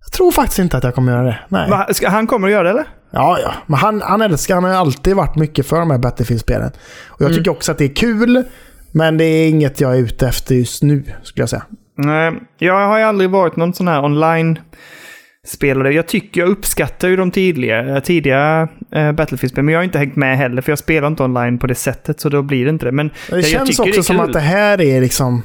jag 0.06 0.12
tror 0.12 0.32
faktiskt 0.32 0.60
inte 0.60 0.78
att 0.78 0.84
jag 0.84 0.96
kommer 0.96 1.12
göra 1.12 1.24
det”. 1.24 1.40
Nej. 1.50 1.70
Va, 1.70 1.88
ska, 1.92 2.10
han 2.10 2.28
kommer 2.28 2.48
att 2.48 2.52
göra 2.54 2.64
det 2.64 2.70
eller? 2.70 2.86
Ja, 3.12 3.40
ja. 3.44 3.54
Men 3.66 3.80
han, 3.80 4.02
han 4.02 4.22
älskar, 4.22 4.56
han 4.56 4.64
har 4.64 4.72
alltid 4.72 5.16
varit 5.16 5.36
mycket 5.36 5.66
för 5.68 5.80
de 5.80 5.92
här 5.92 5.98
Battlefield-spelen. 5.98 6.72
Och 7.08 7.22
jag 7.22 7.34
tycker 7.34 7.52
också 7.52 7.72
att 7.72 7.78
det 7.78 7.86
är 7.86 7.96
kul, 7.96 8.44
men 8.92 9.18
det 9.18 9.26
är 9.26 9.50
inget 9.50 9.82
jag 9.82 9.96
är 9.96 10.00
ute 10.00 10.28
efter 10.28 10.56
just 10.56 10.84
nu, 10.84 11.04
skulle 11.24 11.42
jag 11.42 11.50
säga. 11.50 11.64
Nej, 11.98 12.34
jag 12.58 12.88
har 12.88 12.98
ju 12.98 13.04
aldrig 13.04 13.30
varit 13.30 13.56
någon 13.56 13.74
sån 13.74 13.88
här 13.88 14.04
online-spelare. 14.04 15.94
Jag 15.94 16.08
tycker 16.08 16.42
jag 16.42 16.50
uppskattar 16.50 17.08
ju 17.08 17.16
de 17.16 17.32
tidiga, 17.32 18.02
tidiga 18.02 18.68
äh, 18.92 19.12
Battlefield-spel, 19.12 19.64
men 19.64 19.74
jag 19.74 19.80
har 19.80 19.84
inte 19.84 19.98
hängt 20.00 20.16
med 20.16 20.38
heller, 20.38 20.62
för 20.62 20.72
jag 20.72 20.80
spelar 20.80 21.08
inte 21.08 21.24
online 21.24 21.60
på 21.60 21.68
det 21.68 21.76
sättet, 21.76 22.20
så 22.20 22.30
då 22.30 22.42
blir 22.42 22.64
det 22.66 22.70
inte 22.70 22.86
det. 22.86 22.92
Men 22.92 23.08
Det 23.30 23.36
jag 23.36 23.46
känns 23.46 23.80
också 23.80 23.98
det 23.98 24.04
som 24.04 24.20
att 24.20 24.34
det 24.34 24.40
här 24.40 24.82
är 24.82 25.02
liksom... 25.02 25.44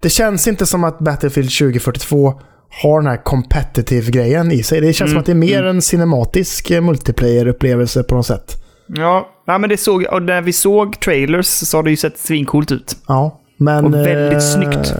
Det 0.00 0.10
känns 0.10 0.48
inte 0.48 0.66
som 0.66 0.84
att 0.84 0.98
Battlefield 0.98 1.50
2042 1.50 2.40
har 2.82 3.00
den 3.00 3.10
här 3.10 3.16
competitive-grejen 3.24 4.52
i 4.52 4.62
sig. 4.62 4.80
Det 4.80 4.92
känns 4.92 5.00
Mm, 5.00 5.10
som 5.10 5.20
att 5.20 5.26
det 5.26 5.32
är 5.32 5.58
mer 5.58 5.64
en 5.64 5.82
cinematisk 5.82 6.70
eh, 6.70 6.80
multiplayer-upplevelse 6.80 8.02
på 8.02 8.14
något 8.14 8.26
sätt. 8.26 8.62
Ja, 8.88 9.28
ja, 9.46 9.58
men 9.58 9.70
det 9.70 9.76
såg, 9.76 10.06
och 10.10 10.22
när 10.22 10.42
vi 10.42 10.52
såg 10.52 11.00
trailers 11.00 11.46
så 11.46 11.78
har 11.78 11.82
det 11.82 11.90
ju 11.90 11.96
sett 11.96 12.18
svincoolt 12.18 12.72
ut. 12.72 12.96
Ja, 13.08 13.40
men... 13.58 13.84
Och 13.84 13.94
väldigt 13.94 14.32
eh, 14.32 14.38
snyggt. 14.38 14.94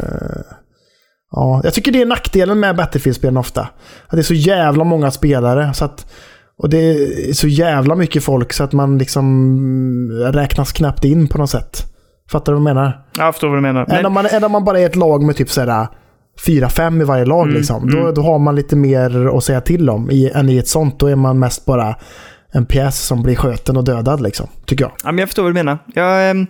Ja, 1.32 1.60
jag 1.64 1.74
tycker 1.74 1.92
det 1.92 2.02
är 2.02 2.06
nackdelen 2.06 2.60
med 2.60 2.76
Battlefield-spelen 2.76 3.36
ofta. 3.36 3.60
Att 4.06 4.10
det 4.10 4.18
är 4.18 4.22
så 4.22 4.34
jävla 4.34 4.84
många 4.84 5.10
spelare. 5.10 5.74
Så 5.74 5.84
att, 5.84 6.12
och 6.58 6.70
det 6.70 6.78
är 6.78 7.32
så 7.32 7.48
jävla 7.48 7.94
mycket 7.94 8.24
folk 8.24 8.52
så 8.52 8.64
att 8.64 8.72
man 8.72 8.98
liksom 8.98 10.10
räknas 10.32 10.72
knappt 10.72 11.04
in 11.04 11.28
på 11.28 11.38
något 11.38 11.50
sätt. 11.50 11.82
Fattar 12.30 12.52
du 12.52 12.58
vad 12.58 12.70
jag 12.70 12.74
menar? 12.74 13.06
Jag 13.18 13.34
förstår 13.34 13.48
vad 13.48 13.56
du 13.56 13.62
menar. 13.62 13.90
Än 13.90 14.06
om 14.06 14.12
man, 14.12 14.26
än 14.26 14.44
om 14.44 14.52
man 14.52 14.64
bara 14.64 14.80
är 14.80 14.86
ett 14.86 14.96
lag 14.96 15.22
med 15.22 15.36
typ 15.36 15.50
sådär 15.50 15.86
4-5 16.46 17.00
i 17.00 17.04
varje 17.04 17.24
lag. 17.24 17.44
Mm, 17.46 17.56
liksom. 17.56 17.90
Då, 17.90 18.12
då 18.12 18.22
har 18.22 18.38
man 18.38 18.56
lite 18.56 18.76
mer 18.76 19.36
att 19.36 19.44
säga 19.44 19.60
till 19.60 19.90
om. 19.90 20.10
I, 20.10 20.30
än 20.30 20.48
i 20.48 20.58
ett 20.58 20.68
sånt. 20.68 20.98
Då 21.00 21.06
är 21.06 21.16
man 21.16 21.38
mest 21.38 21.64
bara 21.64 21.96
en 22.52 22.66
pjäs 22.66 23.00
som 23.00 23.22
blir 23.22 23.36
sköten 23.36 23.76
och 23.76 23.84
dödad. 23.84 24.20
Liksom, 24.20 24.46
tycker 24.64 24.84
jag. 24.84 24.92
Ja, 25.04 25.12
men 25.12 25.18
jag 25.18 25.28
förstår 25.28 25.42
vad 25.42 25.50
du 25.50 25.54
menar. 25.54 25.78
Jag, 25.94 26.30
ehm, 26.30 26.38
jag 26.38 26.46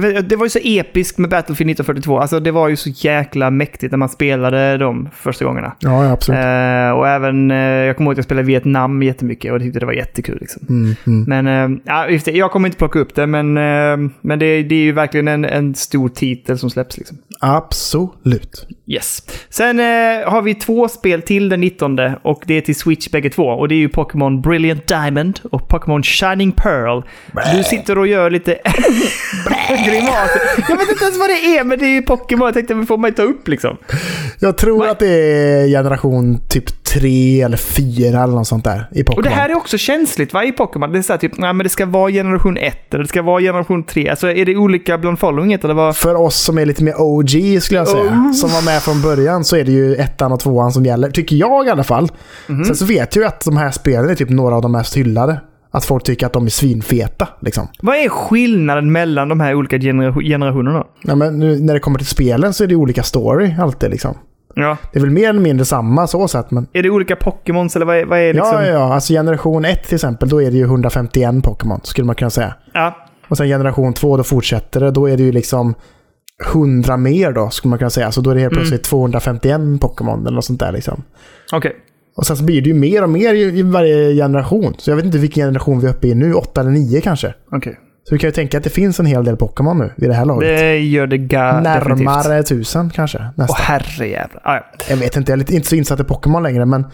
vet, 0.00 0.28
det 0.28 0.36
var 0.36 0.46
ju 0.46 0.50
så 0.50 0.58
episkt 0.62 1.18
med 1.18 1.30
Battlefield 1.30 1.70
1942. 1.70 2.18
Alltså, 2.18 2.40
det 2.40 2.50
var 2.50 2.68
ju 2.68 2.76
så 2.76 2.88
jäkla 2.88 3.50
mäktigt 3.50 3.90
när 3.90 3.98
man 3.98 4.08
spelade 4.08 4.76
de 4.76 5.08
första 5.12 5.44
gångerna. 5.44 5.76
Ja, 5.78 6.10
absolut. 6.10 6.38
Eh, 6.38 6.90
och 6.90 7.08
även, 7.08 7.50
eh, 7.50 7.56
jag 7.56 7.96
kommer 7.96 8.08
ihåg 8.08 8.12
att 8.12 8.18
jag 8.18 8.24
spelade 8.24 8.46
Vietnam 8.46 9.02
jättemycket 9.02 9.52
och 9.52 9.60
tyckte 9.60 9.80
det 9.80 9.86
var 9.86 9.92
jättekul. 9.92 10.38
Liksom. 10.40 10.66
Mm, 10.68 10.94
mm. 11.06 11.24
Men 11.44 11.74
eh, 11.74 11.78
ja, 11.84 12.08
just 12.08 12.24
det, 12.24 12.32
jag 12.32 12.50
kommer 12.50 12.68
inte 12.68 12.78
plocka 12.78 12.98
upp 12.98 13.14
det, 13.14 13.26
men, 13.26 13.56
eh, 13.56 14.10
men 14.20 14.38
det, 14.38 14.62
det 14.62 14.74
är 14.74 14.84
ju 14.84 14.92
verkligen 14.92 15.28
en, 15.28 15.44
en 15.44 15.74
stor 15.74 16.08
titel 16.08 16.58
som 16.58 16.70
släpps. 16.70 16.98
Liksom. 16.98 17.18
Absolut. 17.40 18.66
Yes. 18.92 19.22
Sen 19.50 19.80
eh, 19.80 19.84
har 20.30 20.42
vi 20.42 20.54
två 20.54 20.88
spel 20.88 21.22
till 21.22 21.48
den 21.48 21.60
19 21.60 21.98
och 22.22 22.42
det 22.46 22.54
är 22.54 22.60
till 22.60 22.74
Switch 22.76 23.08
bägge 23.08 23.30
två. 23.30 23.44
Och 23.44 23.68
det 23.68 23.74
är 23.74 23.76
ju 23.76 23.88
Pokémon 23.88 24.40
Brilliant 24.40 24.86
Diamond 24.86 25.40
och 25.50 25.68
Pokémon 25.68 26.02
Shining 26.02 26.52
Pearl. 26.52 27.02
Du 27.56 27.62
sitter 27.62 27.98
och 27.98 28.06
gör 28.06 28.30
lite 28.30 28.52
grimaser. 29.68 30.40
Jag 30.68 30.76
vet 30.76 30.90
inte 30.90 31.04
ens 31.04 31.18
vad 31.18 31.28
det 31.30 31.56
är, 31.58 31.64
men 31.64 31.78
det 31.78 31.84
är 31.84 31.94
ju 31.94 32.02
Pokémon. 32.02 32.46
Jag 32.46 32.54
tänkte, 32.54 32.86
får 32.86 32.98
man 32.98 33.12
ta 33.12 33.22
upp 33.22 33.48
liksom. 33.48 33.76
Jag 34.40 34.58
tror 34.58 34.78
Nej. 34.78 34.90
att 34.90 34.98
det 34.98 35.08
är 35.08 35.66
generation 35.68 36.40
typ 36.48 36.84
3 36.84 37.42
eller 37.42 37.56
4 37.56 38.22
eller 38.22 38.34
något 38.34 38.46
sånt 38.46 38.64
där 38.64 38.86
i 38.92 39.04
Pokémon. 39.04 39.16
Och 39.18 39.22
det 39.22 39.30
här 39.36 39.48
är 39.48 39.56
också 39.56 39.78
känsligt 39.78 40.32
va, 40.32 40.44
i 40.44 40.52
Pokémon. 40.52 40.92
Det 40.92 40.98
är 40.98 41.02
så 41.02 41.12
här, 41.12 41.18
typ, 41.20 41.38
nej, 41.38 41.52
men 41.52 41.64
det 41.64 41.70
ska 41.70 41.86
vara 41.86 42.10
generation 42.10 42.56
1 42.56 42.94
eller 42.94 43.02
det 43.04 43.08
ska 43.08 43.22
vara 43.22 43.40
generation 43.40 43.84
3. 43.84 44.08
Alltså 44.08 44.30
är 44.30 44.44
det 44.44 44.56
olika 44.56 44.98
bland 44.98 45.18
followinget 45.18 45.64
eller 45.64 45.74
vad? 45.74 45.96
För 45.96 46.14
oss 46.14 46.42
som 46.42 46.58
är 46.58 46.66
lite 46.66 46.84
mer 46.84 46.94
OG 47.00 47.30
skulle 47.62 47.80
jag 47.80 47.88
säga, 47.88 48.02
Oh. 48.02 48.32
som 48.32 48.50
var 48.50 48.62
med 48.64 48.81
från 48.82 49.02
början, 49.02 49.44
så 49.44 49.56
är 49.56 49.64
det 49.64 49.72
ju 49.72 49.94
ettan 49.94 50.32
och 50.32 50.40
tvåan 50.40 50.72
som 50.72 50.84
gäller. 50.84 51.10
Tycker 51.10 51.36
jag 51.36 51.66
i 51.66 51.70
alla 51.70 51.84
fall. 51.84 52.08
Mhm. 52.46 52.64
Sen 52.64 52.76
så 52.76 52.84
vet 52.84 53.16
jag 53.16 53.22
ju 53.22 53.28
att 53.28 53.44
de 53.44 53.56
här 53.56 53.70
spelen 53.70 54.10
är 54.10 54.14
typ 54.14 54.28
några 54.30 54.54
av 54.56 54.62
de 54.62 54.72
mest 54.72 54.96
hyllade. 54.96 55.40
Att 55.70 55.84
folk 55.84 56.04
tycker 56.04 56.26
att 56.26 56.32
de 56.32 56.46
är 56.46 56.50
svinfeta. 56.50 57.28
Liksom. 57.40 57.68
Vad 57.82 57.96
är 57.96 58.08
skillnaden 58.08 58.92
mellan 58.92 59.28
de 59.28 59.40
här 59.40 59.54
olika 59.54 59.78
genera- 59.78 60.22
generationerna? 60.22 60.84
Ja, 61.02 61.14
men 61.14 61.38
nu, 61.38 61.60
när 61.60 61.74
det 61.74 61.80
kommer 61.80 61.98
till 61.98 62.06
spelen 62.06 62.52
så 62.52 62.64
är 62.64 62.68
det 62.68 62.74
olika 62.74 63.02
story 63.02 63.54
alltid. 63.60 63.90
Liksom. 63.90 64.14
Ja. 64.54 64.76
Det 64.92 64.98
är 64.98 65.00
väl 65.00 65.10
mer 65.10 65.28
eller 65.28 65.40
mindre 65.40 65.64
samma 65.64 66.06
så 66.06 66.28
sett. 66.28 66.50
Men... 66.50 66.66
Är 66.72 66.82
det 66.82 66.90
olika 66.90 67.16
Pokémons 67.16 67.76
eller 67.76 67.86
vad 67.86 67.96
är, 67.96 68.04
vad 68.06 68.18
är 68.18 68.34
liksom? 68.34 68.52
Ja, 68.54 68.66
ja, 68.66 68.72
ja. 68.72 68.94
Alltså 68.94 69.12
generation 69.12 69.64
1 69.64 69.84
till 69.84 69.94
exempel, 69.94 70.28
då 70.28 70.42
är 70.42 70.50
det 70.50 70.56
ju 70.56 70.64
151 70.64 71.44
Pokémon 71.44 71.80
skulle 71.82 72.04
man 72.06 72.14
kunna 72.14 72.30
säga. 72.30 72.54
ja. 72.74 72.96
Och 73.28 73.36
sen 73.36 73.46
generation 73.46 73.92
2, 73.94 74.16
då 74.16 74.22
fortsätter 74.22 74.80
det. 74.80 74.90
Då 74.90 75.08
är 75.08 75.16
det 75.16 75.22
ju 75.22 75.32
liksom 75.32 75.74
100 76.46 76.96
mer 76.96 77.32
då, 77.32 77.50
skulle 77.50 77.70
man 77.70 77.78
kunna 77.78 77.90
säga. 77.90 78.12
Så 78.12 78.20
då 78.20 78.30
är 78.30 78.34
det 78.34 78.40
helt 78.40 78.52
plötsligt 78.54 78.82
251 78.84 79.60
Pokémon 79.80 80.20
eller 80.26 80.34
något 80.34 80.44
sånt 80.44 80.60
där 80.60 80.72
liksom. 80.72 81.02
Okej. 81.52 81.76
Och 82.16 82.26
sen 82.26 82.36
så 82.36 82.44
blir 82.44 82.62
det 82.62 82.68
ju 82.68 82.74
mer 82.74 83.02
och 83.02 83.10
mer 83.10 83.34
i, 83.34 83.58
i 83.58 83.62
varje 83.62 84.14
generation. 84.14 84.74
Så 84.78 84.90
jag 84.90 84.96
vet 84.96 85.04
inte 85.04 85.18
vilken 85.18 85.44
generation 85.46 85.80
vi 85.80 85.86
är 85.86 85.90
uppe 85.90 86.08
i 86.08 86.14
nu. 86.14 86.34
8 86.34 86.60
eller 86.60 86.70
9 86.70 87.00
kanske. 87.00 87.34
Okej. 87.52 87.78
Så 88.08 88.14
du 88.14 88.18
kan 88.18 88.28
ju 88.28 88.32
tänka 88.32 88.58
att 88.58 88.64
det 88.64 88.70
finns 88.70 89.00
en 89.00 89.06
hel 89.06 89.24
del 89.24 89.36
Pokémon 89.36 89.78
nu 89.78 89.90
vid 89.96 90.10
det 90.10 90.14
här 90.14 90.24
laget. 90.24 90.48
Det 90.58 90.78
gör 90.78 91.06
det 91.06 91.16
ga- 91.16 91.62
definitivt. 91.62 92.04
Närmare 92.06 92.42
tusen 92.42 92.90
kanske. 92.90 93.18
Åh 93.38 93.56
herrejävlar. 93.58 94.42
Ah, 94.44 94.54
ja. 94.54 94.64
Jag 94.90 94.96
vet 94.96 95.16
inte, 95.16 95.32
jag 95.32 95.36
är 95.36 95.38
lite, 95.38 95.54
inte 95.54 95.68
så 95.68 95.76
insatt 95.76 96.00
i 96.00 96.04
Pokémon 96.04 96.42
längre 96.42 96.64
men... 96.66 96.84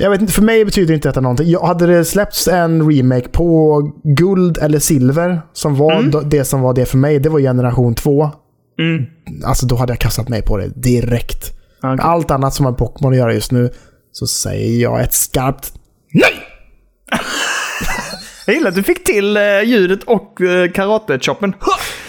Jag 0.00 0.10
vet 0.10 0.20
inte, 0.20 0.32
för 0.32 0.42
mig 0.42 0.64
betyder 0.64 0.94
inte 0.94 1.08
detta 1.08 1.20
någonting. 1.20 1.50
Jag, 1.50 1.60
hade 1.60 1.86
det 1.86 2.04
släppts 2.04 2.48
en 2.48 2.90
remake 2.92 3.28
på 3.28 3.82
guld 4.04 4.58
eller 4.58 4.78
silver, 4.78 5.40
som 5.52 5.76
var 5.76 5.92
Mm. 5.92 6.28
det 6.28 6.44
som 6.44 6.60
var 6.60 6.74
det 6.74 6.86
för 6.86 6.98
mig, 6.98 7.18
det 7.18 7.28
var 7.28 7.40
generation 7.40 7.94
2. 7.94 8.30
Mm. 8.78 9.04
Alltså 9.44 9.66
då 9.66 9.76
hade 9.76 9.92
jag 9.92 9.98
kastat 10.00 10.28
mig 10.28 10.42
på 10.42 10.56
det 10.56 10.68
direkt. 10.68 11.52
Okej. 11.78 11.90
Med 11.96 12.00
allt 12.00 12.30
annat 12.30 12.54
som 12.54 12.66
har 12.66 12.72
Pokémon 12.72 13.12
att 13.12 13.18
göra 13.18 13.34
just 13.34 13.52
nu, 13.52 13.70
så 14.12 14.26
säger 14.26 14.82
jag 14.82 15.00
ett 15.02 15.14
skarpt 15.14 15.72
nej! 16.12 16.32
Jag 18.46 18.54
gillar 18.56 18.68
att 18.68 18.74
du 18.76 18.82
fick 18.82 19.04
till 19.04 19.36
eh, 19.36 19.62
ljudet 19.64 20.02
och 20.04 20.40
uh, 20.40 20.70
karate-choppen. 20.72 21.54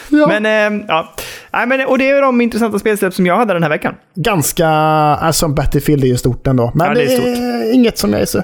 Ja. 0.10 0.28
Men, 0.40 0.46
eh, 0.46 0.86
ja. 0.88 1.14
Nej, 1.54 1.68
men, 1.68 1.86
och 1.88 1.98
det 1.98 2.10
är 2.10 2.22
de 2.22 2.42
intressanta 2.42 2.80
spelsläpp 2.80 3.14
som 3.14 3.26
jag 3.26 3.38
hade 3.38 3.54
den 3.54 3.64
här 3.64 3.70
veckan. 3.70 3.96
Ganska... 4.16 4.68
Alltså 4.68 5.48
Battlefield 5.48 6.04
är 6.04 6.08
ju 6.08 6.18
stort 6.18 6.48
ändå. 6.48 6.72
Men 6.76 6.88
Ja, 6.88 6.94
det, 6.94 7.06
det 7.06 7.14
är 7.16 7.64
är 7.70 7.74
inget 7.74 7.98
som 7.98 8.12
jag 8.14 8.22
är 8.22 8.26
så... 8.26 8.44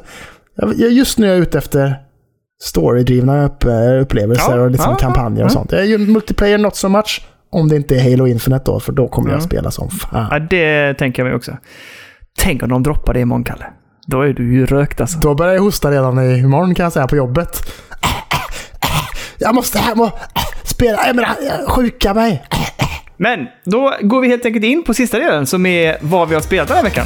Just 0.76 1.18
nu 1.18 1.28
är 1.28 1.32
jag 1.32 1.40
ute 1.40 1.58
efter 1.58 1.96
storydrivna 2.64 3.46
upp, 3.46 3.64
upplevelser 4.02 4.58
Ja, 4.58 4.62
och 4.64 4.72
liksom 4.72 4.92
ja, 4.92 4.98
kampanjer 4.98 5.46
och 5.46 5.52
sånt. 5.52 5.72
Jag 5.72 5.82
är 5.82 5.86
ju 5.86 5.98
multiplayer 5.98 6.58
not 6.58 6.76
so 6.76 6.90
much. 6.90 7.26
Om 7.52 7.70
det 7.70 7.76
inte 7.76 7.96
är 7.96 8.12
Halo 8.12 8.28
Infinite 8.28 8.64
då, 8.66 8.80
för 8.80 8.92
då 8.92 9.08
kommer 9.08 9.30
jag 9.30 9.38
Ja. 9.38 9.42
spela 9.42 9.72
som 9.72 9.90
fan. 9.90 10.28
Ja, 10.32 10.40
det 10.40 10.94
tänker 10.94 11.22
jag 11.24 11.28
mig 11.30 11.36
också. 11.36 11.58
Tänk 12.40 12.64
om 12.64 12.70
de 12.70 12.84
droppar 12.84 13.14
det 13.14 13.20
imorgon, 13.20 13.44
Kalle. 13.44 13.66
Då 14.08 14.22
är 14.22 14.34
du 14.34 14.54
ju 14.54 14.66
rökt 14.66 15.02
alltså. 15.02 15.20
Då 15.20 15.36
börjar 15.36 15.54
jag 15.54 15.62
hosta 15.62 15.92
redan 15.92 16.36
imorgon 16.36 16.76
kan 16.76 16.84
jag 16.84 16.94
säga 16.94 17.08
på 17.08 17.16
jobbet. 17.16 17.74
Jag 19.38 19.56
måste 19.56 19.78
hem 19.80 20.02
och 20.02 20.12
spela. 20.64 21.08
Jag 21.08 21.16
menar, 21.16 21.68
sjuka 21.70 22.14
mig. 22.14 22.44
Men 23.18 23.40
då 23.64 23.94
går 24.02 24.22
vi 24.22 24.28
helt 24.28 24.46
enkelt 24.46 24.66
in 24.66 24.84
på 24.84 24.94
sista 24.94 25.20
delen 25.20 25.46
som 25.46 25.66
är 25.66 25.98
vad 26.02 26.30
vi 26.30 26.36
har 26.36 26.42
spelat 26.42 26.68
den 26.68 26.78
här 26.78 26.84
veckan. 26.84 27.06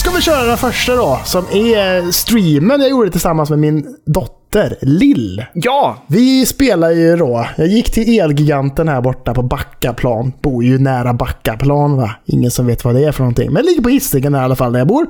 Ska 0.00 0.10
vi 0.10 0.20
köra 0.20 0.44
den 0.44 0.56
första 0.56 0.96
då, 0.96 1.20
som 1.24 1.44
är 1.44 2.10
streamen 2.10 2.80
jag 2.80 2.90
gjorde 2.90 3.10
tillsammans 3.10 3.50
med 3.50 3.58
min 3.58 3.96
dotter 4.06 4.76
Lill. 4.80 5.44
Ja! 5.54 5.96
Vi 6.06 6.46
spelar 6.46 6.90
ju 6.90 7.16
då, 7.16 7.46
jag 7.56 7.66
gick 7.66 7.92
till 7.92 8.20
Elgiganten 8.20 8.88
här 8.88 9.00
borta 9.00 9.34
på 9.34 9.42
Backaplan. 9.42 10.32
Bor 10.42 10.64
ju 10.64 10.78
nära 10.78 11.12
Backaplan 11.12 11.96
va. 11.96 12.10
Ingen 12.26 12.50
som 12.50 12.66
vet 12.66 12.84
vad 12.84 12.94
det 12.94 13.04
är 13.04 13.12
för 13.12 13.20
någonting. 13.20 13.52
Men 13.52 13.64
ligger 13.64 13.82
på 13.82 13.88
Hisingen 13.88 14.34
i 14.34 14.38
alla 14.38 14.56
fall 14.56 14.72
där 14.72 14.80
jag 14.80 14.88
bor. 14.88 15.06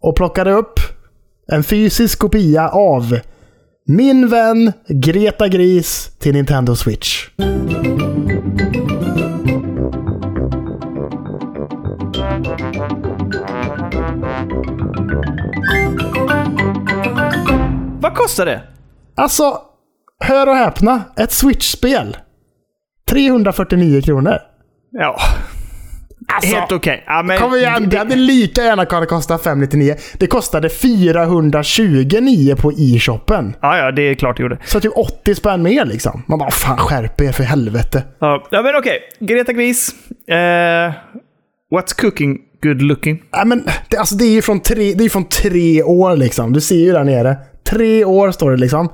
Och 0.00 0.16
plockade 0.16 0.52
upp 0.52 0.80
en 1.52 1.64
fysisk 1.64 2.18
kopia 2.18 2.68
av 2.68 3.18
min 3.88 4.28
vän 4.28 4.72
Greta 4.88 5.48
Gris 5.48 6.10
till 6.18 6.32
Nintendo 6.34 6.76
Switch. 6.76 7.28
Vad 18.00 18.14
kostar 18.14 18.46
det? 18.46 18.62
Alltså, 19.14 19.58
hör 20.20 20.48
och 20.48 20.56
häpna. 20.56 21.02
Ett 21.16 21.32
Switch-spel. 21.32 22.16
349 23.08 24.02
kronor. 24.02 24.38
Ja, 24.90 25.16
Alltså, 26.34 26.56
helt 26.56 26.72
okej. 26.72 27.04
Ja, 27.06 27.22
men 27.22 27.38
Kom 27.38 27.54
igen, 27.54 27.88
det 27.88 27.98
hade 27.98 28.16
lika 28.16 28.62
gärna 28.64 28.86
kunnat 28.86 29.08
kosta 29.08 29.38
599. 29.38 29.94
Det 30.18 30.26
kostade 30.26 30.68
429 30.68 32.56
på 32.56 32.72
e-shoppen. 32.72 33.56
Ja, 33.62 33.78
ja, 33.78 33.90
det 33.92 34.02
är 34.02 34.14
klart 34.14 34.36
det 34.36 34.42
gjorde. 34.42 34.58
Så 34.64 34.80
typ 34.80 34.92
80 34.96 35.34
spänn 35.34 35.62
mer 35.62 35.84
liksom. 35.84 36.22
Man 36.28 36.38
bara, 36.38 36.50
fan 36.50 36.76
skärp 36.78 37.20
er 37.20 37.32
för 37.32 37.44
helvete. 37.44 38.02
Ja, 38.18 38.46
ja, 38.50 38.62
men 38.62 38.76
okej. 38.76 38.98
Greta 39.20 39.52
Gris. 39.52 39.94
Eh, 40.28 40.34
what's 41.74 42.00
cooking 42.00 42.38
good 42.62 42.82
looking? 42.82 43.22
Nej, 43.32 43.46
men 43.46 43.64
det, 43.90 43.96
alltså, 43.96 44.14
det 44.14 44.24
är 44.24 44.30
ju 44.30 44.42
från 44.42 44.60
tre, 44.60 44.94
det 44.94 45.04
är 45.04 45.08
från 45.08 45.28
tre 45.28 45.82
år 45.82 46.16
liksom. 46.16 46.52
Du 46.52 46.60
ser 46.60 46.76
ju 46.76 46.92
där 46.92 47.04
nere. 47.04 47.36
Tre 47.70 48.04
år 48.04 48.30
står 48.30 48.50
det 48.50 48.56
liksom. 48.56 48.88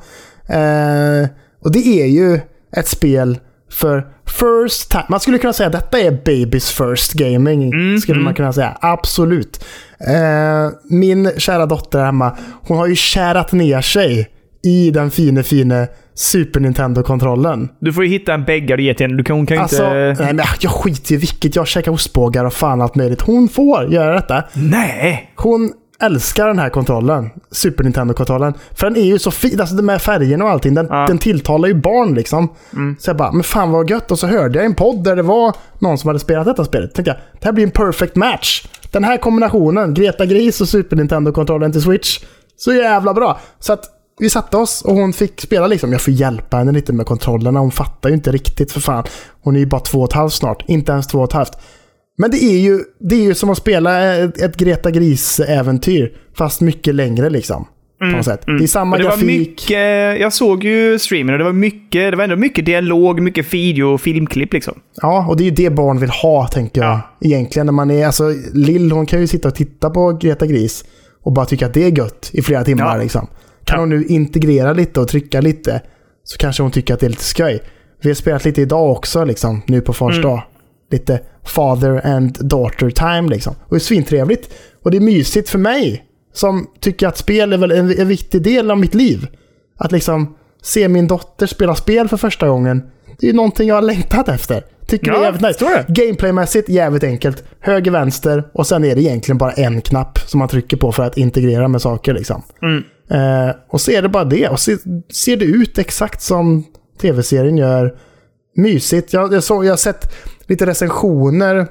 Eh, 0.49 1.28
och 1.64 1.72
det 1.72 1.87
är 2.03 2.07
ju 2.07 2.41
ett 2.76 2.89
spel 2.89 3.39
för 3.72 4.06
first 4.26 4.90
time. 4.90 5.04
Man 5.08 5.20
skulle 5.20 5.38
kunna 5.38 5.52
säga 5.52 5.66
att 5.66 5.72
detta 5.72 5.98
är 6.00 6.10
babys 6.24 6.70
first 6.70 7.12
gaming. 7.12 7.72
skulle 8.00 8.20
man 8.20 8.34
kunna 8.34 8.52
säga. 8.52 8.76
Absolut. 8.80 9.64
Eh, 10.08 10.72
min 10.90 11.30
kära 11.38 11.66
dotter 11.66 12.04
hemma, 12.04 12.36
hon 12.62 12.78
har 12.78 12.86
ju 12.86 12.96
kärat 12.96 13.52
ner 13.52 13.80
sig 13.80 14.28
i 14.64 14.90
den 14.90 15.10
fine, 15.10 15.44
fine 15.44 15.86
Super 16.14 16.60
Nintendo-kontrollen. 16.60 17.68
Du 17.80 17.92
får 17.92 18.04
ju 18.04 18.10
hitta 18.10 18.34
en 18.34 18.44
beggare 18.44 18.76
och 18.76 18.82
ge 18.82 18.94
till 18.94 19.06
henne. 19.06 19.16
Du 19.16 19.24
kan, 19.24 19.36
hon 19.36 19.46
kan 19.46 19.58
Alltså, 19.58 19.84
inte... 19.84 20.16
nej 20.24 20.34
men 20.34 20.44
jag 20.60 20.72
skiter 20.72 21.14
i 21.14 21.16
vilket. 21.16 21.56
Jag 21.56 21.66
käkar 21.66 21.92
ostbågar 21.92 22.44
och 22.44 22.52
fan 22.52 22.80
allt 22.80 22.94
möjligt. 22.94 23.20
Hon 23.20 23.48
får 23.48 23.92
göra 23.92 24.14
detta. 24.14 24.44
Nej! 24.54 25.32
Hon 25.36 25.72
älskar 26.03 26.46
den 26.46 26.59
här 26.59 26.70
kontrollen. 26.70 27.30
Super 27.50 27.84
Nintendo-kontrollen. 27.84 28.55
För 28.74 28.86
den 28.86 28.96
är 28.96 29.05
ju 29.05 29.18
så 29.18 29.30
fin. 29.30 29.61
Alltså 29.61 29.82
här 29.82 29.98
färgerna 29.98 30.44
och 30.44 30.50
allting. 30.50 30.74
Den, 30.74 30.86
Ja. 30.90 30.94
Mm. 30.96 31.07
den 31.07 31.18
tilltalar 31.18 31.68
ju 31.68 31.74
barn 31.74 32.14
liksom. 32.14 32.48
Så 32.98 33.11
jag 33.11 33.16
bara, 33.16 33.32
men 33.32 33.42
fan 33.42 33.70
vad 33.70 33.90
gött. 33.90 34.11
Och 34.11 34.18
så 34.18 34.26
hörde 34.26 34.59
jag 34.59 34.66
en 34.66 34.74
podd 34.74 35.05
där 35.05 35.16
det 35.16 35.22
var 35.22 35.55
någon 35.78 35.98
som 35.98 36.09
hade 36.09 36.18
spelat 36.20 36.44
detta 36.46 36.64
spelet. 36.64 36.94
Tänkte 36.94 37.11
jag, 37.11 37.18
det 37.40 37.44
här 37.46 37.53
blir 37.53 37.64
en 37.64 37.70
perfect 37.70 38.16
match. 38.16 38.64
Den 38.90 39.05
här 39.05 39.16
kombinationen, 39.16 39.94
Greta 39.94 40.26
Gris 40.26 40.61
och 40.61 40.68
Super 40.68 40.96
Nintendo-kontrollen 40.96 41.72
till 41.72 41.82
Switch. 41.82 42.18
Så 42.57 42.72
jävla 42.72 43.14
bra. 43.14 43.40
Så 43.59 43.72
att 43.72 43.84
vi 44.18 44.30
satte 44.30 44.57
oss 44.57 44.82
och 44.82 44.94
hon 44.94 45.12
fick 45.12 45.40
spela 45.40 45.66
liksom. 45.66 45.92
Jag 45.92 46.00
får 46.00 46.12
hjälpa 46.12 46.57
henne 46.57 46.72
lite 46.72 46.92
med 46.92 47.07
kontrollerna. 47.07 47.61
Hon 47.61 47.70
fattar 47.70 48.09
ju 48.09 48.14
inte 48.14 48.32
riktigt 48.32 48.72
för 48.72 48.80
fan. 48.80 49.05
Hon 49.42 49.57
är 49.57 49.61
ju 49.61 49.66
bara 49.66 49.80
två 49.80 49.98
och 49.98 50.09
ett 50.09 50.12
halvt 50.12 50.32
snart. 50.32 50.62
Inte 50.66 50.92
ens 50.92 51.07
två 51.07 51.18
och 51.18 51.24
ett 51.24 51.32
halvt. 51.32 51.59
Men 52.22 52.30
det 52.30 52.44
är 52.44 52.58
ju, 52.58 52.80
det 53.00 53.14
är 53.14 53.20
ju 53.22 53.34
som 53.34 53.50
att 53.50 53.58
spela 53.58 54.14
ett, 54.16 54.40
ett 54.40 54.56
Greta 54.56 54.90
Gris-äventyr. 54.90 56.12
Fast 56.36 56.60
mycket 56.60 56.94
längre 56.94 57.30
liksom. 57.30 57.66
På 57.98 58.04
något 58.06 58.24
sätt. 58.24 58.40
Det 58.46 58.64
är 58.64 58.66
samma 58.66 58.96
det 58.98 59.04
var 59.04 59.10
grafik. 59.10 59.26
mycket... 59.26 60.20
Jag 60.20 60.32
såg 60.32 60.64
ju 60.64 60.98
streamen 60.98 61.32
och 61.34 61.38
det 61.38 61.44
var 61.44 61.52
mycket... 61.52 62.10
Det 62.12 62.16
var 62.16 62.24
ändå 62.24 62.36
mycket 62.36 62.66
dialog, 62.66 63.20
mycket 63.20 63.54
video 63.54 63.84
och 63.94 64.00
filmklipp 64.00 64.52
liksom. 64.52 64.74
Ja, 65.02 65.26
och 65.28 65.36
det 65.36 65.42
är 65.42 65.44
ju 65.44 65.50
det 65.50 65.70
barn 65.70 65.98
vill 66.00 66.10
ha, 66.10 66.46
tänker 66.48 66.80
jag. 66.80 66.90
Ja. 66.90 67.00
Egentligen 67.20 67.66
när 67.66 67.72
man 67.72 67.90
är... 67.90 68.06
Alltså, 68.06 68.24
Lill, 68.54 68.92
hon 68.92 69.06
kan 69.06 69.20
ju 69.20 69.26
sitta 69.26 69.48
och 69.48 69.54
titta 69.54 69.90
på 69.90 70.12
Greta 70.12 70.46
Gris 70.46 70.84
och 71.22 71.32
bara 71.32 71.46
tycka 71.46 71.66
att 71.66 71.74
det 71.74 71.84
är 71.84 71.98
gött 71.98 72.30
i 72.32 72.42
flera 72.42 72.64
timmar. 72.64 72.96
Ja. 72.96 73.02
Liksom. 73.02 73.26
Kan 73.64 73.76
Ja. 73.76 73.80
hon 73.80 73.88
nu 73.88 74.04
integrera 74.04 74.72
lite 74.72 75.00
och 75.00 75.08
trycka 75.08 75.40
lite 75.40 75.80
så 76.24 76.38
kanske 76.38 76.62
hon 76.62 76.72
tycker 76.72 76.94
att 76.94 77.00
det 77.00 77.06
är 77.06 77.10
lite 77.10 77.24
skoj. 77.24 77.62
Vi 78.02 78.08
har 78.10 78.14
spelat 78.14 78.44
lite 78.44 78.60
idag 78.62 78.90
också, 78.90 79.24
liksom, 79.24 79.62
nu 79.66 79.80
på 79.80 79.92
fars 79.92 80.12
Mm. 80.14 80.22
dag. 80.22 80.42
Lite 80.93 81.20
father 81.45 82.07
and 82.07 82.38
daughter 82.40 82.90
time 82.90 83.28
liksom. 83.28 83.55
Och 83.62 83.70
det 83.70 83.76
är 83.76 83.80
svintrevligt. 83.80 84.55
Och 84.82 84.90
det 84.90 84.97
är 84.97 85.01
mysigt 85.01 85.49
för 85.49 85.59
mig 85.59 86.05
som 86.32 86.66
tycker 86.80 87.09
att 87.09 87.16
spel 87.18 87.53
är 87.53 87.59
väl 87.59 87.70
en, 87.70 87.99
en 87.99 88.09
viktig 88.09 88.43
del 88.43 88.70
av 88.70 88.78
mitt 88.78 88.95
liv. 88.95 89.26
Att 89.78 89.93
liksom 89.93 90.34
se 90.62 90.88
min 90.88 91.07
dotter 91.07 91.47
spela 91.47 91.74
spel 91.74 92.09
för 92.09 92.16
första 92.16 92.49
gången. 92.49 92.82
Det 93.18 93.26
är 93.26 93.30
ju 93.30 93.36
någonting 93.36 93.68
jag 93.68 93.74
har 93.74 93.82
längtat 93.82 94.28
efter. 94.28 94.64
Tycker 94.86 95.11
det 95.11 95.16
är 95.16 95.20
Ja, 95.20 95.24
jävligt 95.24 95.61
nice. 95.61 95.84
Gameplaymässigt 95.88 96.68
jävligt 96.68 97.05
enkelt. 97.05 97.45
Höger, 97.61 97.90
vänster 97.90 98.45
och 98.55 98.66
sen 98.66 98.84
är 98.84 98.95
det 98.95 99.03
egentligen 99.03 99.38
bara 99.38 99.53
en 99.53 99.80
knapp 99.80 100.18
som 100.18 100.38
man 100.38 100.49
trycker 100.49 100.76
på 100.76 100.93
för 100.93 101.03
att 101.03 101.16
integrera 101.16 101.68
med 101.68 101.82
saker. 101.82 102.14
Liksom. 102.14 102.43
Mm. 102.62 102.84
Eh, 103.11 103.55
och 103.68 103.80
så 103.80 103.90
är 103.90 104.03
det 104.03 104.09
bara 104.09 104.24
det. 104.24 104.49
Och 104.49 104.61
så 104.61 104.76
ser 105.12 105.36
det 105.36 105.45
ut 105.45 105.78
exakt 105.78 106.22
som 106.22 106.64
tv-serien 107.01 107.57
gör. 107.57 107.95
Mysigt. 108.57 109.12
Jag, 109.12 109.32
jag, 109.32 109.43
såg, 109.45 109.64
jag 109.64 109.72
har 109.72 109.76
sett 109.76 110.14
lite 110.53 110.66
recensioner 110.66 111.66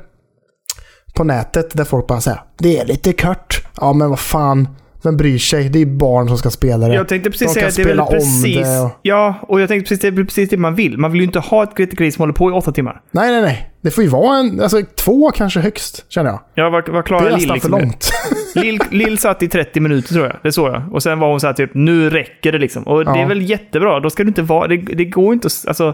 på 1.16 1.24
nätet 1.24 1.78
där 1.78 1.84
folk 1.84 2.08
bara 2.08 2.22
säger 2.22 2.40
det 2.58 2.78
är 2.80 2.86
lite 2.86 3.14
kört. 3.14 3.64
Ja, 3.82 3.94
men 3.94 4.10
vad 4.10 4.20
fan. 4.20 4.68
Vem 5.04 5.18
bryr 5.18 5.38
sig? 5.38 5.70
Det 5.70 5.80
är 5.82 5.86
barn 5.86 6.28
som 6.28 6.38
ska 6.38 6.50
spela 6.50 6.88
det. 6.88 6.94
Jag 6.96 7.08
tänkte 7.08 7.30
precis 7.30 7.48
De 7.48 7.54
säga 7.54 7.68
att 7.68 7.76
det 7.76 7.82
är 7.82 7.88
väl 7.96 8.06
precis... 8.06 8.58
det 8.58 8.80
och- 8.80 8.92
Ja, 9.02 9.36
och 9.48 9.62
jag 9.62 9.68
tänkte 9.70 9.90
precis 9.90 10.02
det 10.02 10.08
är 10.22 10.24
precis 10.26 10.50
det 10.50 10.58
man 10.58 10.76
vill. 10.76 10.98
Man 10.98 11.12
vill 11.12 11.22
ju 11.22 11.26
inte 11.28 11.40
ha 11.40 11.64
ett 11.64 11.76
Gris 11.76 12.16
som 12.16 12.22
håller 12.22 12.34
på 12.34 12.50
i 12.50 12.54
åtta 12.54 12.72
timmar. 12.72 13.02
Nej, 13.12 13.32
nej, 13.32 13.42
nej. 13.42 13.72
Det 13.82 13.92
får 13.92 14.04
ju 14.04 14.10
vara 14.10 14.38
en, 14.38 14.60
alltså 14.62 14.82
två 15.06 15.32
kanske 15.32 15.60
högst, 15.60 16.06
känner 16.10 16.30
jag. 16.30 16.40
Ja, 16.56 16.70
vad, 16.70 16.90
vad 16.90 17.00
Det 17.04 17.08
klarar 17.08 17.26
är 17.26 17.30
Lill 17.38 17.38
nästan 17.38 17.54
liksom 17.54 17.72
för 17.72 17.78
det? 17.80 17.84
långt. 17.86 18.10
Lill, 18.56 18.80
Lill 18.92 19.18
satt 19.18 19.44
i 19.44 19.48
30 19.48 19.80
minuter 19.80 20.14
tror 20.14 20.26
jag. 20.26 20.36
Det 20.44 20.52
såg 20.52 20.70
jag. 20.70 20.84
Och 20.94 21.04
sen 21.04 21.20
var 21.20 21.30
hon 21.30 21.40
så 21.40 21.48
här 21.48 21.54
typ, 21.54 21.72
nu 21.74 22.10
räcker 22.10 22.52
det 22.52 22.58
liksom. 22.58 22.84
Och 22.84 23.06
det 23.06 23.12
Ja. 23.12 23.18
är 23.18 23.28
väl 23.28 23.50
jättebra. 23.50 24.00
Då 24.00 24.10
ska 24.10 24.24
du 24.24 24.28
inte 24.28 24.42
vara... 24.42 24.68
Det, 24.68 24.78
det 24.78 25.06
går 25.06 25.34
inte 25.34 25.48
att... 25.48 25.68
Alltså, 25.68 25.94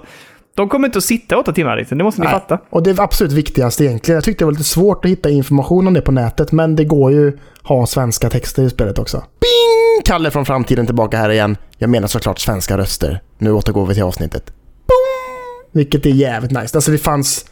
de 0.58 0.70
kommer 0.70 0.88
inte 0.88 0.98
att 0.98 1.04
sitta 1.04 1.38
åtta 1.38 1.54
timmar 1.54 1.78
liksom. 1.78 1.98
Det 1.98 2.04
måste 2.04 2.22
ni 2.22 2.26
Nej. 2.26 2.34
fatta. 2.34 2.60
Och 2.70 2.84
det 2.84 3.00
absolut 3.00 3.34
viktigaste 3.34 3.86
egentligen. 3.86 4.16
Jag 4.16 4.24
tyckte 4.24 4.42
det 4.42 4.46
var 4.46 4.52
lite 4.52 4.64
svårt 4.64 5.06
att 5.06 5.12
hitta 5.12 5.30
information 5.30 5.88
om 5.88 5.94
det 5.94 6.02
på 6.02 6.12
nätet, 6.12 6.52
men 6.52 6.76
det 6.76 6.86
går 6.86 7.12
ju 7.12 7.38
ha 7.64 7.86
svenska 7.86 8.30
texter 8.30 8.64
i 8.64 8.70
spelet 8.70 9.00
också. 9.00 9.18
Bing! 9.18 10.04
Kalle 10.06 10.32
från 10.32 10.46
framtiden 10.46 10.86
tillbaka 10.86 11.18
här 11.18 11.30
igen. 11.30 11.58
Jag 11.78 11.90
menar 11.90 12.08
såklart 12.08 12.40
svenska 12.40 12.78
röster. 12.78 13.22
Nu 13.38 13.52
återgår 13.52 13.86
vi 13.86 13.94
till 13.94 14.04
avsnittet. 14.04 14.46
Boom! 14.46 15.72
Vilket 15.72 16.06
är 16.06 16.10
jävligt 16.10 16.52
nice. 16.52 16.78
Alltså 16.78 16.92
det 16.92 16.98
fanns... 16.98 17.46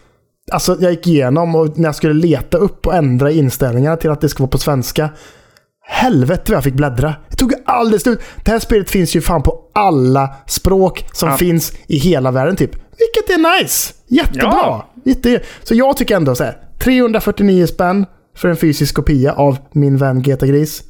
Alltså 0.51 0.77
jag 0.79 0.91
gick 0.91 1.07
igenom 1.07 1.55
och 1.55 1.77
när 1.77 1.87
jag 1.87 1.95
skulle 1.95 2.13
leta 2.13 2.57
upp 2.57 2.87
och 2.87 2.95
ändra 2.95 3.31
inställningarna 3.31 3.97
till 3.97 4.09
att 4.09 4.21
det 4.21 4.29
ska 4.29 4.43
vara 4.43 4.51
på 4.51 4.57
svenska. 4.57 5.09
Helvete 5.87 6.43
vad 6.47 6.55
jag 6.57 6.63
fick 6.63 6.73
bläddra. 6.73 7.15
Det 7.29 7.35
tog 7.35 7.53
alldeles 7.65 8.01
slut. 8.03 8.19
Det 8.43 8.51
här 8.51 8.59
spelet 8.59 8.89
finns 8.89 9.15
ju 9.15 9.21
fan 9.21 9.43
på 9.43 9.59
alla 9.73 10.35
språk 10.47 11.05
som 11.13 11.29
Ja. 11.29 11.37
finns 11.37 11.73
i 11.87 11.97
hela 11.97 12.31
världen 12.31 12.55
typ. 12.55 12.71
Vilket 12.75 13.29
är 13.37 13.61
nice. 13.61 13.93
Jättebra. 14.07 14.49
Ja. 14.51 14.89
Jätte... 15.05 15.41
Så 15.63 15.75
jag 15.75 15.97
tycker 15.97 16.15
ändå 16.15 16.35
så 16.35 16.43
här. 16.43 16.57
349 16.83 17.65
spänn 17.67 18.05
för 18.37 18.49
en 18.49 18.57
fysisk 18.57 18.95
kopia 18.95 19.33
av 19.33 19.57
min 19.71 19.97
vän 19.97 20.21
Greta 20.21 20.47
Gris. 20.47 20.83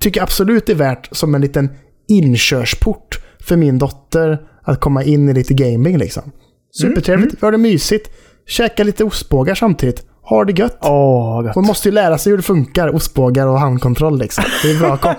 Tycker 0.00 0.22
absolut 0.22 0.66
det 0.66 0.72
är 0.72 0.76
värt 0.76 1.08
som 1.16 1.34
en 1.34 1.40
liten 1.40 1.68
inkörsport 2.08 3.20
för 3.40 3.56
min 3.56 3.78
dotter 3.78 4.38
att 4.62 4.80
komma 4.80 5.04
in 5.04 5.28
i 5.28 5.34
lite 5.34 5.54
gaming 5.54 5.98
liksom. 5.98 6.32
Supertrevligt. 6.80 7.34
Vi 7.34 7.38
har 7.46 7.52
det 7.52 7.58
mysigt. 7.58 8.10
Käka 8.46 8.84
lite 8.84 9.04
ostbågar 9.04 9.54
samtidigt. 9.54 10.06
Har 10.30 10.44
det 10.44 10.52
gött. 10.52 10.78
Gott. 10.80 11.54
Hon 11.54 11.66
måste 11.66 11.88
ju 11.88 11.94
lära 11.94 12.18
sig 12.18 12.30
hur 12.30 12.36
det 12.36 12.42
funkar. 12.42 12.94
Ostbågar 12.94 13.46
och 13.46 13.60
handkontroll 13.60 14.18
liksom. 14.18 14.44
Det 14.62 14.70
är 14.70 14.78
bra. 14.78 14.96
Kom. 14.96 15.14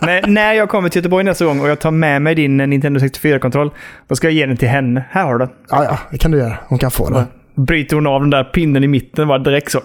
Men 0.00 0.22
när 0.34 0.52
jag 0.52 0.68
kommer 0.68 0.88
till 0.88 0.98
Göteborg 0.98 1.24
nästa 1.24 1.44
gång 1.44 1.60
och 1.60 1.68
jag 1.68 1.80
tar 1.80 1.90
med 1.90 2.22
mig 2.22 2.34
din 2.34 2.56
Nintendo 2.56 3.00
64-kontroll, 3.00 3.70
då 4.08 4.16
ska 4.16 4.26
jag 4.26 4.34
ge 4.34 4.46
den 4.46 4.56
till 4.56 4.68
henne. 4.68 5.04
Här 5.10 5.24
har 5.24 5.32
du 5.32 5.38
den. 5.38 5.54
Ja, 5.68 5.84
ja, 5.84 5.98
det 6.10 6.18
kan 6.18 6.30
du 6.30 6.38
göra. 6.38 6.58
Hon 6.68 6.78
kan 6.78 6.90
få 6.90 7.10
det. 7.10 7.24
Bryter 7.54 7.96
hon 7.96 8.06
av 8.06 8.20
den 8.20 8.30
där 8.30 8.44
pinnen 8.44 8.84
i 8.84 8.88
mitten 8.88 9.28
bara 9.28 9.38
direkt 9.38 9.72
så. 9.72 9.80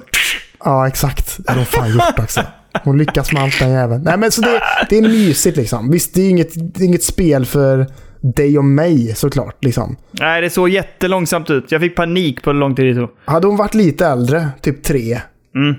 Ja, 0.63 0.87
exakt. 0.87 1.37
Det 1.37 1.51
har 1.51 1.57
hon 1.57 1.65
fan 1.65 1.91
gjort 1.91 2.19
också. 2.19 2.41
Hon 2.83 2.97
lyckas 2.97 3.33
med 3.33 3.43
allt 3.43 3.59
den 3.59 3.71
jäveln. 3.71 4.03
Nej, 4.03 4.17
men 4.17 4.31
så 4.31 4.41
det, 4.41 4.61
det 4.89 4.97
är 4.97 5.01
mysigt 5.01 5.57
liksom. 5.57 5.91
Visst, 5.91 6.13
det 6.13 6.21
är 6.21 6.29
inget, 6.29 6.75
det 6.75 6.83
är 6.83 6.87
inget 6.87 7.03
spel 7.03 7.45
för 7.45 7.87
dig 8.21 8.57
och 8.57 8.65
mig 8.65 9.15
såklart. 9.15 9.63
Liksom. 9.63 9.95
Nej, 10.11 10.41
det 10.41 10.49
såg 10.49 10.69
jättelångsamt 10.69 11.49
ut. 11.49 11.71
Jag 11.71 11.81
fick 11.81 11.95
panik 11.95 12.43
på 12.43 12.49
hur 12.51 12.57
lång 12.59 12.75
tid 12.75 12.85
det 12.95 13.01
tog. 13.01 13.09
Hade 13.25 13.47
hon 13.47 13.57
varit 13.57 13.73
lite 13.73 14.05
äldre, 14.07 14.47
typ 14.61 14.83
tre, 14.83 15.19
Mm. 15.55 15.75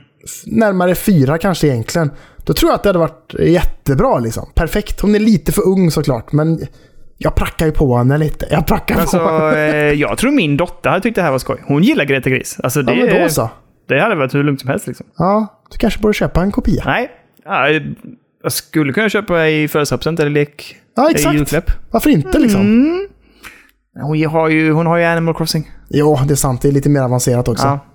närmare 0.47 0.95
fyra 0.95 1.39
kanske 1.39 1.67
egentligen, 1.69 2.11
då 2.47 2.53
tror 2.53 2.71
jag 2.71 2.75
att 2.77 2.83
det 2.83 2.89
hade 2.89 2.99
varit 2.99 3.35
jättebra. 3.41 4.19
Liksom. 4.19 4.47
Perfekt. 4.55 5.01
Hon 5.01 5.15
är 5.15 5.19
lite 5.19 5.53
för 5.53 5.69
ung 5.69 5.91
såklart, 5.91 6.33
men 6.33 6.61
jag 7.19 7.35
prackar 7.35 7.67
ju 7.67 7.73
på 7.73 7.97
henne 7.97 8.19
lite. 8.19 8.47
Jag 8.51 8.67
prackar 8.67 8.95
på 8.95 9.01
Alltså, 9.01 9.19
henne. 9.19 9.67
eh, 9.73 9.93
jag 9.93 10.19
tror 10.19 10.31
min 10.31 10.57
dotter 10.57 10.91
hade 10.91 11.03
tyckt 11.03 11.17
det 11.17 11.23
här 11.23 11.31
var 11.31 11.39
skoj. 11.39 11.63
Hon 11.67 11.83
gillar 11.83 12.05
Greta 12.05 12.31
Gris. 12.31 12.59
Alltså, 12.63 12.83
det, 12.83 12.95
Ja, 12.95 13.07
men 13.13 13.23
då 13.23 13.29
så. 13.29 13.51
det 13.89 14.01
hade 14.01 14.15
varit 14.15 14.35
hur 14.35 14.45
lugnt 14.45 14.61
som 14.61 14.71
helst 14.71 14.87
liksom. 14.87 15.07
Ja, 15.19 15.63
du 15.73 15.79
kanske 15.79 16.01
borde 16.01 16.15
köpa 16.15 16.43
en 16.43 16.51
kopia. 16.53 16.83
Nej, 16.87 17.11
ja, 17.45 17.69
jag 18.43 18.53
skulle 18.53 18.93
kunna 18.93 19.09
köpa 19.09 19.49
i 19.49 19.69
födelsedagspresent 19.69 20.21
eller 20.21 20.31
lek. 20.31 20.77
Ja, 20.97 21.11
i 21.11 21.15
exakt. 21.15 21.35
julklapp. 21.35 21.71
Varför 21.91 22.11
inte 22.11 22.39
liksom? 22.39 22.61
Mm. 22.61 23.09
Hon 24.03 24.25
har, 24.27 24.49
ju, 24.49 24.73
hon 24.73 24.87
har 24.87 24.97
ju 24.97 25.05
Animal 25.05 25.35
Crossing. 25.35 25.71
Jo, 25.89 26.19
det 26.27 26.35
är 26.35 26.37
sant. 26.37 26.63
Det 26.63 26.69
är 26.69 26.73
lite 26.73 26.89
mer 26.89 27.01
avancerat 27.01 27.49
också. 27.49 27.67
Ja, 27.67 27.87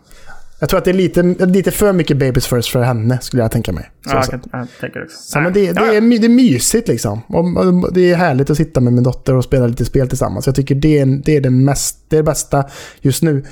Jag 0.60 0.70
tror 0.70 0.78
att 0.78 0.86
det 0.86 0.92
är 0.92 0.94
lite, 0.94 1.24
lite 1.46 1.72
för 1.72 1.94
mycket 1.94 2.18
babies 2.18 2.48
first 2.48 2.70
för 2.70 2.82
henne, 2.82 3.18
skulle 3.22 3.44
jag 3.44 3.52
tänka 3.52 3.72
mig. 3.72 3.90
Så, 4.06 4.10
ja 4.10 4.16
jag, 4.16 4.26
kan, 4.26 4.42
jag 4.52 4.68
tänker 4.82 5.04
också. 5.04 5.18
Så, 5.18 5.40
men 5.40 5.54
det, 5.54 5.72
det, 5.72 5.82
Ja, 5.82 5.94
är, 5.94 6.20
det 6.20 6.28
är 6.28 6.30
mysigt 6.30 6.88
liksom. 6.88 7.22
Och 7.28 7.94
det 7.94 8.12
är 8.12 8.16
härligt 8.16 8.50
att 8.50 8.58
sitta 8.58 8.80
med 8.80 8.94
min 8.94 9.04
dotter 9.04 9.36
och 9.36 9.44
spela 9.44 9.68
lite 9.68 9.86
spel 9.86 10.08
tillsammans. 10.10 10.46
Jag 10.46 10.56
tycker 10.56 10.76
det 10.76 11.00
är, 11.00 11.06
det 11.06 11.36
är 11.36 11.42
det, 11.42 11.50
mest, 11.50 12.06
det, 12.10 12.16
är 12.16 12.18
det 12.18 12.24
bästa 12.24 12.66
just 13.02 13.24
nu. 13.24 13.46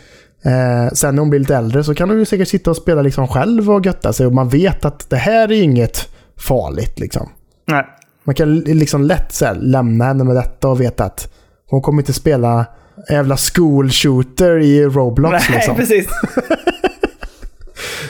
Eh, 0.43 0.93
sen 0.93 1.16
när 1.16 1.20
hon 1.20 1.30
blir 1.30 1.39
lite 1.39 1.56
äldre 1.56 1.84
så 1.84 1.96
kan 1.96 2.10
hon 2.10 2.20
ju 2.20 2.26
säkert 2.26 2.48
sitta 2.48 2.70
och 2.70 2.78
spela 2.78 3.02
liksom 3.02 3.28
själv 3.28 3.72
och 3.72 3.86
götta 3.86 4.14
sig. 4.14 4.26
Och 4.26 4.34
man 4.34 4.50
vet 4.50 4.86
att 4.86 5.10
det 5.10 5.18
här 5.18 5.52
är 5.52 5.62
inget 5.62 6.10
farligt 6.39 6.99
liksom. 6.99 7.29
Nej. 7.67 7.86
Man 8.23 8.36
kan 8.36 8.55
liksom 8.59 9.03
lätt 9.03 9.31
så 9.33 9.45
här, 9.45 9.55
lämna 9.55 10.05
henne 10.05 10.23
med 10.23 10.36
detta 10.36 10.67
och 10.67 10.81
veta 10.81 11.03
att 11.05 11.33
hon 11.69 11.81
kommer 11.81 12.01
inte 12.01 12.13
spela 12.13 12.65
jävla 13.09 13.38
school 13.38 13.89
shooter 13.89 14.59
i 14.59 14.86
Roblox. 14.86 15.31
Nej, 15.49 15.57
liksom. 15.57 15.75
precis. 15.81 16.07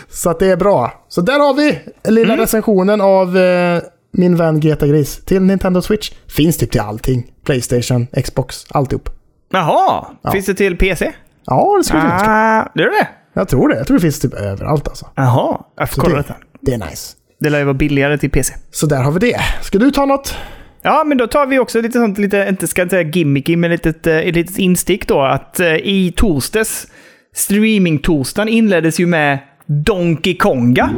Så 0.09 0.29
att 0.29 0.39
det 0.39 0.51
är 0.51 0.57
bra. 0.57 1.05
Så 1.07 1.21
där 1.21 1.39
har 1.39 1.53
vi 1.53 1.79
lilla 2.03 2.33
Mm. 2.33 2.39
recensionen 2.39 3.01
av 3.01 3.37
eh, 3.37 3.81
min 4.11 4.37
vän 4.37 4.59
Greta 4.59 4.87
Gris 4.87 5.25
till 5.25 5.41
Nintendo 5.41 5.81
Switch. 5.81 6.11
Finns 6.27 6.57
typ 6.57 6.71
till 6.71 6.81
allting. 6.81 7.31
Playstation, 7.45 8.07
Xbox, 8.23 8.65
alltihop. 8.69 9.09
Jaha, 9.51 10.05
Ja. 10.21 10.31
finns 10.31 10.45
det 10.45 10.53
till 10.53 10.77
PC? 10.77 11.13
Ja, 11.45 11.75
det 11.77 11.83
skulle 11.83 12.01
finnas. 12.01 12.21
Ah, 12.25 12.71
det 12.75 12.83
är 12.83 12.87
det? 12.89 13.07
Jag 13.33 13.47
tror 13.47 13.69
det. 13.69 13.75
Jag 13.77 13.87
tror 13.87 13.97
det 13.97 14.01
finns 14.01 14.19
typ 14.19 14.33
överallt 14.33 14.87
alltså. 14.87 15.07
Jaha, 15.15 15.61
jag 15.77 15.89
får 15.89 16.01
kolla 16.01 16.15
det, 16.15 16.21
detta. 16.21 16.35
det 16.61 16.73
är 16.73 16.77
nice. 16.77 17.15
Det 17.39 17.49
lär 17.49 17.59
ju 17.59 17.65
vara 17.65 17.73
billigare 17.73 18.17
till 18.17 18.29
PC. 18.29 18.53
Så 18.71 18.85
där 18.85 19.03
har 19.03 19.11
vi 19.11 19.19
det. 19.19 19.39
Ska 19.61 19.77
du 19.77 19.91
ta 19.91 20.05
något? 20.05 20.35
Ja, 20.81 21.03
men 21.05 21.17
då 21.17 21.27
tar 21.27 21.45
vi 21.45 21.59
också 21.59 21.81
lite 21.81 21.99
sånt, 21.99 22.17
lite, 22.17 22.45
inte 22.49 22.67
ska 22.67 22.81
jag 22.81 22.89
säga 22.89 23.09
gimmicky, 23.09 23.55
men 23.55 23.71
litet, 23.71 24.07
eh, 24.07 24.17
ett 24.17 24.35
litet 24.35 24.57
instick 24.57 25.07
då. 25.07 25.21
Att 25.21 25.59
eh, 25.59 25.75
i 25.75 26.13
torsdags, 26.15 26.87
streaming-torsdagen 27.35 28.47
inleddes 28.47 28.99
ju 28.99 29.05
med 29.05 29.39
Donkey 29.65 30.37
Konga. 30.37 30.89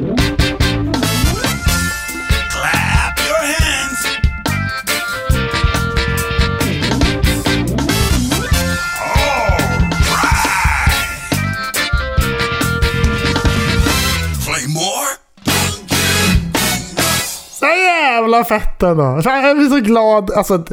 Jävla 18.37 18.59
fett 18.59 18.81
Jag 19.25 19.57
blir 19.57 19.69
så 19.69 19.79
glad. 19.79 20.31
Alltså, 20.31 20.65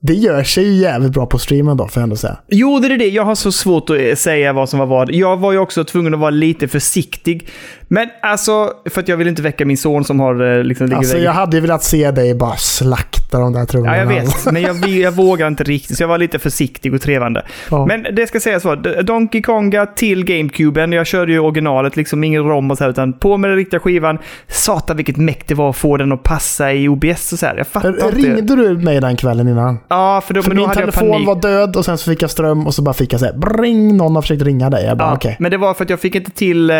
det 0.00 0.14
gör 0.14 0.44
sig 0.44 0.64
ju 0.64 0.72
jävligt 0.72 1.12
bra 1.12 1.26
på 1.26 1.38
streamen 1.38 1.76
då, 1.76 1.88
får 1.88 2.00
jag 2.00 2.02
ändå 2.02 2.16
säga. 2.16 2.36
Jo, 2.48 2.78
det 2.78 2.88
är 2.88 2.98
det. 2.98 3.08
Jag 3.08 3.24
har 3.24 3.34
så 3.34 3.52
svårt 3.52 3.90
att 3.90 3.96
eh, 3.96 4.14
säga 4.14 4.52
vad 4.52 4.68
som 4.68 4.78
var 4.78 4.86
vad. 4.86 5.10
Jag 5.10 5.36
var 5.36 5.52
ju 5.52 5.58
också 5.58 5.84
tvungen 5.84 6.14
att 6.14 6.20
vara 6.20 6.30
lite 6.30 6.68
försiktig. 6.68 7.48
Men 7.92 8.08
alltså, 8.22 8.72
för 8.90 9.00
att 9.00 9.08
jag 9.08 9.16
vill 9.16 9.28
inte 9.28 9.42
väcka 9.42 9.64
min 9.64 9.76
son 9.76 10.04
som 10.04 10.20
har 10.20 10.56
eh, 10.58 10.64
liksom 10.64 10.94
Alltså, 10.94 11.18
jag 11.18 11.32
hade 11.32 11.56
ju 11.56 11.60
velat 11.60 11.84
se 11.84 12.10
dig 12.10 12.34
bara 12.34 12.56
slakta 12.56 13.38
de 13.38 13.52
där 13.52 13.64
trummorna. 13.64 13.96
Ja, 13.96 14.02
jag 14.02 14.06
vet. 14.06 14.44
Men 14.52 14.62
jag, 14.62 14.88
jag 14.88 15.12
vågar 15.12 15.48
inte 15.48 15.64
riktigt, 15.64 15.96
så 15.96 16.02
jag 16.02 16.08
var 16.08 16.18
lite 16.18 16.38
försiktig 16.38 16.94
och 16.94 17.00
trevande. 17.00 17.44
Ja. 17.70 17.86
Men 17.86 18.06
det 18.12 18.26
ska 18.26 18.40
sägas 18.40 18.64
vara, 18.64 19.02
Donkey 19.02 19.42
Konga 19.42 19.86
till 19.86 20.24
GameCuben. 20.24 20.92
Jag 20.92 21.06
körde 21.06 21.32
ju 21.32 21.38
originalet, 21.38 21.96
liksom 21.96 22.24
ingen 22.24 22.44
rom 22.44 22.70
och 22.70 22.78
så 22.78 22.84
här, 22.84 22.90
utan 22.90 23.12
på 23.12 23.36
med 23.36 23.50
den 23.50 23.56
riktiga 23.56 23.80
skivan. 23.80 24.18
Satan 24.48 24.96
vilket 24.96 25.16
mäkt 25.16 25.48
det 25.48 25.54
var 25.54 25.70
att 25.70 25.76
få 25.76 25.96
den 25.96 26.12
att 26.12 26.22
passa 26.22 26.72
i 26.72 26.88
OBS 26.88 27.32
och 27.32 27.38
så 27.38 27.46
här. 27.46 27.56
Jag 27.56 27.66
fattar 27.66 27.88
inte. 27.88 28.08
Ringde 28.08 28.56
du 28.56 28.78
mig 28.78 29.00
den 29.00 29.16
kvällen 29.16 29.48
innan? 29.48 29.78
Ja, 29.88 30.22
för 30.26 30.34
då, 30.34 30.42
För 30.42 30.50
men 30.50 30.56
då 30.56 30.62
min 30.62 30.68
hade 30.68 30.80
jag 30.80 30.94
telefon 30.94 31.10
panik. 31.12 31.26
var 31.26 31.40
död 31.40 31.76
och 31.76 31.84
sen 31.84 31.98
så 31.98 32.10
fick 32.10 32.22
jag 32.22 32.30
ström 32.30 32.66
och 32.66 32.74
så 32.74 32.82
bara 32.82 32.94
fick 32.94 33.12
jag 33.12 33.20
säga 33.20 33.32
bring, 33.32 33.96
någon 33.96 34.14
har 34.14 34.22
försökt 34.22 34.42
ringa 34.42 34.70
dig. 34.70 34.84
Jag 34.84 34.98
bara 34.98 35.08
Ja, 35.08 35.14
okej. 35.14 35.36
Men 35.38 35.50
det 35.50 35.56
var 35.56 35.74
för 35.74 35.84
att 35.84 35.90
jag 35.90 36.00
fick 36.00 36.14
inte 36.14 36.30
till... 36.30 36.70
Eh, 36.70 36.76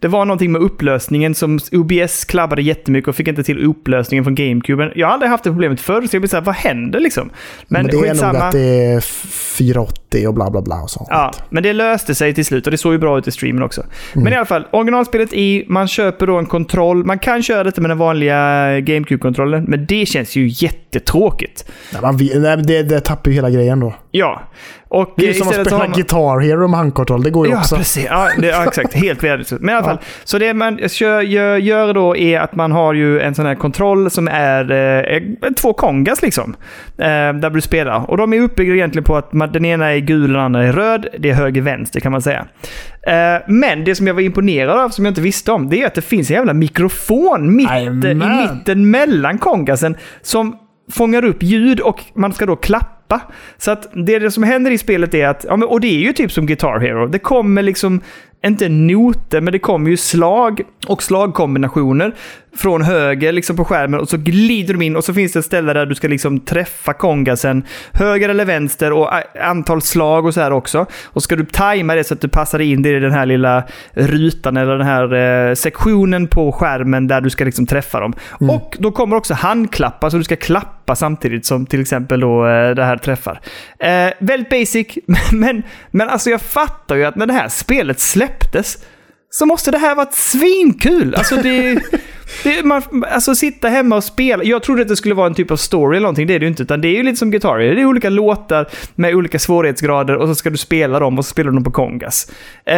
det 0.00 0.08
var 0.08 0.24
någonting 0.24 0.52
med 0.52 0.62
upplösningen 0.62 1.34
som 1.34 1.58
OBS 1.72 2.24
klabbade 2.24 2.62
jättemycket 2.62 3.08
och 3.08 3.16
fick 3.16 3.28
inte 3.28 3.42
till 3.42 3.66
upplösningen 3.66 4.24
från 4.24 4.34
GameCuben. 4.34 4.92
Jag 4.94 5.06
har 5.06 5.14
aldrig 5.14 5.30
haft 5.30 5.44
det 5.44 5.50
problemet 5.50 5.80
förr, 5.80 6.02
så 6.06 6.16
jag 6.16 6.22
blir 6.22 6.28
såhär, 6.28 6.44
vad 6.44 6.54
händer 6.54 7.00
liksom? 7.00 7.30
Men, 7.68 7.86
Men, 7.86 8.00
det 8.00 8.08
är 8.08 8.14
nog 8.14 8.36
att 8.36 8.52
det 8.52 8.84
är 8.84 9.00
480 9.00 10.28
och 10.28 10.34
bla 10.34 10.50
bla 10.50 10.62
bla 10.62 10.76
och 10.82 10.90
sånt. 10.90 11.08
Ja, 11.10 11.32
men 11.50 11.62
det 11.62 11.72
löste 11.72 12.14
sig 12.14 12.34
till 12.34 12.44
slut 12.44 12.66
och 12.66 12.70
det 12.70 12.78
såg 12.78 12.92
ju 12.92 12.98
bra 12.98 13.18
ut 13.18 13.28
i 13.28 13.30
streamen 13.30 13.62
också. 13.62 13.80
Mm. 13.80 14.24
Men 14.24 14.32
i 14.32 14.36
alla 14.36 14.46
fall, 14.46 14.66
originalspelet 14.70 15.32
i, 15.32 15.64
man 15.68 15.88
köper 15.88 16.26
då 16.26 16.38
en 16.38 16.46
kontroll. 16.46 17.04
Man 17.04 17.18
kan 17.18 17.42
köra 17.42 17.64
detta 17.64 17.80
med 17.80 17.90
den 17.90 17.98
vanliga 17.98 18.36
GameCube-kontrollen, 18.80 19.64
men 19.68 19.86
det 19.86 20.06
känns 20.06 20.36
ju 20.36 20.48
jättetråkigt. 20.48 21.70
Nej, 21.92 22.02
man, 22.02 22.16
det, 22.62 22.82
det 22.82 23.00
tappar 23.00 23.30
ju 23.30 23.34
hela 23.34 23.50
grejen 23.50 23.80
då. 23.80 23.94
Ja. 24.10 24.42
Och 24.92 25.12
Det 25.16 25.22
är 25.24 25.28
ju 25.28 25.34
som 25.34 25.48
att 25.48 25.54
spela 25.54 25.78
man- 25.78 25.92
Guitar 25.92 26.40
Hero 26.40 26.68
med 26.68 26.78
handkontroll. 26.78 27.22
Det 27.22 27.30
går 27.30 27.46
ju 27.46 27.52
Ja, 27.52 27.58
också. 27.58 27.76
precis. 27.76 28.06
Ja, 28.10 28.28
det, 28.38 28.46
ja, 28.46 28.64
exakt. 28.64 28.94
Helt 28.94 29.24
värdelöst. 29.24 29.52
Men 29.60 29.68
i 29.68 29.72
alla 29.72 29.80
Ja. 29.86 29.88
fall, 29.88 29.98
så 30.24 30.38
det 30.38 30.54
man 30.54 30.78
gör, 30.90 31.56
gör 31.56 31.94
då 31.94 32.16
är 32.16 32.40
att 32.40 32.54
man 32.54 32.72
har 32.72 32.94
ju 32.94 33.20
en 33.20 33.34
sån 33.34 33.46
här 33.46 33.54
kontroll 33.54 34.10
som 34.10 34.28
är 34.28 34.72
eh, 34.72 35.20
två 35.56 35.72
kongas 35.72 36.22
liksom. 36.22 36.56
Eh, 36.98 37.04
där 37.34 37.50
du 37.50 37.60
spelar. 37.60 38.10
Och 38.10 38.16
de 38.16 38.32
är 38.32 38.40
uppbyggda 38.40 38.74
egentligen 38.74 39.04
på 39.04 39.16
att 39.16 39.32
man, 39.32 39.52
den 39.52 39.64
ena 39.64 39.86
är 39.92 39.98
gul 39.98 40.22
och 40.22 40.28
den 40.28 40.40
andra 40.40 40.64
är 40.64 40.72
röd. 40.72 41.06
Det 41.18 41.30
är 41.30 41.34
höger-vänster 41.34 42.00
kan 42.00 42.12
man 42.12 42.22
säga. 42.22 42.46
Eh, 43.06 43.42
men 43.48 43.84
det 43.84 43.94
som 43.94 44.06
jag 44.06 44.14
var 44.14 44.20
imponerad 44.22 44.78
av, 44.80 44.88
som 44.88 45.04
jag 45.04 45.10
inte 45.12 45.20
visste 45.20 45.52
om, 45.52 45.68
det 45.68 45.82
är 45.82 45.86
att 45.86 45.94
det 45.94 46.02
finns 46.02 46.30
en 46.30 46.36
jävla 46.36 46.52
mikrofon 46.54 47.56
mitt, 47.56 47.70
i 47.70 48.14
mitten 48.14 48.90
mellan 48.90 49.38
kongasen 49.38 49.96
som 50.22 50.56
fångar 50.92 51.24
upp 51.24 51.42
ljud 51.42 51.80
och 51.80 52.02
man 52.14 52.32
ska 52.32 52.46
då 52.46 52.56
klappa. 52.56 52.96
Så 53.58 53.70
att 53.70 53.86
det, 54.06 54.18
det 54.18 54.30
som 54.30 54.42
händer 54.42 54.70
i 54.70 54.78
spelet 54.78 55.14
är 55.14 55.26
att, 55.26 55.44
ja, 55.48 55.56
men, 55.56 55.68
och 55.68 55.80
det 55.80 55.88
är 55.88 56.00
ju 56.00 56.12
typ 56.12 56.32
som 56.32 56.46
Guitar 56.46 56.80
Hero, 56.80 57.06
det 57.06 57.18
kommer 57.18 57.62
liksom, 57.62 58.00
inte 58.44 58.68
noter, 58.68 59.40
men 59.40 59.52
det 59.52 59.58
kommer 59.58 59.90
ju 59.90 59.96
slag 59.96 60.60
och 60.88 61.02
slagkombinationer 61.02 62.14
från 62.56 62.82
höger 62.82 63.32
liksom 63.32 63.56
på 63.56 63.64
skärmen 63.64 64.00
och 64.00 64.08
så 64.08 64.16
glider 64.16 64.74
de 64.74 64.82
in 64.82 64.96
och 64.96 65.04
så 65.04 65.14
finns 65.14 65.32
det 65.32 65.38
ett 65.38 65.44
ställe 65.44 65.72
där 65.72 65.86
du 65.86 65.94
ska 65.94 66.08
liksom 66.08 66.40
träffa 66.40 66.92
kongasen 66.92 67.62
höger 67.92 68.28
eller 68.28 68.44
vänster 68.44 68.92
och 68.92 69.10
antal 69.42 69.82
slag 69.82 70.26
och 70.26 70.34
så 70.34 70.40
här 70.40 70.52
också. 70.52 70.86
Och 71.04 71.22
ska 71.22 71.36
du 71.36 71.44
tajma 71.44 71.94
det 71.94 72.04
så 72.04 72.14
att 72.14 72.20
du 72.20 72.28
passar 72.28 72.58
in 72.58 72.82
det 72.82 72.96
i 72.96 73.00
den 73.00 73.12
här 73.12 73.26
lilla 73.26 73.64
rutan 73.92 74.56
eller 74.56 74.78
den 74.78 74.86
här 74.86 75.14
eh, 75.14 75.54
sektionen 75.54 76.26
på 76.26 76.52
skärmen 76.52 77.06
där 77.06 77.20
du 77.20 77.30
ska 77.30 77.44
liksom 77.44 77.66
träffa 77.66 78.00
dem. 78.00 78.14
Och 78.30 78.76
då 78.78 78.90
kommer 78.90 79.16
också 79.16 79.34
handklappar 79.34 80.10
så 80.10 80.16
du 80.16 80.24
ska 80.24 80.36
klappa 80.36 80.96
samtidigt 80.96 81.46
som 81.46 81.66
till 81.66 81.80
exempel 81.80 82.20
då 82.20 82.46
eh, 82.46 82.70
det 82.70 82.84
här 82.84 82.96
träffar. 82.96 83.40
Eh, 83.78 84.12
väldigt 84.18 84.50
basic, 84.50 84.98
men, 85.32 85.62
men 85.90 86.08
alltså 86.08 86.30
jag 86.30 86.40
fattar 86.40 86.96
ju 86.96 87.04
att 87.04 87.16
när 87.16 87.26
det 87.26 87.32
här 87.32 87.48
spelet 87.48 88.00
släpptes 88.00 88.78
så 89.30 89.46
måste 89.46 89.70
det 89.70 89.78
här 89.78 89.94
varit 89.94 90.14
svinkul. 90.14 91.14
Alltså 91.14 91.36
det... 91.36 91.82
Det, 92.44 92.64
man, 92.64 92.82
alltså 93.10 93.34
sitta 93.34 93.68
hemma 93.68 93.96
och 93.96 94.04
spela. 94.04 94.44
Jag 94.44 94.62
trodde 94.62 94.82
att 94.82 94.88
det 94.88 94.96
skulle 94.96 95.14
vara 95.14 95.26
en 95.26 95.34
typ 95.34 95.50
av 95.50 95.56
story 95.56 95.96
eller 95.96 96.02
någonting. 96.02 96.26
Det 96.26 96.34
är 96.34 96.38
det 96.38 96.44
ju 96.44 96.48
inte. 96.50 96.62
Utan 96.62 96.80
det 96.80 96.88
är 96.88 96.96
ju 96.96 97.02
lite 97.02 97.16
som 97.16 97.30
Guitar 97.30 97.58
Det 97.58 97.80
är 97.80 97.84
olika 97.84 98.10
låtar 98.10 98.66
med 98.94 99.14
olika 99.14 99.38
svårighetsgrader 99.38 100.16
och 100.16 100.28
så 100.28 100.34
ska 100.34 100.50
du 100.50 100.56
spela 100.56 100.98
dem 100.98 101.18
och 101.18 101.24
så 101.24 101.30
spelar 101.30 101.50
du 101.50 101.54
dem 101.54 101.64
på 101.64 101.70
kongas. 101.70 102.32
Eh, 102.64 102.76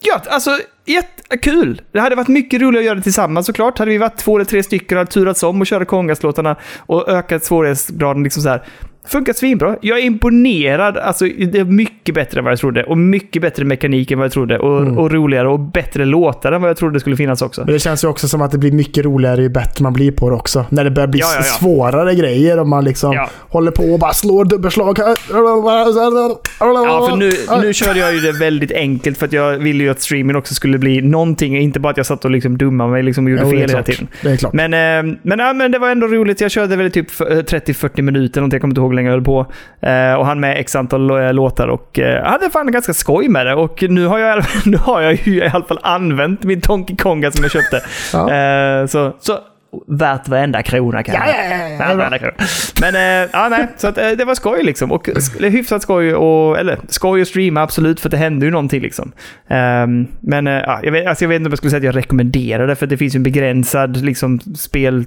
ja, 0.00 0.22
alltså 0.28 0.58
jättekul. 0.86 1.82
Det 1.92 2.00
hade 2.00 2.16
varit 2.16 2.28
mycket 2.28 2.60
roligare 2.60 2.82
att 2.82 2.86
göra 2.86 2.94
det 2.94 3.02
tillsammans 3.02 3.46
såklart. 3.46 3.78
Hade 3.78 3.90
vi 3.90 3.98
varit 3.98 4.16
två 4.16 4.36
eller 4.36 4.44
tre 4.44 4.62
stycken 4.62 4.98
och 4.98 5.10
turats 5.10 5.42
om 5.42 5.60
och 5.60 5.66
köra 5.66 5.84
kongaslåtarna 5.84 6.56
och 6.78 7.08
ökat 7.08 7.44
svårighetsgraden 7.44 8.22
liksom 8.22 8.42
så 8.42 8.48
här. 8.48 8.62
Funkat 9.08 9.36
svinbra. 9.36 9.76
Jag 9.80 9.98
är 9.98 10.02
imponerad. 10.04 10.96
Alltså, 10.96 11.24
det 11.24 11.58
är 11.58 11.64
mycket 11.64 12.14
bättre 12.14 12.38
än 12.38 12.44
vad 12.44 12.52
jag 12.52 12.58
trodde. 12.60 12.84
Och 12.84 12.98
mycket 12.98 13.42
bättre 13.42 13.64
mekanik 13.64 14.10
än 14.10 14.18
vad 14.18 14.24
jag 14.24 14.32
trodde. 14.32 14.58
Och, 14.58 14.76
Mm. 14.82 14.98
och 14.98 15.10
roligare 15.12 15.48
och 15.48 15.60
bättre 15.60 16.04
låtar 16.04 16.52
än 16.52 16.60
vad 16.62 16.70
jag 16.70 16.76
trodde 16.76 16.94
det 16.96 17.00
skulle 17.00 17.16
finnas 17.16 17.42
också. 17.42 17.60
Men 17.64 17.72
det 17.72 17.78
känns 17.78 18.04
ju 18.04 18.08
också 18.08 18.28
som 18.28 18.42
att 18.42 18.50
det 18.50 18.58
blir 18.58 18.72
mycket 18.72 19.04
roligare 19.04 19.42
ju 19.42 19.48
bättre 19.48 19.82
man 19.82 19.92
blir 19.92 20.12
på 20.12 20.30
det 20.30 20.36
också. 20.36 20.66
När 20.70 20.84
det 20.84 20.90
börjar 20.90 21.06
bli 21.08 21.20
Ja, 21.20 21.26
ja, 21.32 21.36
ja. 21.38 21.42
svårare 21.42 22.14
grejer 22.14 22.60
och 22.60 22.68
man 22.68 22.84
liksom 22.84 23.26
håller 23.48 23.70
på 23.70 23.82
och 23.82 23.98
bara 23.98 24.12
slår 24.12 24.44
dubbelslag. 24.44 24.98
Ja, 24.98 25.14
för 27.10 27.16
nu, 27.16 27.32
nu 27.66 27.72
körde 27.74 27.98
jag 28.00 28.14
ju 28.14 28.20
det 28.20 28.32
väldigt 28.32 28.72
enkelt 28.72 29.18
för 29.18 29.26
att 29.26 29.32
jag 29.32 29.58
ville 29.58 29.84
ju 29.84 29.90
att 29.90 30.00
streamen 30.00 30.36
också 30.36 30.54
skulle 30.54 30.78
bli 30.78 31.00
någonting. 31.02 31.58
Inte 31.58 31.80
bara 31.80 31.90
att 31.90 31.96
jag 31.96 32.06
satt 32.06 32.24
och 32.24 32.30
liksom 32.30 32.58
dummade 32.58 32.90
mig 32.90 33.02
liksom 33.02 33.24
och 33.24 33.30
gjorde 33.30 33.42
Jo, 33.44 33.50
fel 33.50 33.70
hela 33.70 33.82
tiden. 33.82 34.08
Det 34.22 34.30
är 34.30 34.36
klart. 34.36 34.52
Men, 34.52 34.74
eh, 34.74 35.14
men, 35.22 35.38
ja, 35.38 35.52
men 35.52 35.72
det 35.72 35.78
var 35.78 35.90
ändå 35.90 36.06
roligt. 36.06 36.40
Jag 36.40 36.50
körde 36.50 36.76
väl 36.76 36.90
typ 36.90 37.10
för- 37.10 37.36
eh, 37.36 37.42
30-40 37.42 38.02
minuter, 38.02 38.40
någonting. 38.40 38.56
jag 38.56 38.60
kommer 38.60 38.72
inte 38.72 38.80
ihåg 38.80 38.94
länge 38.96 39.08
jag 39.08 39.14
höll 39.14 39.24
på. 39.24 39.46
Eh, 39.80 40.14
och 40.14 40.26
han 40.26 40.40
med 40.40 40.60
x 40.60 40.76
antal 40.76 41.10
eh, 41.10 41.32
låtar 41.32 41.68
och 41.68 41.98
eh, 41.98 42.24
hade 42.24 42.50
fan 42.50 42.72
ganska 42.72 42.94
skoj 42.94 43.28
med 43.28 43.46
det. 43.46 43.54
Och 43.54 43.82
nu 43.88 44.06
har 44.06 44.18
jag, 44.18 44.44
nu 44.64 44.76
har 44.76 45.00
jag 45.00 45.14
ju 45.14 45.36
i 45.36 45.48
alla 45.48 45.64
fall 45.64 45.80
använt 45.82 46.42
min 46.44 46.60
Donkey 46.60 46.96
Konga 46.96 47.30
som 47.30 47.44
jag 47.44 47.50
köpte. 47.52 47.82
Ja. 48.12 48.32
Eh, 48.32 48.86
så, 48.86 49.12
så 49.20 49.38
värt 49.86 50.28
varenda 50.28 50.62
krona 50.62 51.02
kan 51.02 51.14
jag 51.14 51.28
Ja, 51.28 51.34
ja, 51.50 51.56
ja, 51.56 51.68
ja, 51.68 51.78
Värt 51.78 51.96
varenda 51.96 52.18
krona. 52.18 52.34
Men 52.80 52.94
eh, 52.94 53.30
ja, 53.32 53.48
nej, 53.48 53.66
så 53.76 53.88
att, 53.88 53.98
eh, 53.98 54.10
det 54.10 54.24
var 54.24 54.34
skoj 54.34 54.62
liksom. 54.62 54.92
Och 54.92 55.08
hyfsat 55.40 55.82
skoj, 55.82 56.14
och, 56.14 56.58
eller 56.58 56.78
skoj 56.88 57.22
att 57.22 57.28
streama 57.28 57.62
absolut, 57.62 58.00
för 58.00 58.08
det 58.08 58.16
hände 58.16 58.46
ju 58.46 58.52
någonting 58.52 58.82
liksom. 58.82 59.12
Ehm, 59.48 60.06
men 60.20 60.46
eh, 60.46 60.52
ja, 60.52 60.80
jag, 60.82 60.92
vet, 60.92 61.06
alltså, 61.06 61.24
jag 61.24 61.28
vet 61.28 61.36
inte 61.36 61.46
om 61.48 61.52
jag 61.52 61.58
skulle 61.58 61.70
säga 61.70 61.78
att 61.78 61.84
jag 61.84 61.96
rekommenderar 61.96 62.66
det, 62.66 62.74
för 62.74 62.86
det 62.86 62.96
finns 62.96 63.14
ju 63.14 63.16
en 63.16 63.22
begränsad 63.22 64.04
liksom, 64.04 64.40
spel... 64.40 65.04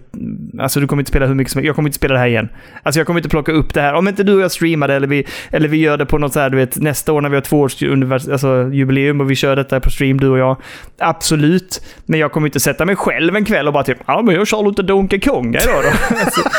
Alltså 0.60 0.80
du 0.80 0.88
kommer 0.88 1.02
inte 1.02 1.10
spela 1.10 1.26
hur 1.26 1.36
mycket 1.36 1.54
som 1.54 1.64
Jag 1.64 1.76
kommer 1.76 1.90
inte 1.90 1.98
spela 1.98 2.14
det 2.14 2.20
här 2.20 2.28
igen. 2.28 2.50
Alltså 2.84 3.00
jag 3.00 3.08
kommer 3.08 3.20
inte 3.20 3.30
plocka 3.30 3.52
upp 3.52 3.74
det 3.74 3.82
här. 3.82 3.94
Om 3.94 4.08
inte 4.08 4.24
du 4.24 4.36
och 4.36 4.42
jag 4.42 4.52
streamar 4.52 4.88
det, 4.88 4.96
eller 4.96 5.08
vi, 5.08 5.26
eller 5.52 5.68
vi 5.68 5.78
gör 5.78 5.98
det 5.98 6.06
på 6.06 6.18
något 6.18 6.34
så 6.34 6.40
här, 6.40 6.50
du 6.50 6.58
vet, 6.58 6.78
nästa 6.78 7.14
år 7.14 7.22
när 7.22 7.30
vi 7.30 7.36
har 7.36 7.42
två 7.42 7.60
års 7.60 7.82
univers- 7.84 8.32
alltså, 8.32 8.70
jubileum 8.74 9.22
och 9.22 9.32
vi 9.32 9.36
kör 9.36 9.56
detta 9.56 9.80
på 9.80 9.90
stream, 9.90 10.20
du 10.20 10.30
och 10.30 10.38
jag. 10.38 10.58
Absolut. 11.00 11.82
Men 12.06 12.20
jag 12.20 12.32
kommer 12.32 12.48
inte 12.48 12.60
sätta 12.60 12.86
mig 12.86 12.96
själv 12.96 13.36
en 13.36 13.46
kväll 13.46 13.68
och 13.68 13.74
bara 13.74 13.84
typ, 13.84 13.98
ja 14.08 14.22
men 14.22 14.36
jag 14.36 14.48
kör 14.48 14.58
lite 14.68 14.82
Donkey 14.84 15.20
Konga 15.20 15.60
idag 15.62 15.84
då. 15.84 16.16
alltså, 16.16 16.42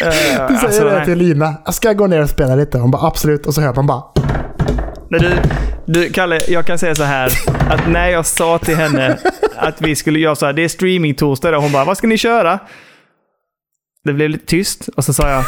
eh, 0.00 0.48
Du 0.48 0.54
säger 0.56 0.64
alltså, 0.64 0.84
det 0.84 0.96
nej. 0.96 1.04
till 1.04 1.18
Lina. 1.18 1.54
Jag 1.64 1.74
ska 1.74 1.92
gå 1.92 2.06
ner 2.06 2.22
och 2.22 2.30
spela 2.30 2.54
lite. 2.56 2.78
Hon 2.78 2.90
bara 2.90 3.06
absolut. 3.06 3.46
Och 3.46 3.54
så 3.54 3.60
hör 3.60 3.74
man 3.74 3.86
bara. 3.86 4.02
Men 5.10 5.20
du, 5.20 5.30
du, 5.86 6.12
Kalle, 6.12 6.40
jag 6.48 6.66
kan 6.66 6.78
säga 6.78 6.94
så 6.94 7.04
här. 7.04 7.30
Att 7.70 7.88
när 7.88 8.08
jag 8.08 8.26
sa 8.26 8.58
till 8.58 8.76
henne 8.76 9.18
att 9.56 9.80
vi 9.82 9.96
skulle 9.96 10.18
göra 10.18 10.36
så 10.36 10.46
här, 10.46 10.52
det 10.52 10.64
är 10.64 10.68
streaming-torsdag 10.68 11.56
och 11.56 11.62
hon 11.62 11.72
bara, 11.72 11.84
vad 11.84 11.98
ska 11.98 12.06
ni 12.06 12.18
köra? 12.18 12.58
Det 14.04 14.12
blev 14.12 14.30
lite 14.30 14.46
tyst 14.46 14.88
och 14.96 15.04
så 15.04 15.12
sa 15.12 15.30
jag, 15.30 15.44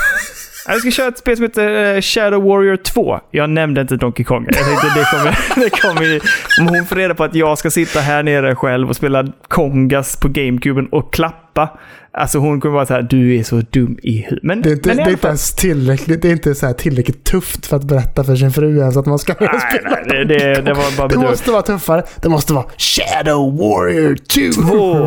jag 0.67 0.81
ska 0.81 0.91
köra 0.91 1.09
ett 1.09 1.19
spel 1.19 1.37
som 1.37 1.43
heter 1.43 1.95
eh, 1.95 2.01
Shadow 2.01 2.45
Warrior 2.45 2.77
2. 2.77 3.21
Jag 3.31 3.51
nämnde 3.51 3.81
inte 3.81 3.97
Donkey 3.97 4.25
Kong. 4.25 4.47
Jag 4.47 4.65
tänkte 4.65 4.87
det 4.87 5.05
kommer, 5.11 5.39
det 5.65 5.71
kommer 5.71 6.21
om 6.61 6.77
hon 6.77 6.87
får 6.87 6.97
reda 6.97 7.15
på 7.15 7.25
att 7.25 7.35
jag 7.35 7.59
ska 7.59 7.71
sitta 7.71 8.01
här 8.01 8.23
nere 8.23 8.55
själv 8.55 8.89
och 8.89 8.97
spela 8.97 9.27
Kongas 9.49 10.17
på 10.17 10.29
GameCuben 10.29 10.87
och 10.87 11.13
klappa. 11.13 11.69
Alltså 12.15 12.39
hon 12.39 12.61
kommer 12.61 12.75
vara 12.75 12.87
så 12.87 12.95
här, 12.95 13.03
du 13.03 13.39
är 13.39 13.43
så 13.43 13.63
dum 13.71 13.99
i 14.03 14.17
huvudet. 14.17 14.43
Men, 14.43 14.63
Det 14.63 14.69
är 14.69 14.73
inte, 14.73 14.89
men 14.89 14.97
det 14.97 15.03
är 15.03 15.11
inte 15.11 15.27
ens 15.27 15.55
tillräckligt, 15.55 16.23
det 16.23 16.29
är 16.29 16.33
inte 16.33 16.55
så 16.55 16.67
här 16.67 16.73
tillräckligt 16.73 17.25
tufft 17.25 17.67
för 17.67 17.77
att 17.77 17.85
berätta 17.85 18.25
för 18.25 18.37
sin 18.37 18.51
fru 18.53 18.79
ens 18.79 18.97
att 18.97 19.07
man 19.07 19.19
ska 19.19 19.35
Nej, 19.41 19.49
spela 19.71 19.91
nej, 20.07 20.25
det, 20.25 20.39
det, 20.39 20.61
det 20.61 20.73
var 20.73 20.97
bara 20.97 21.09
Det 21.09 21.19
måste 21.19 21.51
vara 21.51 21.63
tuffare. 21.63 22.03
Det 22.23 22.29
måste 22.29 22.53
vara 22.53 22.65
Shadow 22.77 23.57
Warrior 23.59 24.17
2. 24.17 24.63
Två. 24.63 25.05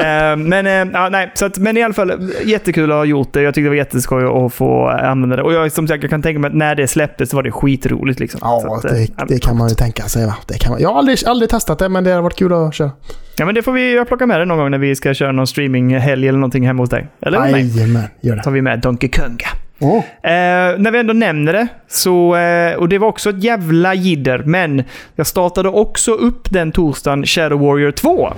Eh, 0.00 0.36
men, 0.36 0.66
eh, 0.66 0.92
ja, 0.92 1.08
nej, 1.08 1.32
så 1.34 1.46
att, 1.46 1.58
men 1.58 1.76
i 1.76 1.82
alla 1.82 1.94
fall, 1.94 2.32
jättekul 2.44 2.92
att 2.92 2.96
ha 2.96 3.04
gjort 3.04 3.32
det. 3.32 3.42
Jag 3.42 3.54
tyckte 3.54 3.66
det 3.66 3.68
var 3.68 3.76
jätteskoj 3.76 4.46
att 4.46 4.54
få 4.54 4.88
använda 4.88 5.36
det. 5.36 5.42
Och 5.42 5.52
jag, 5.52 5.72
som 5.72 5.88
sagt, 5.88 6.02
jag 6.02 6.10
kan 6.10 6.22
tänka 6.22 6.38
mig 6.40 6.48
att 6.48 6.54
när 6.56 6.74
det 6.74 6.88
släpptes 6.88 7.30
så 7.30 7.36
var 7.36 7.42
det 7.42 7.52
skitroligt. 7.52 8.20
Liksom. 8.20 8.40
Ja, 8.42 8.76
att, 8.78 8.84
eh, 8.84 8.90
det, 8.90 9.08
ja, 9.16 9.24
det 9.28 9.42
kan 9.42 9.56
man 9.56 9.68
ju 9.68 9.74
tänka 9.74 10.02
sig. 10.02 10.26
Va? 10.26 10.36
Det 10.46 10.58
kan 10.58 10.72
man. 10.72 10.80
Jag 10.80 10.88
har 10.88 10.98
aldrig, 10.98 11.18
aldrig 11.26 11.50
testat 11.50 11.78
det, 11.78 11.88
men 11.88 12.04
det 12.04 12.10
har 12.10 12.22
varit 12.22 12.36
kul 12.36 12.52
att 12.52 12.74
köra. 12.74 12.90
Ja, 13.36 13.44
men 13.44 13.54
det 13.54 13.62
får 13.62 13.72
vi 13.72 13.94
jag 13.94 14.08
plocka 14.08 14.26
med 14.26 14.40
det 14.40 14.44
någon 14.44 14.58
gång 14.58 14.70
när 14.70 14.78
vi 14.78 14.96
ska 14.96 15.14
köra 15.14 15.32
någon 15.32 15.46
streaminghelg 15.46 16.28
eller 16.28 16.38
någonting 16.38 16.66
hemma 16.66 16.82
hos 16.82 16.90
dig. 16.90 17.06
Eller. 17.20 17.48
Jajamän, 17.48 18.02
gör 18.20 18.36
det. 18.36 18.42
tar 18.42 18.50
vi 18.50 18.62
med 18.62 18.78
Donkey 18.80 19.08
Konga. 19.08 19.48
Åh. 19.78 19.96
Eh, 19.96 20.78
när 20.78 20.90
vi 20.90 20.98
ändå 20.98 21.12
nämner 21.12 21.52
det, 21.52 21.68
så, 21.88 22.36
eh, 22.36 22.74
och 22.74 22.88
det 22.88 22.98
var 22.98 23.08
också 23.08 23.30
ett 23.30 23.44
jävla 23.44 23.94
jidder, 23.94 24.38
men 24.38 24.82
jag 25.14 25.26
startade 25.26 25.68
också 25.68 26.12
upp 26.12 26.50
den 26.50 26.72
torsdagen 26.72 27.26
Shadow 27.26 27.60
Warrior 27.60 27.90
2. 27.90 28.32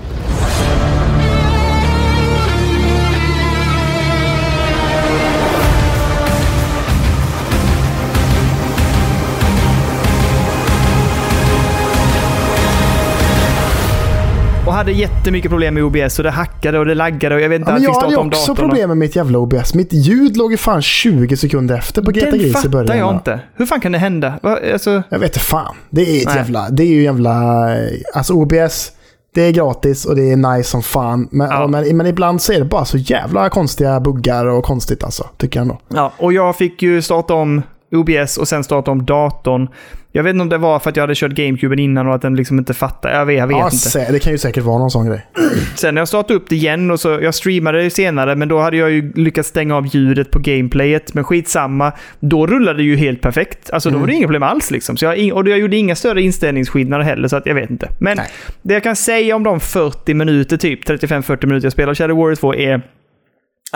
Hade 14.77 14.93
jättemycket 14.93 15.51
problem 15.51 15.75
med 15.75 15.85
OBS 15.85 16.19
och 16.19 16.23
det 16.25 16.31
hackade 16.31 16.79
och 16.79 16.87
det 16.87 16.95
laggade 16.95 17.35
och 17.35 17.41
jag 17.41 17.49
vet 17.49 17.59
inte 17.61 17.71
Ja, 17.71 17.75
men 17.75 17.83
jag 17.83 17.93
hade 17.95 18.17
om 18.17 18.29
också 18.29 18.51
och- 18.53 18.59
problem 18.59 18.89
med 18.89 18.97
mitt 18.97 19.17
jävla 19.17 19.39
OBS. 19.39 19.75
Mitt 19.75 19.93
ljud 19.93 20.37
låg 20.37 20.51
ju 20.51 20.57
fan 20.57 20.83
20 20.83 21.37
sekunder 21.37 21.79
efter 21.79 22.03
på 22.03 22.11
Greta 22.11 22.31
Gris 22.37 22.47
i 22.47 22.53
fattar 22.53 22.69
början. 22.69 22.99
jag 22.99 23.07
va? 23.07 23.15
inte. 23.15 23.41
Hur 23.55 23.67
fan 23.67 23.81
kan 23.81 23.93
det 23.93 23.99
hända? 23.99 24.35
Va, 24.43 24.59
alltså, 24.73 25.03
Jag 25.09 25.19
vet 25.19 25.29
inte 25.37 25.39
fan. 25.41 25.75
Det 25.91 26.03
är 26.03 26.19
ett 26.21 26.27
Nej. 26.27 26.37
jävla... 26.37 26.69
Det 26.71 26.83
är 26.83 26.87
ju 26.87 27.03
jävla... 27.03 27.67
Alltså 28.15 28.33
OBS, 28.33 28.93
det 29.35 29.43
är 29.43 29.51
gratis 29.53 30.05
och 30.05 30.17
det 30.17 30.33
är 30.33 30.37
nice 30.37 30.71
som 30.71 30.83
fan. 30.83 31.29
Men, 31.31 31.49
Ja. 31.51 31.67
men, 31.67 31.97
men 31.97 32.07
ibland 32.07 32.43
så 32.43 32.53
är 32.53 32.59
det 32.59 32.65
bara 32.65 32.85
så 32.85 32.99
jävla 32.99 33.49
konstiga 33.49 34.01
buggar 34.01 34.47
och 34.47 34.65
konstigt 34.65 35.05
alltså. 35.05 35.27
Tycker 35.37 35.59
jag 35.61 35.63
ändå. 35.63 35.79
ja, 35.89 36.13
och 36.19 36.33
jag 36.33 36.57
fick 36.57 36.83
ju 36.83 37.03
starta 37.03 37.35
om 37.35 37.63
OBS 37.93 38.37
och 38.37 38.49
sen 38.49 38.65
starta 38.65 38.91
om 38.91 39.05
datorn. 39.07 39.69
Jag 40.13 40.23
vet 40.23 40.31
inte 40.31 40.43
om 40.43 40.49
det 40.49 40.59
var 40.59 40.79
för 40.79 40.91
att 40.91 40.97
jag 40.97 41.03
hade 41.03 41.15
kört 41.15 41.33
GameCuben 41.33 41.79
innan 41.79 42.09
och 42.09 42.15
att 42.15 42.23
den 42.23 42.35
liksom 42.37 42.59
inte 42.59 42.75
fattade. 42.75 43.15
Jag 43.15 43.27
vet, 43.27 43.39
jag 43.39 43.47
vet 43.47 43.57
Ja, 43.57 43.71
inte. 43.73 44.13
det 44.13 44.19
kan 44.19 44.33
ju 44.33 44.39
säkert 44.39 44.65
vara 44.65 44.79
någon 44.79 44.91
sån 44.91 45.07
grej. 45.07 45.27
Sen 45.75 45.95
när 45.95 46.01
jag 46.01 46.09
startade 46.09 46.35
upp 46.35 46.49
det 46.49 46.57
igen 46.57 46.91
och 46.91 47.01
så, 47.01 47.09
jag 47.23 47.35
streamade 47.35 47.83
det 47.83 47.91
senare, 47.91 48.37
men 48.37 48.49
då 48.49 48.59
hade 48.61 48.77
jag 48.77 48.91
ju 48.91 49.13
lyckats 49.13 49.49
stänga 49.49 49.77
av 49.77 49.87
ljudet 49.87 50.31
på 50.31 50.39
gameplayet. 50.39 51.15
Men 51.15 51.25
skitsamma, 51.25 51.93
då 52.21 52.47
rullade 52.47 52.79
det 52.79 52.83
ju 52.85 52.97
helt 52.97 53.21
perfekt. 53.21 53.71
Alltså 53.71 53.91
då 53.91 53.99
var 53.99 54.07
det 54.07 54.13
inga 54.15 54.27
problem 54.27 54.43
alls 54.43 54.71
liksom. 54.71 54.97
Så 54.97 55.05
jag, 55.05 55.33
och 55.37 55.49
jag 55.49 55.59
gjorde 55.59 55.77
inga 55.77 55.95
större 55.97 56.23
inställningsskillnader 56.23 57.05
heller, 57.05 57.29
så 57.29 57.37
att 57.37 57.47
jag 57.47 57.55
vet 57.55 57.71
inte. 57.71 57.89
Men 57.99 58.17
Nej. 58.17 58.27
det 58.63 58.75
jag 58.75 58.83
kan 58.83 58.97
säga 58.97 59.37
om 59.37 59.43
de 59.43 59.61
40 59.61 60.15
minuter, 60.15 60.57
typ 60.57 60.89
35-40 60.89 61.47
minuter 61.47 61.67
jag 61.67 61.73
spelar 61.73 61.95
Shadow 61.95 62.17
Warrior 62.17 62.35
2 62.37 62.55
är 62.55 62.83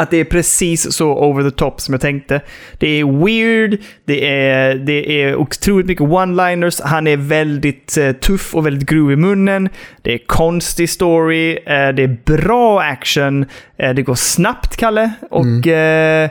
att 0.00 0.10
det 0.10 0.16
är 0.16 0.24
precis 0.24 0.92
så 0.92 1.14
over 1.14 1.50
the 1.50 1.56
top 1.56 1.80
som 1.80 1.94
jag 1.94 2.00
tänkte. 2.00 2.40
Det 2.78 2.88
är 2.88 3.24
weird, 3.24 3.80
det 4.04 4.28
är, 4.28 4.74
det 4.74 5.22
är 5.22 5.36
otroligt 5.36 5.86
mycket 5.86 6.04
one-liners, 6.04 6.80
han 6.84 7.06
är 7.06 7.16
väldigt 7.16 7.96
eh, 7.96 8.12
tuff 8.12 8.54
och 8.54 8.66
väldigt 8.66 8.88
grov 8.88 9.12
i 9.12 9.16
munnen. 9.16 9.68
Det 10.02 10.14
är 10.14 10.18
konstig 10.26 10.90
story, 10.90 11.50
eh, 11.50 11.88
det 11.88 12.02
är 12.02 12.16
bra 12.24 12.80
action, 12.80 13.46
eh, 13.76 13.94
det 13.94 14.02
går 14.02 14.14
snabbt, 14.14 14.76
Kalle. 14.76 15.10
Och 15.30 15.66
eh, 15.66 16.30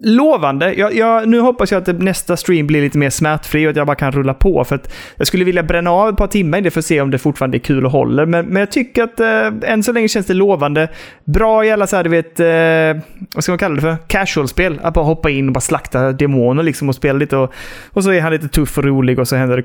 lovande. 0.00 0.74
Jag, 0.74 0.94
jag, 0.94 1.28
nu 1.28 1.40
hoppas 1.40 1.72
jag 1.72 1.90
att 1.90 1.98
nästa 1.98 2.36
stream 2.36 2.66
blir 2.66 2.82
lite 2.82 2.98
mer 2.98 3.10
smärtfri 3.10 3.66
och 3.66 3.70
att 3.70 3.76
jag 3.76 3.86
bara 3.86 3.96
kan 3.96 4.12
rulla 4.12 4.34
på. 4.34 4.64
För 4.64 4.74
att 4.74 4.94
jag 5.16 5.26
skulle 5.26 5.44
vilja 5.44 5.62
bränna 5.62 5.90
av 5.90 6.08
ett 6.08 6.16
par 6.16 6.26
timmar 6.26 6.58
i 6.58 6.60
det 6.60 6.70
för 6.70 6.78
att 6.78 6.84
se 6.84 7.00
om 7.00 7.10
det 7.10 7.18
fortfarande 7.18 7.56
är 7.56 7.60
kul 7.60 7.84
och 7.86 7.92
håller. 7.92 8.26
Men, 8.26 8.46
men 8.46 8.60
jag 8.60 8.70
tycker 8.70 9.02
att 9.02 9.20
eh, 9.20 9.72
än 9.72 9.82
så 9.82 9.92
länge 9.92 10.08
känns 10.08 10.26
det 10.26 10.34
lovande. 10.34 10.88
Bra 11.24 11.64
jävla 11.64 11.86
så 11.86 11.96
här, 11.96 12.04
du 12.04 12.10
vet, 12.10 12.40
eh, 12.40 13.04
vad 13.34 13.44
ska 13.44 13.52
man 13.52 13.58
kalla 13.58 13.74
det 13.74 13.80
för? 13.80 13.96
Casual-spel. 14.06 14.80
Att 14.82 14.94
bara 14.94 15.04
hoppa 15.04 15.30
in 15.30 15.46
och 15.48 15.52
bara 15.52 15.60
slakta 15.60 16.12
demoner 16.12 16.62
liksom 16.62 16.88
och 16.88 16.94
spela 16.94 17.18
lite. 17.18 17.36
Och, 17.36 17.52
och 17.90 18.04
så 18.04 18.12
är 18.12 18.20
han 18.20 18.32
lite 18.32 18.48
tuff 18.48 18.78
och 18.78 18.84
rolig 18.84 19.18
och 19.18 19.28
så 19.28 19.36
händer 19.36 19.56
det 19.56 19.62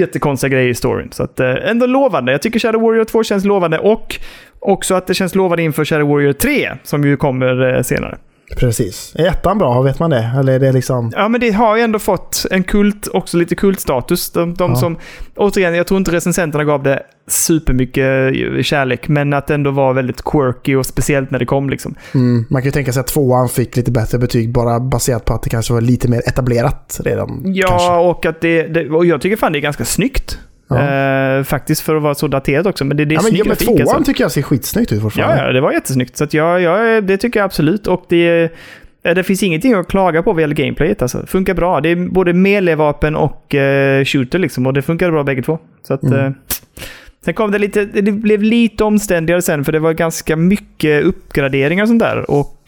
jättekonstiga 0.00 0.48
grejer 0.48 0.68
i 0.68 0.74
storyn. 0.74 1.08
Så 1.12 1.22
att, 1.22 1.40
eh, 1.40 1.54
ändå 1.64 1.86
lovande. 1.86 2.32
Jag 2.32 2.42
tycker 2.42 2.58
Shadow 2.58 2.82
Warrior 2.82 3.04
2 3.04 3.24
känns 3.24 3.44
lovande 3.44 3.78
och 3.78 4.16
också 4.58 4.94
att 4.94 5.06
det 5.06 5.14
känns 5.14 5.34
lovande 5.34 5.62
inför 5.62 5.84
Shadow 5.84 6.08
Warrior 6.08 6.32
3 6.32 6.72
som 6.82 7.04
ju 7.04 7.16
kommer 7.16 7.74
eh, 7.74 7.82
senare. 7.82 8.18
Precis. 8.56 9.12
Är 9.18 9.26
ettan 9.26 9.58
bra? 9.58 9.82
Vet 9.82 9.98
man 9.98 10.10
det? 10.10 10.30
Eller 10.38 10.52
är 10.52 10.58
det 10.58 10.72
liksom... 10.72 11.12
Ja, 11.16 11.28
men 11.28 11.40
det 11.40 11.50
har 11.50 11.76
ju 11.76 11.82
ändå 11.82 11.98
fått 11.98 12.46
en 12.50 12.62
kult, 12.64 13.08
också 13.12 13.36
lite 13.36 13.54
kultstatus. 13.54 14.30
De, 14.30 14.54
de 14.54 14.70
Ja. 14.70 14.76
som, 14.76 14.96
återigen, 15.36 15.74
jag 15.74 15.86
tror 15.86 15.98
inte 15.98 16.12
recensenterna 16.12 16.64
gav 16.64 16.82
det 16.82 17.02
supermycket 17.28 18.32
eh, 18.56 18.62
kärlek, 18.62 19.08
men 19.08 19.32
att 19.32 19.46
det 19.46 19.54
ändå 19.54 19.70
var 19.70 19.92
väldigt 19.92 20.22
quirky 20.24 20.74
och 20.74 20.86
speciellt 20.86 21.30
när 21.30 21.38
det 21.38 21.46
kom 21.46 21.70
liksom. 21.70 21.94
Mm, 22.14 22.44
man 22.50 22.62
kan 22.62 22.66
ju 22.66 22.72
tänka 22.72 22.92
sig 22.92 23.00
att 23.00 23.06
tvåan 23.06 23.48
fick 23.48 23.76
lite 23.76 23.90
bättre 23.90 24.18
betyg 24.18 24.52
bara 24.52 24.80
baserat 24.80 25.24
på 25.24 25.34
att 25.34 25.42
det 25.42 25.50
kanske 25.50 25.72
var 25.72 25.80
lite 25.80 26.08
mer 26.08 26.22
etablerat 26.28 27.00
redan. 27.04 27.42
Ja, 27.44 27.68
kanske. 27.68 27.92
och 27.92 28.26
att 28.26 28.40
det, 28.40 28.62
det, 28.62 28.90
och 28.90 29.06
jag 29.06 29.20
tycker 29.20 29.36
fan 29.36 29.52
det 29.52 29.58
är 29.58 29.60
ganska 29.60 29.84
snyggt. 29.84 30.38
Ja. 30.68 30.78
Eh, 31.38 31.42
faktiskt 31.44 31.80
för 31.80 31.96
att 31.96 32.02
vara 32.02 32.14
så 32.14 32.28
daterat 32.28 32.66
också, 32.66 32.84
men 32.84 32.96
det, 32.96 33.04
det 33.04 33.14
är 33.14 33.16
Ja, 33.16 33.22
men, 33.24 33.34
ja, 33.36 33.44
men 33.46 33.56
tvåan 33.56 33.80
alltså. 33.80 34.04
tycker 34.04 34.24
jag 34.24 34.32
ser 34.32 34.42
skitsnyggt 34.42 34.92
ut 34.92 35.02
fortfarande. 35.02 35.36
Ja, 35.36 35.46
ja, 35.46 35.52
det 35.52 35.60
var 35.60 35.72
jättesnyggt. 35.72 36.16
Så 36.16 36.24
att 36.24 36.34
jag, 36.34 36.60
jag, 36.60 37.04
det 37.04 37.16
tycker 37.16 37.40
jag 37.40 37.44
absolut. 37.44 37.86
Och 37.86 38.04
det, 38.08 38.50
eh, 39.02 39.14
det 39.14 39.22
finns 39.22 39.42
ingenting 39.42 39.74
att 39.74 39.88
klaga 39.88 40.22
på 40.22 40.32
vad 40.32 40.40
gäller 40.40 40.54
gameplayet. 40.54 41.02
Alltså. 41.02 41.26
Funkar 41.26 41.54
bra. 41.54 41.80
Det 41.80 41.88
är 41.88 41.96
både 41.96 42.32
melee-vapen 42.32 43.16
och 43.16 43.54
eh, 43.54 44.04
shooter 44.04 44.38
liksom. 44.38 44.66
Och 44.66 44.72
det 44.72 44.82
funkar 44.82 45.10
bra 45.10 45.24
bägge 45.24 45.42
två. 45.42 45.58
Så 45.82 45.94
att, 45.94 46.02
Mm. 46.02 46.26
eh, 46.26 46.32
sen 47.24 47.34
kom 47.34 47.50
det 47.50 47.58
lite, 47.58 47.84
det 47.84 48.12
blev 48.12 48.42
lite 48.42 48.84
omständigare 48.84 49.42
sen. 49.42 49.64
För 49.64 49.72
det 49.72 49.78
var 49.78 49.92
ganska 49.92 50.36
mycket 50.36 51.04
uppgraderingar 51.04 51.82
och 51.84 51.88
sånt 51.88 52.02
där. 52.02 52.30
Och 52.30 52.62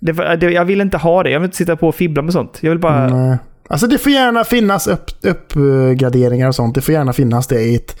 det, 0.00 0.12
var- 0.12 0.36
det, 0.36 0.50
jag 0.50 0.64
vill 0.64 0.80
inte 0.80 0.96
ha 0.96 1.22
det. 1.22 1.30
Jag 1.30 1.40
vill 1.40 1.44
inte 1.46 1.56
sitta 1.56 1.76
på 1.76 1.88
och 1.88 1.94
fibbla 1.94 2.22
med 2.22 2.32
sånt. 2.32 2.58
Jag 2.60 2.70
vill 2.70 2.78
bara... 2.78 3.08
Nej. 3.08 3.38
Alltså 3.68 3.86
det 3.86 3.98
får 3.98 4.12
gärna 4.12 4.44
finnas 4.44 4.86
upp, 4.86 5.10
uppgraderingar 5.22 6.48
och 6.48 6.54
sånt. 6.54 6.74
Det 6.74 6.80
får 6.80 6.94
gärna 6.94 7.12
finnas 7.12 7.46
det 7.46 7.60
i 7.60 7.76
ett 7.76 7.96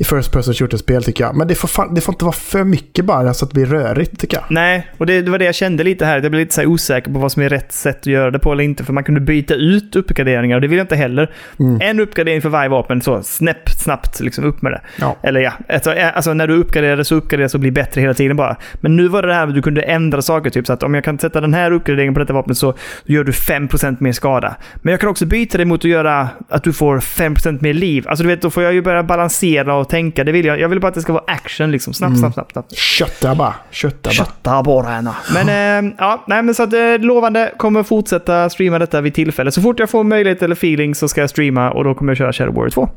i 0.00 0.04
First 0.04 0.32
Person 0.32 0.54
Shooter-spel 0.54 1.04
tycker 1.04 1.24
jag. 1.24 1.36
Men 1.36 1.48
det 1.48 1.54
får, 1.54 1.68
fan, 1.68 1.94
det 1.94 2.00
får 2.00 2.14
inte 2.14 2.24
vara 2.24 2.32
för 2.32 2.64
mycket 2.64 3.04
bara 3.04 3.34
så 3.34 3.44
att 3.44 3.50
det 3.50 3.54
blir 3.54 3.66
rörigt 3.66 4.20
tycker 4.20 4.36
jag. 4.36 4.44
Nej, 4.48 4.90
och 4.98 5.06
det, 5.06 5.22
det 5.22 5.30
var 5.30 5.38
det 5.38 5.44
jag 5.44 5.54
kände 5.54 5.84
lite 5.84 6.04
här. 6.04 6.12
Jag 6.22 6.30
blev 6.30 6.40
lite 6.40 6.54
så 6.54 6.64
osäker 6.64 7.12
på 7.12 7.18
vad 7.18 7.32
som 7.32 7.42
är 7.42 7.48
rätt 7.48 7.72
sätt 7.72 7.98
att 8.00 8.06
göra 8.06 8.30
det 8.30 8.38
på 8.38 8.52
eller 8.52 8.64
inte. 8.64 8.84
För 8.84 8.92
man 8.92 9.04
kunde 9.04 9.20
byta 9.20 9.54
ut 9.54 9.96
uppgraderingar 9.96 10.56
och 10.56 10.60
det 10.60 10.68
vill 10.68 10.78
jag 10.78 10.84
inte 10.84 10.96
heller. 10.96 11.30
Mm. 11.58 11.78
En 11.80 12.00
uppgradering 12.00 12.42
för 12.42 12.48
varje 12.48 12.68
vapen, 12.68 13.02
så 13.02 13.22
snäpp, 13.22 13.68
snabbt 13.68 14.20
liksom 14.20 14.44
upp 14.44 14.62
med 14.62 14.72
det. 14.72 14.80
Ja. 14.98 15.16
Eller 15.22 15.40
ja, 15.40 15.52
alltså, 15.68 15.90
alltså 16.14 16.34
när 16.34 16.46
du 16.46 16.54
uppgraderar 16.54 17.02
så 17.02 17.14
uppgraderar 17.14 17.48
så 17.48 17.58
blir 17.58 17.70
bättre 17.70 18.00
hela 18.00 18.14
tiden 18.14 18.36
bara. 18.36 18.56
Men 18.74 18.96
nu 18.96 19.08
var 19.08 19.22
det 19.22 19.28
det 19.28 19.34
här 19.34 19.46
att 19.46 19.54
du 19.54 19.62
kunde 19.62 19.82
ändra 19.82 20.22
saker. 20.22 20.50
Typ 20.50 20.66
så 20.66 20.72
att 20.72 20.82
om 20.82 20.94
jag 20.94 21.04
kan 21.04 21.18
sätta 21.18 21.40
den 21.40 21.54
här 21.54 21.70
uppgraderingen 21.70 22.14
på 22.14 22.20
detta 22.20 22.32
vapnet 22.32 22.56
så 22.56 22.74
gör 23.04 23.24
du 23.24 23.32
5% 23.32 23.96
mer 24.00 24.12
skada. 24.12 24.56
Men 24.82 24.90
jag 24.90 25.00
kan 25.00 25.09
också 25.10 25.26
byta 25.26 25.58
det 25.58 25.64
mot 25.64 25.80
att 25.80 25.90
göra 25.90 26.28
att 26.48 26.64
du 26.64 26.72
får 26.72 26.98
5% 26.98 27.58
mer 27.62 27.74
liv. 27.74 28.08
Alltså 28.08 28.22
du 28.22 28.28
vet, 28.28 28.42
då 28.42 28.50
får 28.50 28.62
jag 28.62 28.72
ju 28.72 28.82
börja 28.82 29.02
balansera 29.02 29.74
och 29.74 29.88
tänka. 29.88 30.24
Det 30.24 30.32
vill 30.32 30.46
jag. 30.46 30.60
Jag 30.60 30.68
vill 30.68 30.80
bara 30.80 30.88
att 30.88 30.94
det 30.94 31.02
ska 31.02 31.12
vara 31.12 31.24
action 31.26 31.70
liksom. 31.70 31.92
Snabbt, 31.92 32.18
snabbt, 32.18 32.34
snabbt. 32.34 32.52
snabbt. 32.52 32.76
Kötta 32.76 33.34
bara. 33.34 33.54
Kötta 33.70 34.08
bara. 34.08 34.12
Kötta 34.12 34.62
bara 34.62 34.86
henne. 34.86 35.12
Men 35.34 35.48
eh, 35.86 35.92
ja, 35.98 36.24
nej 36.26 36.42
men 36.42 36.54
så 36.54 36.62
att 36.62 36.72
eh, 36.72 36.98
lovande. 36.98 37.52
Kommer 37.56 37.82
fortsätta 37.82 38.50
streama 38.50 38.78
detta 38.78 39.00
vid 39.00 39.14
tillfälle. 39.14 39.52
Så 39.52 39.62
fort 39.62 39.78
jag 39.78 39.90
får 39.90 40.04
möjlighet 40.04 40.42
eller 40.42 40.54
feeling 40.54 40.94
så 40.94 41.08
ska 41.08 41.20
jag 41.20 41.30
streama 41.30 41.70
och 41.70 41.84
då 41.84 41.94
kommer 41.94 42.10
jag 42.10 42.16
köra 42.18 42.32
Shadow 42.32 42.54
Warrior 42.54 42.70
2. 42.70 42.88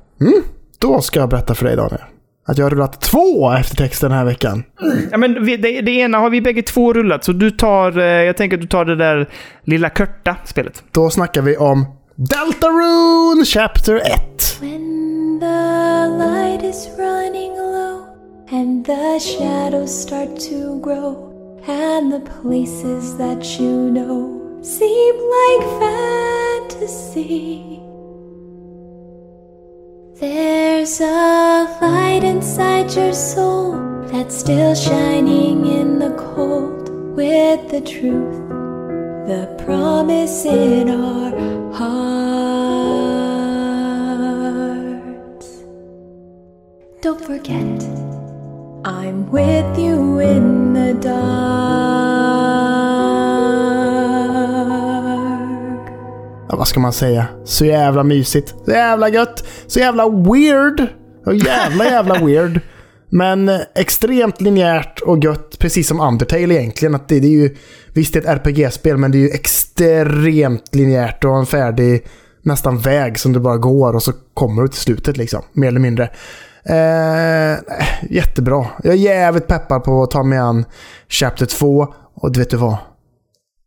Då 0.80 1.02
ska 1.02 1.19
jag 1.19 1.30
berätta 1.30 1.56
för 1.56 1.65
dig 1.65 1.76
Daniel. 1.76 2.02
Att 2.45 2.57
jag 2.57 2.65
har 2.65 2.69
rullat 2.69 3.02
två 3.02 3.52
eftertexter 3.52 4.10
den 4.10 4.18
här 4.18 4.26
veckan. 4.26 4.64
Ja, 5.11 5.18
men 5.18 5.45
vi, 5.45 5.57
det, 5.57 5.81
det 5.81 5.91
ena 5.91 6.18
har 6.18 6.30
vi 6.30 6.41
bägge 6.41 6.61
två 6.61 6.94
rullat, 6.94 7.23
så 7.23 7.31
du 7.31 7.52
tar... 7.52 7.98
Eh, 7.98 8.06
jag 8.06 8.38
tänker 8.38 8.57
att 8.57 8.61
du 8.61 8.68
tar 8.68 8.85
det 8.85 8.95
där 8.95 9.30
lilla 9.64 9.90
körta 9.90 10.35
spelet. 10.45 10.84
Då 10.91 11.10
snackar 11.10 11.41
vi 11.41 11.57
om 11.57 11.85
Deltarune 12.24 13.45
Chapter 13.45 14.00
1. 14.00 14.62
When 14.62 15.40
the 15.40 16.08
light 16.18 16.64
is 16.64 16.90
running 16.98 17.52
low 17.52 18.16
and 18.48 18.86
the 18.86 19.20
shadows 19.20 20.04
start 20.04 20.40
to 20.48 20.80
grow 20.80 21.60
and 21.68 22.14
the 22.14 22.22
places 22.22 23.18
that 23.18 23.60
you 23.60 23.91
know 23.91 24.58
seem 24.62 25.16
like 25.38 25.64
fantasy. 26.72 27.82
There's 30.22 31.02
a 31.02 31.78
light 31.82 32.24
inside 32.24 32.94
your 32.94 33.14
soul 33.14 33.74
that's 34.06 34.38
still 34.38 34.76
shining 34.76 35.66
in 35.66 36.00
the 36.00 36.16
cold 36.16 36.88
with 37.18 37.70
the 37.70 37.82
truth, 37.82 38.48
the 39.28 39.54
promise 39.66 40.45
in 40.45 40.90
our 40.90 41.62
hearts. 41.74 42.04
Don't 47.02 47.22
forget 47.26 47.84
I'm 48.86 49.32
with 49.32 49.80
you 49.80 50.20
in 50.22 50.74
the 50.74 50.94
dark. 50.94 51.34
Ja, 56.50 56.56
vad 56.58 56.68
ska 56.68 56.80
man 56.80 56.94
säga? 56.94 57.26
Så 57.44 57.66
jävla 57.66 58.04
mysigt. 58.04 58.56
Så 58.66 58.72
jävla 58.72 59.10
gött. 59.10 59.48
Så 59.68 59.80
jävla 59.80 60.10
weird. 60.10 60.88
Så 61.24 61.34
jävla 61.34 61.86
jävla 61.86 62.26
weird. 62.26 62.60
Men 63.14 63.49
eh, 63.49 63.60
extremt 63.76 64.41
linjärt 64.41 64.99
och 64.99 65.23
gött, 65.23 65.60
precis 65.60 65.88
som 65.88 65.99
Undertale 65.99 66.56
egentligen. 66.56 66.95
Att 66.95 67.07
det, 67.07 67.19
det 67.19 67.27
är 67.27 67.41
ju, 67.41 67.56
visst, 67.94 68.14
det 68.14 68.19
är 68.19 68.35
ett 68.35 68.48
RPG-spel, 68.48 68.98
men 68.98 69.11
det 69.11 69.18
är 69.18 69.19
ju 69.19 69.30
extremt 69.30 70.76
linjärt 70.76 71.23
och 71.23 71.38
en 71.38 71.45
färdig 71.45 72.06
nästan 72.41 72.77
väg 72.77 73.19
som 73.19 73.34
du 73.34 73.40
bara 73.40 73.57
går 73.57 73.95
och 73.95 74.03
så 74.03 74.11
kommer 74.34 74.61
du 74.61 74.68
till 74.68 74.80
slutet 74.80 75.18
liksom. 75.18 75.41
Mer 75.53 75.68
eller 75.68 75.80
mindre. 75.80 76.10
Eh, 76.65 77.52
eh 77.52 77.57
jättebra. 78.10 78.65
Jag 78.84 78.94
är 78.94 78.98
jävligt 78.98 79.48
peppad 79.48 79.84
på 79.84 80.03
att 80.03 80.11
ta 80.11 80.23
mig 80.23 80.40
an 80.40 80.65
Chapter 81.10 81.45
2. 81.45 81.94
Och 82.14 82.31
du 82.31 82.40
vet 82.40 82.49
du 82.49 82.57
vad? 82.57 82.77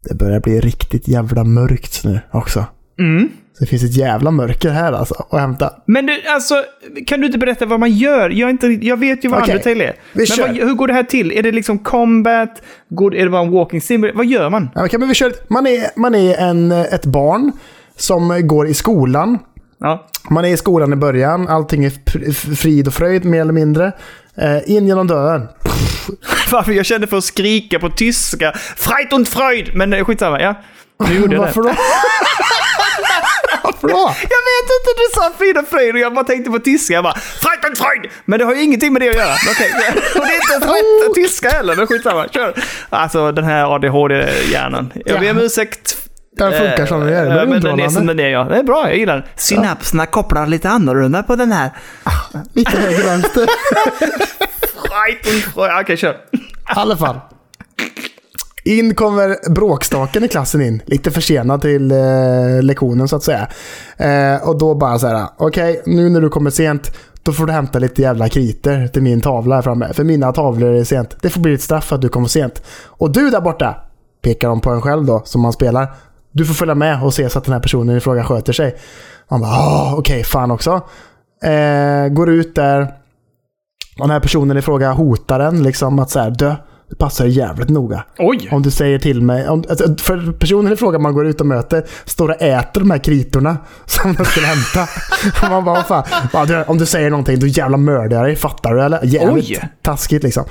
Det 0.09 0.15
börjar 0.15 0.41
bli 0.41 0.61
riktigt 0.61 1.09
jävla 1.09 1.45
mörkt 1.45 2.05
nu 2.05 2.21
också. 2.33 2.65
Mm. 2.99 3.29
Så 3.59 3.65
det 3.65 3.67
finns 3.67 3.83
ett 3.85 3.97
jävla 3.97 4.31
mörker 4.31 4.71
här 4.71 4.93
alltså 4.93 5.27
att 5.31 5.41
hämta. 5.41 5.73
Men 5.87 6.07
du, 6.07 6.23
alltså, 6.29 6.55
kan 7.07 7.21
du 7.21 7.27
inte 7.27 7.39
berätta 7.39 7.67
vad 7.67 7.81
man 7.81 7.91
gör? 7.93 8.31
Jag, 8.31 8.51
inte, 8.51 8.67
jag 8.67 8.97
vet 8.97 9.25
ju 9.25 9.29
vad 9.29 9.43
Okej, 9.43 9.53
Undertale 9.55 9.85
är. 9.85 9.93
vi 10.13 10.19
Men 10.19 10.27
kör. 10.27 10.47
vad, 10.47 10.57
hur 10.57 10.75
går 10.75 10.87
det 10.89 10.93
här 10.95 11.03
till? 11.03 11.33
Är 11.33 11.43
det 11.43 11.53
liksom 11.53 11.79
combat? 11.79 12.63
Går, 12.89 13.15
är 13.17 13.25
det 13.25 13.31
bara 13.31 13.43
en 13.43 13.51
walking 13.51 13.81
sim? 13.81 14.11
Vad 14.15 14.27
gör 14.27 14.51
man? 14.51 14.71
Ja, 14.75 14.85
okej, 14.85 14.99
men 14.99 15.09
vi 15.09 15.15
kör. 15.15 15.33
Man 15.49 15.67
är, 15.67 15.99
man 16.01 16.15
är 16.15 16.37
en, 16.37 16.73
ett 16.73 17.05
barn 17.07 17.53
som 17.97 18.47
går 18.49 18.67
i 18.69 18.75
skolan. 18.75 19.39
Ja. 19.81 20.07
Man 20.31 20.45
är 20.45 20.49
i 20.49 20.57
skolan 20.57 20.93
i 20.93 20.97
början. 20.97 21.49
Allting 21.49 21.85
är 21.85 21.93
frid 22.55 22.87
och 22.87 22.95
fröjd 22.95 23.25
mer 23.25 23.41
eller 23.41 23.53
mindre. 23.53 23.93
Eh, 24.39 24.71
in 24.71 24.87
genom 24.87 25.07
dörren. 25.07 25.49
Varför 26.53 26.73
jag 26.73 26.87
kände 26.87 27.07
för 27.07 27.17
att 27.17 27.25
skrika 27.25 27.79
på 27.79 27.89
tyska. 27.91 28.53
Freit 28.77 29.13
und 29.13 29.29
Freud! 29.29 29.71
Men 29.75 29.93
eh, 29.93 30.05
skitsamma, 30.05 30.41
ja. 30.41 30.55
Nu 31.09 31.15
gjorde 31.15 31.23
jag 31.23 31.31
det. 31.31 31.39
Varför 31.47 31.63
då? 31.63 31.69
Då? 33.81 34.15
Jag 34.35 34.43
vet 34.51 34.67
inte, 34.77 34.91
du 34.97 35.07
sa 35.15 35.33
frid 35.39 35.59
och 35.59 35.69
fröjd 35.69 35.95
och 35.95 36.01
jag 36.01 36.15
bara 36.15 36.25
tänkte 36.25 36.51
på 36.51 36.59
tyska. 36.59 36.95
Jag 36.95 37.05
bara 37.05 37.15
Freit 37.15 37.65
und 37.69 37.79
Freud! 37.79 38.11
Men 38.25 38.39
det 38.39 38.45
har 38.45 38.55
ju 38.55 38.63
ingenting 38.63 38.93
med 38.93 39.03
det 39.03 39.09
att 39.09 39.17
göra. 39.17 39.35
Okej. 39.51 39.71
Och 40.15 40.27
det 40.27 40.33
är 40.33 40.37
inte 40.37 40.53
ens 40.53 40.65
rätt 40.65 41.15
tyska 41.15 41.49
heller, 41.49 41.77
men 41.77 41.87
skitsamma. 41.87 42.29
Kör. 42.29 42.55
Alltså 42.91 43.33
den 43.33 43.45
här 43.45 43.75
ADHD-hjärnan. 43.75 44.93
Jag 45.07 45.21
ber 45.21 45.31
om 45.31 45.39
ursäkt. 45.39 45.97
Den 46.37 46.53
funkar 46.53 46.87
som 46.87 47.01
den 47.01 47.13
gör. 47.13 47.25
Den 47.25 47.33
är 47.33 47.43
Eh, 47.43 47.49
men 47.49 47.63
den 47.63 47.81
är 47.81 47.89
som 47.89 48.07
den 48.07 48.21
är, 48.21 48.29
ja. 48.29 48.45
Det 48.45 48.57
är 48.57 48.63
bra, 48.63 48.89
jag 48.89 48.99
gillar 48.99 49.15
den. 49.15 49.25
Synapserna 49.37 50.07
kopplar 50.07 50.47
lite 50.47 50.69
annorlunda 50.69 51.23
på 51.23 51.37
den 51.37 51.53
här. 51.53 51.71
Lite 52.55 52.77
höger 52.79 53.05
vänster. 53.05 53.49
Okej, 55.81 55.97
kör. 55.97 56.13
I 56.13 56.17
alla 56.67 56.97
fall. 56.97 57.21
In 58.67 58.95
kommer 58.95 59.51
bråkstaken 59.51 60.25
i 60.25 60.29
klassen 60.29 60.61
in. 60.61 60.83
Lite 60.87 61.11
försenad 61.11 61.63
till 61.63 61.91
eh, 61.91 62.63
lektionen 62.63 63.09
så 63.09 63.17
att 63.17 63.23
säga. 63.23 63.49
Eh, 63.97 64.49
och 64.49 64.59
då 64.59 64.75
bara 64.75 64.99
så 64.99 65.07
här. 65.07 65.27
Okej, 65.37 65.83
nu 65.87 66.09
när 66.09 66.21
du 66.21 66.29
kommer 66.29 66.51
sent. 66.51 66.93
Då 67.23 67.33
får 67.33 67.47
du 67.47 67.53
hämta 67.53 67.79
lite 67.79 68.03
jävla 68.03 68.29
kriter 68.29 68.89
till 68.89 69.03
min 69.03 69.21
tavla 69.21 69.55
här 69.55 69.63
framme. 69.63 69.93
För 69.93 70.05
mina 70.05 70.33
tavlor 70.33 70.75
är 70.75 70.85
sent. 70.85 71.17
Det 71.23 71.31
får 71.31 71.41
bli 71.41 71.55
ett 71.55 71.63
straff 71.63 71.85
för 71.85 71.97
att 71.97 72.03
du 72.03 72.09
kommer 72.09 72.29
sent. 72.29 72.63
Och 72.87 73.13
du 73.13 73.31
där 73.31 73.41
borta. 73.41 73.77
Pekar 74.23 74.49
de 74.49 74.61
på 74.61 74.71
en 74.71 74.83
själv 74.83 75.05
då, 75.05 75.23
som 75.25 75.41
man 75.41 75.53
spelar. 75.53 75.89
Du 76.33 76.45
får 76.45 76.55
följa 76.55 76.75
med 76.75 77.03
och 77.03 77.15
se 77.15 77.31
så 77.31 77.39
att 77.39 77.45
den 77.45 77.53
här 77.53 77.61
personen 77.61 77.97
i 77.97 78.01
fråga 78.01 78.25
sköter 78.25 78.53
sig. 78.53 78.77
Man 79.31 79.41
bara, 79.41 79.51
"Ah, 79.51 79.95
okej, 79.99 80.25
fan 80.25 80.51
också. 80.51 80.81
Eh, 81.43 82.09
går 82.09 82.31
ut 82.31 82.55
där. 82.55 82.81
Och 83.99 84.07
den 84.07 84.11
här 84.11 84.21
personen 84.21 84.57
i 84.57 84.63
fråga 84.63 84.93
hotar 84.93 85.41
en 85.41 85.63
liksom 85.63 85.99
att 85.99 86.11
så 86.11 86.21
här, 86.21 86.31
dö. 86.31 86.55
Det 86.91 86.97
passar 86.97 87.25
jävligt 87.27 87.69
noga. 87.69 88.05
Oj! 88.19 88.49
Om 88.53 88.63
du 88.63 88.71
säger 88.71 88.99
till 88.99 89.23
mig, 89.23 89.49
om, 89.49 89.65
alltså, 89.71 89.95
för 89.99 90.33
personen 90.33 90.73
i 90.73 90.77
fråga 90.77 90.99
man 90.99 91.15
går 91.15 91.27
ut 91.27 91.41
och 91.41 91.47
möter 91.47 91.85
står 92.05 92.29
och 92.29 92.43
äter 92.43 92.81
de 92.81 92.91
här 92.91 92.99
kritorna 92.99 93.57
som 93.87 94.13
de 94.15 94.25
skulle 94.25 94.47
hämta. 94.47 94.89
Man 95.51 95.65
bara, 95.65 95.83
fan. 95.85 96.05
Om 96.67 96.79
du 96.79 96.87
säger 96.87 97.11
någonting, 97.11 97.39
då 97.41 97.47
jävla 97.47 97.77
mördar 97.77 98.17
jag 98.17 98.27
dig. 98.27 98.37
Fattar 98.37 98.75
du 98.75 98.83
eller? 98.83 99.01
Jävligt 99.05 99.45
Oj. 99.51 99.69
taskigt 99.83 100.23
liksom. 100.23 100.45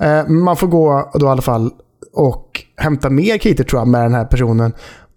Eh, 0.00 0.26
man 0.28 0.56
får 0.56 0.66
gå 0.66 1.10
då 1.14 1.26
i 1.26 1.28
alla 1.28 1.42
fall 1.42 1.70
och 2.12 2.62
hämta 2.76 3.10
mer 3.10 3.38
kritor 3.38 3.64
tror 3.64 3.80
jag 3.80 3.88
med 3.88 4.02
den 4.02 4.14
här 4.14 4.24
personen. 4.24 4.72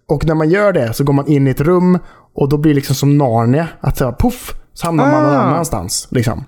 Och 0.10 0.26
när 0.26 0.36
man 0.36 0.50
gör 0.50 0.74
det 0.74 0.94
så 0.94 1.04
går 1.04 1.14
man 1.14 1.28
in 1.28 1.48
i 1.48 1.52
ett 1.52 1.62
rum 1.62 2.00
och 2.36 2.50
då 2.50 2.58
blir 2.58 2.72
det 2.72 2.76
liksom 2.76 2.96
som 2.96 3.18
Narnia. 3.18 3.68
Att 3.82 3.98
så 3.98 4.06
här, 4.06 4.16
puff, 4.20 4.56
så 4.74 4.86
hamnar 4.88 5.12
man 5.12 5.24
någon 5.24 5.34
Ah. 5.36 5.40
annanstans. 5.42 6.08
Liksom. 6.12 6.44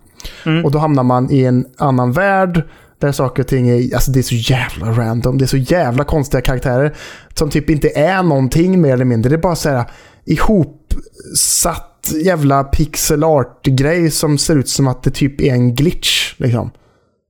Och 0.66 0.72
då 0.72 0.80
hamnar 0.80 1.04
man 1.04 1.32
i 1.32 1.44
en 1.46 1.66
annan 1.78 2.12
värld 2.12 2.64
där 3.02 3.12
saker 3.12 3.44
och 3.44 3.48
ting 3.48 3.70
är, 3.70 3.96
alltså 3.96 4.12
det 4.12 4.20
är 4.20 4.24
så 4.24 4.36
jävla 4.36 4.92
random. 4.92 5.38
Det 5.38 5.46
är 5.46 5.48
så 5.48 5.58
jävla 5.58 6.04
konstiga 6.04 6.42
karaktärer 6.42 6.96
som 7.34 7.50
typ 7.50 7.70
inte 7.70 7.90
är 8.00 8.24
någonting 8.24 8.82
mer 8.82 8.94
eller 8.94 9.06
mindre. 9.06 9.30
Det 9.30 9.36
är 9.36 9.42
bara 9.42 9.56
så 9.56 9.70
här 9.70 9.86
ihopsatt 10.26 11.88
jävla 12.24 12.64
pixel 12.64 13.24
art-grej 13.24 14.12
som 14.12 14.38
ser 14.38 14.56
ut 14.56 14.70
som 14.70 14.88
att 14.88 15.04
det 15.04 15.12
typ 15.12 15.42
är 15.42 15.54
en 15.54 15.76
glitch. 15.76 16.34
Liksom. 16.38 16.72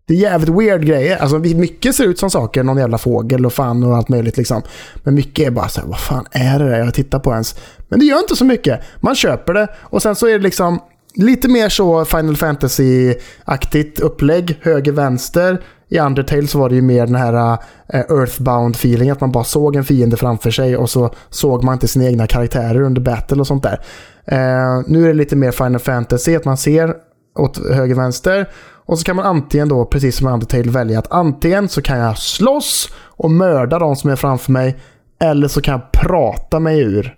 Det 0.07 0.13
är 0.13 0.17
jävligt 0.17 0.49
weird 0.49 0.85
grejer. 0.85 1.17
Alltså 1.17 1.39
mycket 1.39 1.95
ser 1.95 2.03
ut 2.03 2.19
som 2.19 2.29
saker, 2.29 2.63
någon 2.63 2.77
jävla 2.77 2.97
fågel 2.97 3.45
och 3.45 3.53
fan 3.53 3.83
och 3.83 3.95
allt 3.95 4.09
möjligt 4.09 4.37
liksom. 4.37 4.61
Men 5.03 5.15
mycket 5.15 5.47
är 5.47 5.51
bara 5.51 5.69
så 5.69 5.81
här, 5.81 5.87
vad 5.87 5.99
fan 5.99 6.25
är 6.31 6.59
det 6.59 6.69
där 6.69 6.79
jag 6.79 6.93
tittar 6.93 7.19
på 7.19 7.31
ens? 7.31 7.55
Men 7.89 7.99
det 7.99 8.05
gör 8.05 8.19
inte 8.19 8.35
så 8.35 8.45
mycket. 8.45 8.79
Man 8.99 9.15
köper 9.15 9.53
det 9.53 9.67
och 9.79 10.01
sen 10.01 10.15
så 10.15 10.27
är 10.27 10.31
det 10.31 10.43
liksom 10.43 10.79
lite 11.13 11.47
mer 11.47 11.69
så 11.69 12.05
Final 12.05 12.35
Fantasy-aktigt 12.35 13.99
upplägg, 13.99 14.57
höger-vänster. 14.61 15.61
I 15.89 15.99
Undertale 15.99 16.47
så 16.47 16.59
var 16.59 16.69
det 16.69 16.75
ju 16.75 16.81
mer 16.81 17.05
den 17.05 17.15
här 17.15 17.57
eh, 17.93 17.99
Earthbound-feeling, 17.99 19.11
att 19.11 19.21
man 19.21 19.31
bara 19.31 19.43
såg 19.43 19.75
en 19.75 19.83
fiende 19.83 20.17
framför 20.17 20.51
sig 20.51 20.77
och 20.77 20.89
så 20.89 21.13
såg 21.29 21.63
man 21.63 21.73
inte 21.73 21.87
sina 21.87 22.05
egna 22.05 22.27
karaktärer 22.27 22.81
under 22.81 23.01
battle 23.01 23.39
och 23.39 23.47
sånt 23.47 23.63
där. 23.63 23.81
Eh, 24.25 24.83
nu 24.87 25.03
är 25.03 25.07
det 25.07 25.13
lite 25.13 25.35
mer 25.35 25.51
Final 25.51 25.79
Fantasy, 25.79 26.35
att 26.35 26.45
man 26.45 26.57
ser 26.57 26.95
åt 27.39 27.67
höger-vänster. 27.73 28.49
Och 28.85 28.99
så 28.99 29.03
kan 29.03 29.15
man 29.15 29.25
antingen 29.25 29.69
då, 29.69 29.85
precis 29.85 30.15
som 30.17 30.27
i 30.27 30.31
Undertale, 30.31 30.71
välja 30.71 30.99
att 30.99 31.11
antingen 31.11 31.69
så 31.69 31.81
kan 31.81 31.97
jag 31.97 32.17
slåss 32.17 32.89
och 32.99 33.31
mörda 33.31 33.79
de 33.79 33.95
som 33.95 34.09
är 34.09 34.15
framför 34.15 34.51
mig. 34.51 34.79
Eller 35.19 35.47
så 35.47 35.61
kan 35.61 35.71
jag 35.71 35.91
prata 35.91 36.59
mig 36.59 36.79
ur 36.79 37.15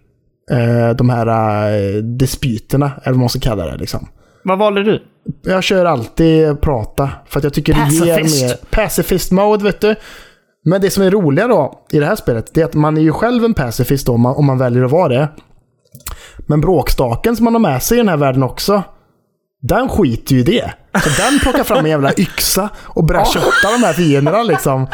de 0.97 1.09
här 1.09 1.27
eh, 1.71 1.95
dispyterna, 2.01 2.91
eller 3.03 3.11
vad 3.11 3.19
man 3.19 3.29
ska 3.29 3.39
kalla 3.39 3.65
det. 3.65 3.77
Liksom. 3.77 4.07
Vad 4.43 4.59
valde 4.59 4.83
du? 4.83 5.03
Jag 5.41 5.63
kör 5.63 5.85
alltid 5.85 6.61
prata, 6.61 7.09
för 7.27 7.37
att 7.37 7.43
jag 7.43 7.53
tycker 7.53 7.73
det 7.73 7.93
ger 7.93 8.17
Pacifist. 8.17 8.43
mer... 8.43 8.55
Pacifist 8.69 9.31
mode, 9.31 9.63
vet 9.63 9.81
du. 9.81 9.95
Men 10.65 10.81
det 10.81 10.89
som 10.89 11.03
är 11.03 11.11
roliga 11.11 11.47
då 11.47 11.85
i 11.91 11.99
det 11.99 12.05
här 12.05 12.15
spelet, 12.15 12.53
det 12.53 12.61
är 12.61 12.65
att 12.65 12.73
man 12.73 12.97
är 12.97 13.01
ju 13.01 13.11
själv 13.11 13.45
en 13.45 13.53
pacifist 13.53 14.05
då, 14.05 14.13
om 14.13 14.21
man, 14.21 14.35
om 14.35 14.45
man 14.45 14.57
väljer 14.57 14.83
att 14.83 14.91
vara 14.91 15.07
det. 15.07 15.29
Men 16.47 16.61
bråkstaken 16.61 17.35
som 17.35 17.43
man 17.43 17.53
har 17.53 17.59
med 17.59 17.83
sig 17.83 17.97
i 17.97 17.99
den 17.99 18.09
här 18.09 18.17
världen 18.17 18.43
också, 18.43 18.83
den 19.61 19.89
skiter 19.89 20.35
ju 20.35 20.39
i 20.39 20.43
det. 20.43 20.73
Så 21.03 21.09
den 21.21 21.39
plockar 21.39 21.63
fram 21.63 21.85
en 21.85 21.91
jävla 21.91 22.13
yxa 22.17 22.69
och 22.77 23.03
börjar 23.03 23.25
kötta 23.25 23.71
de 23.79 23.83
här 23.85 23.93
fienderna 23.93 24.43
liksom. 24.43 24.87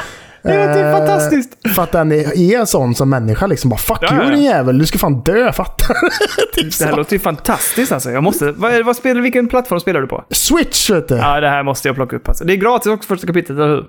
Det 0.43 0.57
var 0.57 0.73
typ 0.73 0.83
Eh, 0.85 0.91
fantastiskt. 0.97 1.49
För 1.75 1.83
att 1.83 1.91
den 1.91 2.11
är, 2.11 2.37
är 2.37 2.59
en 2.59 2.67
sån 2.67 2.95
som 2.95 3.09
människa 3.09 3.47
liksom. 3.47 3.69
Bara 3.69 3.77
fuck 3.77 3.97
Ja, 4.01 4.07
you 4.13 4.17
ja, 4.17 4.23
ja. 4.29 4.35
din 4.35 4.43
jävel, 4.45 4.77
du 4.77 4.85
ska 4.85 4.97
fan 4.97 5.19
dö, 5.21 5.51
fattar 5.51 5.87
typ 6.55 6.77
Det 6.79 6.83
här 6.85 6.91
så. 6.91 6.97
låter 6.97 7.13
ju 7.13 7.19
fantastiskt 7.19 7.91
alltså. 7.91 8.11
Jag 8.11 8.23
måste... 8.23 8.51
Vad, 8.51 8.85
vad 8.85 8.95
spelar, 8.95 9.21
vilken 9.21 9.47
plattform 9.47 9.79
spelar 9.79 10.01
du 10.01 10.07
på? 10.07 10.23
Switch 10.31 10.89
vet 10.89 11.07
du. 11.07 11.15
Ja. 11.15 11.35
Ja, 11.35 11.41
det 11.41 11.49
här 11.49 11.63
måste 11.63 11.87
jag 11.89 11.95
plocka 11.95 12.15
upp 12.15 12.27
alltså. 12.27 12.43
Det 12.45 12.53
är 12.53 12.57
gratis 12.57 12.87
också 12.91 13.07
första 13.07 13.27
kapitlet, 13.27 13.57
eller 13.57 13.67
hur? 13.67 13.85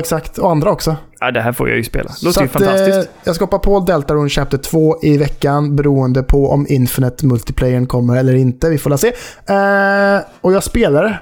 exakt. 0.00 0.38
Och 0.38 0.50
andra 0.50 0.70
också. 0.70 0.96
Ja, 1.20 1.30
det 1.30 1.40
här 1.40 1.52
får 1.52 1.68
jag 1.68 1.76
ju 1.76 1.84
spela. 1.84 2.10
Låter 2.22 2.32
Så 2.32 2.40
ju 2.40 2.46
att, 2.46 2.52
fantastiskt. 2.52 2.98
eh, 2.98 3.04
jag 3.24 3.34
ska 3.34 3.44
hoppa 3.44 3.58
på 3.58 3.80
Deltarune 3.80 4.28
Chapter 4.28 4.58
2 4.58 4.96
i 5.02 5.18
veckan 5.18 5.76
beroende 5.76 6.22
på 6.22 6.50
om 6.50 6.66
Infinite 6.68 7.26
Multiplayern 7.26 7.86
kommer 7.86 8.16
eller 8.16 8.34
inte. 8.34 8.68
Vi 8.68 8.78
får 8.78 8.90
la 8.90 8.98
se. 8.98 9.08
Eh, 9.46 10.20
och 10.40 10.52
jag 10.52 10.62
spelar 10.64 11.02
det 11.02 11.18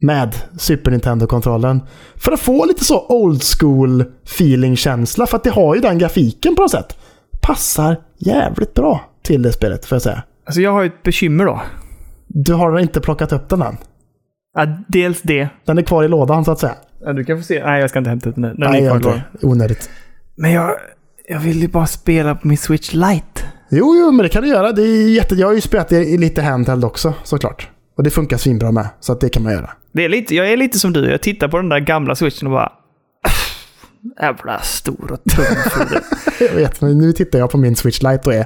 med 0.00 0.34
Super 0.58 0.90
Nintendo-kontrollen. 0.90 1.82
För 2.16 2.32
att 2.32 2.40
få 2.40 2.66
lite 2.66 2.84
så 2.84 3.06
old 3.08 3.42
school 3.42 4.04
feeling-känsla. 4.24 5.26
För 5.26 5.36
att 5.36 5.44
det 5.44 5.50
har 5.50 5.74
ju 5.74 5.80
den 5.80 5.98
grafiken 5.98 6.54
på 6.56 6.62
något 6.62 6.70
sätt. 6.70 6.98
Passar 7.40 7.96
jävligt 8.18 8.74
bra 8.74 9.04
till 9.22 9.42
det 9.42 9.52
spelet, 9.52 9.86
får 9.86 9.96
jag 9.96 10.02
säga. 10.02 10.22
Alltså 10.46 10.60
jag 10.60 10.72
har 10.72 10.82
ju 10.82 10.86
ett 10.86 11.02
bekymmer 11.02 11.44
då. 11.44 11.62
Du 12.26 12.54
har 12.54 12.78
inte 12.78 13.00
plockat 13.00 13.32
upp 13.32 13.48
den 13.48 13.62
än. 13.62 13.76
Ja, 14.54 14.66
dels 14.88 15.22
det. 15.22 15.48
Den 15.64 15.78
är 15.78 15.82
kvar 15.82 16.04
i 16.04 16.08
lådan 16.08 16.44
så 16.44 16.52
att 16.52 16.58
säga. 16.58 16.74
Ja, 17.00 17.12
du 17.12 17.24
kan 17.24 17.36
få 17.36 17.42
se. 17.42 17.64
Nej, 17.64 17.80
jag 17.80 17.90
ska 17.90 17.98
inte 17.98 18.10
hämta 18.10 18.28
ut 18.28 18.34
den. 18.34 18.42
Den 18.42 18.56
Nej, 18.58 18.84
är 18.86 18.88
kvar 18.88 18.96
inte. 18.96 19.22
Onödigt. 19.42 19.90
Men 20.36 20.52
jag, 20.52 20.74
jag 21.28 21.40
vill 21.40 21.60
ju 21.60 21.68
bara 21.68 21.86
spela 21.86 22.34
på 22.34 22.48
min 22.48 22.58
Switch 22.58 22.92
Lite. 22.92 23.42
Jo, 23.70 23.96
jo, 23.96 24.10
men 24.10 24.22
det 24.22 24.28
kan 24.28 24.42
du 24.42 24.48
göra. 24.48 24.72
Det 24.72 24.82
är 24.82 25.08
jätte... 25.08 25.34
Jag 25.34 25.46
har 25.46 25.54
ju 25.54 25.60
spelat 25.60 25.88
det 25.88 26.04
i 26.04 26.18
lite 26.18 26.42
handheld 26.42 26.84
också, 26.84 27.14
såklart. 27.24 27.68
Och 27.98 28.04
det 28.04 28.10
funkar 28.10 28.36
svinbra 28.36 28.72
med, 28.72 28.88
så 29.00 29.12
att 29.12 29.20
det 29.20 29.28
kan 29.28 29.42
man 29.42 29.52
göra. 29.52 29.70
Det 29.92 30.04
är 30.04 30.08
lite, 30.08 30.34
jag 30.34 30.52
är 30.52 30.56
lite 30.56 30.78
som 30.78 30.92
du. 30.92 31.10
Jag 31.10 31.22
tittar 31.22 31.48
på 31.48 31.56
den 31.56 31.68
där 31.68 31.80
gamla 31.80 32.14
Switchen 32.14 32.46
och 32.46 32.52
bara... 32.52 32.72
Jävla 34.20 34.60
stor 34.60 35.12
och 35.12 35.34
tung. 35.34 35.44
Jag 36.48 36.54
vet, 36.54 36.80
men 36.80 36.98
nu 36.98 37.12
tittar 37.12 37.38
jag 37.38 37.50
på 37.50 37.58
min 37.58 37.76
Switch 37.76 38.02
Lite 38.02 38.28
och 38.28 38.34
är... 38.34 38.44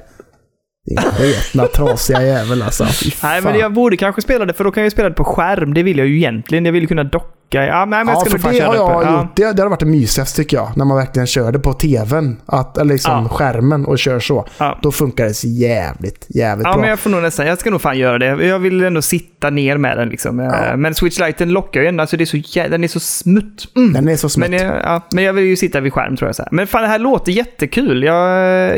Din 0.87 0.99
sketna, 0.99 1.67
trasiga 1.67 2.23
jävel 2.23 2.63
alltså. 2.63 2.87
Nej, 3.23 3.43
men 3.43 3.59
jag 3.59 3.73
borde 3.73 3.97
kanske 3.97 4.23
spela 4.23 4.45
det, 4.45 4.53
för 4.53 4.65
då 4.65 4.71
kan 4.71 4.83
jag 4.83 4.93
spela 4.93 5.09
det 5.09 5.15
på 5.15 5.25
skärm. 5.25 5.75
Det 5.75 5.83
vill 5.83 5.99
jag 5.99 6.07
ju 6.07 6.17
egentligen. 6.17 6.65
Jag 6.65 6.73
vill 6.73 6.89
kunna 6.89 7.05
docka 7.05 7.37
locka. 7.59 7.67
Ja, 7.67 7.87
men 7.87 8.07
jag 8.09 8.17
Ja, 8.17 8.21
ska 8.21 8.39
för 8.39 8.53
det 8.53 8.61
har 8.61 8.75
jag 8.75 9.05
Ja. 9.05 9.21
gjort. 9.23 9.37
Det, 9.37 9.53
det 9.53 9.63
har 9.63 9.69
varit 9.69 9.81
det 9.81 9.87
mysigast 9.87 10.37
tycker 10.37 10.57
jag. 10.57 10.73
När 10.77 10.85
man 10.85 10.97
verkligen 10.97 11.27
kör 11.27 11.53
det 11.53 11.59
på 11.59 11.73
tvn. 11.73 12.37
Att, 12.47 12.79
eller 12.79 12.93
liksom 12.93 13.23
Ja. 13.31 13.37
skärmen 13.37 13.85
och 13.87 13.99
kör 13.99 14.21
så. 14.21 14.47
Ja. 14.59 14.79
Då 14.83 14.93
funkar 14.93 15.25
det 15.25 15.35
så 15.35 15.47
jävligt, 15.47 16.27
jävligt 16.29 16.65
Ja, 16.67 16.73
bra. 16.73 16.81
men 16.81 16.91
jag 16.91 16.99
får 16.99 17.11
nog 17.11 17.23
nästan, 17.23 17.47
jag 17.47 17.59
ska 17.59 17.71
nog 17.71 17.81
fan 17.81 17.99
göra 17.99 18.19
det. 18.19 18.27
Jag 18.47 18.59
vill 18.59 18.83
ändå 18.85 19.03
sitta 19.03 19.51
ner 19.51 19.77
med 19.77 19.99
den 19.99 20.09
liksom. 20.09 20.41
Eh, 20.41 20.77
Men 20.77 20.95
Switch 20.95 21.21
Lite 21.21 21.45
lockar 21.45 21.81
ju 21.81 21.87
ändå, 21.87 22.01
alltså 22.01 22.17
det 22.17 22.25
är 22.25 22.27
så 22.27 22.37
jä... 22.37 22.69
den 22.69 22.85
är 22.85 22.89
så 22.89 23.01
smutt. 23.01 23.69
Mm. 23.77 23.93
Den 23.93 24.09
är 24.09 24.17
så 24.17 24.29
smutt. 24.29 24.51
Men, 24.51 24.59
jag, 24.67 24.77
ja, 24.85 25.01
men 25.15 25.25
jag 25.25 25.33
vill 25.33 25.45
ju 25.45 25.57
sitta 25.57 25.81
vid 25.81 25.93
skärm 25.93 26.17
tror 26.17 26.29
jag. 26.29 26.37
Så 26.37 26.43
här. 26.43 26.49
Men 26.53 26.67
fan, 26.67 26.83
det 26.83 26.89
här 26.89 26.99
låter 26.99 27.33
jättekul. 27.33 28.03
Jag, 28.03 28.19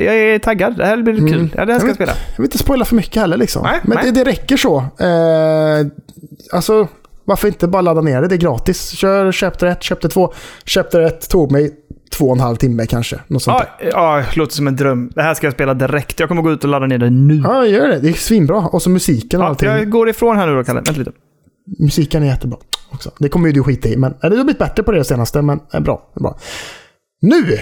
jag 0.02 0.14
är 0.16 0.38
taggad. 0.38 0.76
Det 0.76 0.86
här 0.86 0.96
blir 1.02 1.16
kul. 1.28 1.48
Ja, 1.56 1.64
det 1.64 1.72
här 1.72 1.78
ska 1.80 1.88
jag 1.88 1.94
vill, 1.98 2.06
spela. 2.06 2.12
jag 2.30 2.36
vill 2.36 2.46
inte 2.46 2.58
spoila 2.58 2.84
för 2.84 2.96
mycket 2.96 3.16
heller 3.22 3.36
liksom. 3.36 3.62
Nej, 3.62 3.80
men 3.82 3.98
nej. 4.02 4.12
Det, 4.12 4.24
det 4.24 4.30
räcker 4.30 4.56
så. 4.56 4.76
Eh, 4.78 5.86
alltså, 6.52 6.88
varför 7.24 7.48
inte 7.48 7.68
bara 7.68 7.82
ladda 7.82 8.00
ner 8.00 8.22
det? 8.22 8.28
Det 8.28 8.34
är 8.34 8.38
gratis. 8.38 8.90
Kör 8.90 9.32
Chapter 9.32 9.66
1, 9.66 9.84
Chapter 9.84 10.08
2. 10.08 10.32
Chapter 10.66 11.00
1 11.00 11.28
tog 11.30 11.52
mig 11.52 11.70
två 12.12 12.26
och 12.26 12.36
en 12.36 12.40
halv 12.40 12.56
timme 12.56 12.86
kanske. 12.86 13.20
Något 13.26 13.42
sånt 13.42 13.62
Ja, 13.80 13.86
ja, 13.92 14.24
det 14.30 14.36
låter 14.36 14.54
som 14.54 14.66
en 14.66 14.76
dröm. 14.76 15.10
Det 15.14 15.22
här 15.22 15.34
ska 15.34 15.46
jag 15.46 15.54
spela 15.54 15.74
direkt. 15.74 16.20
Jag 16.20 16.28
kommer 16.28 16.42
gå 16.42 16.52
ut 16.52 16.64
och 16.64 16.70
ladda 16.70 16.86
ner 16.86 16.98
det 16.98 17.10
nu. 17.10 17.40
Ja, 17.44 17.66
gör 17.66 17.88
det. 17.88 17.98
Det 17.98 18.08
är 18.08 18.12
svinbra. 18.12 18.56
Och 18.56 18.82
så 18.82 18.90
musiken 18.90 19.40
och 19.40 19.46
allting. 19.46 19.68
jag 19.68 19.90
går 19.90 20.08
ifrån 20.08 20.36
här 20.36 20.46
nu 20.46 20.54
då, 20.54 20.64
Kalle. 20.64 20.80
Vänta 20.80 20.92
lite. 20.98 21.12
Musiken 21.78 22.22
är 22.22 22.26
jättebra 22.26 22.58
också. 22.92 23.10
Det 23.18 23.28
kommer 23.28 23.46
ju 23.46 23.52
du 23.52 23.62
skita 23.62 23.88
i. 23.88 23.96
Men, 23.96 24.14
eller 24.22 24.30
du 24.30 24.36
har 24.36 24.44
blivit 24.44 24.58
bättre 24.58 24.82
på 24.82 24.92
det 24.92 25.04
senaste, 25.04 25.42
men 25.42 25.60
är 25.70 25.80
bra. 25.80 26.10
Är 26.16 26.20
bra. 26.20 26.38
Nu 27.20 27.58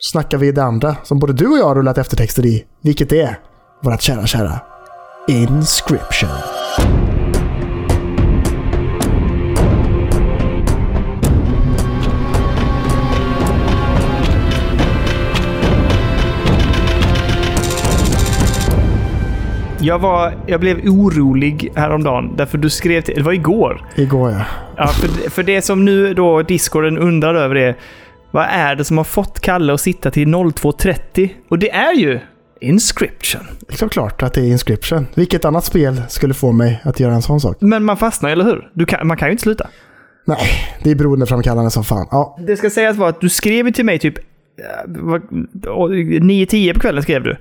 snackar 0.00 0.38
vi 0.38 0.52
det 0.52 0.64
andra 0.64 0.96
som 1.02 1.18
både 1.18 1.32
du 1.32 1.46
och 1.46 1.58
jag 1.58 1.64
har 1.64 1.74
rullat 1.74 1.98
eftertexter 1.98 2.46
i. 2.46 2.64
Vilket 2.82 3.12
är 3.12 3.38
vårt 3.82 4.00
kära, 4.02 4.26
kära 4.26 4.60
Inscription. 5.28 6.28
Jag, 19.82 19.98
var, 19.98 20.34
jag 20.46 20.60
blev 20.60 20.78
orolig 20.88 21.72
häromdagen, 21.74 22.36
därför 22.36 22.58
du 22.58 22.70
skrev 22.70 23.00
till... 23.00 23.14
Det 23.14 23.22
var 23.22 23.32
igår. 23.32 23.86
Igår 23.96 24.30
ja. 24.30 24.44
Ja, 24.76 24.86
för, 24.86 25.30
för 25.30 25.42
det 25.42 25.62
som 25.62 25.84
nu 25.84 26.14
då 26.14 26.42
Discorden 26.42 26.98
undrar 26.98 27.34
över 27.34 27.54
är 27.56 27.76
vad 28.30 28.44
är 28.50 28.74
det 28.76 28.84
som 28.84 28.96
har 28.96 29.04
fått 29.04 29.40
Kalle 29.40 29.72
att 29.74 29.80
sitta 29.80 30.10
till 30.10 30.28
02.30? 30.28 31.28
Och 31.48 31.58
det 31.58 31.70
är 31.70 31.94
ju 31.94 32.20
Inscription. 32.60 33.40
Det 33.68 33.82
är 33.82 33.88
klart 33.88 34.22
att 34.22 34.34
det 34.34 34.40
är 34.40 34.44
Inscription. 34.44 35.06
Vilket 35.14 35.44
annat 35.44 35.64
spel 35.64 36.02
skulle 36.08 36.34
få 36.34 36.52
mig 36.52 36.80
att 36.84 37.00
göra 37.00 37.14
en 37.14 37.22
sån 37.22 37.40
sak? 37.40 37.56
Men 37.60 37.84
man 37.84 37.96
fastnar, 37.96 38.30
eller 38.30 38.44
hur? 38.44 38.70
Du 38.74 38.86
kan, 38.86 39.06
man 39.06 39.16
kan 39.16 39.28
ju 39.28 39.32
inte 39.32 39.42
sluta. 39.42 39.66
Nej, 40.24 40.38
det 40.82 40.90
är 40.90 40.94
beroendeframkallande 40.94 41.70
som 41.70 41.84
fan. 41.84 42.06
Ja, 42.10 42.38
Det 42.46 42.56
ska 42.56 42.70
sägas 42.70 42.96
vara 42.96 43.08
att 43.08 43.20
du 43.20 43.28
skrev 43.28 43.72
till 43.72 43.84
mig 43.84 43.98
typ 43.98 44.18
eh, 44.18 44.22
vad- 44.86 45.22
9-10 45.22 46.74
på 46.74 46.80
kvällen 46.80 47.02
skrev 47.02 47.22
du. 47.22 47.36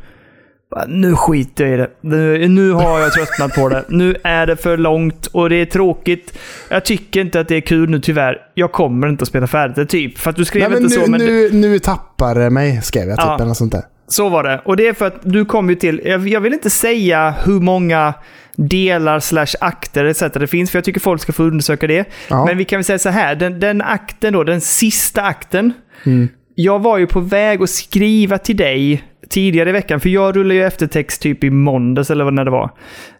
Nu 0.87 1.15
skiter 1.15 1.65
jag 1.65 1.73
i 1.73 1.77
det. 1.77 1.89
Nu, 2.01 2.47
nu 2.47 2.71
har 2.71 2.99
jag 2.99 3.13
tröttnat 3.13 3.55
på 3.55 3.69
det. 3.69 3.85
Nu 3.87 4.15
är 4.23 4.47
det 4.47 4.55
för 4.55 4.77
långt 4.77 5.27
och 5.27 5.49
det 5.49 5.55
är 5.55 5.65
tråkigt. 5.65 6.37
Jag 6.69 6.85
tycker 6.85 7.21
inte 7.21 7.39
att 7.39 7.47
det 7.47 7.55
är 7.55 7.61
kul 7.61 7.89
nu 7.89 7.99
tyvärr. 7.99 8.37
Jag 8.53 8.71
kommer 8.71 9.07
inte 9.07 9.21
att 9.21 9.27
spela 9.27 9.47
färdigt 9.47 9.75
det, 9.75 9.85
typ. 9.85 10.17
För 10.17 10.29
att 10.29 10.35
du 10.35 10.45
skrev 10.45 10.71
Nej, 10.71 10.81
inte 10.81 10.95
nu, 10.99 11.05
så, 11.05 11.11
men 11.11 11.19
nu, 11.19 11.49
nu 11.51 11.79
tappar 11.79 12.35
det 12.35 12.49
mig, 12.49 12.81
skrev 12.81 13.09
jag 13.09 13.17
typ. 13.17 13.25
Ja. 13.25 13.35
Eller 13.35 13.45
något 13.45 13.57
sånt 13.57 13.71
där. 13.71 13.83
så 14.07 14.29
var 14.29 14.43
det. 14.43 14.61
Och 14.65 14.77
det 14.77 14.87
är 14.87 14.93
för 14.93 15.07
att 15.07 15.19
du 15.21 15.45
kom 15.45 15.69
ju 15.69 15.75
till... 15.75 16.01
Jag, 16.05 16.27
jag 16.27 16.41
vill 16.41 16.53
inte 16.53 16.69
säga 16.69 17.33
hur 17.45 17.59
många 17.59 18.13
delar 18.55 19.19
slash 19.19 19.55
akter 19.59 20.05
etc. 20.05 20.19
det 20.33 20.47
finns, 20.47 20.71
för 20.71 20.77
jag 20.77 20.83
tycker 20.85 20.99
folk 20.99 21.21
ska 21.21 21.33
få 21.33 21.43
undersöka 21.43 21.87
det. 21.87 22.05
Ja. 22.29 22.45
Men 22.45 22.57
vi 22.57 22.65
kan 22.65 22.77
väl 22.77 22.83
säga 22.83 22.99
så 22.99 23.09
här, 23.09 23.35
den, 23.35 23.59
den 23.59 23.81
akten 23.81 24.33
då, 24.33 24.43
den 24.43 24.61
sista 24.61 25.21
akten. 25.21 25.73
Mm. 26.05 26.29
Jag 26.55 26.79
var 26.79 26.97
ju 26.97 27.07
på 27.07 27.19
väg 27.19 27.61
att 27.61 27.69
skriva 27.69 28.37
till 28.37 28.57
dig 28.57 29.03
tidigare 29.31 29.69
i 29.69 29.73
veckan, 29.73 29.99
för 29.99 30.09
jag 30.09 30.35
rullade 30.35 30.55
ju 30.55 30.63
eftertext 30.63 31.21
typ 31.21 31.43
i 31.43 31.49
måndags 31.49 32.11
eller 32.11 32.23
vad 32.23 32.33
när 32.33 32.45
det 32.45 32.51
var. 32.51 32.69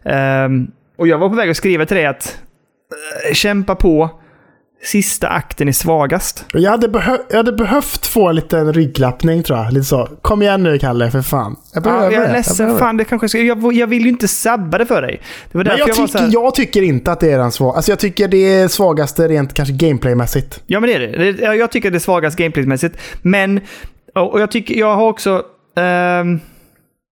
Ehm, 0.04 0.66
och 0.98 1.08
jag 1.08 1.18
var 1.18 1.28
på 1.28 1.34
väg 1.34 1.50
att 1.50 1.56
skriva 1.56 1.86
till 1.86 1.96
dig 1.96 2.06
att 2.06 2.38
eh, 3.28 3.34
kämpa 3.34 3.74
på, 3.74 4.10
sista 4.84 5.28
akten 5.28 5.68
är 5.68 5.72
svagast. 5.72 6.44
Jag 6.52 6.70
hade, 6.70 7.18
jag 7.30 7.36
hade 7.36 7.52
behövt 7.52 8.06
få 8.06 8.28
en 8.28 8.34
liten 8.36 8.72
ryggklappning 8.72 9.42
tror 9.42 9.58
jag. 9.58 9.72
Lite 9.72 9.84
så. 9.84 10.08
Kom 10.22 10.42
igen 10.42 10.62
nu 10.62 10.78
Kalle, 10.78 11.10
för 11.10 11.22
fan. 11.22 11.56
Jag 11.74 11.82
behöver 11.82 12.04
Ja, 12.04 12.12
jag 12.12 12.22
det. 12.22 12.26
är 12.26 12.32
ledsen, 12.32 12.68
det. 12.68 12.78
fan 12.78 12.96
det 12.96 13.04
kanske 13.04 13.28
ska, 13.28 13.38
jag, 13.38 13.72
jag 13.72 13.86
vill 13.86 14.02
ju 14.02 14.08
inte 14.08 14.28
sabba 14.28 14.78
det 14.78 14.86
för 14.86 15.02
dig. 15.02 15.20
Det 15.52 15.58
var 15.58 15.64
Men 15.64 15.78
jag, 15.78 15.88
jag, 15.88 15.96
tycker, 15.96 16.18
här, 16.18 16.28
jag 16.32 16.54
tycker 16.54 16.82
inte 16.82 17.12
att 17.12 17.20
det 17.20 17.32
är 17.32 17.38
den 17.38 17.52
svag. 17.52 17.76
Alltså 17.76 17.92
jag 17.92 17.98
tycker 17.98 18.28
det 18.28 18.36
är 18.60 18.68
svagaste 18.68 19.28
rent 19.28 19.54
kanske 19.54 19.74
gameplaymässigt. 19.74 20.62
Ja, 20.66 20.80
men 20.80 20.88
det 20.90 20.94
är 20.94 21.32
det. 21.32 21.54
Jag 21.54 21.70
tycker 21.70 21.90
det 21.90 21.96
är 21.96 22.00
svagast 22.00 22.38
gameplaymässigt. 22.38 22.96
Men, 23.22 23.60
och 24.14 24.40
jag 24.40 24.50
tycker, 24.50 24.74
jag 24.74 24.96
har 24.96 25.08
också... 25.08 25.42
ehm, 25.76 26.40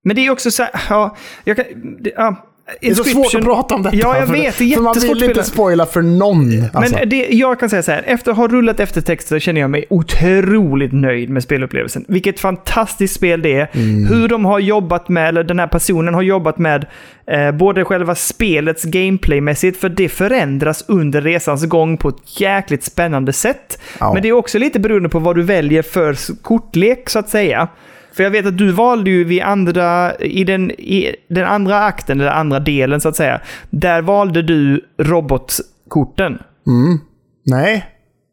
men 0.04 0.16
det 0.16 0.26
är 0.26 0.30
också 0.30 0.50
så 0.50 0.62
här, 0.62 0.72
ja, 0.88 1.16
jag 1.44 1.56
kan, 1.56 1.64
det, 2.00 2.12
ja, 2.16 2.46
Det 2.80 2.88
är 2.88 2.94
så 2.94 3.04
svårt 3.04 3.34
att 3.34 3.44
prata 3.44 3.74
om 3.74 3.82
detta. 3.82 3.96
Ja, 3.96 4.16
jag 4.18 4.26
för- 4.26 4.32
vet. 4.34 4.58
Det 4.58 4.64
är 4.72 4.74
För 4.74 4.82
man 4.82 4.94
jättesvårt 4.94 5.16
vill 5.16 5.24
inte 5.24 5.44
spoila 5.44 5.86
för 5.86 6.02
någon. 6.02 6.64
Alltså. 6.72 6.96
Men 6.96 7.08
det, 7.08 7.28
jag 7.30 7.60
kan 7.60 7.70
säga 7.70 7.82
så 7.82 7.92
här, 7.92 8.02
efter 8.06 8.30
att 8.30 8.36
ha 8.36 8.48
rullat 8.48 8.80
eftertexter 8.80 9.38
känner 9.38 9.60
jag 9.60 9.70
mig 9.70 9.84
otroligt 9.90 10.92
nöjd 10.92 11.30
med 11.30 11.42
spelupplevelsen. 11.42 12.04
Vilket 12.08 12.40
fantastiskt 12.40 13.14
spel 13.14 13.42
det 13.42 13.54
är. 13.54 13.68
Mm. 13.72 14.06
Hur 14.06 14.28
de 14.28 14.44
har 14.44 14.58
jobbat 14.58 15.08
med, 15.08 15.28
eller 15.28 15.44
den 15.44 15.58
här 15.58 15.66
personen 15.66 16.14
har 16.14 16.22
jobbat 16.22 16.58
med, 16.58 16.86
eh, 17.26 17.52
både 17.52 17.84
själva 17.84 18.14
spelets 18.14 18.84
gameplaymässigt, 18.84 19.80
för 19.80 19.88
det 19.88 20.08
förändras 20.08 20.84
under 20.88 21.20
resans 21.20 21.64
gång 21.66 21.96
på 21.96 22.08
ett 22.08 22.40
jäkligt 22.40 22.84
spännande 22.84 23.32
sätt. 23.32 23.80
Ja. 24.00 24.12
Men 24.14 24.22
det 24.22 24.28
är 24.28 24.32
också 24.32 24.58
lite 24.58 24.80
beroende 24.80 25.08
på 25.08 25.18
vad 25.18 25.36
du 25.36 25.42
väljer 25.42 25.82
för 25.82 26.42
kortlek, 26.42 27.10
så 27.10 27.18
att 27.18 27.28
säga. 27.28 27.68
För 28.20 28.24
jag 28.24 28.30
vet 28.30 28.46
att 28.46 28.58
du 28.58 28.72
valde 28.72 29.10
ju 29.10 29.24
vid 29.24 29.42
andra, 29.42 30.16
i 30.16 30.44
den, 30.44 30.70
i 30.70 31.16
den 31.28 31.44
andra 31.44 31.84
akten, 31.84 32.20
eller 32.20 32.30
andra 32.30 32.60
delen 32.60 33.00
så 33.00 33.08
att 33.08 33.16
säga, 33.16 33.40
där 33.70 34.02
valde 34.02 34.42
du 34.42 34.84
robotkorten. 34.98 36.38
Nej. 37.46 37.86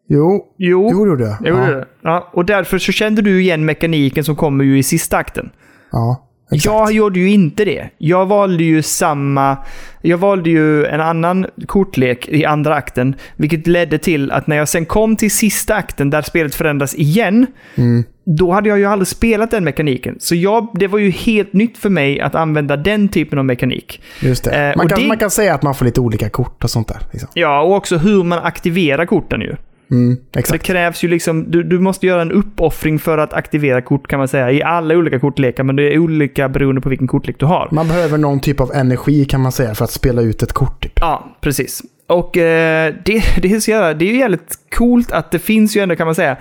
Jo. 0.10 0.46
Jo, 0.58 0.90
Jo, 0.92 1.04
det 1.06 1.10
gjorde 1.10 1.24
jag. 1.24 1.38
ja. 1.42 1.72
det. 1.72 1.86
Ja, 2.02 2.30
och 2.34 2.46
därför 2.46 2.78
så 2.78 2.92
kände 2.92 3.22
du 3.22 3.42
igen 3.42 3.66
mekaniken 3.66 4.24
som 4.24 4.36
kommer 4.36 4.64
ju 4.64 4.78
i 4.78 4.84
sista 4.84 5.18
akten. 5.18 5.50
Ja. 5.92 6.27
Exakt. 6.52 6.66
Jag 6.66 6.92
gjorde 6.92 7.20
ju 7.20 7.30
inte 7.30 7.66
det. 7.66 7.90
Jag 7.98 8.26
valde 8.26 8.64
ju 8.64 8.82
samma... 8.82 9.58
Jag 10.02 10.18
valde 10.18 10.50
ju 10.50 10.86
en 10.86 11.02
annan 11.02 11.46
kortlek 11.66 12.28
i 12.28 12.46
andra 12.46 12.76
akten, 12.76 13.16
vilket 13.36 13.68
ledde 13.68 13.98
till 13.98 14.32
att 14.32 14.48
när 14.48 14.56
jag 14.56 14.70
sen 14.70 14.86
kom 14.86 15.16
till 15.16 15.32
sista 15.32 15.76
akten 15.76 16.10
där 16.10 16.22
spelet 16.22 16.56
förändras 16.56 16.96
igen, 16.96 17.48
Mm. 17.76 18.04
då 18.26 18.52
hade 18.52 18.70
jag 18.70 18.78
ju 18.80 18.86
aldrig 18.86 19.08
spelat 19.08 19.52
den 19.52 19.64
mekaniken. 19.64 20.16
Så 20.20 20.36
jag, 20.36 20.68
det 20.74 20.88
var 20.88 21.00
ju 21.00 21.10
helt 21.10 21.54
nytt 21.54 21.78
för 21.78 21.90
mig 21.90 22.20
att 22.22 22.36
använda 22.36 22.78
den 22.78 23.08
typen 23.10 23.40
av 23.40 23.46
mekanik. 23.46 24.02
Just 24.22 24.44
det. 24.44 24.52
Eh, 24.70 24.78
man, 24.78 24.88
kan, 24.90 25.02
det- 25.02 25.08
man 25.08 25.18
kan 25.18 25.30
säga 25.32 25.54
att 25.54 25.64
man 25.64 25.76
får 25.76 25.86
lite 25.86 26.02
olika 26.02 26.30
kort 26.30 26.64
och 26.64 26.70
sånt 26.70 26.88
där. 26.88 26.98
Liksom. 27.12 27.30
Ja, 27.34 27.62
och 27.62 27.76
också 27.76 27.98
hur 27.98 28.24
man 28.24 28.40
aktiverar 28.40 29.06
korten 29.06 29.42
ju. 29.42 29.56
Mm, 29.92 30.18
det 30.32 30.58
krävs 30.58 31.04
ju 31.04 31.08
liksom, 31.08 31.52
du, 31.52 31.64
du 31.64 31.80
måste 31.80 32.08
göra 32.08 32.22
en 32.22 32.32
uppoffring 32.32 33.00
för 33.00 33.18
att 33.18 33.34
aktivera 33.34 33.82
kort 33.82 34.08
kan 34.08 34.20
man 34.20 34.28
säga, 34.28 34.52
i 34.52 34.64
alla 34.64 34.96
olika 34.96 35.20
kortlekar, 35.20 35.64
men 35.64 35.76
det 35.76 35.94
är 35.94 36.00
olika 36.00 36.50
beroende 36.50 36.82
på 36.82 36.90
vilken 36.90 37.08
kortlek 37.08 37.36
du 37.40 37.46
har. 37.46 37.70
Man 37.72 37.88
behöver 37.88 38.18
någon 38.18 38.40
typ 38.40 38.60
av 38.60 38.72
energi 38.74 39.26
kan 39.26 39.42
man 39.42 39.52
säga 39.52 39.76
för 39.76 39.84
att 39.84 39.92
spela 39.92 40.22
ut 40.22 40.44
ett 40.44 40.54
kort. 40.54 40.84
Typ. 40.84 40.94
Ja, 40.96 41.38
precis. 41.42 41.84
Och 42.08 42.38
eh, 42.38 42.94
det, 43.06 43.24
det, 43.42 43.54
är 43.54 43.60
så 43.60 43.72
jävla, 43.72 43.94
det 43.94 44.06
är 44.06 44.12
ju 44.14 44.20
jävligt 44.20 44.60
coolt 44.78 45.12
att 45.12 45.32
det 45.32 45.40
finns 45.40 45.78
ju 45.78 45.82
ändå, 45.82 45.96
kan 45.96 46.08
man 46.08 46.16
säga, 46.16 46.38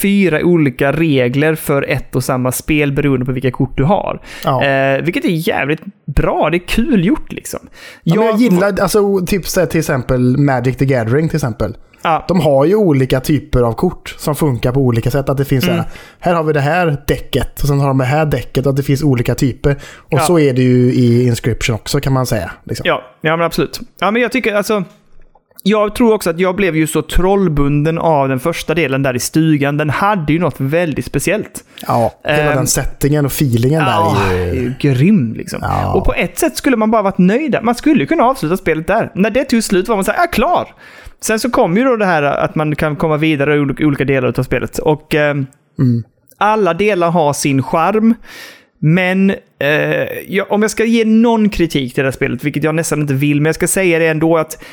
fyra 0.00 0.42
olika 0.42 0.92
regler 0.92 1.54
för 1.54 1.82
ett 1.82 2.16
och 2.16 2.24
samma 2.24 2.52
spel 2.52 2.92
beroende 2.92 3.26
på 3.26 3.32
vilka 3.32 3.50
kort 3.50 3.76
du 3.76 3.84
har. 3.84 4.22
Ja. 4.44 4.64
Eh, 4.64 5.02
vilket 5.02 5.24
är 5.24 5.48
jävligt 5.48 5.80
bra, 6.04 6.50
det 6.50 6.56
är 6.56 6.66
kul 6.66 7.04
gjort 7.04 7.32
liksom. 7.32 7.60
Ja, 8.02 8.14
men 8.16 8.26
jag 8.26 8.36
gillar 8.36 8.80
alltså, 8.80 9.20
typ, 9.26 9.46
så 9.46 9.60
här, 9.60 9.66
till 9.66 9.80
exempel 9.80 10.36
Magic 10.38 10.76
the 10.76 10.84
Gathering 10.84 11.28
till 11.28 11.36
exempel. 11.36 11.76
Ja, 12.02 12.24
De 12.28 12.40
har 12.40 12.64
ju 12.64 12.74
olika 12.74 13.20
typer 13.20 13.62
av 13.62 13.72
kort 13.72 14.14
som 14.18 14.34
funkar 14.34 14.72
på 14.72 14.80
olika 14.80 15.10
sätt. 15.10 15.28
Att 15.28 15.36
det 15.36 15.44
finns 15.44 15.64
Mm. 15.64 15.76
här, 15.76 15.86
här 16.18 16.34
har 16.34 16.44
vi 16.44 16.52
det 16.52 16.60
här 16.60 16.96
däcket 17.06 17.60
och 17.62 17.68
sen 17.68 17.80
har 17.80 17.88
de 17.88 17.98
det 17.98 18.04
här 18.04 18.26
däcket 18.26 18.66
och 18.66 18.70
att 18.70 18.76
det 18.76 18.82
finns 18.82 19.02
olika 19.02 19.34
typer. 19.34 19.76
Och 19.96 20.12
Ja. 20.18 20.20
så 20.20 20.38
är 20.38 20.52
det 20.52 20.62
ju 20.62 20.92
i 20.92 21.26
Inscription 21.26 21.74
också 21.74 22.00
kan 22.00 22.12
man 22.12 22.26
säga. 22.26 22.50
Liksom. 22.64 22.84
Ja, 22.86 23.02
ja 23.20 23.36
men 23.36 23.46
absolut. 23.46 23.80
Ja, 24.00 24.10
men 24.10 24.22
jag 24.22 24.32
tycker 24.32 24.54
alltså... 24.54 24.84
Jag 25.62 25.94
tror 25.94 26.14
också 26.14 26.30
att 26.30 26.40
jag 26.40 26.56
blev 26.56 26.76
ju 26.76 26.86
så 26.86 27.02
trollbunden 27.02 27.98
av 27.98 28.28
den 28.28 28.40
första 28.40 28.74
delen 28.74 29.02
där 29.02 29.16
i 29.16 29.18
stugan. 29.18 29.76
Den 29.76 29.90
hade 29.90 30.32
ju 30.32 30.38
något 30.38 30.54
väldigt 30.60 31.04
speciellt. 31.04 31.64
Ja, 31.86 32.12
hela 32.24 32.50
Ehm, 32.50 32.56
den 32.56 32.66
settingen 32.66 33.24
och 33.26 33.32
feelingen 33.32 33.80
Ja, 33.86 34.16
där. 34.30 34.34
Är 34.36 34.52
ju... 34.54 34.74
grym 34.80 35.34
liksom. 35.34 35.58
Ja. 35.62 35.92
Och 35.92 36.04
på 36.04 36.14
ett 36.14 36.38
sätt 36.38 36.56
skulle 36.56 36.76
man 36.76 36.90
bara 36.90 37.02
varit 37.02 37.18
nöjda. 37.18 37.62
Man 37.62 37.74
skulle 37.74 38.00
ju 38.00 38.06
kunna 38.06 38.24
avsluta 38.24 38.56
spelet 38.56 38.86
där. 38.86 39.12
När 39.14 39.30
det 39.30 39.44
tog 39.44 39.64
slut 39.64 39.88
var 39.88 39.96
man 39.96 40.04
så 40.04 40.10
här, 40.10 40.18
ja 40.18 40.26
klar! 40.26 40.68
Sen 41.22 41.40
så 41.40 41.50
kom 41.50 41.76
ju 41.76 41.84
då 41.84 41.96
det 41.96 42.04
här 42.06 42.22
att 42.22 42.54
man 42.54 42.76
kan 42.76 42.96
komma 42.96 43.16
vidare 43.16 43.56
i 43.56 43.84
olika- 43.84 44.04
delar 44.04 44.38
av 44.38 44.42
spelet. 44.42 44.78
Och 44.78 45.14
ehm, 45.14 45.46
alla 46.38 46.74
delar 46.74 47.10
har 47.10 47.32
sin 47.32 47.62
charm. 47.62 48.14
Men 48.78 49.30
eh, 49.58 50.06
jag, 50.28 50.52
om 50.52 50.62
jag 50.62 50.70
ska 50.70 50.84
ge 50.84 51.04
någon 51.04 51.48
kritik 51.48 51.94
till 51.94 52.02
det 52.02 52.06
här 52.06 52.12
spelet, 52.12 52.44
vilket 52.44 52.64
jag 52.64 52.74
nästan 52.74 53.00
inte 53.00 53.14
vill, 53.14 53.40
men 53.40 53.46
jag 53.46 53.54
ska 53.54 53.68
säga 53.68 53.98
det 53.98 54.06
ändå 54.06 54.36
att 54.36 54.64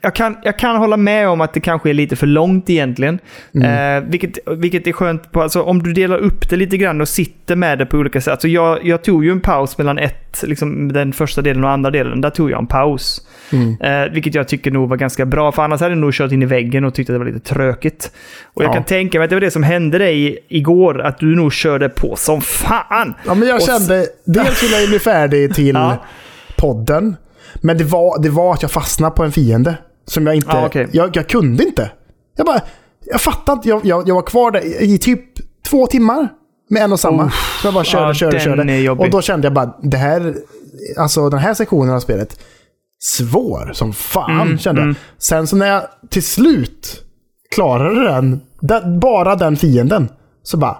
jag- 0.00 0.14
kan, 0.14 0.36
jag 0.42 0.58
kan 0.58 0.76
hålla 0.76 0.96
med 0.96 1.28
om 1.28 1.40
att 1.40 1.54
det 1.54 1.60
kanske 1.60 1.90
är 1.90 1.94
lite 1.94 2.16
för 2.16 2.26
långt 2.26 2.70
egentligen. 2.70 3.18
Mm. 3.54 4.02
Eh, 4.04 4.10
vilket, 4.10 4.38
vilket 4.56 4.86
är 4.86 4.92
skönt 4.92 5.32
på, 5.32 5.42
alltså, 5.42 5.62
om 5.62 5.82
du 5.82 5.92
delar 5.92 6.18
upp 6.18 6.48
det 6.50 6.56
lite 6.56 6.76
grann 6.76 7.00
och 7.00 7.08
sitter 7.08 7.56
med 7.56 7.78
det 7.78 7.86
på 7.86 7.96
olika 7.96 8.20
sätt. 8.20 8.32
Alltså, 8.32 8.48
jag, 8.48 8.86
jag 8.86 9.04
tog 9.04 9.24
ju 9.24 9.30
en 9.30 9.40
paus 9.40 9.78
mellan 9.78 9.98
ett, 9.98 10.42
liksom, 10.46 10.92
den 10.92 11.12
första 11.12 11.42
delen 11.42 11.64
och 11.64 11.70
andra 11.70 11.90
delen. 11.90 12.20
Där 12.20 12.30
tog 12.30 12.50
jag 12.50 12.58
en 12.58 12.66
paus. 12.66 13.26
Mm. 13.52 13.76
Eh, 13.80 14.12
vilket 14.12 14.34
jag 14.34 14.48
tycker 14.48 14.70
nog 14.70 14.88
var 14.88 14.96
ganska 14.96 15.26
bra, 15.26 15.52
för 15.52 15.62
annars 15.62 15.80
hade 15.80 15.92
jag 15.92 15.98
nog 15.98 16.12
kört 16.14 16.32
in 16.32 16.42
i 16.42 16.46
väggen 16.46 16.84
och 16.84 16.94
tyckte 16.94 17.12
att 17.12 17.14
det 17.14 17.18
var 17.24 17.32
lite 17.32 17.54
trökigt. 17.54 18.12
Och 18.54 18.62
jag 18.62 18.68
Ja. 18.68 18.74
kan 18.74 18.84
tänka 18.84 19.18
mig 19.18 19.24
att 19.24 19.30
det 19.30 19.36
var 19.36 19.40
det 19.40 19.50
som 19.50 19.62
hände 19.62 19.98
dig 19.98 20.38
igår, 20.48 21.00
att 21.00 21.18
du 21.18 21.36
nog 21.36 21.52
körde 21.52 21.88
på 21.88 22.16
som 22.16 22.40
fan. 22.40 23.14
Ja, 23.26 23.34
men 23.34 23.48
jag 23.48 23.56
Och 23.56 23.62
kände, 23.62 24.06
dels 24.24 24.62
ville 24.64 24.74
jag 24.74 24.82
ju 24.82 24.88
bli 24.88 24.98
färdig 24.98 25.54
till 25.54 25.74
Ja. 25.74 26.04
podden. 26.56 27.16
Men 27.60 27.78
det 27.78 27.84
var, 27.84 28.22
det 28.22 28.30
var 28.30 28.54
att 28.54 28.62
jag 28.62 28.70
fastnade 28.70 29.16
på 29.16 29.24
en 29.24 29.32
fiende. 29.32 29.78
Som 30.06 30.26
jag 30.26 30.36
inte... 30.36 30.48
Ja, 30.52 30.66
okej. 30.66 30.88
jag, 30.92 31.16
jag 31.16 31.28
kunde 31.28 31.64
inte. 31.64 31.90
Jag 32.36 32.46
bara... 32.46 32.60
Jag 33.04 33.20
fattade 33.20 33.56
inte. 33.56 33.68
Jag, 33.68 33.86
jag, 33.86 34.08
jag 34.08 34.14
var 34.14 34.22
kvar 34.22 34.50
där 34.50 34.60
i, 34.82 34.94
i 34.94 34.98
typ 34.98 35.20
två 35.68 35.86
timmar. 35.86 36.28
Med 36.70 36.82
en 36.82 36.92
och 36.92 37.00
samma. 37.00 37.30
Så 37.30 37.66
jag 37.66 37.74
bara 37.74 37.84
körde, 37.84 38.06
Ja, 38.06 38.14
körde, 38.14 38.40
körde. 38.40 38.90
Och 38.90 39.10
då 39.10 39.22
kände 39.22 39.46
jag 39.46 39.54
bara, 39.54 39.74
det 39.82 39.96
här... 39.96 40.34
Alltså 40.98 41.30
den 41.30 41.38
här 41.40 41.54
sektionen 41.54 41.94
av 41.94 42.00
spelet. 42.00 42.40
Svår 43.02 43.70
som 43.74 43.92
fan, 43.92 44.40
Mm, 44.40 44.58
kände 44.58 44.80
jag. 44.82 44.94
Sen 45.18 45.46
så 45.46 45.56
när 45.56 45.66
jag 45.66 45.82
till 46.10 46.22
slut 46.22 47.02
klarade 47.54 48.04
den, 48.04 48.40
den, 48.60 49.00
bara 49.00 49.36
den 49.36 49.56
fienden. 49.56 50.08
Så 50.42 50.56
bara... 50.56 50.78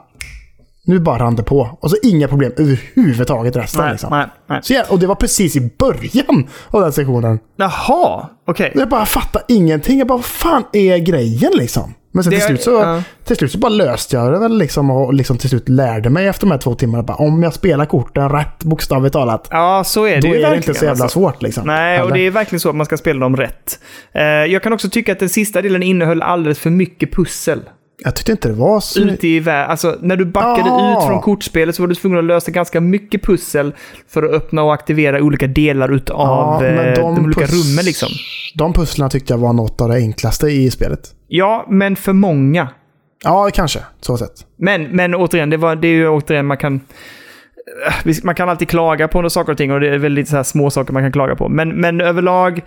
Nu 0.91 0.99
bara 0.99 1.19
rann 1.19 1.37
det 1.37 1.43
på. 1.43 1.79
Och 1.81 1.91
så 1.91 1.97
inga 2.03 2.29
problem 2.29 2.53
överhuvudtaget 2.57 3.57
resten. 3.57 3.83
Nej, 3.83 3.91
liksom. 3.93 4.09
nej, 4.11 4.27
nej. 4.49 4.61
Så 4.63 4.83
och 4.93 4.99
det 4.99 5.07
var 5.07 5.15
precis 5.15 5.57
i 5.57 5.71
början 5.79 6.49
av 6.71 6.81
den 6.81 6.93
sektionen. 6.93 7.39
Jaha, 7.57 8.29
okej. 8.47 8.73
Jag 8.75 8.89
bara 8.89 9.07
fattar 9.07 9.43
ingenting. 9.49 9.99
Jag 9.99 10.07
bara, 10.09 10.17
vad 10.19 10.25
fan 10.25 10.65
är 10.73 10.99
grejen 10.99 11.53
liksom? 11.55 11.95
Men 12.13 12.25
sen 12.25 12.31
till, 12.33 12.43
är- 12.43 12.47
slut 12.47 12.63
så, 12.63 12.71
ja. 12.71 13.03
till 13.25 13.37
slut 13.37 13.53
så 13.53 13.59
bara 13.59 13.69
löste 13.69 14.17
jag 14.17 14.33
det 14.33 14.39
väl 14.39 14.59
liksom 14.59 14.91
och 14.91 15.15
liksom 15.15 15.39
till 15.39 15.49
slut 15.51 15.69
lärde 15.69 16.11
mig 16.11 16.27
efter 16.27 16.47
de 16.47 16.51
här 16.51 16.59
två 16.59 16.75
timmarna. 16.75 17.03
Bara, 17.03 17.17
om 17.17 17.43
jag 17.43 17.55
spelar 17.55 17.85
korten 17.87 18.29
rätt, 18.29 18.65
bokstavligt 18.65 19.13
talat, 19.13 19.49
Ja, 19.51 19.83
så 19.87 20.05
är 20.07 20.21
det 20.21 20.29
då 20.29 20.35
är 20.35 20.51
det 20.51 20.57
inte 20.57 20.75
så 20.75 20.85
jävla 20.85 21.05
alltså. 21.05 21.19
svårt 21.19 21.43
liksom. 21.43 21.67
Nej, 21.67 22.01
och 22.01 22.07
Eller? 22.07 22.15
det 22.17 22.27
är 22.27 22.31
verkligen 22.31 22.61
så 22.61 22.69
att 22.69 22.77
man 22.77 22.87
ska 22.87 22.97
spela 22.97 23.21
dem 23.21 23.37
rätt. 23.37 23.79
Eh, 24.15 24.23
jag 24.23 24.63
kan 24.63 24.73
också 24.73 24.91
tycka 24.91 25.13
att 25.13 25.19
den 25.19 25.29
sista 25.29 25.63
delen 25.63 25.83
innehöll 25.83 26.23
alldeles 26.23 26.59
för 26.59 26.71
mycket 26.71 27.13
pussel. 27.15 27.61
Jag 28.05 28.17
tyckte 28.17 28.33
inte 28.33 28.49
det 28.49 28.55
var 28.55 28.81
så... 28.81 29.01
Ute 29.01 29.29
i 29.29 29.41
världen. 29.41 29.71
Alltså, 29.71 29.97
när 30.01 30.17
du 30.17 30.25
backade 30.25 30.71
Ah. 30.71 30.99
ut 31.03 31.07
från 31.09 31.21
kortspelet 31.21 31.75
så 31.75 31.83
var 31.83 31.89
du 31.89 31.95
tvungen 31.95 32.19
att 32.19 32.25
lösa 32.25 32.51
ganska 32.51 32.81
mycket 32.81 33.23
pussel 33.23 33.75
för 34.09 34.23
att 34.23 34.31
öppna 34.31 34.63
och 34.63 34.75
aktivera 34.75 35.23
olika 35.23 35.47
delar 35.47 35.93
utav 35.95 36.63
men 36.63 36.79
eh, 36.89 36.95
de, 36.95 37.25
olika 37.25 37.41
pus- 37.41 37.53
rummen 37.75 37.85
liksom. 37.85 38.09
De 38.55 38.73
pusslarna 38.73 39.11
tyckte 39.11 39.33
jag 39.33 39.39
var 39.39 39.53
något 39.53 39.81
av 39.81 39.89
det 39.89 39.95
enklaste 39.97 40.47
i 40.49 40.71
spelet. 40.71 41.01
Ja, 41.29 41.67
men 41.69 41.97
för 41.97 42.13
många. 42.13 42.69
Ja, 43.25 43.51
kanske. 43.55 43.79
Så 44.01 44.17
sett. 44.17 44.47
Men, 44.59 44.83
men 44.85 45.15
återigen, 45.15 45.51
det, 45.51 45.57
var, 45.57 45.77
det 45.77 45.89
är 45.89 45.93
ju 45.93 46.09
återigen 46.09 46.47
man 46.47 46.57
kan... 46.57 46.75
eh, 48.07 48.15
Man 48.25 48.35
kan 48.35 48.49
alltid 48.49 48.69
klaga 48.69 49.09
på 49.09 49.19
några 49.19 49.31
saker 49.31 49.53
och 49.53 49.59
ting 49.59 49.73
och 49.73 49.81
det 49.81 49.89
är 49.89 49.99
väl 49.99 50.13
lite 50.13 50.31
så 50.31 50.37
här 50.37 50.43
små 50.43 50.71
saker 50.71 50.93
man 50.93 51.03
kan 51.03 51.13
klaga 51.13 51.37
på. 51.37 51.49
Men, 51.49 51.69
men 51.69 52.01
överlag, 52.01 52.61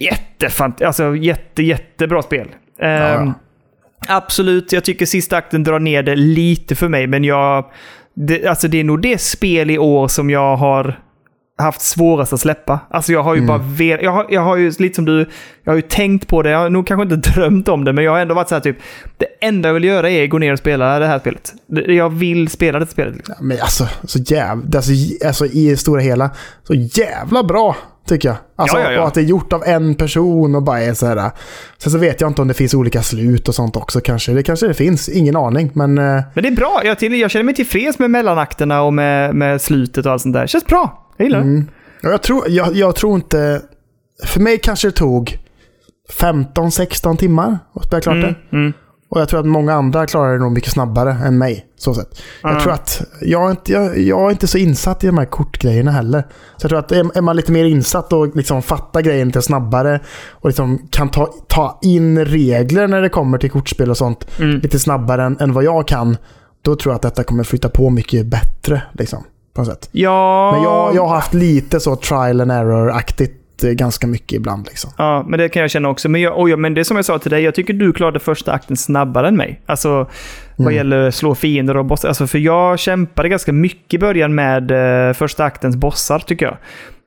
jättefant 0.00 0.82
alltså 0.82 1.16
jätte, 1.16 1.62
jättebra 1.62 2.22
spel. 2.22 2.48
Ehm, 2.80 3.26
ja. 3.26 3.34
Absolut, 4.08 4.72
jag 4.72 4.84
tycker 4.84 5.06
sista 5.06 5.36
akten 5.36 5.64
drar 5.64 5.78
ner 5.78 6.02
det 6.02 6.16
lite 6.16 6.74
för 6.74 6.88
mig, 6.88 7.06
men 7.06 7.24
jag... 7.24 7.64
Det, 8.16 8.46
alltså 8.46 8.68
det 8.68 8.80
är 8.80 8.84
nog 8.84 9.02
det 9.02 9.20
spel 9.20 9.70
i 9.70 9.78
år 9.78 10.08
som 10.08 10.30
jag 10.30 10.56
har 10.56 10.98
haft 11.58 11.80
svårast 11.80 12.32
att 12.32 12.40
släppa. 12.40 12.80
Alltså 12.90 13.12
jag 13.12 13.22
har 13.22 13.34
ju 13.34 13.46
bara 13.46 13.58
vel, 13.58 13.98
jag, 14.02 14.10
har, 14.10 14.26
jag 14.30 14.40
har 14.40 14.56
ju 14.56 14.72
lite 14.78 14.94
som 14.94 15.04
du, 15.04 15.28
jag 15.64 15.72
har 15.72 15.76
ju 15.76 15.82
tänkt 15.82 16.28
på 16.28 16.42
det, 16.42 16.50
jag 16.50 16.58
har 16.58 16.70
nog 16.70 16.86
kanske 16.86 17.14
inte 17.14 17.30
drömt 17.30 17.68
om 17.68 17.84
det, 17.84 17.92
men 17.92 18.04
jag 18.04 18.12
har 18.12 18.20
ändå 18.20 18.34
varit 18.34 18.48
så 18.48 18.54
här 18.54 18.62
typ, 18.62 18.76
det 19.16 19.26
enda 19.40 19.68
jag 19.68 19.74
vill 19.74 19.84
göra 19.84 20.10
är 20.10 20.24
att 20.24 20.30
gå 20.30 20.38
ner 20.38 20.52
och 20.52 20.58
spela 20.58 20.98
det 20.98 21.06
här 21.06 21.18
spelet. 21.18 21.54
Jag 21.86 22.10
vill 22.10 22.48
spela 22.48 22.78
det 22.78 22.86
spelet. 22.86 23.16
Liksom. 23.16 23.34
Men 23.40 23.60
alltså, 23.60 23.88
så 24.04 24.18
jävla, 24.18 24.78
alltså, 24.78 24.92
alltså 25.26 25.46
i 25.46 25.70
det 25.70 25.76
stora 25.76 26.00
hela, 26.00 26.30
så 26.62 26.74
jävla 26.74 27.42
bra 27.42 27.76
tycker 28.06 28.28
jag. 28.28 28.36
Alltså, 28.56 28.76
Ja, 28.76 28.84
ja, 28.84 28.92
ja. 28.92 29.00
Och 29.00 29.08
att 29.08 29.14
det 29.14 29.20
är 29.20 29.24
gjort 29.24 29.52
av 29.52 29.62
en 29.66 29.94
person 29.94 30.54
och 30.54 30.62
bara 30.62 30.80
är 30.80 30.94
så 30.94 31.06
här. 31.06 31.30
Sen 31.78 31.92
så 31.92 31.98
vet 31.98 32.20
jag 32.20 32.30
inte 32.30 32.42
om 32.42 32.48
det 32.48 32.54
finns 32.54 32.74
olika 32.74 33.02
slut 33.02 33.48
och 33.48 33.54
sånt 33.54 33.76
också 33.76 34.00
kanske. 34.00 34.32
Det 34.32 34.42
kanske 34.42 34.66
det 34.66 34.74
finns, 34.74 35.08
ingen 35.08 35.36
aning. 35.36 35.70
Men 35.74 35.98
eh, 35.98 36.22
Men 36.34 36.42
det 36.42 36.48
är 36.48 36.56
bra, 36.56 36.80
jag, 36.84 36.98
till, 36.98 37.20
jag 37.20 37.30
känner 37.30 37.44
mig 37.44 37.54
tillfreds 37.54 37.98
med 37.98 38.10
mellanakterna 38.10 38.82
och 38.82 38.94
med, 38.94 39.34
med 39.34 39.60
slutet 39.62 40.06
och 40.06 40.12
allt 40.12 40.22
sånt 40.22 40.34
där. 40.34 40.46
Känns 40.46 40.66
bra, 40.66 41.08
jag 41.16 41.24
gillar 41.24 41.40
det. 41.40 41.64
ja, 42.02 42.10
jag, 42.10 42.22
tror, 42.22 42.44
jag, 42.48 42.76
jag 42.76 42.96
tror 42.96 43.14
inte... 43.14 43.62
För 44.24 44.40
mig 44.40 44.58
kanske 44.58 44.88
det 44.88 44.92
tog 44.92 45.38
15-16 46.20 47.16
timmar 47.16 47.58
att 47.74 47.84
spela 47.84 48.00
klart 48.00 48.14
det. 48.14 48.20
Mm, 48.28 48.36
mm. 48.52 48.72
Och 49.14 49.20
jag 49.20 49.28
tror 49.28 49.40
att 49.40 49.46
många 49.46 49.74
andra 49.74 50.06
klarar 50.06 50.32
det 50.32 50.38
nog 50.38 50.52
mycket 50.52 50.72
snabbare 50.72 51.12
än 51.24 51.38
mig. 51.38 51.66
Så 51.76 51.94
sett. 51.94 52.08
Jag 52.42 52.50
Mm. 52.50 52.62
tror 52.62 52.72
att 52.72 53.02
jag 53.20 53.46
är, 53.46 53.50
inte, 53.50 53.72
jag, 53.72 53.98
jag 53.98 54.26
är 54.26 54.30
inte 54.30 54.46
så 54.46 54.58
insatt 54.58 55.04
i 55.04 55.06
de 55.06 55.18
här 55.18 55.24
kortgrejerna 55.24 55.90
heller. 55.90 56.20
Så 56.56 56.64
jag 56.64 56.68
tror 56.68 56.78
att 56.78 56.92
är, 56.92 57.16
är 57.18 57.20
man 57.20 57.36
lite 57.36 57.52
mer 57.52 57.64
insatt 57.64 58.12
och 58.12 58.36
liksom 58.36 58.62
fattar 58.62 59.00
grejen 59.00 59.26
lite 59.28 59.42
snabbare 59.42 60.00
och 60.30 60.48
liksom 60.48 60.78
kan 60.90 61.08
ta, 61.08 61.26
ta 61.48 61.78
in 61.82 62.24
regler 62.24 62.88
när 62.88 63.00
det 63.02 63.08
kommer 63.08 63.38
till 63.38 63.50
kortspel 63.50 63.90
och 63.90 63.96
sånt 63.96 64.26
Mm. 64.40 64.60
lite 64.60 64.78
snabbare 64.78 65.24
än, 65.24 65.36
än 65.40 65.52
vad 65.52 65.64
jag 65.64 65.88
kan. 65.88 66.16
Då 66.62 66.76
tror 66.76 66.92
jag 66.92 66.96
att 66.96 67.02
detta 67.02 67.24
kommer 67.24 67.44
flytta 67.44 67.68
på 67.68 67.90
mycket 67.90 68.26
bättre. 68.26 68.82
Liksom, 68.92 69.24
på 69.54 69.60
något 69.60 69.68
sätt. 69.70 69.88
Ja, 69.92 70.52
Men 70.54 70.62
jag, 70.62 70.94
jag 70.94 71.06
har 71.06 71.14
haft 71.14 71.34
lite 71.34 71.80
så 71.80 71.96
trial 71.96 72.40
and 72.40 72.52
error-aktigt 72.52 73.40
ganska 73.62 74.06
mycket 74.06 74.32
ibland. 74.32 74.66
Liksom. 74.66 74.90
Ja, 74.98 75.24
men 75.28 75.38
det 75.38 75.48
kan 75.48 75.60
jag 75.60 75.70
känna 75.70 75.88
också. 75.88 76.08
Men, 76.08 76.20
jag, 76.20 76.34
oj, 76.36 76.56
men 76.56 76.74
det 76.74 76.80
är 76.80 76.84
som 76.84 76.96
jag 76.96 77.04
sa 77.04 77.18
till 77.18 77.30
dig, 77.30 77.42
jag 77.42 77.54
tycker 77.54 77.74
du 77.74 77.92
klarade 77.92 78.20
första 78.20 78.52
akten 78.52 78.76
snabbare 78.76 79.28
än 79.28 79.36
mig. 79.36 79.60
Alltså 79.66 80.10
vad 80.56 80.72
gäller 80.72 81.10
slå 81.10 81.34
fiender 81.34 81.76
och 81.76 81.84
bossar. 81.84 82.08
Alltså, 82.08 82.26
för 82.26 82.38
jag 82.38 82.78
kämpade 82.78 83.28
ganska 83.28 83.52
mycket 83.52 83.94
i 83.94 83.98
början 83.98 84.34
med 84.34 84.70
eh, 84.70 85.12
första 85.12 85.44
aktens 85.44 85.76
bossar, 85.76 86.18
tycker 86.18 86.46
jag. 86.46 86.56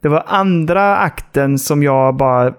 Det 0.02 0.10
var 0.10 0.24
andra 0.28 0.98
akten 0.98 1.60
som 1.60 1.84
jag 1.84 2.15
bara... 2.15 2.53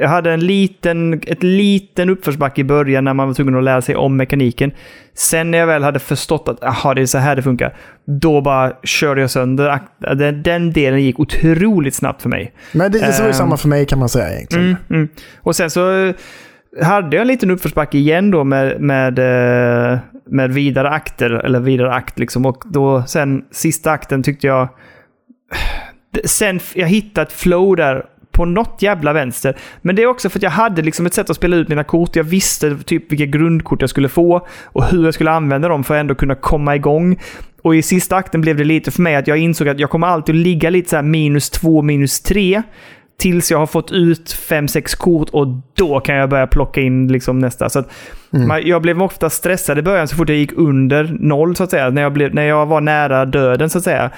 Jag 0.00 0.08
hade 0.08 0.32
en 0.32 0.40
liten, 0.40 1.20
ett 1.26 1.42
liten 1.42 2.10
uppförsbacke 2.10 2.60
i 2.60 2.64
början 2.64 3.04
när 3.04 3.14
man 3.14 3.26
var 3.26 3.34
tvungen 3.34 3.56
att 3.56 3.64
lära 3.64 3.82
sig 3.82 3.96
om 3.96 4.16
mekaniken. 4.16 4.70
Sen 5.14 5.50
när 5.50 5.58
jag 5.58 5.66
väl 5.66 5.82
hade 5.82 5.98
förstått 5.98 6.48
att 6.48 6.62
aha, 6.64 6.94
det 6.94 7.00
är 7.02 7.06
så 7.06 7.18
här 7.18 7.36
det 7.36 7.42
funkar, 7.42 7.76
då 8.04 8.40
bara 8.40 8.72
körde 8.82 9.20
jag 9.20 9.30
sönder. 9.30 9.78
Den, 10.14 10.42
den 10.42 10.72
delen 10.72 11.02
gick 11.02 11.20
otroligt 11.20 11.94
snabbt 11.94 12.22
för 12.22 12.28
mig. 12.28 12.52
Men 12.72 12.92
det, 12.92 12.98
det 12.98 13.06
var 13.06 13.18
ju 13.20 13.26
Ehm. 13.26 13.32
samma 13.32 13.56
för 13.56 13.68
mig 13.68 13.86
kan 13.86 13.98
man 13.98 14.08
säga 14.08 14.32
egentligen. 14.34 14.64
Mm, 14.64 14.76
mm. 14.90 15.08
Och 15.40 15.56
sen 15.56 15.70
så 15.70 15.92
eh, 16.06 16.14
hade 16.82 17.16
jag 17.16 17.20
en 17.22 17.28
liten 17.28 17.50
uppförsbacke 17.50 17.98
igen 17.98 18.30
då 18.30 18.44
med, 18.44 18.80
med, 18.80 19.18
eh, 19.18 19.98
med 20.30 20.52
vidare 20.52 20.88
akter, 20.90 21.30
eller 21.30 21.60
vidare 21.60 21.94
akt 21.94 22.18
liksom. 22.18 22.46
Och 22.46 22.62
då 22.66 23.02
sen 23.06 23.44
sista 23.50 23.90
akten 23.90 24.22
tyckte 24.22 24.46
jag... 24.46 24.68
Sen 26.24 26.56
f- 26.56 26.72
jag 26.76 26.86
hittade 26.88 27.22
ett 27.26 27.32
flow 27.32 27.76
där 27.76 28.04
på 28.38 28.44
något 28.44 28.82
jävla 28.82 29.12
vänster. 29.12 29.56
Men 29.82 29.96
det 29.96 30.02
är 30.02 30.06
också 30.06 30.28
för 30.28 30.38
att 30.38 30.42
jag 30.42 30.50
hade 30.50 30.82
liksom 30.82 31.06
ett 31.06 31.14
sätt 31.14 31.30
att 31.30 31.36
spela 31.36 31.56
ut 31.56 31.68
mina 31.68 31.84
kort. 31.84 32.16
Jag 32.16 32.24
visste 32.24 32.76
typ 32.76 33.12
vilka 33.12 33.26
grundkort 33.26 33.80
jag 33.80 33.90
skulle 33.90 34.08
få 34.08 34.46
och 34.64 34.84
hur 34.84 35.04
jag 35.04 35.14
skulle 35.14 35.30
använda 35.30 35.68
dem 35.68 35.84
för 35.84 35.94
att 35.94 36.00
ändå 36.00 36.14
kunna 36.14 36.34
komma 36.34 36.76
igång. 36.76 37.18
Och 37.62 37.76
i 37.76 37.82
sista 37.82 38.16
akten 38.16 38.40
blev 38.40 38.56
det 38.56 38.64
lite 38.64 38.90
för 38.90 39.02
mig 39.02 39.16
att 39.16 39.26
jag 39.26 39.38
insåg 39.38 39.68
att 39.68 39.80
jag 39.80 39.90
kommer 39.90 40.06
alltid 40.06 40.34
att 40.34 40.40
ligga 40.40 40.70
lite 40.70 40.88
så 40.88 41.02
minus 41.02 41.50
två, 41.50 41.82
minus 41.82 42.20
tre. 42.20 42.62
Tills 43.20 43.50
jag 43.50 43.58
har 43.58 43.66
fått 43.66 43.92
ut 43.92 44.32
fem 44.32 44.68
sex 44.68 44.94
kort 44.94 45.30
och 45.30 45.46
då 45.74 46.00
kan 46.00 46.16
jag 46.16 46.30
börja 46.30 46.46
plocka 46.46 46.80
in 46.80 47.08
liksom 47.12 47.38
nästa. 47.38 47.68
Så 47.68 47.84
man, 48.30 48.66
jag 48.66 48.82
blev 48.82 49.02
ofta 49.02 49.30
stressad 49.30 49.78
i 49.78 49.82
början 49.82 50.08
så 50.08 50.16
fort 50.16 50.28
jag 50.28 50.38
gick 50.38 50.52
under 50.56 51.16
noll 51.20 51.56
så 51.56 51.64
att 51.64 51.70
säga. 51.70 51.90
När 51.90 52.02
jag, 52.02 52.12
blev, 52.12 52.34
när 52.34 52.42
jag 52.42 52.66
var 52.66 52.80
nära 52.80 53.24
döden 53.24 53.70
så 53.70 53.78
att 53.78 53.84
säga. 53.84 54.10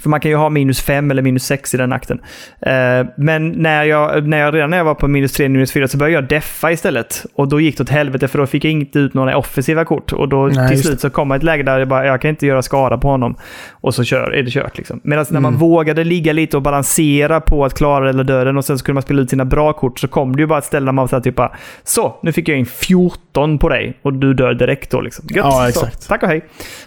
För 0.00 0.08
man 0.08 0.20
kan 0.20 0.30
ju 0.30 0.36
ha 0.36 0.48
minus 0.48 0.80
5 0.80 1.10
eller 1.10 1.22
minus 1.22 1.44
6 1.44 1.74
i 1.74 1.76
den 1.76 1.92
akten. 1.92 2.20
Eh, 2.60 3.06
men 3.16 3.48
när 3.48 3.84
jag, 3.84 4.28
när 4.28 4.38
jag, 4.38 4.54
redan 4.54 4.70
när 4.70 4.76
jag 4.76 4.84
var 4.84 4.94
på 4.94 5.08
minus 5.08 5.32
3, 5.32 5.48
minus 5.48 5.72
4 5.72 5.88
så 5.88 5.98
började 5.98 6.14
jag 6.14 6.28
deffa 6.28 6.72
istället. 6.72 7.26
Och 7.34 7.48
då 7.48 7.60
gick 7.60 7.76
det 7.76 7.82
åt 7.82 7.88
helvete 7.88 8.28
för 8.28 8.38
då 8.38 8.46
fick 8.46 8.64
jag 8.64 8.72
inte 8.72 8.98
ut 8.98 9.14
några 9.14 9.36
offensiva 9.36 9.84
kort. 9.84 10.12
Och 10.12 10.28
då 10.28 10.46
Nej, 10.46 10.68
till 10.68 10.82
slut 10.82 11.00
så 11.00 11.10
kom 11.10 11.32
ett 11.32 11.42
läge 11.42 11.62
där 11.62 11.78
jag 11.78 11.88
bara, 11.88 12.06
jag 12.06 12.20
kan 12.20 12.28
inte 12.28 12.46
göra 12.46 12.62
skada 12.62 12.98
på 12.98 13.08
honom. 13.08 13.36
Och 13.70 13.94
så 13.94 14.04
kör, 14.04 14.30
är 14.30 14.42
det 14.42 14.50
kört 14.50 14.78
liksom. 14.78 15.00
Medan 15.04 15.26
när 15.30 15.40
man 15.40 15.56
vågade 15.56 16.04
ligga 16.04 16.32
lite 16.32 16.56
och 16.56 16.62
balansera 16.62 17.40
på 17.40 17.64
att 17.64 17.74
klara 17.74 18.08
eller 18.08 18.24
döden 18.24 18.56
och 18.56 18.64
sen 18.64 18.78
så 18.78 18.84
kunde 18.84 18.94
man 18.94 19.02
spela 19.02 19.22
ut 19.22 19.30
sina 19.30 19.44
bra 19.44 19.72
kort 19.72 19.98
så 19.98 20.08
kom 20.08 20.36
det 20.36 20.42
ju 20.42 20.46
bara 20.46 20.58
ett 20.58 20.64
ställe 20.64 20.86
där 20.86 20.92
man 20.92 21.02
var 21.02 21.08
så 21.08 21.20
typ 21.20 21.36
bara, 21.36 21.56
så, 21.84 22.18
nu 22.22 22.32
fick 22.32 22.48
jag 22.48 22.58
in 22.58 22.66
14 22.66 23.58
på 23.58 23.68
dig 23.68 23.98
och 24.02 24.12
du 24.12 24.34
dör 24.34 24.54
direkt 24.54 24.90
då 24.90 25.00
liksom. 25.00 25.24
Gött. 25.30 25.44
Ja, 25.44 25.50
Så, 25.50 25.68
exakt. 25.68 26.08
tack 26.08 26.22
och 26.22 26.28
hej. 26.28 26.44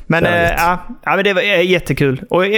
Men, 0.07 0.25
Härligt. 0.25 0.59
ja, 1.03 1.15
men 1.15 1.23
det 1.23 1.33
var 1.33 1.41
eh, 1.41 1.61
jättekul. 1.61 2.21
Och 2.29 2.45
är 2.45 2.49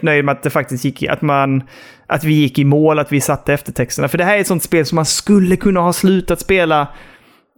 extremt 0.00 0.02
nöjd 0.02 0.24
med 0.24 0.32
att 0.32 0.42
det 0.42 0.50
faktiskt 0.50 0.84
gick, 0.84 1.02
att 1.02 1.22
man, 1.22 1.62
att 2.08 2.24
vi 2.24 2.34
gick 2.34 2.58
i 2.58 2.64
mål, 2.64 2.98
att 2.98 3.12
vi 3.12 3.20
satte 3.20 3.52
eftertexterna. 3.54 4.08
För 4.08 4.18
det 4.18 4.24
här 4.24 4.36
är 4.36 4.40
ett 4.40 4.46
sånt 4.46 4.62
spel 4.62 4.86
som 4.86 4.96
man 4.96 5.06
skulle 5.06 5.56
kunna 5.56 5.80
ha 5.80 5.92
slutat 5.92 6.40
spela 6.40 6.88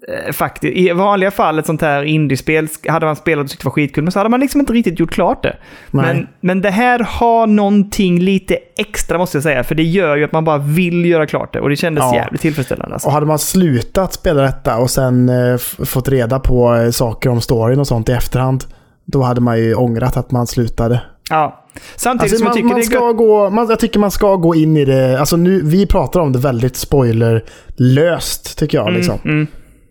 eh, 0.08 0.32
faktiskt. 0.32 0.76
I 0.76 0.92
vanliga 0.92 1.30
fall, 1.30 1.58
ett 1.58 1.66
sånt 1.66 1.82
här 1.82 2.02
indiespel, 2.02 2.68
hade 2.88 3.06
man 3.06 3.16
spelat 3.16 3.44
och 3.44 3.50
tyckt 3.50 3.62
det 3.62 3.66
var 3.66 3.72
skitkul, 3.72 4.04
men 4.04 4.12
så 4.12 4.18
hade 4.18 4.30
man 4.30 4.40
liksom 4.40 4.60
inte 4.60 4.72
riktigt 4.72 5.00
gjort 5.00 5.12
klart 5.12 5.42
det. 5.42 5.56
Nej. 5.90 6.04
Men, 6.04 6.28
men 6.40 6.62
det 6.62 6.70
här 6.70 6.98
har 6.98 7.46
någonting 7.46 8.20
lite 8.20 8.58
extra, 8.78 9.18
måste 9.18 9.36
jag 9.36 9.42
säga. 9.42 9.64
För 9.64 9.74
det 9.74 9.82
gör 9.82 10.16
ju 10.16 10.24
att 10.24 10.32
man 10.32 10.44
bara 10.44 10.58
vill 10.58 11.04
göra 11.04 11.26
klart 11.26 11.52
det. 11.52 11.60
Och 11.60 11.68
det 11.68 11.76
kändes 11.76 12.02
Ja. 12.02 12.14
jävligt 12.14 12.40
tillfredsställande. 12.40 12.94
Alltså. 12.94 13.08
Och 13.08 13.12
hade 13.14 13.26
man 13.26 13.38
slutat 13.38 14.12
spela 14.12 14.42
detta 14.42 14.78
och 14.78 14.90
sen 14.90 15.28
eh, 15.28 15.56
fått 15.84 16.08
reda 16.08 16.38
på 16.40 16.74
eh, 16.74 16.90
saker 16.90 17.30
om 17.30 17.40
storyn 17.40 17.80
och 17.80 17.86
sånt 17.86 18.08
i 18.08 18.12
efterhand, 18.12 18.64
då 19.04 19.22
hade 19.22 19.40
man 19.40 19.58
ju 19.58 19.74
ångrat 19.74 20.16
att 20.16 20.30
man 20.30 20.46
slutade. 20.46 21.00
Ja. 21.30 21.64
Samtidigt 21.96 22.32
Alltså 22.32 22.44
man, 22.44 22.54
tycker 22.54 22.68
man 22.68 22.82
ska 22.82 23.12
gå, 23.12 23.50
man, 23.50 23.68
jag 23.70 23.78
tycker 23.78 23.98
man 24.00 24.10
ska 24.10 24.36
gå 24.36 24.54
in 24.54 24.76
i 24.76 24.84
det. 24.84 25.20
Alltså 25.20 25.36
nu, 25.36 25.60
vi 25.64 25.86
pratar 25.86 26.20
om 26.20 26.32
det 26.32 26.38
väldigt 26.38 26.76
spoilerlöst, 26.76 28.58
tycker 28.58 28.78
jag. 28.78 28.92
liksom. 28.92 29.18
Mm, 29.24 29.46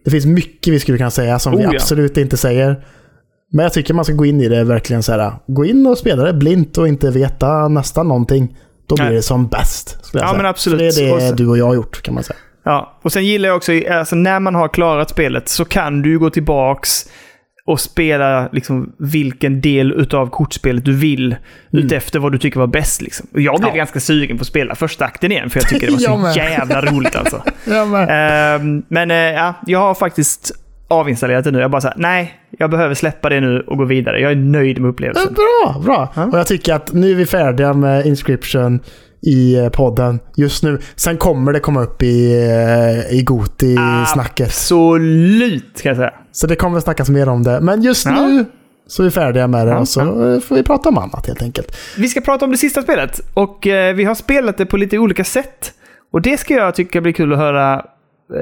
Det 0.05 0.11
finns 0.11 0.25
mycket 0.25 0.73
vi 0.73 0.79
skulle 0.79 0.97
kunna 0.97 1.11
säga 1.11 1.39
som 1.39 1.51
vi 1.51 1.57
Oh, 1.57 1.63
ja. 1.63 1.69
absolut 1.75 2.17
inte 2.17 2.37
säger. 2.37 2.85
Men 3.53 3.63
jag 3.63 3.73
tycker 3.73 3.93
man 3.93 4.05
ska 4.05 4.13
gå 4.13 4.25
in 4.25 4.41
i 4.41 4.49
det 4.49 4.63
verkligen 4.63 5.03
så 5.03 5.11
här. 5.11 5.31
Gå 5.47 5.65
in 5.65 5.87
och 5.87 5.97
spela 5.97 6.23
det 6.23 6.33
blint 6.33 6.77
och 6.77 6.87
inte 6.87 7.11
veta 7.11 7.67
nästan 7.67 8.07
någonting. 8.07 8.57
Då 8.87 8.95
blir 8.95 9.05
Nej. 9.05 9.13
det 9.15 9.21
som 9.21 9.47
bäst. 9.47 9.97
Ja, 10.13 10.19
säga. 10.19 10.33
men 10.37 10.45
absolut. 10.45 10.95
För 10.95 11.01
det 11.01 11.09
är 11.09 11.15
det 11.15 11.21
sen- 11.27 11.35
du 11.35 11.47
och 11.47 11.57
jag 11.57 11.65
har 11.65 11.75
gjort 11.75 12.01
kan 12.01 12.13
man 12.13 12.23
säga. 12.23 12.37
Ja, 12.65 12.99
och 13.03 13.11
sen 13.11 13.25
gillar 13.25 13.49
jag 13.49 13.55
också, 13.57 13.71
alltså 13.91 14.15
när 14.15 14.39
man 14.39 14.55
har 14.55 14.67
klarat 14.67 15.09
spelet 15.09 15.49
så 15.49 15.65
kan 15.65 16.01
du 16.01 16.19
gå 16.19 16.29
tillbaks 16.29 17.05
och 17.71 17.79
spela 17.79 18.49
liksom 18.51 18.93
vilken 18.97 19.61
del 19.61 19.91
utav 19.91 20.27
kortspelet 20.29 20.85
du 20.85 20.93
vill 20.93 21.35
utefter 21.71 22.19
vad 22.19 22.31
du 22.31 22.37
tycker 22.37 22.59
var 22.59 22.67
bäst. 22.67 23.01
Liksom. 23.01 23.27
Och 23.33 23.41
jag 23.41 23.53
blev 23.55 23.63
Mm. 23.67 23.75
Ja. 23.77 23.81
ganska 23.81 23.99
sugen 23.99 24.37
på 24.37 24.41
att 24.41 24.47
spela 24.47 24.75
första 24.75 25.05
akten 25.05 25.31
igen, 25.31 25.49
för 25.49 25.59
jag 25.59 25.69
tycker 25.69 25.87
det 25.87 26.07
var 26.07 26.31
så 26.33 26.37
jävla 26.39 26.81
roligt 26.81 27.15
alltså. 27.15 27.43
Ja, 27.65 27.85
men. 28.87 29.11
Eh, 29.11 29.17
ja, 29.17 29.53
jag 29.67 29.79
har 29.79 29.93
faktiskt 29.95 30.51
avinstallerat 30.87 31.43
det 31.43 31.51
nu. 31.51 31.59
Jag 31.59 31.71
bara 31.71 31.81
såhär, 31.81 31.95
nej, 31.99 32.33
jag 32.57 32.69
behöver 32.69 32.95
släppa 32.95 33.29
det 33.29 33.39
nu 33.41 33.59
och 33.67 33.77
gå 33.77 33.85
vidare. 33.85 34.19
Jag 34.21 34.31
är 34.31 34.35
nöjd 34.35 34.79
med 34.79 34.87
Ja, 34.87 34.91
upplevelsen. 34.91 35.33
Bra, 35.33 35.81
bra. 35.85 36.25
Och 36.31 36.37
jag 36.39 36.47
tycker 36.47 36.73
att 36.73 36.93
nu 36.93 37.11
är 37.11 37.15
vi 37.15 37.25
färdiga 37.25 37.73
med 37.73 38.05
Inscription 38.05 38.79
i 39.21 39.55
eh, 39.55 39.69
podden 39.69 40.19
just 40.35 40.63
nu. 40.63 40.79
Sen 40.95 41.17
kommer 41.17 41.53
det 41.53 41.59
komma 41.59 41.81
upp 41.83 42.03
i, 42.03 42.33
eh, 42.33 43.17
i 43.17 43.23
Goti-snacket. 43.23 44.47
Absolut, 44.47 45.81
kan 45.81 45.89
jag 45.89 45.97
säga. 45.97 46.13
Så 46.31 46.47
det 46.47 46.55
kommer 46.55 46.79
snackas 46.79 47.09
mer 47.09 47.29
om 47.29 47.43
det. 47.43 47.61
Men 47.61 47.81
just 47.81 48.05
Ja. 48.05 48.11
nu 48.11 48.45
så 48.87 49.03
är 49.03 49.05
vi 49.05 49.11
färdiga 49.11 49.47
med 49.47 49.67
det 49.67 49.71
Ja, 49.71 49.79
och 49.79 49.87
så 49.87 50.33
eh, 50.33 50.39
får 50.39 50.55
vi 50.55 50.63
prata 50.63 50.89
om 50.89 50.97
annat 50.97 51.27
helt 51.27 51.41
enkelt. 51.41 51.77
Vi 51.97 52.07
ska 52.07 52.21
prata 52.21 52.45
om 52.45 52.51
det 52.51 52.57
sista 52.57 52.81
spelet 52.81 53.19
och 53.33 53.67
eh, 53.67 53.95
vi 53.95 54.03
har 54.03 54.15
spelat 54.15 54.57
det 54.57 54.65
på 54.65 54.77
lite 54.77 54.97
olika 54.97 55.23
sätt. 55.23 55.73
Och 56.13 56.21
det 56.21 56.37
ska 56.39 56.53
jag 56.53 56.75
tycka 56.75 57.01
blir 57.01 57.13
kul 57.13 57.33
att 57.33 57.39
höra, 57.39 57.85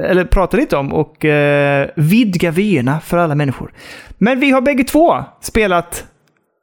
eller 0.04 0.24
prata 0.24 0.56
lite 0.56 0.76
om 0.76 0.92
och 0.92 1.24
eh, 1.24 1.88
vidga 1.96 2.50
vyerna 2.50 3.00
för 3.00 3.16
alla 3.16 3.34
människor. 3.34 3.72
Men 4.18 4.40
vi 4.40 4.50
har 4.50 4.60
bägge 4.60 4.84
två 4.84 5.24
spelat 5.42 6.04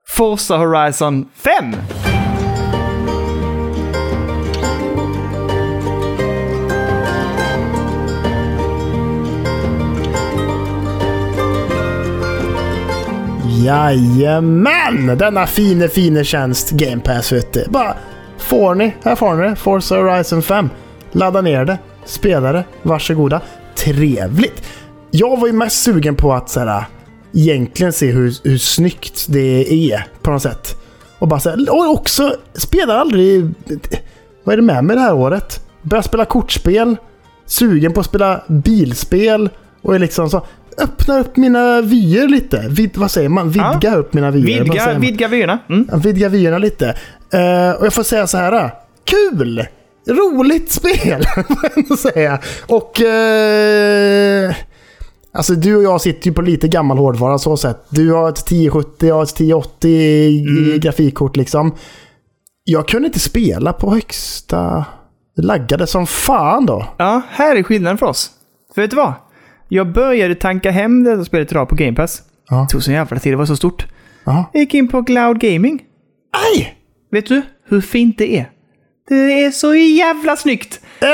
Forza 0.10 0.58
Horizon 0.58 1.26
5. 1.36 1.54
Jajamän! 13.64 15.18
Denna 15.18 15.48
fine, 15.48 15.90
fine 15.90 16.24
tjänst 16.24 16.72
Game 16.72 17.02
Pass 17.02 17.32
vet 17.32 17.54
du. 17.54 17.66
Bara 17.70 17.98
får 18.38 18.76
ni, 18.76 18.96
här 19.04 19.16
får 19.16 19.36
ni 19.36 19.50
det. 19.50 19.56
Forza 19.56 19.96
Horizon 19.96 20.42
5. 20.42 20.70
Ladda 21.12 21.42
ner 21.42 21.66
det, 21.66 21.78
spela 22.06 22.52
det, 22.52 22.64
varsågoda. 22.84 23.42
Trevligt! 23.76 24.64
Jag 25.12 25.40
var 25.40 25.48
ju 25.48 25.54
mest 25.54 25.84
sugen 25.84 26.16
på 26.16 26.34
att 26.34 26.50
så 26.50 26.60
här, 26.60 26.84
egentligen 27.34 27.94
se 27.94 28.12
hur, 28.12 28.34
hur 28.44 28.58
snyggt 28.58 29.26
det 29.30 29.74
är 29.92 30.08
på 30.22 30.32
något 30.32 30.42
sätt. 30.42 30.78
Och 31.20 31.28
bara 31.28 31.40
så 31.40 31.50
här, 31.50 31.70
och 31.70 31.92
också, 31.92 32.36
spelar 32.54 32.96
aldrig... 32.96 33.54
Vad 34.44 34.54
är 34.54 34.58
det 34.58 34.64
med 34.64 34.84
mig 34.84 34.96
det 34.96 35.02
här 35.02 35.14
året? 35.14 35.66
Börjar 35.82 36.02
spela 36.02 36.26
kortspel, 36.26 36.96
sugen 37.46 37.94
på 37.94 38.00
att 38.00 38.06
spela 38.06 38.44
bilspel 38.48 39.50
och 39.82 39.96
är 39.96 40.00
liksom 40.00 40.30
så... 40.30 40.46
Öppna 40.82 41.20
upp 41.20 41.38
mina 41.38 41.82
vyer 41.82 42.28
lite. 42.28 42.66
Vid, 42.70 42.98
vad 42.98 43.12
säger 43.12 43.30
man? 43.30 43.50
Vidga 43.50 43.80
Ja. 43.82 43.96
upp 43.96 44.14
mina 44.14 44.32
vyer. 44.32 44.64
Vidga, 44.64 45.00
vidga 45.00 45.28
vyerna. 45.28 45.60
Mm. 45.70 45.88
Vidga 46.00 46.30
vyerna 46.30 46.58
lite. 46.58 46.88
Eh, 47.34 47.72
och 47.80 47.86
jag 47.86 47.94
får 47.94 48.04
säga 48.04 48.28
så 48.28 48.38
här. 48.38 48.72
Kul! 49.06 49.66
Roligt 50.10 50.72
spel, 50.72 51.24
får 51.48 51.72
jag 51.90 52.00
säga. 52.00 52.40
Och... 52.68 53.02
eh, 53.02 54.56
alltså 55.34 55.54
du 55.54 55.76
och 55.76 55.84
jag 55.84 56.02
sitter 56.02 56.28
ju 56.28 56.34
på 56.34 56.42
lite 56.42 56.68
gammal 56.68 56.98
hårdvara 56.98 57.38
så 57.38 57.58
sett. 57.58 57.86
Du 57.90 58.12
har 58.12 58.30
ett 58.30 58.38
1070, 58.40 59.08
jag 59.08 59.16
har 59.16 59.24
ett 59.24 59.30
1080 59.30 59.90
i, 59.90 60.74
i 60.76 60.80
grafikkort 60.80 61.36
liksom. 61.36 61.76
Jag 62.64 62.88
kunde 62.88 63.06
inte 63.08 63.20
spela 63.20 63.74
på 63.74 63.92
högsta... 63.94 64.86
Det 65.36 65.42
laggade 65.44 65.88
som 65.88 66.08
fan 66.08 66.66
då. 66.66 66.86
Ja, 66.98 67.22
här 67.30 67.56
är 67.56 67.64
skillnaden 67.64 67.98
för 67.98 68.06
oss. 68.06 68.32
För 68.76 68.82
vet 68.82 68.90
du 68.92 68.96
vad? 68.98 69.14
Jag 69.68 69.92
började 69.92 70.36
tanka 70.36 70.72
hem 70.72 71.04
det 71.04 71.16
här 71.16 71.24
spelet 71.24 71.52
idag 71.52 71.70
på 71.70 71.76
Game 71.76 71.94
Pass. 71.94 72.22
Ja. 72.50 72.56
Det 72.56 72.72
tog 72.74 72.84
så 72.84 72.92
jävla 72.92 73.20
tid, 73.20 73.34
det 73.34 73.38
var 73.38 73.46
så 73.46 73.56
stort. 73.56 73.86
Jaha. 74.24 74.46
Jag 74.54 74.60
gick 74.60 74.74
in 74.74 74.88
på 74.88 75.04
Cloud 75.04 75.40
Gaming. 75.40 75.82
Aj! 76.54 76.76
Vet 77.12 77.26
du 77.26 77.42
hur 77.70 77.82
fint 77.82 78.18
det 78.18 78.38
är? 78.38 78.50
Det 79.10 79.44
är 79.46 79.52
så 79.52 79.76
jävla 79.76 80.36
snyggt! 80.36 80.80
Eh, 81.00 81.08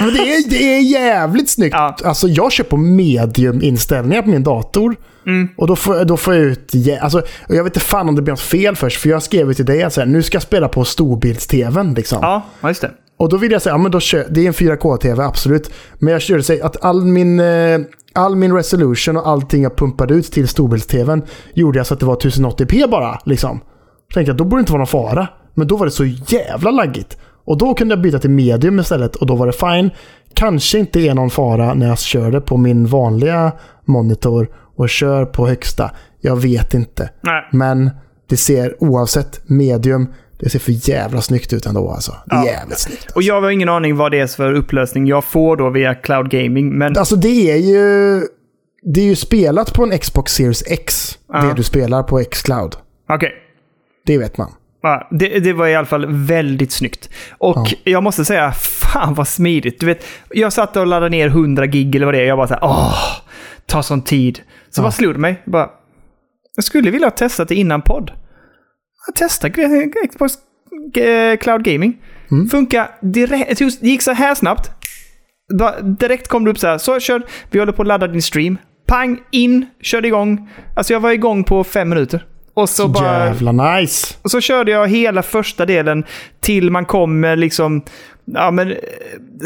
Eh, 0.00 0.06
det 0.06 0.18
är, 0.18 0.50
det 0.50 0.74
är 0.76 0.80
jävligt 0.80 1.48
snyggt. 1.48 1.74
Ja. 1.78 1.96
Alltså 2.04 2.28
jag 2.28 2.52
kör 2.52 2.64
på 2.64 2.76
medium-inställningar 2.76 4.22
på 4.22 4.28
min 4.28 4.42
dator. 4.42 4.96
Mm. 5.26 5.48
Och 5.56 5.66
då 5.66 5.76
får, 5.76 6.04
då 6.04 6.16
får 6.16 6.34
jag 6.34 6.44
ut... 6.44 6.72
Alltså, 7.00 7.22
jag 7.48 7.64
vet 7.64 7.76
inte 7.76 7.86
fan 7.86 8.08
om 8.08 8.14
det 8.16 8.22
blir 8.22 8.32
något 8.32 8.40
fel 8.40 8.76
först. 8.76 9.00
För 9.00 9.08
jag 9.08 9.22
skrev 9.22 9.52
till 9.52 9.64
dig 9.64 9.82
att 9.82 10.08
nu 10.08 10.22
ska 10.22 10.36
jag 10.36 10.42
spela 10.42 10.68
på 10.68 10.84
storbilds-tvn. 10.84 11.94
Liksom. 11.94 12.18
ja, 12.22 12.46
ja, 12.60 12.68
just 12.68 12.80
det. 12.80 12.90
Och 13.20 13.28
då 13.28 13.36
vill 13.36 13.52
jag 13.52 13.62
säga, 13.62 13.74
ja 13.74 13.78
men 13.78 13.90
då 13.90 14.00
kör, 14.00 14.26
det 14.30 14.40
är 14.40 14.46
en 14.46 14.52
4K-TV, 14.52 15.24
absolut. 15.24 15.70
Men 15.98 16.12
jag 16.12 16.22
körde 16.22 16.42
sig 16.42 16.60
att 16.60 16.84
all 16.84 17.04
min, 17.04 17.40
eh, 17.40 17.80
all 18.12 18.36
min 18.36 18.56
resolution 18.56 19.16
och 19.16 19.28
allting 19.28 19.62
jag 19.62 19.76
pumpade 19.76 20.14
ut 20.14 20.32
till 20.32 20.46
storbilds-TVn 20.46 21.22
gjorde 21.54 21.78
jag 21.78 21.86
så 21.86 21.94
att 21.94 22.00
det 22.00 22.06
var 22.06 22.16
1080p 22.16 22.90
bara. 22.90 23.20
Liksom. 23.24 23.60
Så 24.08 24.14
tänkte 24.14 24.30
jag, 24.30 24.36
då 24.36 24.44
borde 24.44 24.56
det 24.56 24.60
inte 24.60 24.72
vara 24.72 24.80
någon 24.80 24.86
fara. 24.86 25.28
Men 25.54 25.66
då 25.66 25.76
var 25.76 25.86
det 25.86 25.92
så 25.92 26.04
jävla 26.04 26.70
laggigt. 26.70 27.18
Och 27.44 27.58
då 27.58 27.74
kunde 27.74 27.94
jag 27.94 28.02
byta 28.02 28.18
till 28.18 28.30
medium 28.30 28.80
istället 28.80 29.16
och 29.16 29.26
då 29.26 29.36
var 29.36 29.46
det 29.46 29.52
fine. 29.52 29.90
Kanske 30.34 30.78
inte 30.78 31.00
är 31.00 31.14
någon 31.14 31.30
fara 31.30 31.74
när 31.74 31.88
jag 31.88 31.98
kör 31.98 32.30
det 32.30 32.40
på 32.40 32.56
min 32.56 32.86
vanliga 32.86 33.52
monitor 33.84 34.50
och 34.76 34.88
kör 34.88 35.24
på 35.24 35.46
högsta. 35.46 35.90
Jag 36.20 36.36
vet 36.36 36.74
inte. 36.74 37.10
Nej. 37.20 37.48
Men 37.52 37.90
det 38.28 38.36
ser 38.36 38.84
oavsett 38.84 39.48
medium, 39.48 40.08
det 40.40 40.50
ser 40.50 40.58
för 40.58 40.88
jävla 40.90 41.20
snyggt 41.20 41.52
ut 41.52 41.66
ändå 41.66 41.90
alltså. 41.90 42.16
Ja. 42.26 42.46
jävligt 42.46 42.78
snyggt. 42.78 43.10
Och 43.14 43.22
jag 43.22 43.40
har 43.40 43.50
ingen 43.50 43.68
aning 43.68 43.96
vad 43.96 44.10
det 44.12 44.18
är 44.20 44.26
för 44.26 44.52
upplösning 44.52 45.06
jag 45.06 45.24
får 45.24 45.56
då 45.56 45.70
via 45.70 45.94
Cloud 45.94 46.30
Gaming, 46.30 46.78
men... 46.78 46.98
Alltså 46.98 47.16
det 47.16 47.50
är 47.50 47.56
ju... 47.56 48.20
Det 48.82 49.00
är 49.00 49.04
ju 49.04 49.16
spelat 49.16 49.74
på 49.74 49.82
en 49.84 49.98
Xbox 49.98 50.32
Series 50.32 50.62
X. 50.66 51.18
Ja. 51.32 51.38
Det 51.42 51.54
du 51.54 51.62
spelar 51.62 52.02
på 52.02 52.24
Xcloud. 52.30 52.76
Okej. 53.08 53.32
Det 54.06 54.18
vet 54.18 54.38
man. 54.38 54.52
Ja, 54.82 55.08
det, 55.10 55.38
det 55.40 55.52
var 55.52 55.66
i 55.66 55.74
alla 55.74 55.86
fall 55.86 56.06
väldigt 56.08 56.72
snyggt. 56.72 57.10
Och 57.38 57.56
Ja. 57.70 57.76
jag 57.84 58.02
måste 58.02 58.24
säga, 58.24 58.52
fan 58.52 59.14
vad 59.14 59.28
smidigt. 59.28 59.80
Du 59.80 59.86
vet, 59.86 60.04
jag 60.30 60.52
satt 60.52 60.76
och 60.76 60.86
laddade 60.86 61.08
ner 61.10 61.26
100 61.26 61.66
gig 61.66 61.94
eller 61.96 62.06
vad 62.06 62.14
det 62.14 62.20
är. 62.20 62.26
Jag 62.26 62.38
bara 62.38 62.46
så 62.46 62.54
här, 62.54 62.64
åh, 62.64 62.94
ta 63.66 63.82
sån 63.82 64.02
tid. 64.02 64.40
Så 64.70 64.80
Ja. 64.80 64.82
vad 64.84 64.94
slog 64.94 65.14
det 65.14 65.18
mig? 65.18 65.40
Jag, 65.44 65.52
bara, 65.52 65.70
jag 66.56 66.64
skulle 66.64 66.90
vilja 66.90 67.06
ha 67.06 67.10
testat 67.16 67.48
det 67.48 67.54
innan 67.54 67.82
podd. 67.82 68.10
Jag 69.10 69.14
testade 69.14 69.90
Xbox 70.08 70.32
Cloud 71.40 71.64
Gaming. 71.64 71.96
Mm. 72.30 72.48
Funkar 72.48 72.90
direkt. 73.00 73.58
Det 73.58 73.88
gick 73.88 74.02
så 74.02 74.12
här 74.12 74.34
snabbt. 74.34 74.70
Direkt 75.82 76.28
kom 76.28 76.44
det 76.44 76.50
upp 76.50 76.58
så 76.58 76.66
här. 76.66 76.78
Så 76.78 77.00
kör, 77.00 77.22
vi 77.50 77.58
håller 77.58 77.72
på 77.72 77.82
att 77.82 77.88
ladda 77.88 78.06
din 78.06 78.22
stream. 78.22 78.58
Pang, 78.86 79.18
in, 79.30 79.66
körde 79.80 80.08
igång. 80.08 80.50
Alltså 80.76 80.92
jag 80.92 81.00
var 81.00 81.10
igång 81.10 81.44
på 81.44 81.64
fem 81.64 81.88
minuter. 81.88 82.26
Och 82.54 82.68
så, 82.68 82.88
bara... 82.88 83.26
Jävla 83.26 83.52
nice. 83.52 84.14
Och 84.22 84.30
så 84.30 84.40
körde 84.40 84.70
jag 84.70 84.88
hela 84.88 85.22
första 85.22 85.66
delen 85.66 86.04
till 86.40 86.70
man 86.70 86.84
kommer 86.84 87.36
liksom... 87.36 87.82
Ja, 88.24 88.50
men 88.50 88.70
eh, 88.70 88.76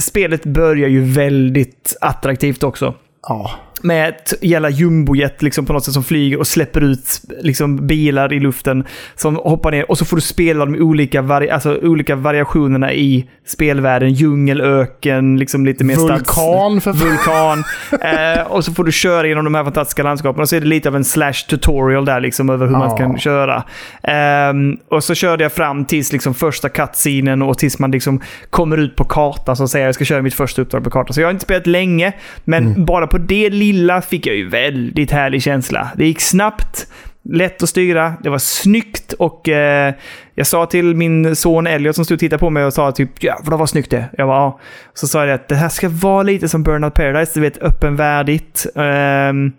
spelet 0.00 0.44
börjar 0.44 0.88
ju 0.88 1.00
väldigt 1.04 1.96
attraktivt 2.00 2.62
också. 2.62 2.94
Ja. 3.22 3.50
Med 3.84 4.14
jävla 4.40 4.70
jumbojet 4.70 5.42
liksom 5.42 5.66
på 5.66 5.72
något 5.72 5.84
sätt 5.84 5.94
som 5.94 6.04
flyger 6.04 6.38
och 6.38 6.46
släpper 6.46 6.80
ut 6.80 7.20
liksom 7.42 7.86
bilar 7.86 8.32
i 8.32 8.40
luften 8.40 8.84
som 9.14 9.36
hoppar 9.36 9.70
ner. 9.70 9.90
Och 9.90 9.98
så 9.98 10.04
får 10.04 10.16
du 10.16 10.20
spela 10.22 10.64
de 10.66 10.74
olika, 10.82 11.22
vari 11.22 11.50
alltså, 11.50 11.78
olika 11.82 12.16
variationerna 12.16 12.92
i 12.92 13.26
spelvärlden. 13.46 14.12
Djungel, 14.12 14.60
öken, 14.60 15.36
liksom 15.38 15.66
lite 15.66 15.84
mer 15.84 15.94
stads... 15.94 16.10
Vulkan 16.10 16.80
för 16.80 16.92
fan. 16.92 17.08
Vulkan. 17.08 17.64
eh, 18.36 18.46
och 18.46 18.64
så 18.64 18.72
får 18.72 18.84
du 18.84 18.92
köra 18.92 19.26
genom 19.26 19.44
de 19.44 19.54
här 19.54 19.64
fantastiska 19.64 20.02
landskapen. 20.02 20.42
Och 20.42 20.48
så 20.48 20.56
är 20.56 20.60
det 20.60 20.66
lite 20.66 20.88
av 20.88 20.96
en 20.96 21.04
slash 21.04 21.32
tutorial 21.48 22.04
där 22.04 22.20
liksom 22.20 22.50
över 22.50 22.66
hur 22.66 22.72
man 22.72 22.88
Ja. 22.90 22.96
kan 22.96 23.18
köra. 23.18 23.64
Ehm, 24.02 24.76
och 24.90 25.04
så 25.04 25.14
körde 25.14 25.44
jag 25.44 25.52
fram 25.52 25.84
tills 25.84 26.12
liksom 26.12 26.34
första 26.34 26.68
cutscenen 26.68 27.42
och 27.42 27.58
tills 27.58 27.78
man 27.78 27.90
liksom 27.90 28.20
kommer 28.50 28.76
ut 28.76 28.96
på 28.96 29.04
kartan. 29.04 29.56
Så 29.56 29.68
säger 29.68 29.84
jag, 29.84 29.88
jag 29.88 29.94
ska 29.94 30.04
köra 30.04 30.22
mitt 30.22 30.34
första 30.34 30.62
uppdrag 30.62 30.84
på 30.84 30.90
kartan. 30.90 31.14
Så 31.14 31.20
jag 31.20 31.26
har 31.26 31.32
inte 31.32 31.44
spelat 31.44 31.66
länge, 31.66 32.12
men 32.44 32.64
Mm. 32.64 32.84
bara 32.84 33.06
på 33.06 33.18
det 33.18 33.50
lilla 33.50 33.73
fick 34.00 34.26
jag 34.26 34.36
ju 34.36 34.48
väldigt 34.48 35.10
härlig 35.10 35.42
känsla. 35.42 35.88
Det 35.96 36.06
gick 36.06 36.20
snabbt, 36.20 36.86
lätt 37.30 37.62
att 37.62 37.68
styra, 37.68 38.14
det 38.22 38.30
var 38.30 38.38
snyggt 38.38 39.12
och 39.12 39.48
eh, 39.48 39.94
jag 40.34 40.46
sa 40.46 40.66
till 40.66 40.94
min 40.96 41.36
son 41.36 41.66
Elliot 41.66 41.96
som 41.96 42.04
stod 42.04 42.16
och 42.16 42.20
tittade 42.20 42.40
på 42.40 42.50
mig 42.50 42.64
och 42.64 42.72
sa 42.72 42.92
typ 42.92 43.22
jävlar 43.22 43.56
vad 43.56 43.68
snyggt 43.68 43.90
det 43.90 43.96
är." 43.96 44.08
Jag 44.18 44.28
bara 44.28 44.38
ja. 44.38 44.60
Så 44.94 45.06
sa 45.06 45.26
jag 45.26 45.34
att 45.34 45.48
det 45.48 45.54
här 45.54 45.68
ska 45.68 45.88
vara 45.88 46.22
lite 46.22 46.48
som 46.48 46.62
Burnout 46.62 46.94
Paradise, 46.94 47.32
du 47.34 47.40
vet 47.40 47.62
öppenvärdigt. 47.62 48.66
Ehm, 48.76 49.52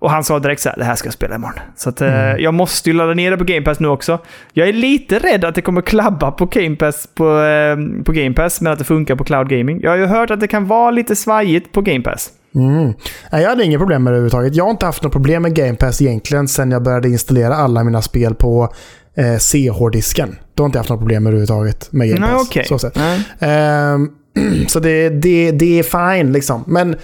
och 0.00 0.10
han 0.10 0.24
sa 0.24 0.38
direkt 0.38 0.60
så 0.60 0.68
här, 0.68 0.76
det 0.76 0.84
här 0.84 0.94
ska 0.94 1.06
jag 1.06 1.14
spela 1.14 1.34
imorgon. 1.34 1.58
Så 1.76 1.88
att, 1.88 2.00
eh, 2.00 2.36
jag 2.36 2.54
måste 2.54 2.90
ju 2.90 2.96
ladda 2.96 3.14
ner 3.14 3.30
det 3.30 3.36
på 3.36 3.44
Game 3.44 3.62
Pass 3.62 3.80
nu 3.80 3.88
också. 3.88 4.18
Jag 4.52 4.68
är 4.68 4.72
lite 4.72 5.18
rädd 5.18 5.44
att 5.44 5.54
det 5.54 5.62
kommer 5.62 5.82
klabba 5.82 6.30
på 6.30 6.46
Game 6.46 6.76
Pass, 6.76 7.08
på, 7.14 7.40
eh, 7.40 7.76
på 8.04 8.12
Game 8.12 8.34
Pass 8.34 8.60
men 8.60 8.72
att 8.72 8.78
det 8.78 8.84
funkar 8.84 9.16
på 9.16 9.24
Cloud 9.24 9.48
Gaming. 9.48 9.80
Jag 9.82 9.90
har 9.90 9.96
ju 9.96 10.06
hört 10.06 10.30
att 10.30 10.40
det 10.40 10.48
kan 10.48 10.66
vara 10.66 10.90
lite 10.90 11.16
svajigt 11.16 11.72
på 11.72 11.80
Game 11.80 12.00
Pass. 12.00 12.32
Mm. 12.54 12.92
Nej, 13.32 13.42
jag 13.42 13.48
hade 13.48 13.64
inga 13.64 13.78
problem 13.78 14.02
med 14.04 14.12
det 14.12 14.16
överhuvudtaget. 14.16 14.54
Jag 14.54 14.64
har 14.64 14.70
inte 14.70 14.86
haft 14.86 15.02
något 15.02 15.12
problem 15.12 15.42
med 15.42 15.54
Game 15.54 15.74
Pass 15.74 16.02
egentligen 16.02 16.48
sen 16.48 16.70
jag 16.70 16.82
började 16.82 17.08
installera 17.08 17.54
alla 17.56 17.84
mina 17.84 18.02
spel 18.02 18.34
på 18.34 18.68
eh, 19.14 19.36
C-hårddisken. 19.38 20.36
Då 20.54 20.62
har 20.62 20.66
inte 20.66 20.76
jag 20.76 20.80
haft 20.80 20.90
något 20.90 21.00
problem 21.00 21.26
överhuvudtaget 21.26 21.92
med 21.92 22.08
Game 22.08 22.20
Nej, 22.20 22.30
Pass. 22.30 22.48
okej. 22.48 22.64
Så, 22.68 22.78
sett. 22.78 22.96
Nej. 22.96 23.24
Ehm, 23.38 24.10
så 24.68 24.80
det, 24.80 25.08
det, 25.08 25.50
det 25.50 25.78
är 25.78 25.82
fine 26.18 26.32
liksom. 26.32 26.64
Men 26.66 26.96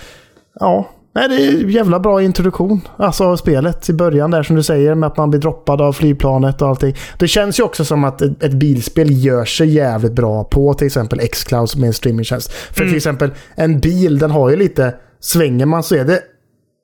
ja, 0.60 0.88
nej, 1.14 1.28
det 1.28 1.34
är 1.34 1.68
jävla 1.68 2.00
bra 2.00 2.22
introduktion. 2.22 2.80
Alltså 2.96 3.24
av 3.24 3.36
spelet 3.36 3.88
i 3.88 3.92
början 3.92 4.30
där 4.30 4.42
som 4.42 4.56
du 4.56 4.62
säger 4.62 4.94
med 4.94 5.06
att 5.06 5.16
man 5.16 5.30
blir 5.30 5.40
droppad 5.40 5.80
av 5.80 5.92
flygplanet 5.92 6.62
och 6.62 6.68
allting. 6.68 6.94
Det 7.18 7.28
känns 7.28 7.58
ju 7.58 7.62
också 7.62 7.84
som 7.84 8.04
att 8.04 8.22
ett, 8.22 8.42
ett 8.42 8.52
bilspel 8.52 9.24
gör 9.24 9.44
sig 9.44 9.68
jävligt 9.68 10.12
bra 10.12 10.44
på 10.44 10.74
till 10.74 10.86
exempel 10.86 11.18
Xcloud 11.28 11.70
som 11.70 11.82
är 11.82 11.86
en 11.86 11.92
streamingtjänst. 11.92 12.52
För 12.52 12.84
till 12.84 12.96
exempel 12.96 13.30
en 13.54 13.80
bil 13.80 14.18
den 14.18 14.30
har 14.30 14.50
ju 14.50 14.56
lite, 14.56 14.94
svänger 15.26 15.66
man 15.66 15.82
så 15.82 15.94
är 15.94 16.04
det 16.04 16.20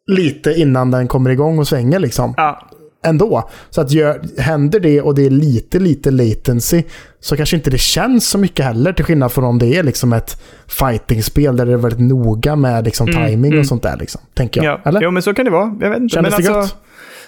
lite 0.07 0.51
innan 0.53 0.91
den 0.91 1.09
kommer 1.09 1.31
igång 1.31 1.59
och 1.59 1.69
svänger 1.69 1.99
liksom 1.99 2.35
Ja. 2.37 2.69
ändå. 3.05 3.51
Så 3.71 3.81
att 3.81 3.91
gör, 3.91 4.23
händer 4.39 4.81
det 4.81 5.01
och 5.01 5.15
det 5.15 5.27
är 5.27 5.31
lite, 5.31 5.79
lite 5.79 6.11
latency 6.11 6.83
så 7.21 7.37
kanske 7.37 7.57
inte 7.57 7.71
det 7.71 7.79
känns 7.81 8.29
så 8.29 8.39
mycket 8.39 8.65
heller 8.65 8.93
till 8.93 9.05
skillnad 9.05 9.33
från 9.33 9.45
om 9.45 9.59
det 9.59 9.67
är 9.67 9.83
liksom 9.83 10.13
ett 10.13 10.43
fightingspel 10.67 11.57
där 11.57 11.67
det 11.67 11.73
är 11.73 11.77
väldigt 11.77 12.01
noga 12.01 12.57
med 12.57 12.85
liksom 12.85 13.07
timing 13.07 13.59
och 13.59 13.67
sånt 13.67 13.83
där. 13.83 13.97
Liksom, 13.97 14.21
tänker 14.35 14.63
jag. 14.63 14.81
Ja. 14.85 14.89
Eller? 14.89 15.01
Jo, 15.03 15.11
men 15.11 15.23
så 15.23 15.35
kan 15.35 15.45
det 15.45 15.51
vara. 15.51 15.77
Jag 15.81 15.91
vet 15.91 16.01
inte. 16.01 16.15
Kändes 16.15 16.33
men 16.33 16.45
det 16.45 16.51
alltså, 16.55 16.75
gött? 16.75 16.83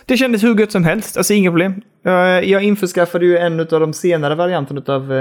Det 0.06 0.16
kändes 0.16 0.42
hur 0.42 0.60
gött 0.60 0.72
som 0.72 0.84
helst. 0.84 1.16
Alltså 1.16 1.32
inga 1.34 1.50
problem. 1.50 1.74
Jag, 2.04 2.44
jag 2.46 2.62
införskaffade 2.62 3.26
ju 3.26 3.38
en 3.38 3.60
av 3.60 3.66
de 3.66 3.92
senare 3.92 4.34
varianterna 4.34 4.82
av 4.86 5.12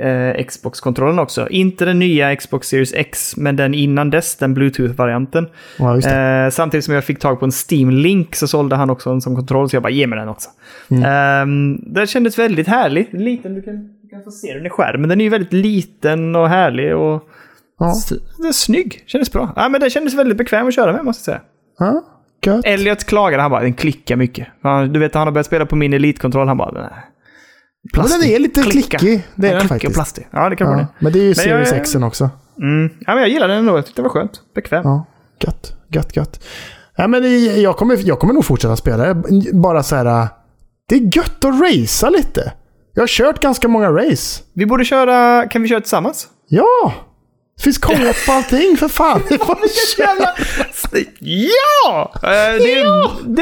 eh, 0.00 0.44
Xbox-kontrollen 0.44 1.18
också. 1.18 1.48
Inte 1.48 1.84
den 1.84 1.98
nya 1.98 2.36
Xbox 2.36 2.68
Series 2.68 2.94
X, 2.94 3.36
men 3.36 3.56
den 3.56 3.74
innan 3.74 4.10
dess, 4.10 4.36
den 4.36 4.54
Bluetooth-varianten. 4.54 5.48
Ja. 5.78 5.98
Eh, 5.98 6.50
samtidigt 6.50 6.84
som 6.84 6.94
jag 6.94 7.04
fick 7.04 7.18
tag 7.18 7.38
på 7.40 7.44
en 7.44 7.52
Steam-link 7.70 8.34
så 8.34 8.48
sålde 8.48 8.76
han 8.76 8.90
också 8.90 9.10
en 9.10 9.20
som 9.20 9.36
kontroll, 9.36 9.70
så 9.70 9.76
jag 9.76 9.82
bara 9.82 9.92
ge 9.92 10.06
mig 10.06 10.18
den 10.18 10.28
också. 10.28 10.50
Mm. 10.90 11.02
Eh, 11.02 11.76
den 11.92 12.06
kändes 12.06 12.38
väldigt 12.38 12.68
härlig. 12.68 13.08
Liten, 13.12 13.54
du 13.54 13.62
kan, 13.62 13.74
du 14.02 14.08
kan 14.08 14.22
få 14.24 14.30
se 14.30 14.54
den 14.54 14.66
i 14.66 14.70
skärmen. 14.70 15.08
Den 15.08 15.20
är 15.20 15.24
ju 15.24 15.30
väldigt 15.30 15.52
liten 15.52 16.36
och 16.36 16.48
härlig 16.48 16.96
och 16.96 17.28
Ja. 17.78 17.94
den 18.38 18.46
är 18.48 18.52
snygg. 18.52 19.02
Kändes 19.06 19.32
bra. 19.32 19.52
Ja, 19.56 19.68
men 19.68 19.80
den 19.80 19.90
kändes 19.90 20.14
väldigt 20.14 20.38
bekväm 20.38 20.68
att 20.68 20.74
köra 20.74 20.92
med, 20.92 21.04
måste 21.04 21.30
jag 21.30 21.38
säga. 21.38 21.48
Ja, 21.78 22.02
gött. 22.46 22.64
Elliot 22.66 23.04
klagade, 23.04 23.42
han 23.42 23.50
bara 23.50 23.62
den 23.62 23.74
klickar 23.74 24.16
mycket. 24.16 24.48
Han, 24.62 24.92
du 24.92 25.00
vet, 25.00 25.14
han 25.14 25.26
har 25.26 25.32
börjat 25.32 25.46
spela 25.46 25.66
på 25.66 25.76
min 25.76 25.92
Elite-kontroll, 25.94 26.48
han 26.48 26.56
bara 26.56 26.70
nej. 26.70 26.90
Men 27.96 28.06
den 28.06 28.22
är 28.24 28.38
lite 28.38 28.62
Klicka. 28.62 28.98
klickig. 28.98 29.26
Det 29.34 29.48
är 29.48 29.52
den 29.54 29.62
och 29.62 29.68
faktiskt. 29.68 29.94
plastig. 29.94 30.28
Ja, 30.30 30.48
det 30.48 30.56
kan 30.56 30.66
vara 30.66 30.78
Ja. 30.78 30.82
det. 30.98 31.04
Men 31.04 31.12
det 31.12 31.18
är 31.18 31.22
ju 31.24 31.34
Series 31.34 31.72
X 31.72 31.94
också. 31.94 32.30
Mm. 32.58 32.90
Ja, 33.00 33.12
men 33.14 33.18
jag 33.22 33.28
gillade 33.28 33.52
den 33.52 33.60
ändå. 33.60 33.76
Jag 33.78 33.86
tyckte 33.86 34.02
det 34.02 34.08
var 34.08 34.10
skönt. 34.14 34.40
Bekväm. 34.54 34.82
Ja, 34.84 35.06
gött, 35.40 35.76
gött, 35.88 36.16
gött. 36.16 36.44
Ja, 36.96 37.08
men 37.08 37.44
jag, 37.62 37.76
kommer, 37.76 37.98
jag 38.08 38.18
kommer 38.18 38.34
nog 38.34 38.44
fortsätta 38.44 38.76
spela 38.76 39.14
det. 39.14 39.22
Bara 39.52 39.82
så 39.82 39.96
här... 39.96 40.28
Det 40.88 40.94
är 40.94 41.16
gött 41.16 41.44
att 41.44 41.60
racea 41.60 42.10
lite. 42.10 42.52
Jag 42.94 43.02
har 43.02 43.06
kört 43.08 43.40
ganska 43.40 43.68
många 43.68 43.90
race. 43.90 44.42
Vi 44.54 44.66
borde 44.66 44.84
köra... 44.84 45.46
Kan 45.48 45.62
vi 45.62 45.68
köra 45.68 45.80
tillsammans? 45.80 46.26
Ja! 46.48 46.92
Det 47.56 47.62
finns 47.62 47.78
co-op 47.78 48.16
på 48.26 48.32
allting, 48.32 48.76
för 48.76 48.88
fan. 48.88 49.22
Det 49.28 49.38
bara 49.38 49.52
att 49.52 49.96
köra. 49.96 50.28
Ja! 51.20 52.12
Eh, 52.22 52.28
det, 52.58 52.84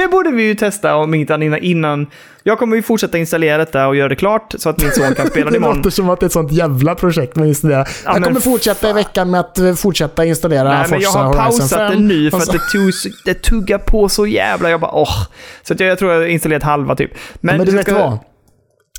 det 0.00 0.08
borde 0.08 0.30
vi 0.30 0.42
ju 0.42 0.54
testa 0.54 0.96
om 0.96 1.14
inte 1.14 1.34
innan, 1.34 1.58
innan. 1.58 2.06
Jag 2.42 2.58
kommer 2.58 2.76
ju 2.76 2.82
fortsätta 2.82 3.18
installera 3.18 3.58
detta 3.58 3.86
och 3.88 3.96
göra 3.96 4.08
det 4.08 4.16
klart 4.16 4.54
så 4.58 4.68
att 4.68 4.78
min 4.82 4.90
son 4.92 5.14
kan 5.14 5.26
spela 5.30 5.44
det 5.44 5.50
Det 5.50 5.56
imorgon. 5.56 5.76
låter 5.76 5.90
som 5.90 6.10
att 6.10 6.20
det 6.20 6.24
är 6.24 6.26
ett 6.26 6.32
sånt 6.32 6.52
jävla 6.52 6.94
projekt 6.94 7.36
med 7.36 7.42
att 7.42 7.48
installera. 7.48 7.84
jag 8.04 8.12
men 8.14 8.22
kommer 8.22 8.40
fortsätta 8.40 8.90
i 8.90 8.92
veckan 8.92 9.30
med 9.30 9.40
att 9.40 9.58
eh, 9.58 9.74
fortsätta 9.74 10.24
installera 10.24 10.64
Nej, 10.68 10.86
men 10.90 11.00
jag 11.00 11.12
Forza 11.12 11.24
har 11.26 11.34
pausat 11.34 11.70
5. 11.78 11.92
det 11.92 11.98
nu 11.98 12.30
för 12.30 12.36
att 12.38 12.44
så- 12.46 12.52
det, 12.52 12.58
tog, 12.72 12.94
så- 12.94 13.08
det 13.24 13.34
tuggar 13.34 13.78
på 13.78 14.08
så 14.08 14.26
jävla. 14.26 14.70
Jag 14.70 14.80
bara 14.80 14.92
åh. 14.92 15.26
Så 15.62 15.74
att 15.74 15.80
jag, 15.80 15.88
jag 15.88 15.98
tror 15.98 16.12
jag 16.12 16.20
har 16.20 16.26
installerat 16.26 16.62
halva 16.62 16.96
typ. 16.96 17.10
Men, 17.40 17.58
du 17.58 17.64
det 17.64 17.72
vet 17.72 17.86
ska- 17.86 17.94
vad? 17.98 18.18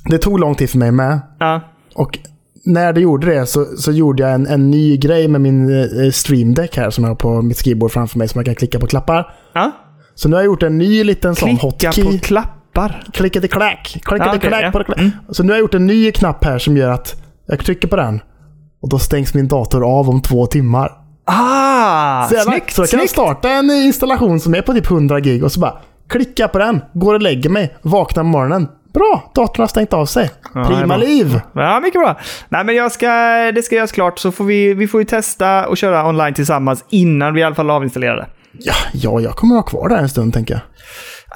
Det 0.09 0.17
tog 0.17 0.39
lång 0.39 0.55
tid 0.55 0.69
för 0.69 0.77
mig 0.77 0.91
med. 0.91 1.19
Ja. 1.39 1.61
Och 1.95 2.19
när 2.65 2.93
det 2.93 3.01
gjorde 3.01 3.27
det 3.35 3.45
så, 3.45 3.65
så 3.65 3.91
gjorde 3.91 4.23
jag 4.23 4.31
en, 4.33 4.47
en 4.47 4.71
ny 4.71 4.97
grej 4.97 5.27
med 5.27 5.41
min 5.41 5.69
eh, 6.05 6.11
stream 6.11 6.53
deck 6.53 6.77
här 6.77 6.89
som 6.89 7.03
jag 7.03 7.11
har 7.11 7.15
på 7.15 7.41
mitt 7.41 7.57
skrivbord 7.57 7.91
framför 7.91 8.17
mig 8.17 8.27
som 8.27 8.39
jag 8.39 8.45
kan 8.45 8.55
klicka 8.55 8.79
på 8.79 8.88
klappar. 8.88 9.33
ja. 9.53 9.71
Så 10.15 10.29
nu 10.29 10.35
har 10.35 10.41
jag 10.41 10.45
gjort 10.45 10.63
en 10.63 10.77
ny 10.77 11.03
liten 11.03 11.35
sån 11.35 11.49
Klicka 11.49 11.88
hotkey. 11.88 12.03
på 12.03 12.25
klappar. 12.25 13.03
Klickade 13.13 13.47
klack. 13.47 13.88
Klickade 13.91 14.25
Ja, 14.25 14.35
okej, 14.35 14.49
klack 14.49 14.63
ja. 14.63 14.71
på 14.71 14.83
klack. 14.83 14.99
Mm. 14.99 15.11
Så 15.29 15.43
nu 15.43 15.49
har 15.49 15.55
jag 15.55 15.61
gjort 15.61 15.73
en 15.73 15.88
ny 15.88 16.11
knapp 16.11 16.43
här 16.45 16.59
som 16.59 16.77
gör 16.77 16.89
att 16.89 17.21
jag 17.47 17.59
trycker 17.59 17.88
på 17.88 17.95
den. 17.95 18.19
Och 18.81 18.89
då 18.89 18.99
stängs 18.99 19.33
min 19.33 19.47
dator 19.47 19.99
av 19.99 20.09
om 20.09 20.21
två 20.21 20.45
timmar. 20.45 20.91
Ah! 21.25 22.27
Så, 22.27 22.33
jävla, 22.35 22.51
snyggt! 22.51 22.73
så 22.73 22.81
jag 22.81 22.89
kan 22.89 22.99
snyggt. 22.99 23.11
starta 23.11 23.49
en 23.49 23.71
installation 23.71 24.39
som 24.39 24.55
är 24.55 24.61
på 24.61 24.73
typ 24.73 24.91
100 24.91 25.19
gig 25.19 25.43
och 25.43 25.51
så 25.51 25.59
bara 25.59 25.73
klicka 26.09 26.47
på 26.47 26.57
den, 26.57 26.81
går 26.93 27.13
och 27.13 27.21
lägger 27.21 27.49
mig, 27.49 27.77
vaknar 27.81 28.23
på 28.23 28.29
morgonen. 28.29 28.67
Bra, 28.93 29.31
datorn 29.35 29.61
har 29.61 29.68
stängt 29.68 29.93
av 29.93 30.05
sig. 30.05 30.30
är 30.55 30.63
Prima 30.63 30.97
liv. 30.97 31.39
Ja, 31.53 31.80
mycket 31.80 32.01
bra. 32.01 32.19
Nej, 32.49 32.65
men 32.65 32.76
jag 32.76 32.91
ska, 32.91 33.07
det 33.55 33.63
ska 33.63 33.76
göras 33.76 33.91
klart 33.91 34.19
så 34.19 34.31
får 34.31 34.45
vi, 34.45 34.73
vi 34.73 34.88
får 34.88 35.01
ju 35.01 35.05
testa 35.05 35.68
och 35.68 35.77
köra 35.77 36.07
online 36.07 36.34
tillsammans 36.34 36.85
innan 36.89 37.34
vi 37.34 37.41
i 37.41 37.43
alla 37.43 37.55
fall 37.55 37.69
avinstallerar 37.69 38.15
det. 38.18 38.27
Ja, 38.59 38.73
ja, 38.93 39.19
jag 39.19 39.35
kommer 39.35 39.55
ha 39.55 39.63
kvar 39.63 39.89
det 39.89 39.95
här 39.95 40.01
en 40.01 40.09
stund 40.09 40.34
tänker 40.34 40.53
jag. 40.53 40.61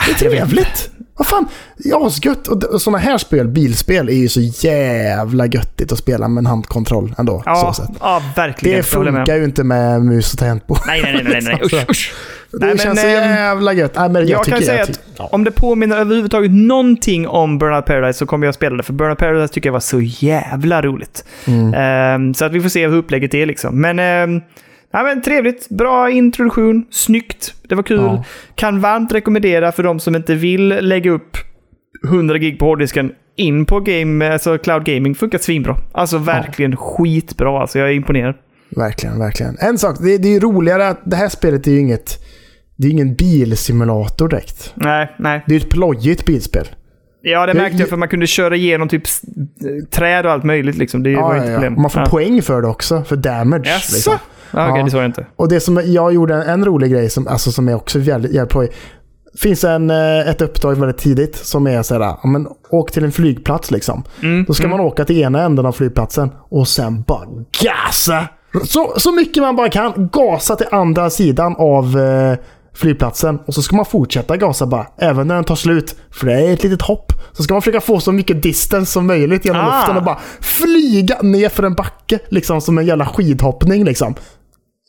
Det 0.06 0.12
är 0.12 0.30
trevligt. 0.30 0.90
Vad 1.18 1.28
fan, 1.28 1.48
ja. 1.78 1.98
Och, 1.98 2.64
och 2.74 2.82
sådana 2.82 2.98
här 2.98 3.18
spel, 3.18 3.48
bilspel, 3.48 4.10
är 4.10 4.14
ju 4.14 4.30
så 4.30 4.42
jävla 4.42 5.46
göttigt 5.46 5.92
att 5.92 5.98
spela 5.98 6.28
med 6.28 6.42
en 6.42 6.46
handkontroll 6.46 7.16
ändå. 7.18 7.44
Ja, 7.46 7.74
ja 8.00 8.22
verkligen. 8.36 8.78
Det 8.78 8.84
funkar 8.84 9.36
ju 9.36 9.44
inte 9.44 9.64
med 9.64 10.02
mus 10.02 10.34
och 10.34 10.40
tangentbord. 10.40 10.78
Nej, 10.88 11.02
nej, 11.02 11.14
nej, 11.14 11.24
nej, 11.24 11.42
nej. 11.44 11.60
Usch, 11.66 11.90
usch. 11.90 12.14
Det 12.60 12.66
Nej, 12.66 12.78
känns 12.78 13.02
så 13.02 13.08
men, 13.08 13.24
ehm, 13.24 13.30
jävla 13.30 13.74
gött. 13.74 13.96
Nej, 13.96 14.10
men 14.10 14.22
jag, 14.22 14.30
Jag 14.30 14.44
tycker 14.46 14.58
kan 14.58 14.66
säga 14.66 14.80
jag 14.80 14.90
att 14.90 15.00
ja. 15.18 15.30
om 15.32 15.44
det 15.44 15.52
påminner 15.52 15.98
överhuvudtaget 15.98 16.52
någonting 16.52 17.28
om 17.28 17.58
Burnout 17.58 17.86
Paradise 17.86 18.20
så 18.20 18.26
kommer 18.26 18.48
jag 18.48 18.56
spela 18.56 18.78
det. 18.78 18.84
För 18.84 18.94
Burnout 18.94 19.18
Paradise 19.18 19.54
tycker 19.54 19.68
jag 19.68 19.74
var 19.74 19.80
så 19.80 20.02
jävla 20.02 20.82
roligt. 20.82 21.26
Mm. 21.48 21.74
Ehm, 21.74 22.34
så 22.34 22.46
att 22.46 22.52
vi 22.52 22.62
får 22.62 22.70
se 22.70 22.88
hur 22.88 22.98
upplägget 22.98 23.34
är 23.34 23.46
liksom. 23.46 23.82
Men, 23.82 24.30
um, 24.30 24.42
ja, 24.92 25.04
men 25.04 25.22
trevligt. 25.22 25.70
Bra 25.70 26.10
introduktion. 26.12 26.86
Snyggt. 26.92 27.54
Det 27.70 27.76
var 27.76 27.84
kul. 27.84 27.98
Ja. 28.00 28.24
Kan 28.56 28.80
varmt 28.80 29.14
rekommendera 29.14 29.72
för 29.72 29.84
de 29.84 30.00
som 30.00 30.16
inte 30.16 30.36
vill 30.36 30.68
lägga 30.68 31.12
upp 31.12 31.38
100 32.08 32.38
gig 32.38 32.60
på 32.60 32.66
hårddisken 32.66 33.12
in 33.36 33.66
på 33.66 33.80
game, 33.80 34.34
alltså 34.34 34.58
cloud 34.58 34.86
gaming. 34.86 35.16
Funkar 35.16 35.38
svinbra. 35.38 35.78
Alltså 35.92 36.18
verkligen 36.18 36.78
skitbra. 36.78 37.62
Alltså 37.62 37.80
jag 37.80 37.90
är 37.90 37.94
imponerad. 37.94 38.36
Verkligen, 38.70 39.20
verkligen. 39.20 39.58
En 39.60 39.78
sak, 39.78 39.98
det, 40.00 40.18
det 40.18 40.28
är 40.28 40.34
ju 40.34 40.40
roligare 40.40 40.88
att 40.88 41.00
det 41.04 41.16
här 41.16 41.30
spelet 41.30 41.68
är 41.68 41.72
ju 41.72 41.80
inget... 41.80 42.20
Det 42.78 42.88
är 42.88 42.92
ingen 42.92 43.16
bilsimulator 43.16 44.28
direkt. 44.28 44.72
Nej, 44.76 45.16
nej. 45.20 45.44
Det 45.48 45.56
är 45.56 45.60
ett 45.60 45.70
plojigt 45.70 46.26
bilspel. 46.26 46.68
Ja, 47.22 47.46
det 47.46 47.54
märkte 47.54 47.78
jag 47.78 47.90
för 47.90 47.98
man 47.98 48.08
kunde 48.08 48.28
köra 48.28 48.56
igenom 48.56 48.88
typ 48.90 49.04
träd 49.92 50.26
och 50.26 50.32
allt 50.32 50.44
möjligt 50.44 50.76
liksom. 50.78 51.04
Det 51.04 51.16
var 51.16 51.22
Ja, 51.22 51.36
inte 51.36 51.48
ja, 51.48 51.52
ja. 51.54 51.58
problem. 51.60 51.82
Man 51.82 51.90
får 51.92 52.02
ja. 52.02 52.10
poäng 52.10 52.42
för 52.42 52.62
det 52.62 52.68
också, 52.68 53.04
för 53.04 53.16
damage. 53.16 53.68
Jaså? 53.70 53.94
Liksom. 53.96 54.14
Ja, 54.52 54.70
Okej, 54.70 54.80
Ja. 54.80 54.86
det 54.86 54.92
såg 54.92 55.00
jag 55.00 55.06
inte. 55.06 55.26
Och 55.36 55.50
det 55.50 55.60
som 55.60 55.82
jag 55.86 56.14
gjorde, 56.14 56.36
en, 56.36 56.42
en 56.42 56.66
rolig 56.66 56.92
grej 56.92 57.10
som, 57.10 57.28
alltså, 57.28 57.52
som 57.52 57.68
är 57.70 57.76
också 57.76 58.00
jävligt, 58.00 58.32
jävligt 58.32 58.52
plojig. 58.52 58.72
finns 59.42 59.64
en, 59.64 59.90
eh, 59.90 60.30
ett 60.30 60.42
uppdrag 60.42 60.76
väldigt 60.76 60.98
tidigt 60.98 61.36
som 61.36 61.68
är 61.68 61.82
såhär, 61.84 62.02
ja, 62.02 62.20
men, 62.24 62.48
åk 62.70 62.92
till 62.92 63.04
en 63.04 63.12
flygplats 63.12 63.72
liksom. 63.72 64.04
Mm, 64.24 64.46
Då 64.48 64.54
ska 64.54 64.68
man 64.68 64.80
åka 64.80 65.06
till 65.06 65.22
ena 65.22 65.42
änden 65.42 65.66
av 65.66 65.72
flygplatsen 65.72 66.30
och 66.50 66.68
sen 66.68 67.02
bara 67.02 67.26
gasa! 67.62 68.28
Så, 68.66 68.94
så 68.98 69.12
mycket 69.12 69.44
man 69.44 69.56
bara 69.56 69.70
kan. 69.70 70.10
Gasa 70.14 70.56
till 70.56 70.68
andra 70.72 71.10
sidan 71.10 71.56
av 71.58 72.00
eh, 72.00 72.38
flygplatsen. 72.76 73.40
Och 73.46 73.54
så 73.54 73.62
ska 73.62 73.76
man 73.76 73.86
fortsätta 73.86 74.38
gasa 74.38 74.66
bara, 74.66 74.88
även 74.98 75.28
när 75.28 75.36
den 75.36 75.44
tar 75.44 75.56
slut. 75.56 75.96
För 76.12 76.28
det 76.28 76.34
är 76.34 76.54
ett 76.54 76.64
litet 76.64 76.82
hopp. 76.82 77.12
Så 77.34 77.44
ska 77.44 77.54
man 77.54 77.62
försöka 77.62 77.82
få 77.82 78.00
så 78.00 78.12
mycket 78.12 78.44
distance 78.44 78.92
som 78.92 79.08
möjligt 79.08 79.46
genom 79.46 79.62
Ah. 79.62 79.78
luften 79.80 79.98
och 79.98 80.04
bara 80.04 80.20
flyga 80.42 81.22
ner 81.22 81.50
för 81.50 81.64
en 81.64 81.74
backe. 81.74 82.20
Liksom 82.30 82.62
som 82.62 82.78
en 82.78 82.86
jävla 82.86 83.06
skidhoppning 83.06 83.84
liksom. 83.84 84.16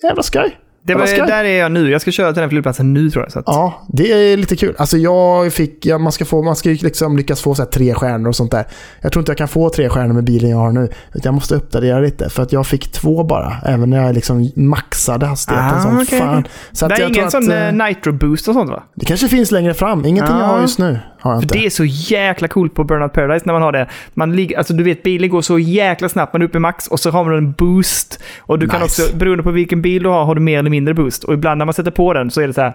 Jävla 0.02 0.22
skoj. 0.22 0.56
Det 0.86 0.94
var, 0.94 1.06
skoj. 1.06 1.24
där 1.26 1.44
är 1.44 1.58
jag 1.58 1.72
nu. 1.72 1.90
Jag 1.90 2.00
ska 2.00 2.10
köra 2.10 2.32
till 2.32 2.40
den 2.40 2.50
flygplatsen 2.50 2.92
nu 2.92 3.10
tror 3.10 3.24
jag. 3.24 3.32
Så 3.32 3.38
att, 3.38 3.44
Ja, 3.46 3.86
det 3.88 4.12
är 4.32 4.36
lite 4.36 4.56
kul. 4.56 4.74
Alltså 4.78 4.96
jag 4.96 5.52
fick, 5.52 5.86
ja, 5.86 5.98
man 5.98 6.12
ska, 6.12 6.24
få, 6.24 6.42
man 6.42 6.56
ska 6.56 6.70
ju 6.70 6.76
liksom 6.76 7.16
lyckas 7.16 7.40
få 7.40 7.54
så 7.54 7.64
tre 7.64 7.94
stjärnor 7.94 8.28
och 8.28 8.36
sånt 8.36 8.50
där. 8.50 8.64
Jag 9.00 9.12
tror 9.12 9.20
inte 9.20 9.30
jag 9.30 9.38
kan 9.38 9.48
få 9.48 9.70
tre 9.70 9.88
stjärnor 9.88 10.14
med 10.14 10.24
bilen 10.24 10.50
jag 10.50 10.58
har 10.58 10.72
nu. 10.72 10.88
Jag 11.12 11.34
måste 11.34 11.54
uppdatera 11.54 12.00
lite. 12.00 12.30
För 12.30 12.42
att 12.42 12.52
jag 12.52 12.66
fick 12.66 12.92
två 12.92 13.24
bara. 13.24 13.56
Även 13.64 13.90
när 13.90 14.04
jag 14.04 14.14
liksom 14.14 14.50
maxade 14.56 15.26
hastigheten 15.26 15.78
Ah, 15.78 15.82
som 15.82 15.98
okej, 15.98 16.18
fan. 16.18 16.46
Så 16.72 16.88
det 16.88 16.94
är 16.94 17.08
ingen 17.08 17.24
att, 17.24 17.30
sån 17.30 17.50
eh, 17.50 17.68
eh, 17.68 17.74
nitro 17.74 18.12
boost 18.12 18.48
och 18.48 18.54
sånt 18.54 18.70
va? 18.70 18.82
Det 18.94 19.04
kanske 19.06 19.28
finns 19.28 19.50
längre 19.50 19.74
fram. 19.74 20.04
Ingenting 20.04 20.36
jag 20.36 20.46
har 20.46 20.60
just 20.60 20.78
nu. 20.78 20.98
Har 21.27 21.32
jag 21.32 21.40
För 21.40 21.44
inte. 21.44 21.59
det 21.59 21.66
är 21.66 21.70
så 21.70 21.85
jäkla 21.85 22.48
coolt 22.48 22.74
på 22.74 22.85
Burnout 22.85 23.12
Paradise 23.12 23.47
när 23.47 23.53
man 23.53 23.62
har 23.62 23.73
det. 23.73 23.86
Man 24.15 24.36
ligger, 24.36 24.59
alltså 24.59 24.73
du 24.74 24.85
vet, 24.85 25.03
bilen 25.03 25.31
går 25.31 25.40
så 25.43 25.59
jäkla 25.59 26.09
snabbt. 26.09 26.32
Man 26.32 26.43
är 26.43 26.47
uppe 26.47 26.57
i 26.59 26.61
max 26.61 26.86
och 26.89 27.01
så 27.01 27.11
har 27.11 27.24
man 27.24 27.35
en 27.36 27.53
boost. 27.53 28.23
Och 28.40 28.59
du 28.59 28.69
kan 28.69 28.81
Nice. 28.81 29.03
också, 29.03 29.16
beroende 29.16 29.43
på 29.43 29.51
vilken 29.51 29.82
bil 29.82 30.03
du 30.03 30.09
har, 30.09 30.24
har 30.24 30.35
du 30.35 30.40
mer 30.40 30.59
eller 30.59 30.70
mindre 30.70 30.94
boost. 30.94 31.24
Och 31.24 31.35
ibland 31.35 31.59
när 31.59 31.65
man 31.65 31.74
sätter 31.74 31.90
på 31.90 32.12
den 32.12 32.31
så 32.31 32.40
är 32.40 32.47
det 32.47 32.53
så 32.53 32.61
här. 32.61 32.73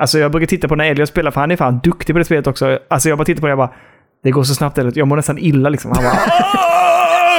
Alltså 0.00 0.18
jag 0.18 0.30
brukar 0.30 0.46
titta 0.46 0.68
på 0.68 0.76
när 0.76 0.84
Elliot 0.90 1.08
spelar, 1.08 1.30
för 1.30 1.40
han 1.40 1.50
är 1.50 1.56
fan 1.56 1.80
duktig 1.84 2.14
på 2.14 2.18
det 2.18 2.24
spelet 2.24 2.46
också. 2.46 2.78
Alltså 2.90 3.08
jag 3.08 3.18
bara 3.18 3.24
tittar 3.24 3.40
på 3.40 3.46
det 3.46 3.52
och 3.54 3.60
jag 3.60 3.68
bara, 3.68 3.76
det 4.24 4.30
går 4.30 4.42
så 4.42 4.54
snabbt 4.54 4.78
Elliot. 4.78 4.96
Jag 4.96 5.08
mår 5.08 5.16
nästan 5.16 5.38
illa 5.38 5.68
liksom. 5.68 5.92
Han 5.94 6.04
bara! 6.04 6.12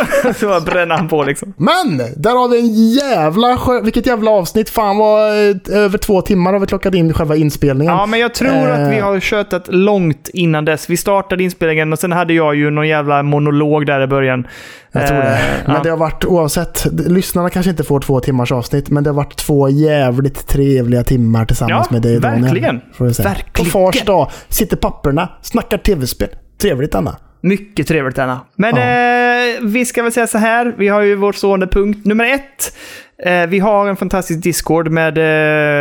så 0.39 0.47
bara 0.47 0.59
bränner 0.61 0.95
han 0.97 1.07
på 1.07 1.23
liksom. 1.23 1.53
Men! 1.57 1.97
Där 2.17 2.31
har 2.31 2.47
vi 2.49 2.59
en 2.59 2.89
jävla 2.91 3.59
Vilket 3.83 4.05
jävla 4.07 4.31
avsnitt. 4.31 4.69
Fan 4.69 4.97
vad 4.97 5.27
eh, 5.49 5.55
över 5.83 5.97
två 5.97 6.21
timmar 6.21 6.53
har 6.53 6.59
vi 6.59 6.65
klockat 6.67 6.93
in 6.95 7.13
själva 7.13 7.35
inspelningen. 7.35 7.93
Ja, 7.93 8.05
men 8.05 8.19
jag 8.19 8.33
tror 8.33 8.69
att 8.69 8.91
vi 8.91 8.97
Eh. 8.97 9.03
har 9.05 9.19
köttat 9.19 9.67
långt 9.67 10.29
innan 10.33 10.65
dess. 10.65 10.89
Vi 10.89 10.97
startade 10.97 11.43
inspelningen 11.43 11.93
och 11.93 11.99
sen 11.99 12.11
hade 12.11 12.33
jag 12.33 12.55
ju 12.55 12.69
någon 12.69 12.87
jävla 12.87 13.23
monolog 13.23 13.85
där 13.85 14.01
i 14.01 14.07
början. 14.07 14.47
Jag 14.91 15.07
tror 15.07 15.17
det. 15.17 15.23
Eh, 15.33 15.39
Men 15.65 15.75
ja. 15.75 15.81
det 15.83 15.89
har 15.89 15.97
varit 15.97 16.25
oavsett. 16.25 16.85
Lyssnarna 17.07 17.49
kanske 17.49 17.69
inte 17.69 17.83
får 17.83 17.99
två 17.99 18.19
timmars 18.19 18.51
avsnitt. 18.51 18.89
Men 18.89 19.03
det 19.03 19.09
har 19.09 19.15
varit 19.15 19.35
två 19.37 19.69
jävligt 19.69 20.47
trevliga 20.47 21.03
timmar 21.03 21.45
tillsammans 21.45 21.87
Ja, 21.89 21.93
med 21.93 22.01
dig 22.01 22.19
Daniel, 22.19 22.41
verkligen. 22.43 22.81
Verkligen. 22.97 23.53
På 23.53 23.65
fars 23.65 24.01
dag 24.03 24.31
sitter 24.49 24.77
papperna, 24.77 25.29
snackar 25.41 25.77
tv-spel. 25.77 26.29
Trevligt 26.61 26.95
Anna. 26.95 27.15
Mycket 27.41 27.87
trevligt 27.87 28.19
Anna. 28.19 28.39
Men 28.55 28.75
Ja. 28.75 28.81
eh, 28.81 29.59
vi 29.61 29.85
ska 29.85 30.03
väl 30.03 30.11
säga 30.11 30.27
så 30.27 30.37
här. 30.37 30.73
Vi 30.77 30.87
har 30.87 31.01
ju 31.01 31.15
vår 31.15 31.33
stående 31.33 31.67
punkt 31.67 32.05
nummer 32.05 32.25
ett. 32.25 32.75
Eh, 33.23 33.47
vi 33.49 33.59
har 33.59 33.87
en 33.87 33.95
fantastisk 33.95 34.43
Discord 34.43 34.91
med 34.91 35.17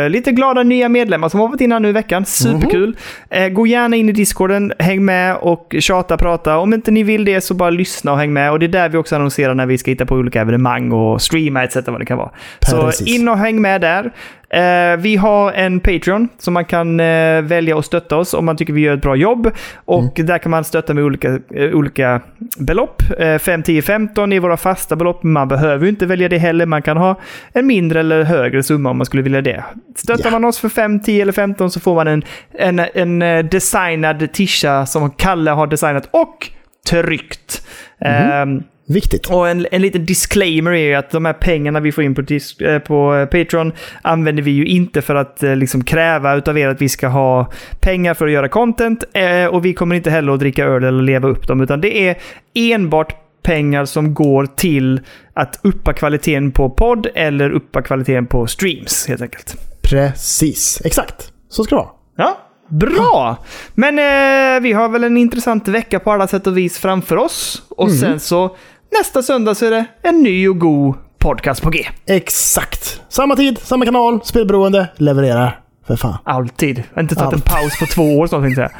eh, 0.03 0.09
lite 0.09 0.31
glada 0.31 0.63
nya 0.63 0.89
medlemmar 0.89 1.29
som 1.29 1.39
har 1.39 1.47
varit 1.47 1.61
in 1.61 1.71
här 1.71 1.79
nu 1.79 1.89
i 1.89 1.91
veckan. 1.91 2.25
Superkul. 2.25 2.97
Eh, 3.29 3.47
gå 3.49 3.67
gärna 3.67 3.95
in 3.95 4.09
i 4.09 4.11
Discorden, 4.11 4.73
häng 4.79 5.05
med 5.05 5.35
och 5.35 5.75
tjata, 5.79 6.17
prata. 6.17 6.57
Om 6.57 6.73
inte 6.73 6.91
ni 6.91 7.03
vill 7.03 7.25
det 7.25 7.41
så 7.41 7.53
bara 7.53 7.69
lyssna 7.69 8.11
och 8.11 8.17
häng 8.17 8.33
med. 8.33 8.51
Och 8.51 8.59
det 8.59 8.65
är 8.65 8.67
där 8.67 8.89
vi 8.89 8.97
också 8.97 9.15
annonserar 9.15 9.55
när 9.55 9.65
vi 9.65 9.77
ska 9.77 9.91
hitta 9.91 10.05
på 10.05 10.15
olika 10.15 10.41
evenemang 10.41 10.91
och 10.91 11.21
streama 11.21 11.63
etc. 11.63 11.75
vad 11.87 11.99
det 12.01 12.05
kan 12.05 12.17
vara. 12.17 12.29
Precis. 12.59 12.97
Så 12.97 13.05
in 13.05 13.27
och 13.29 13.37
häng 13.37 13.61
med 13.61 13.81
där. 13.81 14.11
Eh, 14.53 14.97
vi 14.97 15.15
har 15.15 15.51
en 15.51 15.79
Patreon 15.79 16.29
som 16.37 16.53
man 16.53 16.65
kan 16.65 16.99
eh, 16.99 17.41
välja 17.41 17.77
att 17.77 17.85
stötta 17.85 18.17
oss 18.17 18.33
om 18.33 18.45
man 18.45 18.57
tycker 18.57 18.73
vi 18.73 18.81
gör 18.81 18.93
ett 18.93 19.01
bra 19.01 19.15
jobb. 19.15 19.51
Och 19.75 20.13
där 20.15 20.37
kan 20.37 20.49
man 20.51 20.63
stötta 20.63 20.93
med 20.93 21.03
olika, 21.03 21.39
eh, 21.53 21.69
olika 21.73 22.21
belopp. 22.59 23.03
Eh, 23.19 23.37
5, 23.37 23.63
10, 23.63 23.81
15 23.81 24.33
är 24.33 24.39
våra 24.39 24.57
fasta 24.57 24.95
belopp. 24.95 25.23
Man 25.23 25.47
behöver 25.47 25.83
ju 25.85 25.89
inte 25.89 26.05
välja 26.05 26.29
det 26.29 26.37
heller. 26.37 26.65
Man 26.65 26.81
kan 26.81 26.97
ha 26.97 27.15
en 27.53 27.67
mindre 27.67 27.99
eller 27.99 28.23
högre 28.23 28.63
summa 28.63 28.89
om 28.89 28.97
man 28.97 29.05
skulle 29.05 29.23
vilja 29.23 29.41
det. 29.41 29.63
Stöttar 29.95 30.25
Ja. 30.25 30.31
man 30.31 30.45
oss 30.45 30.59
för 30.59 30.69
5, 30.69 30.99
10 30.99 31.21
eller 31.21 31.31
15 31.33 31.71
så 31.71 31.79
får 31.79 31.95
man 31.95 32.07
en, 32.07 32.23
en, 32.51 32.79
en 32.79 33.19
designad 33.49 34.33
tisha 34.33 34.85
som 34.85 35.11
Kalle 35.11 35.51
har 35.51 35.67
designat 35.67 36.09
och 36.11 36.47
tryckt. 36.89 37.67
Ehm, 38.01 38.63
Viktigt. 38.93 39.27
och 39.27 39.49
en, 39.49 39.67
en 39.71 39.81
liten 39.81 40.05
disclaimer 40.05 40.71
är 40.71 40.87
ju 40.87 40.93
att 40.93 41.11
de 41.11 41.25
här 41.25 41.33
pengarna 41.33 41.79
vi 41.79 41.91
får 41.91 42.03
in 42.03 42.15
på, 42.15 42.21
dis, 42.21 42.59
eh, 42.59 42.79
på 42.79 43.15
eh, 43.15 43.25
Patreon 43.25 43.73
använder 44.01 44.43
vi 44.43 44.51
ju 44.51 44.65
inte 44.65 45.01
för 45.01 45.15
att 45.15 45.43
eh, 45.43 45.55
liksom 45.55 45.83
kräva 45.83 46.35
utav 46.35 46.57
er 46.57 46.67
att 46.67 46.81
vi 46.81 46.89
ska 46.89 47.07
ha 47.07 47.51
pengar 47.79 48.13
för 48.13 48.25
att 48.25 48.31
göra 48.31 48.49
content. 48.49 49.03
Eh, 49.13 49.45
och 49.45 49.65
vi 49.65 49.73
kommer 49.73 49.95
inte 49.95 50.11
heller 50.11 50.31
att 50.31 50.39
dricka 50.39 50.65
öl 50.65 50.83
eller 50.83 51.03
leva 51.03 51.27
upp 51.27 51.47
dem, 51.47 51.61
utan 51.61 51.81
det 51.81 52.07
är 52.07 52.17
enbart 52.53 53.15
pengar 53.43 53.85
som 53.85 54.13
går 54.13 54.45
till 54.45 55.01
att 55.33 55.59
uppa 55.61 55.93
kvaliteten 55.93 56.51
på 56.51 56.69
podd 56.69 57.07
eller 57.15 57.49
uppa 57.49 57.81
kvaliteten 57.81 58.25
på 58.27 58.47
streams 58.47 59.07
helt 59.07 59.21
enkelt. 59.21 59.55
Precis. 59.81 60.81
Exakt. 60.85 61.31
Så 61.49 61.63
ska 61.63 61.75
det 61.75 61.81
vara. 61.81 61.91
Ja, 62.15 62.37
bra! 62.69 63.37
Men 63.73 63.99
eh, 63.99 64.61
vi 64.61 64.73
har 64.73 64.89
väl 64.89 65.03
en 65.03 65.17
intressant 65.17 65.67
vecka 65.67 65.99
på 65.99 66.11
alla 66.11 66.27
sätt 66.27 66.47
och 66.47 66.57
vis 66.57 66.77
framför 66.77 67.17
oss. 67.17 67.63
Och 67.69 67.91
sen 67.91 68.19
så 68.19 68.55
nästa 68.91 69.23
söndag 69.23 69.55
så 69.55 69.65
är 69.65 69.71
det 69.71 69.85
en 70.01 70.23
ny 70.23 70.47
och 70.49 70.59
god 70.59 70.95
podcast 71.17 71.61
på 71.61 71.69
G. 71.69 71.85
Exakt. 72.05 73.01
Samma 73.09 73.35
tid, 73.35 73.59
samma 73.59 73.85
kanal, 73.85 74.19
spelberoende, 74.23 74.87
levererar. 74.95 75.59
För 75.87 75.95
fan. 75.95 76.17
Alltid. 76.23 76.77
Jag 76.77 76.83
har 76.95 77.01
inte 77.01 77.15
tagit 77.15 77.33
en 77.33 77.35
Allt. 77.35 77.45
paus 77.45 77.79
på 77.79 77.85
två 77.85 78.19
år 78.19 78.27
snart 78.27 78.43
tänkte 78.43 78.61
jag 78.61 78.71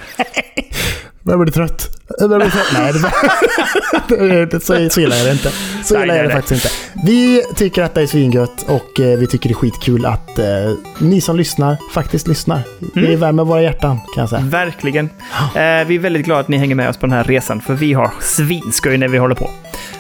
Jag 1.23 1.39
blir 1.39 1.51
trött. 1.51 1.89
Jag 2.19 2.29
blir 2.29 2.49
trött. 2.49 2.67
Nej, 2.73 2.93
det, 4.07 4.15
är 4.15 4.59
så, 4.89 4.89
så 4.89 5.01
illa 5.01 5.15
är 5.15 5.25
det 5.25 5.31
inte. 5.31 5.51
Så 5.83 5.95
illa 5.95 6.05
nej, 6.05 6.17
är 6.17 6.23
det 6.23 6.27
nej. 6.27 6.37
faktiskt 6.37 6.65
inte. 6.65 6.75
Vi 7.07 7.43
tycker 7.55 7.83
att 7.83 7.93
det 7.93 8.01
är 8.01 8.07
svingött 8.07 8.65
och 8.67 8.99
eh, 8.99 9.17
vi 9.19 9.27
tycker 9.27 9.49
det 9.49 9.53
är 9.53 9.55
skitkul 9.55 10.05
att 10.05 10.39
eh, 10.39 10.45
ni 10.97 11.21
som 11.21 11.35
lyssnar 11.35 11.77
faktiskt 11.93 12.27
lyssnar. 12.27 12.61
Mm. 12.95 13.09
Det 13.09 13.15
värmer 13.15 13.43
våra 13.43 13.61
hjärtan 13.61 13.99
kan 14.15 14.21
jag 14.21 14.29
säga. 14.29 14.41
Verkligen. 14.41 15.09
Eh, 15.55 15.87
vi 15.87 15.95
är 15.95 15.99
väldigt 15.99 16.25
glada 16.25 16.39
att 16.39 16.47
ni 16.47 16.57
hänger 16.57 16.75
med 16.75 16.89
oss 16.89 16.97
på 16.97 17.05
den 17.05 17.13
här 17.13 17.23
resan, 17.23 17.61
för 17.61 17.73
vi 17.73 17.93
har 17.93 18.11
svinskoj 18.19 18.97
när 18.97 19.07
vi 19.07 19.17
håller 19.17 19.35
på. 19.35 19.49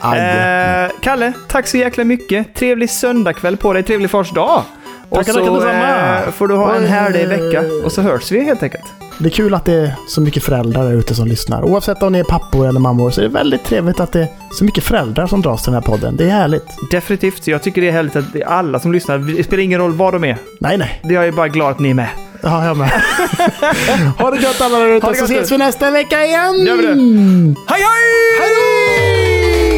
Eh, 0.03 0.91
Kalle, 1.01 1.33
tack 1.47 1.67
så 1.67 1.77
jäkla 1.77 2.03
mycket. 2.03 2.55
Trevlig 2.55 2.89
söndagkväll 2.89 3.57
på 3.57 3.73
dig. 3.73 3.83
Trevlig 3.83 4.09
fars 4.09 4.31
dag. 4.31 4.63
Och 5.09 5.17
Tackar, 5.17 5.33
så 5.33 5.61
tackar 5.61 6.25
eh, 6.25 6.31
får 6.31 6.47
du 6.47 6.55
ha 6.55 6.75
en 6.75 6.87
härlig 6.87 7.27
vecka. 7.27 7.63
Och 7.83 7.91
så 7.91 8.01
hörs 8.01 8.31
vi 8.31 8.43
helt 8.43 8.63
enkelt. 8.63 8.85
Det 9.21 9.27
är 9.27 9.31
kul 9.31 9.53
att 9.53 9.65
det 9.65 9.73
är 9.73 9.95
så 10.07 10.21
mycket 10.21 10.43
föräldrar 10.43 10.83
där 10.83 10.93
ute 10.93 11.15
som 11.15 11.27
lyssnar. 11.27 11.63
Oavsett 11.63 12.03
om 12.03 12.13
ni 12.13 12.19
är 12.19 12.23
pappor 12.23 12.67
eller 12.67 12.79
mammor 12.79 13.11
så 13.11 13.21
är 13.21 13.25
det 13.25 13.29
väldigt 13.29 13.63
trevligt 13.63 13.99
att 13.99 14.11
det 14.11 14.21
är 14.21 14.27
så 14.51 14.63
mycket 14.63 14.83
föräldrar 14.83 15.27
som 15.27 15.41
dras 15.41 15.63
till 15.63 15.71
den 15.71 15.83
här 15.83 15.89
podden. 15.89 16.15
Det 16.15 16.23
är 16.23 16.29
härligt. 16.29 16.65
Definitivt. 16.91 17.47
Jag 17.47 17.63
tycker 17.63 17.81
det 17.81 17.87
är 17.87 17.91
härligt 17.91 18.15
att 18.15 18.33
det 18.33 18.41
är 18.41 18.47
alla 18.47 18.79
som 18.79 18.91
lyssnar. 18.93 19.17
Det 19.17 19.43
spelar 19.43 19.63
ingen 19.63 19.79
roll 19.79 19.93
var 19.93 20.11
de 20.11 20.23
är. 20.23 20.37
Nej, 20.59 20.77
nej. 20.77 21.01
Jag 21.03 21.27
är 21.27 21.31
bara 21.31 21.47
glad 21.47 21.71
att 21.71 21.79
ni 21.79 21.89
är 21.89 21.93
med. 21.93 22.09
Ja, 22.41 22.65
jag 22.65 22.77
med. 22.77 22.89
ha 24.17 24.31
det 24.31 24.41
gött 24.41 24.61
alla 24.61 24.79
där 24.79 24.87
ute 24.87 25.15
så 25.15 25.23
ses 25.25 25.51
vi 25.51 25.57
nästa 25.57 25.91
vecka 25.91 26.25
igen! 26.25 26.65
Gör 26.65 26.75
vi 26.77 26.81
det. 26.81 26.93
Hej 27.67 27.81
hej! 27.81 28.39
Hej 28.39 28.49
då! 28.55 29.68